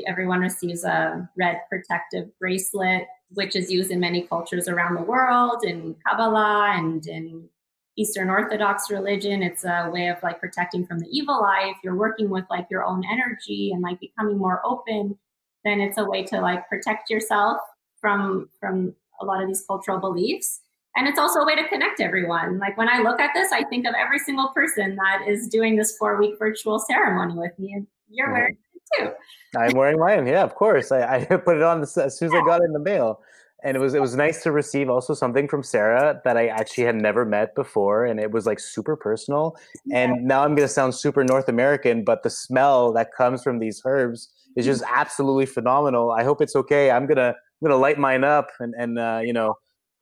everyone 0.07 0.41
receives 0.41 0.85
a 0.85 1.29
red 1.37 1.61
protective 1.69 2.31
bracelet, 2.39 3.05
which 3.31 3.57
is 3.57 3.71
used 3.71 3.91
in 3.91 4.01
many 4.01 4.23
cultures 4.23 4.69
around 4.69 4.95
the 4.95 5.03
world, 5.03 5.65
in 5.65 5.97
Kabbalah 6.07 6.73
and 6.77 7.07
in 7.07 7.49
Eastern 7.97 8.31
Orthodox 8.31 8.91
religion. 8.91 9.43
It's 9.43 9.65
a 9.65 9.91
way 9.93 10.09
of 10.09 10.17
like 10.23 10.41
protecting 10.41 10.87
from 10.87 10.99
the 10.99 11.09
evil 11.11 11.43
eye. 11.45 11.73
If 11.75 11.79
you're 11.85 11.97
working 11.97 12.31
with 12.31 12.45
like 12.51 12.67
your 12.71 12.85
own 12.85 13.03
energy 13.11 13.71
and 13.73 13.83
like 13.83 14.01
becoming 14.01 14.39
more 14.39 14.61
open, 14.65 15.19
then 15.65 15.81
it's 15.81 15.99
a 15.99 16.05
way 16.05 16.25
to 16.25 16.41
like 16.41 16.69
protect 16.69 17.11
yourself 17.11 17.59
from 18.01 18.49
from 18.59 18.95
a 19.21 19.25
lot 19.25 19.43
of 19.43 19.49
these 19.49 19.65
cultural 19.67 19.99
beliefs. 19.99 20.61
And 20.97 21.09
it's 21.09 21.19
also 21.19 21.41
a 21.41 21.47
way 21.47 21.55
to 21.55 21.67
connect 21.69 22.01
everyone. 22.01 22.59
Like 22.59 22.77
when 22.77 22.89
I 22.89 22.99
look 22.99 23.19
at 23.19 23.31
this, 23.35 23.51
I 23.53 23.65
think 23.65 23.87
of 23.87 23.95
every 23.99 24.19
single 24.19 24.49
person 24.49 24.97
that 24.97 25.27
is 25.27 25.49
doing 25.49 25.77
this 25.77 25.97
four 25.97 26.19
week 26.19 26.39
virtual 26.39 26.79
ceremony 26.79 27.35
with 27.35 27.59
me. 27.59 27.73
And 27.75 27.87
you're 28.11 28.27
mm-hmm. 28.27 28.35
wearing 28.35 28.57
it 28.75 28.83
too. 28.99 29.13
I'm 29.59 29.77
wearing 29.77 29.99
mine. 29.99 30.27
Yeah, 30.27 30.43
of 30.43 30.55
course. 30.55 30.93
I, 30.93 31.17
I 31.17 31.25
put 31.37 31.57
it 31.57 31.63
on 31.63 31.83
as 31.83 31.95
soon 31.95 32.29
as 32.29 32.35
I 32.35 32.45
got 32.45 32.63
in 32.63 32.73
the 32.73 32.79
mail 32.79 33.21
and 33.65 33.77
it 33.77 33.81
was 33.81 33.95
it 33.95 34.01
was 34.01 34.17
nice 34.17 34.43
to 34.43 34.53
receive 34.53 34.91
also 34.91 35.15
something 35.15 35.49
from 35.49 35.63
Sarah 35.63 36.21
that 36.25 36.37
I 36.37 36.49
actually 36.49 36.85
had 36.85 36.97
never 36.97 37.25
met 37.25 37.55
before, 37.55 38.05
and 38.05 38.19
it 38.19 38.31
was 38.31 38.47
like 38.47 38.61
super 38.61 38.97
personal. 38.97 39.57
Yeah. 39.85 39.99
And 39.99 40.25
now 40.25 40.45
I'm 40.45 40.55
gonna 40.55 40.69
sound 40.69 40.95
super 40.95 41.25
North 41.25 41.49
American, 41.49 42.05
but 42.05 42.23
the 42.23 42.31
smell 42.31 42.93
that 42.95 43.13
comes 43.17 43.43
from 43.43 43.59
these 43.59 43.81
herbs 43.85 44.31
is 44.57 44.67
just 44.67 44.83
absolutely 44.93 45.47
phenomenal. 45.47 46.11
I 46.13 46.25
hope 46.25 46.43
it's 46.43 46.57
okay. 46.57 46.91
I'm 46.91 47.07
gonna 47.07 47.35
I'm 47.63 47.69
gonna 47.69 47.81
light 47.81 47.99
mine 47.99 48.25
up 48.25 48.49
and 48.59 48.75
and 48.77 48.99
uh, 48.99 49.21
you 49.23 49.33
know 49.33 49.55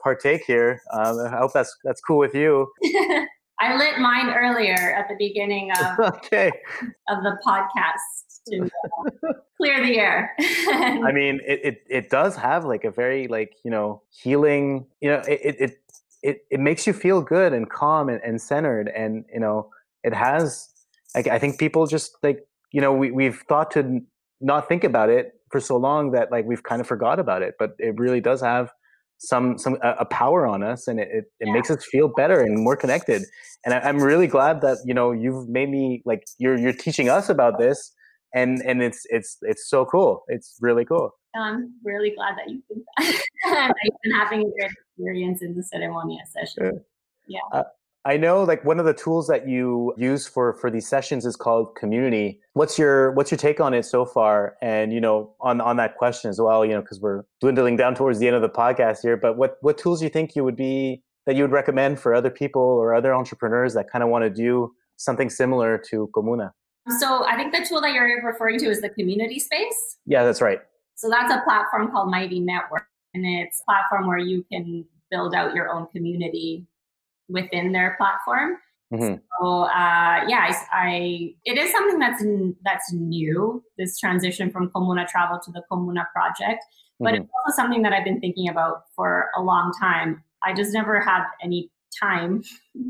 partake 0.03 0.43
here. 0.47 0.81
Um, 0.93 1.19
I 1.19 1.39
hope 1.39 1.53
that's 1.53 1.77
that's 1.85 2.01
cool 2.01 2.19
with 2.19 2.35
you. 2.35 2.71
I 3.63 3.77
lit 3.77 3.99
mine 3.99 4.31
earlier 4.31 4.95
at 4.97 5.07
the 5.09 5.17
beginning 5.19 5.71
of 5.73 5.99
okay 6.15 6.51
of 7.09 7.23
the 7.23 7.39
podcast 7.47 8.30
to 8.49 8.69
uh, 9.29 9.33
clear 9.57 9.85
the 9.85 9.99
air. 9.99 10.35
I 10.41 11.13
mean, 11.13 11.41
it, 11.47 11.61
it 11.65 11.85
it 11.89 12.11
does 12.11 12.37
have 12.37 12.65
like 12.65 12.85
a 12.85 12.91
very 12.91 13.29
like 13.29 13.57
you 13.65 13.71
know 13.71 14.03
healing. 14.11 14.87
You 15.01 15.11
know, 15.11 15.23
it 15.29 15.57
it 15.59 15.79
it, 16.23 16.45
it 16.51 16.61
makes 16.61 16.87
you 16.87 16.93
feel 16.93 17.23
good 17.23 17.53
and 17.53 17.69
calm 17.69 18.09
and, 18.09 18.21
and 18.23 18.41
centered, 18.41 18.89
and 18.89 19.25
you 19.33 19.41
know, 19.41 19.71
it 20.03 20.15
has. 20.15 20.69
Like, 21.15 21.27
I 21.27 21.41
think 21.41 21.59
people 21.59 21.87
just 21.87 22.17
like 22.23 22.47
you 22.73 22.81
know 22.81 22.93
we 22.93 23.11
we've 23.11 23.43
thought 23.49 23.71
to 23.73 24.01
not 24.41 24.69
think 24.69 24.85
about 24.85 25.11
it 25.11 25.33
for 25.51 25.61
so 25.61 25.77
long 25.77 26.13
that 26.13 26.31
like 26.31 26.45
we've 26.45 26.63
kind 26.63 26.81
of 26.81 26.87
forgot 26.87 27.19
about 27.19 27.43
it, 27.43 27.55
but 27.59 27.75
it 27.79 27.99
really 27.99 28.21
does 28.21 28.41
have 28.41 28.71
some 29.21 29.59
some 29.59 29.77
a, 29.83 30.05
power 30.07 30.47
on 30.47 30.63
us 30.63 30.89
and 30.89 30.99
it, 30.99 31.09
it, 31.13 31.25
it 31.41 31.47
yeah. 31.47 31.53
makes 31.53 31.71
us 31.71 31.85
feel 31.85 32.09
better 32.09 32.41
and 32.41 32.59
more 32.65 32.75
connected 32.75 33.23
and 33.67 33.75
I, 33.75 33.87
am 33.87 33.99
really 33.99 34.27
glad 34.27 34.63
that 34.63 34.79
you 34.87 34.95
know 34.95 35.13
you've 35.13 35.47
made 35.47 35.69
me 35.69 36.03
like 36.07 36.25
you're 36.39 36.59
you're 36.59 36.73
teaching 36.73 37.11
us 37.11 37.29
about 37.29 37.59
this 37.59 37.93
and 38.35 38.63
and 38.63 38.83
it's 38.83 39.07
it's 39.11 39.39
it's 39.43 39.69
so 39.69 39.85
cool 39.85 40.25
it's 40.29 40.57
really 40.61 40.85
cool 40.85 41.11
i'm 41.35 41.73
really 41.85 42.11
glad 42.11 42.37
that 42.37 42.49
you 42.49 42.63
think 42.69 42.85
that 43.45 43.75
you've 43.85 43.95
been 44.03 44.13
having 44.13 44.41
a 44.41 44.51
great 44.59 44.71
experience 44.71 45.43
in 45.43 45.55
the 45.55 45.63
ceremonia 45.63 46.27
session 46.27 46.83
yeah, 47.27 47.39
yeah. 47.53 47.61
Uh, 47.61 47.65
I 48.05 48.17
know 48.17 48.45
like 48.45 48.65
one 48.65 48.79
of 48.79 48.87
the 48.87 48.95
tools 48.95 49.27
that 49.27 49.47
you 49.47 49.93
use 49.99 50.27
for 50.27 50.55
for 50.55 50.71
these 50.71 50.89
sessions 50.89 51.27
is 51.27 51.37
called 51.37 51.75
community. 51.75 52.41
What's 52.55 52.79
your 52.79 53.11
what's 53.13 53.31
your 53.31 53.37
take 53.37 53.61
on 53.61 53.75
it 53.75 53.85
so 53.85 54.07
far? 54.07 54.57
And 54.63 54.91
you 54.91 55.01
know, 55.03 55.35
on 55.41 55.61
on 55.61 55.77
that 55.77 55.97
question 55.99 56.31
as 56.31 56.41
well, 56.41 56.65
you 56.65 56.73
know, 56.73 56.81
because 56.81 56.99
we're 56.99 57.25
dwindling 57.43 57.77
down 57.77 57.95
towards 58.01 58.19
the 58.19 58.27
end 58.27 58.37
of 58.37 58.43
the 58.43 58.49
podcast 58.49 59.03
here, 59.03 59.19
but 59.19 59.37
what 59.37 59.57
what 59.61 59.77
tools 59.77 59.99
do 59.99 60.07
you 60.07 60.11
think 60.11 60.35
you 60.35 60.45
would 60.45 60.57
be 60.57 61.03
that 61.27 61.37
you 61.37 61.43
would 61.43 61.53
recommend 61.53 62.01
for 62.01 62.15
other 62.15 62.31
people 62.31 62.63
or 62.63 62.95
other 62.95 63.15
entrepreneurs 63.15 63.75
that 63.75 63.91
kind 63.91 64.03
of 64.03 64.09
want 64.09 64.25
to 64.25 64.31
do 64.31 64.73
something 64.97 65.29
similar 65.29 65.77
to 65.91 66.09
Comuna? 66.15 66.53
So 66.99 67.25
I 67.27 67.37
think 67.37 67.55
the 67.55 67.65
tool 67.65 67.81
that 67.83 67.93
you're 67.93 68.25
referring 68.25 68.59
to 68.61 68.67
is 68.67 68.81
the 68.81 68.89
community 68.89 69.39
space. 69.39 69.99
Yeah, 70.07 70.25
that's 70.25 70.41
right. 70.41 70.61
So 70.97 71.09
that's 71.09 71.33
a 71.33 71.43
platform 71.45 71.91
called 71.91 72.11
Mighty 72.11 72.41
Network. 72.41 72.87
And 73.15 73.25
it's 73.27 73.61
a 73.61 73.65
platform 73.65 74.07
where 74.07 74.19
you 74.19 74.45
can 74.51 74.85
build 75.11 75.35
out 75.35 75.55
your 75.55 75.71
own 75.71 75.87
community 75.89 76.67
within 77.29 77.73
their 77.73 77.97
platform. 77.97 78.57
Mm-hmm. 78.93 79.17
So 79.41 79.63
uh, 79.63 80.25
yeah, 80.27 80.51
I, 80.51 80.57
I, 80.73 81.35
it 81.45 81.59
is 81.59 81.71
something 81.71 81.99
that's 81.99 82.25
that's 82.65 82.93
new. 82.93 83.63
This 83.79 83.99
transition 83.99 84.51
from 84.51 84.71
Comuna 84.71 85.07
Travel 85.07 85.39
to 85.45 85.53
the 85.53 85.63
Comuna 85.71 86.07
Project, 86.13 86.65
but 86.99 87.15
mm-hmm. 87.15 87.23
it's 87.23 87.31
also 87.47 87.57
something 87.57 87.83
that 87.83 87.93
I've 87.93 88.05
been 88.05 88.21
thinking 88.21 88.49
about 88.49 88.85
for 88.97 89.31
a 89.37 89.43
long 89.43 89.73
time. 89.81 90.25
I 90.43 90.55
just 90.55 90.73
never 90.73 91.01
had 91.01 91.23
any 91.43 91.71
time 92.01 92.43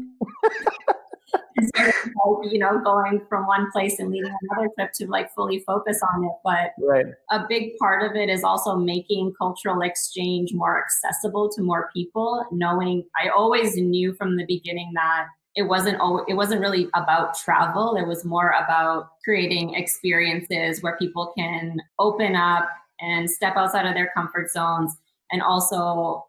you 2.51 2.59
know, 2.59 2.81
going 2.83 3.23
from 3.29 3.47
one 3.47 3.71
place 3.71 3.99
and 3.99 4.11
leaving 4.11 4.35
another 4.51 4.69
trip 4.77 4.93
to 4.95 5.07
like 5.07 5.33
fully 5.35 5.61
focus 5.61 6.01
on 6.15 6.25
it. 6.25 6.33
But 6.45 6.73
right. 6.79 7.07
a 7.31 7.47
big 7.49 7.77
part 7.79 8.09
of 8.09 8.17
it 8.17 8.29
is 8.29 8.45
also 8.45 8.77
making 8.77 9.33
cultural 9.39 9.83
exchange 9.83 10.53
more 10.53 10.83
accessible 10.83 11.51
to 11.51 11.63
more 11.63 11.91
people. 11.93 12.47
Knowing 12.51 13.05
I 13.23 13.29
always 13.29 13.77
knew 13.77 14.15
from 14.15 14.37
the 14.37 14.47
beginning 14.47 14.93
that 14.95 15.27
it 15.57 15.63
wasn't 15.63 15.99
it 16.29 16.35
wasn't 16.35 16.61
really 16.61 16.89
about 16.95 17.37
travel. 17.37 17.97
It 17.97 18.07
was 18.07 18.25
more 18.25 18.51
about 18.51 19.11
creating 19.25 19.75
experiences 19.75 20.83
where 20.83 20.97
people 20.97 21.33
can 21.37 21.79
open 21.99 22.37
up 22.37 22.69
and 23.01 23.29
step 23.29 23.57
outside 23.57 23.87
of 23.87 23.95
their 23.95 24.11
comfort 24.15 24.51
zones 24.51 24.97
and 25.33 25.43
also 25.43 26.25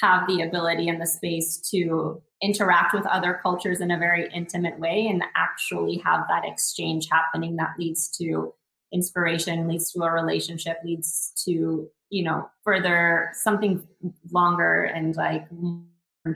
have 0.00 0.26
the 0.26 0.42
ability 0.42 0.88
and 0.88 1.00
the 1.00 1.06
space 1.06 1.56
to 1.70 2.20
interact 2.42 2.92
with 2.92 3.06
other 3.06 3.38
cultures 3.42 3.80
in 3.80 3.90
a 3.90 3.98
very 3.98 4.28
intimate 4.34 4.78
way 4.78 5.06
and 5.08 5.22
actually 5.36 5.96
have 6.04 6.22
that 6.28 6.42
exchange 6.44 7.08
happening 7.10 7.56
that 7.56 7.74
leads 7.78 8.08
to 8.08 8.52
inspiration 8.92 9.66
leads 9.66 9.90
to 9.90 10.02
a 10.02 10.10
relationship 10.10 10.78
leads 10.84 11.32
to 11.44 11.88
you 12.10 12.22
know 12.22 12.48
further 12.62 13.30
something 13.34 13.86
longer 14.30 14.84
and 14.84 15.16
like 15.16 15.46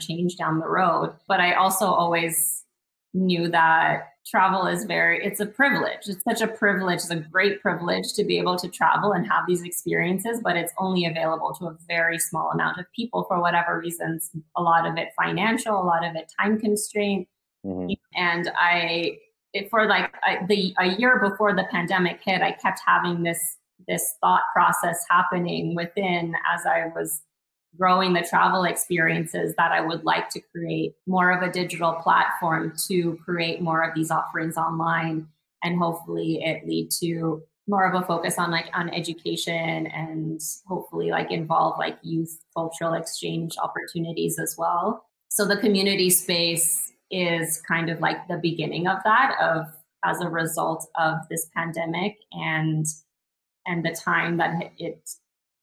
change 0.00 0.36
down 0.36 0.58
the 0.58 0.68
road. 0.68 1.14
But 1.26 1.40
i 1.40 1.54
also 1.54 1.86
always 1.86 2.64
knew 3.14 3.48
that 3.48 4.08
travel 4.28 4.66
is 4.66 4.84
very 4.84 5.24
it's 5.24 5.40
a 5.40 5.46
privilege 5.46 6.06
it's 6.06 6.22
such 6.22 6.42
a 6.42 6.46
privilege 6.46 6.96
it's 6.96 7.10
a 7.10 7.16
great 7.16 7.60
privilege 7.62 8.12
to 8.12 8.24
be 8.24 8.38
able 8.38 8.56
to 8.56 8.68
travel 8.68 9.12
and 9.12 9.26
have 9.26 9.44
these 9.46 9.62
experiences 9.62 10.40
but 10.42 10.56
it's 10.56 10.72
only 10.78 11.06
available 11.06 11.54
to 11.58 11.66
a 11.66 11.76
very 11.86 12.18
small 12.18 12.50
amount 12.50 12.78
of 12.78 12.84
people 12.94 13.24
for 13.24 13.40
whatever 13.40 13.78
reasons 13.78 14.30
a 14.56 14.62
lot 14.62 14.86
of 14.86 14.96
it 14.96 15.08
financial 15.16 15.80
a 15.80 15.84
lot 15.84 16.04
of 16.04 16.14
it 16.14 16.30
time 16.38 16.60
constraint 16.60 17.26
mm-hmm. 17.64 17.92
and 18.16 18.50
i 18.58 19.16
for 19.70 19.86
like 19.86 20.14
I, 20.22 20.44
the 20.46 20.74
a 20.78 20.86
year 20.98 21.18
before 21.18 21.54
the 21.54 21.64
pandemic 21.70 22.20
hit 22.22 22.42
i 22.42 22.52
kept 22.52 22.80
having 22.86 23.22
this 23.22 23.40
this 23.86 24.14
thought 24.20 24.42
process 24.52 25.04
happening 25.08 25.74
within 25.74 26.34
as 26.54 26.66
i 26.66 26.88
was 26.94 27.22
growing 27.76 28.12
the 28.12 28.26
travel 28.28 28.64
experiences 28.64 29.54
that 29.56 29.72
I 29.72 29.80
would 29.80 30.04
like 30.04 30.30
to 30.30 30.40
create 30.40 30.94
more 31.06 31.30
of 31.30 31.42
a 31.42 31.52
digital 31.52 31.94
platform 31.94 32.72
to 32.88 33.18
create 33.24 33.60
more 33.60 33.82
of 33.82 33.94
these 33.94 34.10
offerings 34.10 34.56
online 34.56 35.28
and 35.62 35.78
hopefully 35.78 36.42
it 36.42 36.66
lead 36.66 36.90
to 37.00 37.42
more 37.68 37.86
of 37.86 38.00
a 38.00 38.04
focus 38.06 38.38
on 38.38 38.50
like 38.50 38.70
on 38.72 38.88
education 38.88 39.86
and 39.88 40.40
hopefully 40.66 41.10
like 41.10 41.30
involve 41.30 41.78
like 41.78 41.98
youth 42.02 42.40
cultural 42.56 42.94
exchange 42.94 43.56
opportunities 43.62 44.38
as 44.38 44.56
well. 44.56 45.04
So 45.28 45.44
the 45.44 45.58
community 45.58 46.08
space 46.08 46.92
is 47.10 47.60
kind 47.68 47.90
of 47.90 48.00
like 48.00 48.26
the 48.28 48.38
beginning 48.38 48.88
of 48.88 48.98
that 49.04 49.36
of 49.40 49.66
as 50.04 50.20
a 50.20 50.28
result 50.28 50.88
of 50.98 51.16
this 51.28 51.48
pandemic 51.54 52.16
and 52.32 52.86
and 53.66 53.84
the 53.84 53.90
time 53.90 54.38
that 54.38 54.72
it 54.78 55.10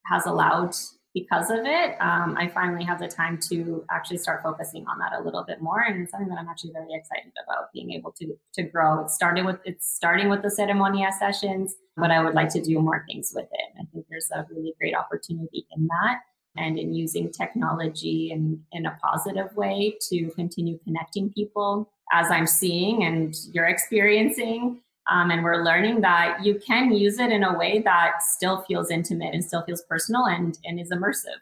has 0.06 0.26
allowed 0.26 0.76
because 1.16 1.50
of 1.50 1.62
it, 1.64 1.96
um, 2.02 2.36
I 2.38 2.50
finally 2.50 2.84
have 2.84 3.00
the 3.00 3.08
time 3.08 3.40
to 3.50 3.86
actually 3.90 4.18
start 4.18 4.44
focusing 4.44 4.86
on 4.86 5.00
that 5.00 5.14
a 5.18 5.24
little 5.24 5.46
bit 5.48 5.62
more, 5.62 5.80
and 5.80 6.04
it's 6.04 6.12
something 6.12 6.28
that 6.28 6.38
I'm 6.38 6.50
actually 6.50 6.74
very 6.74 6.94
excited 6.94 7.32
about 7.44 7.72
being 7.74 7.92
able 7.94 8.12
to 8.20 8.38
to 8.56 8.64
grow. 8.64 9.06
It 9.06 9.10
started 9.10 9.46
with 9.46 9.60
it's 9.64 9.88
starting 9.96 10.30
with 10.30 10.42
the 10.42 10.50
ceremonia 10.50 11.12
sessions, 11.18 11.76
but 11.96 12.12
I 12.12 12.22
would 12.22 12.36
like 12.36 12.50
to 12.50 12.62
do 12.62 12.80
more 12.82 13.06
things 13.08 13.32
with 13.34 13.48
it. 13.52 13.70
I 13.80 13.86
think 13.94 14.06
there's 14.10 14.30
a 14.36 14.46
really 14.52 14.74
great 14.78 14.94
opportunity 14.94 15.66
in 15.76 15.88
that, 15.88 16.20
and 16.58 16.78
in 16.78 16.94
using 16.94 17.32
technology 17.32 18.32
in 18.32 18.62
in 18.74 18.86
a 18.86 18.98
positive 19.02 19.56
way 19.56 19.98
to 20.10 20.30
continue 20.32 20.78
connecting 20.84 21.32
people, 21.32 21.90
as 22.12 22.30
I'm 22.30 22.46
seeing 22.46 23.06
and 23.06 23.34
you're 23.54 23.68
experiencing. 23.68 24.82
Um, 25.10 25.30
and 25.30 25.44
we're 25.44 25.64
learning 25.64 26.02
that 26.02 26.44
you 26.44 26.60
can 26.66 26.92
use 26.92 27.20
it 27.20 27.32
in 27.32 27.44
a 27.44 27.58
way 27.58 27.82
that 27.84 28.24
still 28.24 28.62
feels 28.64 28.90
intimate 28.90 29.34
and 29.34 29.44
still 29.44 29.62
feels 29.64 29.84
personal 29.84 30.26
and, 30.26 30.58
and 30.66 30.80
is 30.80 30.92
immersive. 30.92 31.40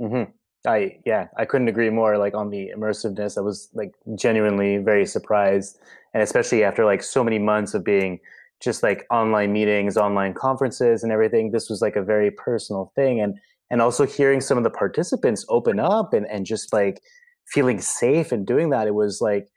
Mm-hmm. 0.00 0.30
I 0.66 0.98
yeah, 1.04 1.26
I 1.36 1.44
couldn't 1.44 1.68
agree 1.68 1.90
more. 1.90 2.18
Like 2.18 2.34
on 2.34 2.50
the 2.50 2.70
immersiveness, 2.76 3.36
I 3.36 3.40
was 3.40 3.68
like 3.74 3.94
genuinely 4.14 4.78
very 4.78 5.06
surprised, 5.06 5.78
and 6.14 6.22
especially 6.22 6.62
after 6.62 6.84
like 6.84 7.02
so 7.02 7.24
many 7.24 7.38
months 7.38 7.74
of 7.74 7.84
being 7.84 8.20
just 8.60 8.82
like 8.82 9.04
online 9.10 9.52
meetings, 9.52 9.96
online 9.96 10.34
conferences, 10.34 11.02
and 11.02 11.10
everything. 11.10 11.50
This 11.50 11.68
was 11.68 11.82
like 11.82 11.96
a 11.96 12.02
very 12.02 12.30
personal 12.30 12.92
thing, 12.94 13.20
and 13.20 13.38
and 13.70 13.82
also 13.82 14.06
hearing 14.06 14.40
some 14.40 14.56
of 14.56 14.64
the 14.64 14.70
participants 14.70 15.44
open 15.48 15.80
up 15.80 16.14
and 16.14 16.26
and 16.26 16.46
just 16.46 16.72
like 16.72 17.00
feeling 17.48 17.80
safe 17.80 18.30
and 18.30 18.46
doing 18.46 18.70
that. 18.70 18.86
It 18.86 18.94
was 18.94 19.20
like 19.20 19.48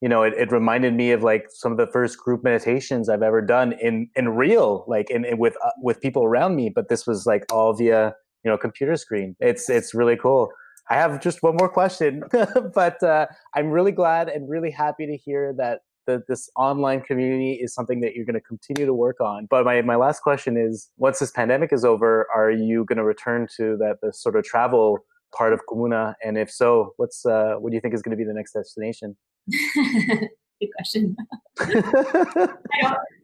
you 0.00 0.08
know, 0.08 0.22
it, 0.22 0.32
it 0.36 0.50
reminded 0.50 0.94
me 0.94 1.12
of 1.12 1.22
like 1.22 1.46
some 1.50 1.72
of 1.72 1.78
the 1.78 1.86
first 1.86 2.18
group 2.18 2.42
meditations 2.42 3.08
I've 3.08 3.22
ever 3.22 3.42
done 3.42 3.72
in 3.72 4.08
in 4.16 4.30
real, 4.30 4.84
like 4.88 5.10
in, 5.10 5.24
in 5.24 5.38
with 5.38 5.56
uh, 5.64 5.70
with 5.82 6.00
people 6.00 6.24
around 6.24 6.56
me. 6.56 6.70
But 6.70 6.88
this 6.88 7.06
was 7.06 7.26
like 7.26 7.44
all 7.52 7.74
via 7.74 8.14
you 8.44 8.50
know 8.50 8.56
computer 8.56 8.96
screen. 8.96 9.36
It's 9.40 9.68
it's 9.68 9.94
really 9.94 10.16
cool. 10.16 10.50
I 10.88 10.94
have 10.94 11.20
just 11.20 11.42
one 11.42 11.56
more 11.56 11.68
question, 11.68 12.24
but 12.74 13.02
uh, 13.02 13.26
I'm 13.54 13.70
really 13.70 13.92
glad 13.92 14.28
and 14.28 14.48
really 14.48 14.70
happy 14.72 15.06
to 15.06 15.16
hear 15.16 15.54
that 15.56 15.82
the, 16.06 16.22
this 16.28 16.50
online 16.56 17.00
community 17.02 17.52
is 17.52 17.72
something 17.72 18.00
that 18.00 18.14
you're 18.14 18.24
going 18.24 18.34
to 18.34 18.40
continue 18.40 18.86
to 18.86 18.94
work 18.94 19.20
on. 19.20 19.46
But 19.48 19.64
my, 19.64 19.82
my 19.82 19.94
last 19.94 20.20
question 20.20 20.56
is, 20.56 20.88
once 20.96 21.20
this 21.20 21.30
pandemic 21.30 21.72
is 21.72 21.84
over, 21.84 22.26
are 22.34 22.50
you 22.50 22.84
going 22.86 22.96
to 22.96 23.04
return 23.04 23.46
to 23.56 23.76
that 23.76 23.98
the 24.02 24.12
sort 24.12 24.34
of 24.34 24.44
travel 24.44 24.98
part 25.36 25.52
of 25.52 25.60
Comuna? 25.68 26.14
And 26.24 26.36
if 26.36 26.50
so, 26.50 26.94
what's 26.96 27.24
uh, 27.24 27.54
what 27.58 27.70
do 27.70 27.76
you 27.76 27.80
think 27.80 27.94
is 27.94 28.02
going 28.02 28.16
to 28.16 28.16
be 28.16 28.24
the 28.24 28.34
next 28.34 28.52
destination? 28.52 29.16
Good 30.60 30.68
question. 30.76 31.16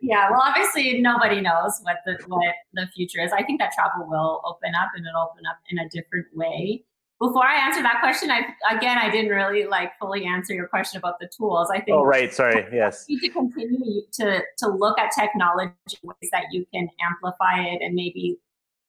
yeah, 0.00 0.30
well, 0.30 0.42
obviously 0.42 1.00
nobody 1.00 1.40
knows 1.40 1.78
what 1.82 1.98
the 2.06 2.18
what 2.28 2.54
the 2.72 2.86
future 2.94 3.20
is. 3.20 3.32
I 3.32 3.42
think 3.42 3.60
that 3.60 3.72
travel 3.72 4.08
will 4.08 4.40
open 4.44 4.74
up 4.74 4.90
and 4.94 5.06
it'll 5.06 5.28
open 5.30 5.44
up 5.46 5.58
in 5.68 5.78
a 5.78 5.88
different 5.90 6.26
way. 6.34 6.84
Before 7.18 7.44
I 7.44 7.56
answer 7.56 7.82
that 7.82 8.00
question, 8.00 8.30
I 8.30 8.40
again 8.74 8.98
I 8.98 9.10
didn't 9.10 9.30
really 9.30 9.66
like 9.66 9.92
fully 9.98 10.24
answer 10.24 10.54
your 10.54 10.68
question 10.68 10.98
about 10.98 11.18
the 11.18 11.28
tools. 11.34 11.70
I 11.70 11.80
think. 11.80 11.96
Oh 11.96 12.04
right, 12.04 12.32
sorry. 12.32 12.66
Yes. 12.72 13.04
You 13.08 13.20
need 13.20 13.28
to 13.28 13.32
continue 13.34 14.02
to 14.14 14.42
to 14.58 14.68
look 14.68 14.98
at 14.98 15.12
technology 15.12 15.72
ways 16.02 16.30
that 16.32 16.44
you 16.52 16.66
can 16.72 16.88
amplify 17.00 17.60
it 17.60 17.82
and 17.82 17.94
maybe 17.94 18.38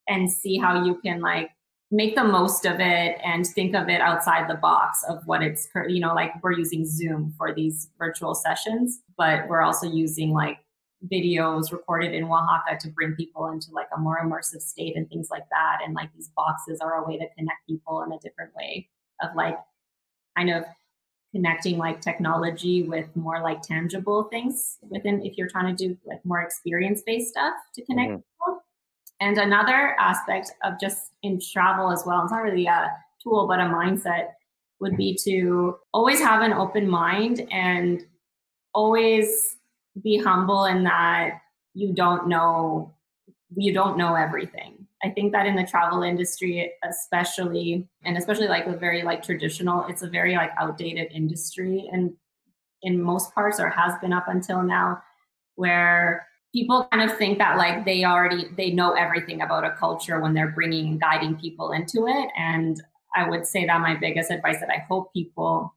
and 0.08 0.32
see 0.32 0.58
how 0.58 0.86
you 0.86 0.96
can 0.96 1.20
like 1.20 1.52
make 1.92 2.16
the 2.16 2.24
most 2.24 2.66
of 2.66 2.80
it 2.80 3.18
and 3.24 3.48
think 3.48 3.74
of 3.74 3.88
it 3.88 4.02
outside 4.02 4.50
the 4.50 4.56
box 4.56 5.04
of 5.08 5.26
what 5.26 5.42
it's 5.42 5.70
you 5.88 6.00
know 6.02 6.14
like 6.14 6.32
we're 6.44 6.52
using 6.52 6.86
zoom 6.86 7.34
for 7.38 7.54
these 7.54 7.90
virtual 7.98 8.36
sessions 8.36 9.02
but 9.18 9.48
we're 9.48 9.62
also 9.62 9.90
using 9.90 10.32
like 10.32 10.58
videos 11.12 11.72
recorded 11.72 12.14
in 12.14 12.26
oaxaca 12.26 12.78
to 12.80 12.90
bring 12.90 13.14
people 13.14 13.48
into 13.48 13.68
like 13.72 13.88
a 13.96 14.00
more 14.00 14.20
immersive 14.22 14.62
state 14.62 14.98
and 14.98 15.08
things 15.10 15.30
like 15.32 15.48
that 15.50 15.78
and 15.86 15.94
like 15.94 16.10
these 16.14 16.30
boxes 16.36 16.82
are 16.82 16.96
a 16.96 17.08
way 17.08 17.18
to 17.18 17.26
connect 17.38 17.66
people 17.68 18.04
in 18.04 18.12
a 18.12 18.20
different 18.20 18.54
way 18.56 18.88
of 19.22 19.30
like 19.36 19.58
kind 20.36 20.50
of 20.50 20.66
connecting 21.34 21.78
like 21.78 22.02
technology 22.02 22.84
with 22.84 23.08
more 23.16 23.42
like 23.42 23.62
tangible 23.62 24.24
things 24.26 24.78
within 24.90 25.26
if 25.26 25.38
you're 25.38 25.50
trying 25.50 25.74
to 25.74 25.88
do 25.88 25.98
like 26.06 26.20
more 26.26 26.42
experience 26.42 27.02
based 27.06 27.30
stuff 27.30 27.54
to 27.74 27.86
connect 27.86 28.12
mm-hmm. 28.12 28.22
people 28.46 28.64
and 29.20 29.38
another 29.38 29.96
aspect 30.00 30.52
of 30.64 30.80
just 30.80 31.12
in 31.24 31.40
travel 31.40 31.92
as 31.92 32.04
well, 32.06 32.24
it's 32.24 32.32
not 32.32 32.44
really 32.44 32.68
a 32.68 32.92
tool, 33.22 33.48
but 33.48 33.60
a 33.60 33.64
mindset 33.64 34.30
would 34.80 34.96
be 34.96 35.18
to 35.24 35.78
always 35.94 36.20
have 36.20 36.42
an 36.42 36.54
open 36.54 36.88
mind 36.88 37.48
and 37.52 38.06
always 38.74 39.58
be 40.04 40.18
humble 40.18 40.66
in 40.66 40.84
that 40.84 41.42
you 41.74 41.94
don't 41.94 42.28
know 42.28 42.94
you 43.56 43.74
don't 43.74 43.98
know 43.98 44.16
everything. 44.16 44.86
I 45.04 45.10
think 45.10 45.32
that 45.32 45.46
in 45.46 45.56
the 45.56 45.66
travel 45.66 46.04
industry, 46.04 46.72
especially, 46.84 47.88
and 48.04 48.18
especially 48.18 48.48
like 48.48 48.66
a 48.66 48.76
very 48.76 49.04
like 49.04 49.24
traditional, 49.24 49.86
it's 49.88 50.02
a 50.02 50.10
very 50.10 50.36
like 50.36 50.52
outdated 50.60 51.12
industry, 51.12 51.88
and 51.92 52.14
in 52.82 53.02
most 53.02 53.34
parts, 53.34 53.60
or 53.60 53.70
has 53.70 53.94
been 54.02 54.12
up 54.12 54.28
until 54.28 54.64
now, 54.64 55.02
where 55.56 56.28
people 56.58 56.88
kind 56.92 57.08
of 57.08 57.16
think 57.20 57.38
that 57.38 57.56
like 57.56 57.86
they 57.86 58.04
already 58.04 58.48
they 58.58 58.72
know 58.72 58.94
everything 58.94 59.42
about 59.42 59.64
a 59.64 59.76
culture 59.78 60.20
when 60.20 60.34
they're 60.34 60.50
bringing 60.50 60.88
and 60.88 61.00
guiding 61.00 61.36
people 61.36 61.72
into 61.72 62.08
it 62.08 62.30
and 62.36 62.82
i 63.16 63.30
would 63.30 63.46
say 63.46 63.64
that 63.68 63.80
my 63.80 63.94
biggest 63.96 64.32
advice 64.32 64.60
that 64.60 64.70
i 64.70 64.84
hope 64.90 65.14
people 65.14 65.72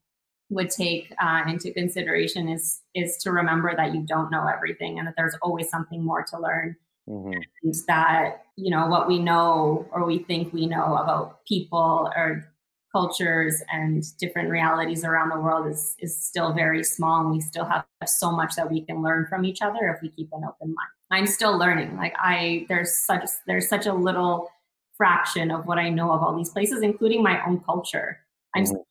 would 0.49 0.71
take 0.71 1.13
uh, 1.23 1.43
into 1.47 1.71
consideration 1.73 2.49
is 2.49 2.81
is 2.95 3.19
to 3.19 3.31
remember 3.31 3.77
that 3.77 3.95
you 3.95 4.01
don't 4.07 4.31
know 4.31 4.47
everything 4.47 4.99
and 4.99 5.07
that 5.07 5.15
there's 5.19 5.37
always 5.43 5.69
something 5.69 6.03
more 6.03 6.25
to 6.25 6.41
learn 6.41 6.75
mm-hmm. 7.07 7.39
and 7.63 7.75
that 7.87 8.47
you 8.57 8.71
know 8.71 8.87
what 8.87 9.07
we 9.07 9.19
know 9.19 9.87
or 9.93 10.07
we 10.07 10.21
think 10.21 10.51
we 10.51 10.67
know 10.67 10.97
about 10.97 11.45
people 11.45 12.11
or 12.17 12.50
cultures 12.93 13.63
and 13.73 14.05
different 14.19 14.51
realities 14.51 15.05
around 15.05 15.29
the 15.31 15.39
world 15.39 15.67
is 15.67 15.95
is 15.99 16.17
still 16.17 16.53
very 16.53 16.83
small 16.83 17.21
and 17.21 17.31
we 17.31 17.41
still 17.41 17.65
have 17.65 17.85
so 18.07 18.31
much 18.31 18.55
that 18.57 18.71
we 18.71 18.81
can 18.81 19.03
learn 19.03 19.27
from 19.29 19.45
each 19.45 19.63
other 19.63 19.89
if 19.95 20.03
we 20.03 20.09
keep 20.11 20.29
an 20.33 20.43
open 20.45 20.75
mind. 20.75 20.89
I'm 21.11 21.27
still 21.27 21.57
learning. 21.57 21.97
Like 21.97 22.15
i 22.19 22.67
there's 22.69 22.93
such 22.95 23.29
there's 23.47 23.69
such 23.69 23.87
a 23.87 23.95
little 23.95 24.51
fraction 24.97 25.51
of 25.51 25.67
what 25.67 25.79
i 25.79 25.89
know 25.89 26.13
of 26.13 26.23
all 26.23 26.37
these 26.37 26.51
places 26.51 26.83
including 26.83 27.23
my 27.23 27.45
own 27.47 27.61
culture. 27.61 28.19
I'm 28.55 28.65
mm-hmm. 28.65 28.69
still, 28.69 28.85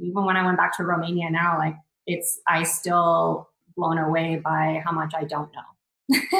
even 0.00 0.24
when 0.24 0.36
i 0.36 0.44
went 0.44 0.58
back 0.58 0.76
to 0.76 0.84
romania 0.84 1.30
now 1.30 1.56
like 1.58 1.76
it's 2.06 2.40
i 2.46 2.62
still 2.62 3.48
blown 3.76 3.98
away 3.98 4.36
by 4.36 4.82
how 4.84 4.92
much 4.92 5.12
i 5.14 5.24
don't 5.24 5.50
know. 5.54 5.68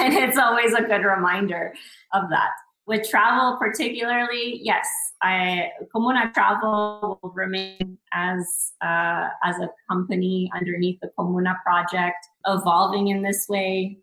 And 0.00 0.14
it's 0.14 0.38
always 0.38 0.72
a 0.72 0.82
good 0.82 1.04
reminder 1.04 1.74
of 2.14 2.30
that 2.30 2.52
with 2.90 3.08
travel 3.08 3.56
particularly 3.58 4.60
yes 4.62 4.86
I 5.22 5.72
Comuna 5.94 6.32
Travel 6.32 7.18
will 7.22 7.30
remain 7.30 7.98
as 8.12 8.72
uh, 8.80 9.28
as 9.44 9.56
a 9.56 9.68
company 9.88 10.50
underneath 10.54 10.98
the 11.00 11.10
Comuna 11.18 11.56
project, 11.62 12.26
evolving 12.46 13.08
in 13.08 13.22
this 13.22 13.46
way. 13.48 13.98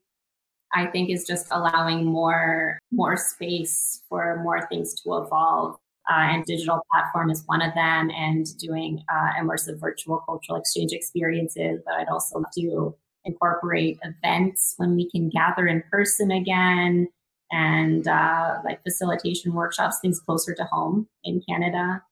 I 0.74 0.86
think 0.88 1.10
is 1.10 1.26
just 1.26 1.48
allowing 1.52 2.06
more 2.06 2.78
more 2.92 3.18
space 3.18 4.04
for 4.10 4.42
more 4.44 4.68
things 4.68 4.94
to 5.02 5.16
evolve. 5.18 5.78
Uh, 6.10 6.32
and 6.32 6.46
digital 6.46 6.80
platform 6.92 7.30
is 7.30 7.44
one 7.48 7.62
of 7.62 7.74
them, 7.74 8.10
and 8.12 8.46
doing 8.60 9.04
uh, 9.12 9.42
immersive 9.42 9.80
virtual 9.80 10.20
cultural 10.26 10.58
exchange 10.58 10.94
experiences. 10.94 11.82
But 11.86 11.96
I'd 11.96 12.10
also 12.10 12.44
do 12.56 12.96
incorporate 13.26 13.98
events 14.04 14.76
when 14.78 14.96
we 14.96 15.10
can 15.10 15.30
gather 15.30 15.68
in 15.68 15.84
person 15.92 16.32
again 16.32 17.08
and 17.52 18.08
uh, 18.08 18.58
like 18.66 18.84
facilitation 18.84 19.54
workshops, 19.54 20.00
things 20.02 20.20
closer 20.20 20.54
to 20.56 20.64
home 20.66 21.08
in 21.24 21.42
Canada, 21.48 22.04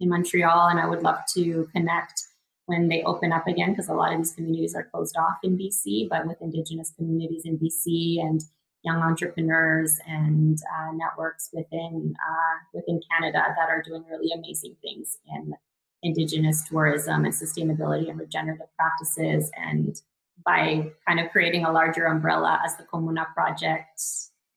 in 0.00 0.08
Montreal. 0.08 0.68
And 0.68 0.78
I 0.78 0.86
would 0.86 1.02
love 1.02 1.20
to 1.34 1.68
connect 1.74 2.22
when 2.66 2.88
they 2.88 3.02
open 3.02 3.32
up 3.32 3.46
again 3.46 3.70
because 3.70 3.88
a 3.88 3.94
lot 3.94 4.12
of 4.12 4.18
these 4.18 4.32
communities 4.32 4.74
are 4.74 4.84
closed 4.84 5.16
off 5.16 5.36
in 5.42 5.58
BC, 5.58 6.08
but 6.08 6.26
with 6.26 6.40
Indigenous 6.40 6.92
communities 6.96 7.42
in 7.44 7.58
BC 7.58 8.20
and 8.20 8.40
young 8.82 9.02
entrepreneurs 9.02 9.98
and 10.06 10.58
uh, 10.58 10.92
networks 10.92 11.50
within 11.52 12.14
uh, 12.16 12.56
within 12.72 13.00
Canada 13.10 13.42
that 13.56 13.68
are 13.68 13.82
doing 13.82 14.04
really 14.10 14.30
amazing 14.32 14.76
things 14.82 15.18
in 15.34 15.54
Indigenous 16.02 16.66
tourism 16.68 17.24
and 17.24 17.34
sustainability 17.34 18.10
and 18.10 18.18
regenerative 18.18 18.66
practices. 18.76 19.50
And 19.56 20.00
by 20.44 20.90
kind 21.06 21.20
of 21.20 21.30
creating 21.30 21.64
a 21.64 21.72
larger 21.72 22.04
umbrella 22.04 22.60
as 22.64 22.76
the 22.76 22.84
Comuna 22.84 23.26
project 23.34 24.00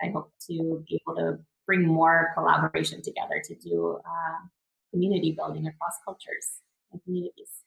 I 0.01 0.09
hope 0.09 0.31
to 0.47 0.83
be 0.87 1.01
able 1.01 1.15
to 1.17 1.39
bring 1.65 1.85
more 1.85 2.31
collaboration 2.35 3.01
together 3.01 3.41
to 3.43 3.55
do 3.55 3.99
uh, 4.05 4.47
community 4.91 5.33
building 5.37 5.67
across 5.67 5.93
cultures 6.05 6.61
and 6.91 7.01
communities. 7.03 7.63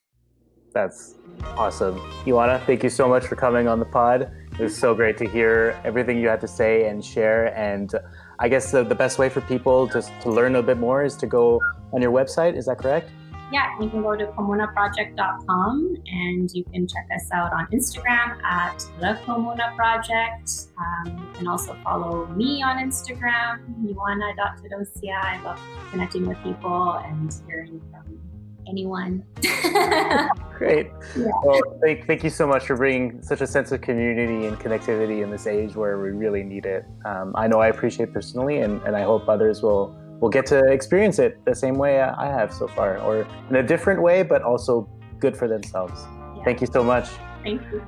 That's 0.72 1.16
awesome. 1.56 1.98
Ioana, 2.24 2.64
thank 2.64 2.84
you 2.84 2.90
so 2.90 3.08
much 3.08 3.26
for 3.26 3.34
coming 3.34 3.66
on 3.66 3.80
the 3.80 3.84
pod. 3.86 4.30
It 4.52 4.60
was 4.60 4.76
so 4.76 4.94
great 4.94 5.18
to 5.18 5.28
hear 5.28 5.80
everything 5.84 6.18
you 6.18 6.28
had 6.28 6.40
to 6.42 6.48
say 6.48 6.88
and 6.88 7.04
share. 7.04 7.56
And 7.56 7.92
I 8.38 8.48
guess 8.48 8.70
the, 8.70 8.84
the 8.84 8.94
best 8.94 9.18
way 9.18 9.28
for 9.28 9.40
people 9.42 9.88
to, 9.88 10.00
to 10.22 10.30
learn 10.30 10.54
a 10.54 10.62
bit 10.62 10.78
more 10.78 11.02
is 11.02 11.16
to 11.16 11.26
go 11.26 11.60
on 11.92 12.00
your 12.00 12.12
website. 12.12 12.56
Is 12.56 12.66
that 12.66 12.78
correct? 12.78 13.10
Yeah, 13.52 13.78
you 13.80 13.88
can 13.88 14.02
go 14.02 14.16
to 14.16 14.26
comunaproject.com 14.26 15.96
and 16.06 16.50
you 16.52 16.64
can 16.64 16.86
check 16.86 17.08
us 17.14 17.28
out 17.32 17.52
on 17.52 17.66
Instagram 17.72 18.40
at 18.42 18.78
the 19.00 19.18
Comuna 19.24 19.74
Project. 19.76 20.50
Um, 20.78 21.18
you 21.18 21.38
can 21.38 21.48
also 21.48 21.76
follow 21.82 22.26
me 22.26 22.62
on 22.62 22.76
Instagram, 22.78 23.60
Ioana.Tedosia. 23.84 25.22
I 25.22 25.42
love 25.42 25.60
connecting 25.90 26.26
with 26.26 26.38
people 26.42 26.92
and 27.04 27.34
hearing 27.46 27.80
from 27.90 28.20
anyone. 28.68 29.24
Great. 30.56 30.90
Yeah. 31.16 31.30
Well, 31.42 31.60
thank, 31.82 32.06
thank 32.06 32.22
you 32.22 32.30
so 32.30 32.46
much 32.46 32.66
for 32.66 32.76
bringing 32.76 33.20
such 33.22 33.40
a 33.40 33.46
sense 33.46 33.72
of 33.72 33.80
community 33.80 34.46
and 34.46 34.58
connectivity 34.58 35.22
in 35.22 35.30
this 35.30 35.46
age 35.46 35.74
where 35.74 35.98
we 35.98 36.10
really 36.10 36.42
need 36.44 36.66
it. 36.66 36.84
Um, 37.04 37.32
I 37.34 37.48
know 37.48 37.60
I 37.60 37.68
appreciate 37.68 38.12
personally, 38.12 38.58
and, 38.58 38.80
and 38.82 38.94
I 38.94 39.02
hope 39.02 39.28
others 39.28 39.62
will 39.62 39.96
will 40.20 40.28
get 40.28 40.46
to 40.46 40.58
experience 40.70 41.18
it 41.18 41.44
the 41.44 41.54
same 41.54 41.74
way 41.74 42.00
I 42.00 42.26
have 42.26 42.52
so 42.52 42.68
far, 42.68 42.98
or 42.98 43.26
in 43.48 43.56
a 43.56 43.62
different 43.62 44.02
way, 44.02 44.22
but 44.22 44.42
also 44.42 44.88
good 45.18 45.36
for 45.36 45.48
themselves. 45.48 46.00
Yeah. 46.36 46.44
Thank 46.44 46.60
you 46.60 46.66
so 46.66 46.84
much. 46.84 47.08
Thank 47.42 47.62
you. 47.72 47.82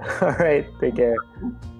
All 0.20 0.32
right. 0.32 0.66
Take 0.80 0.96
care. 0.96 1.16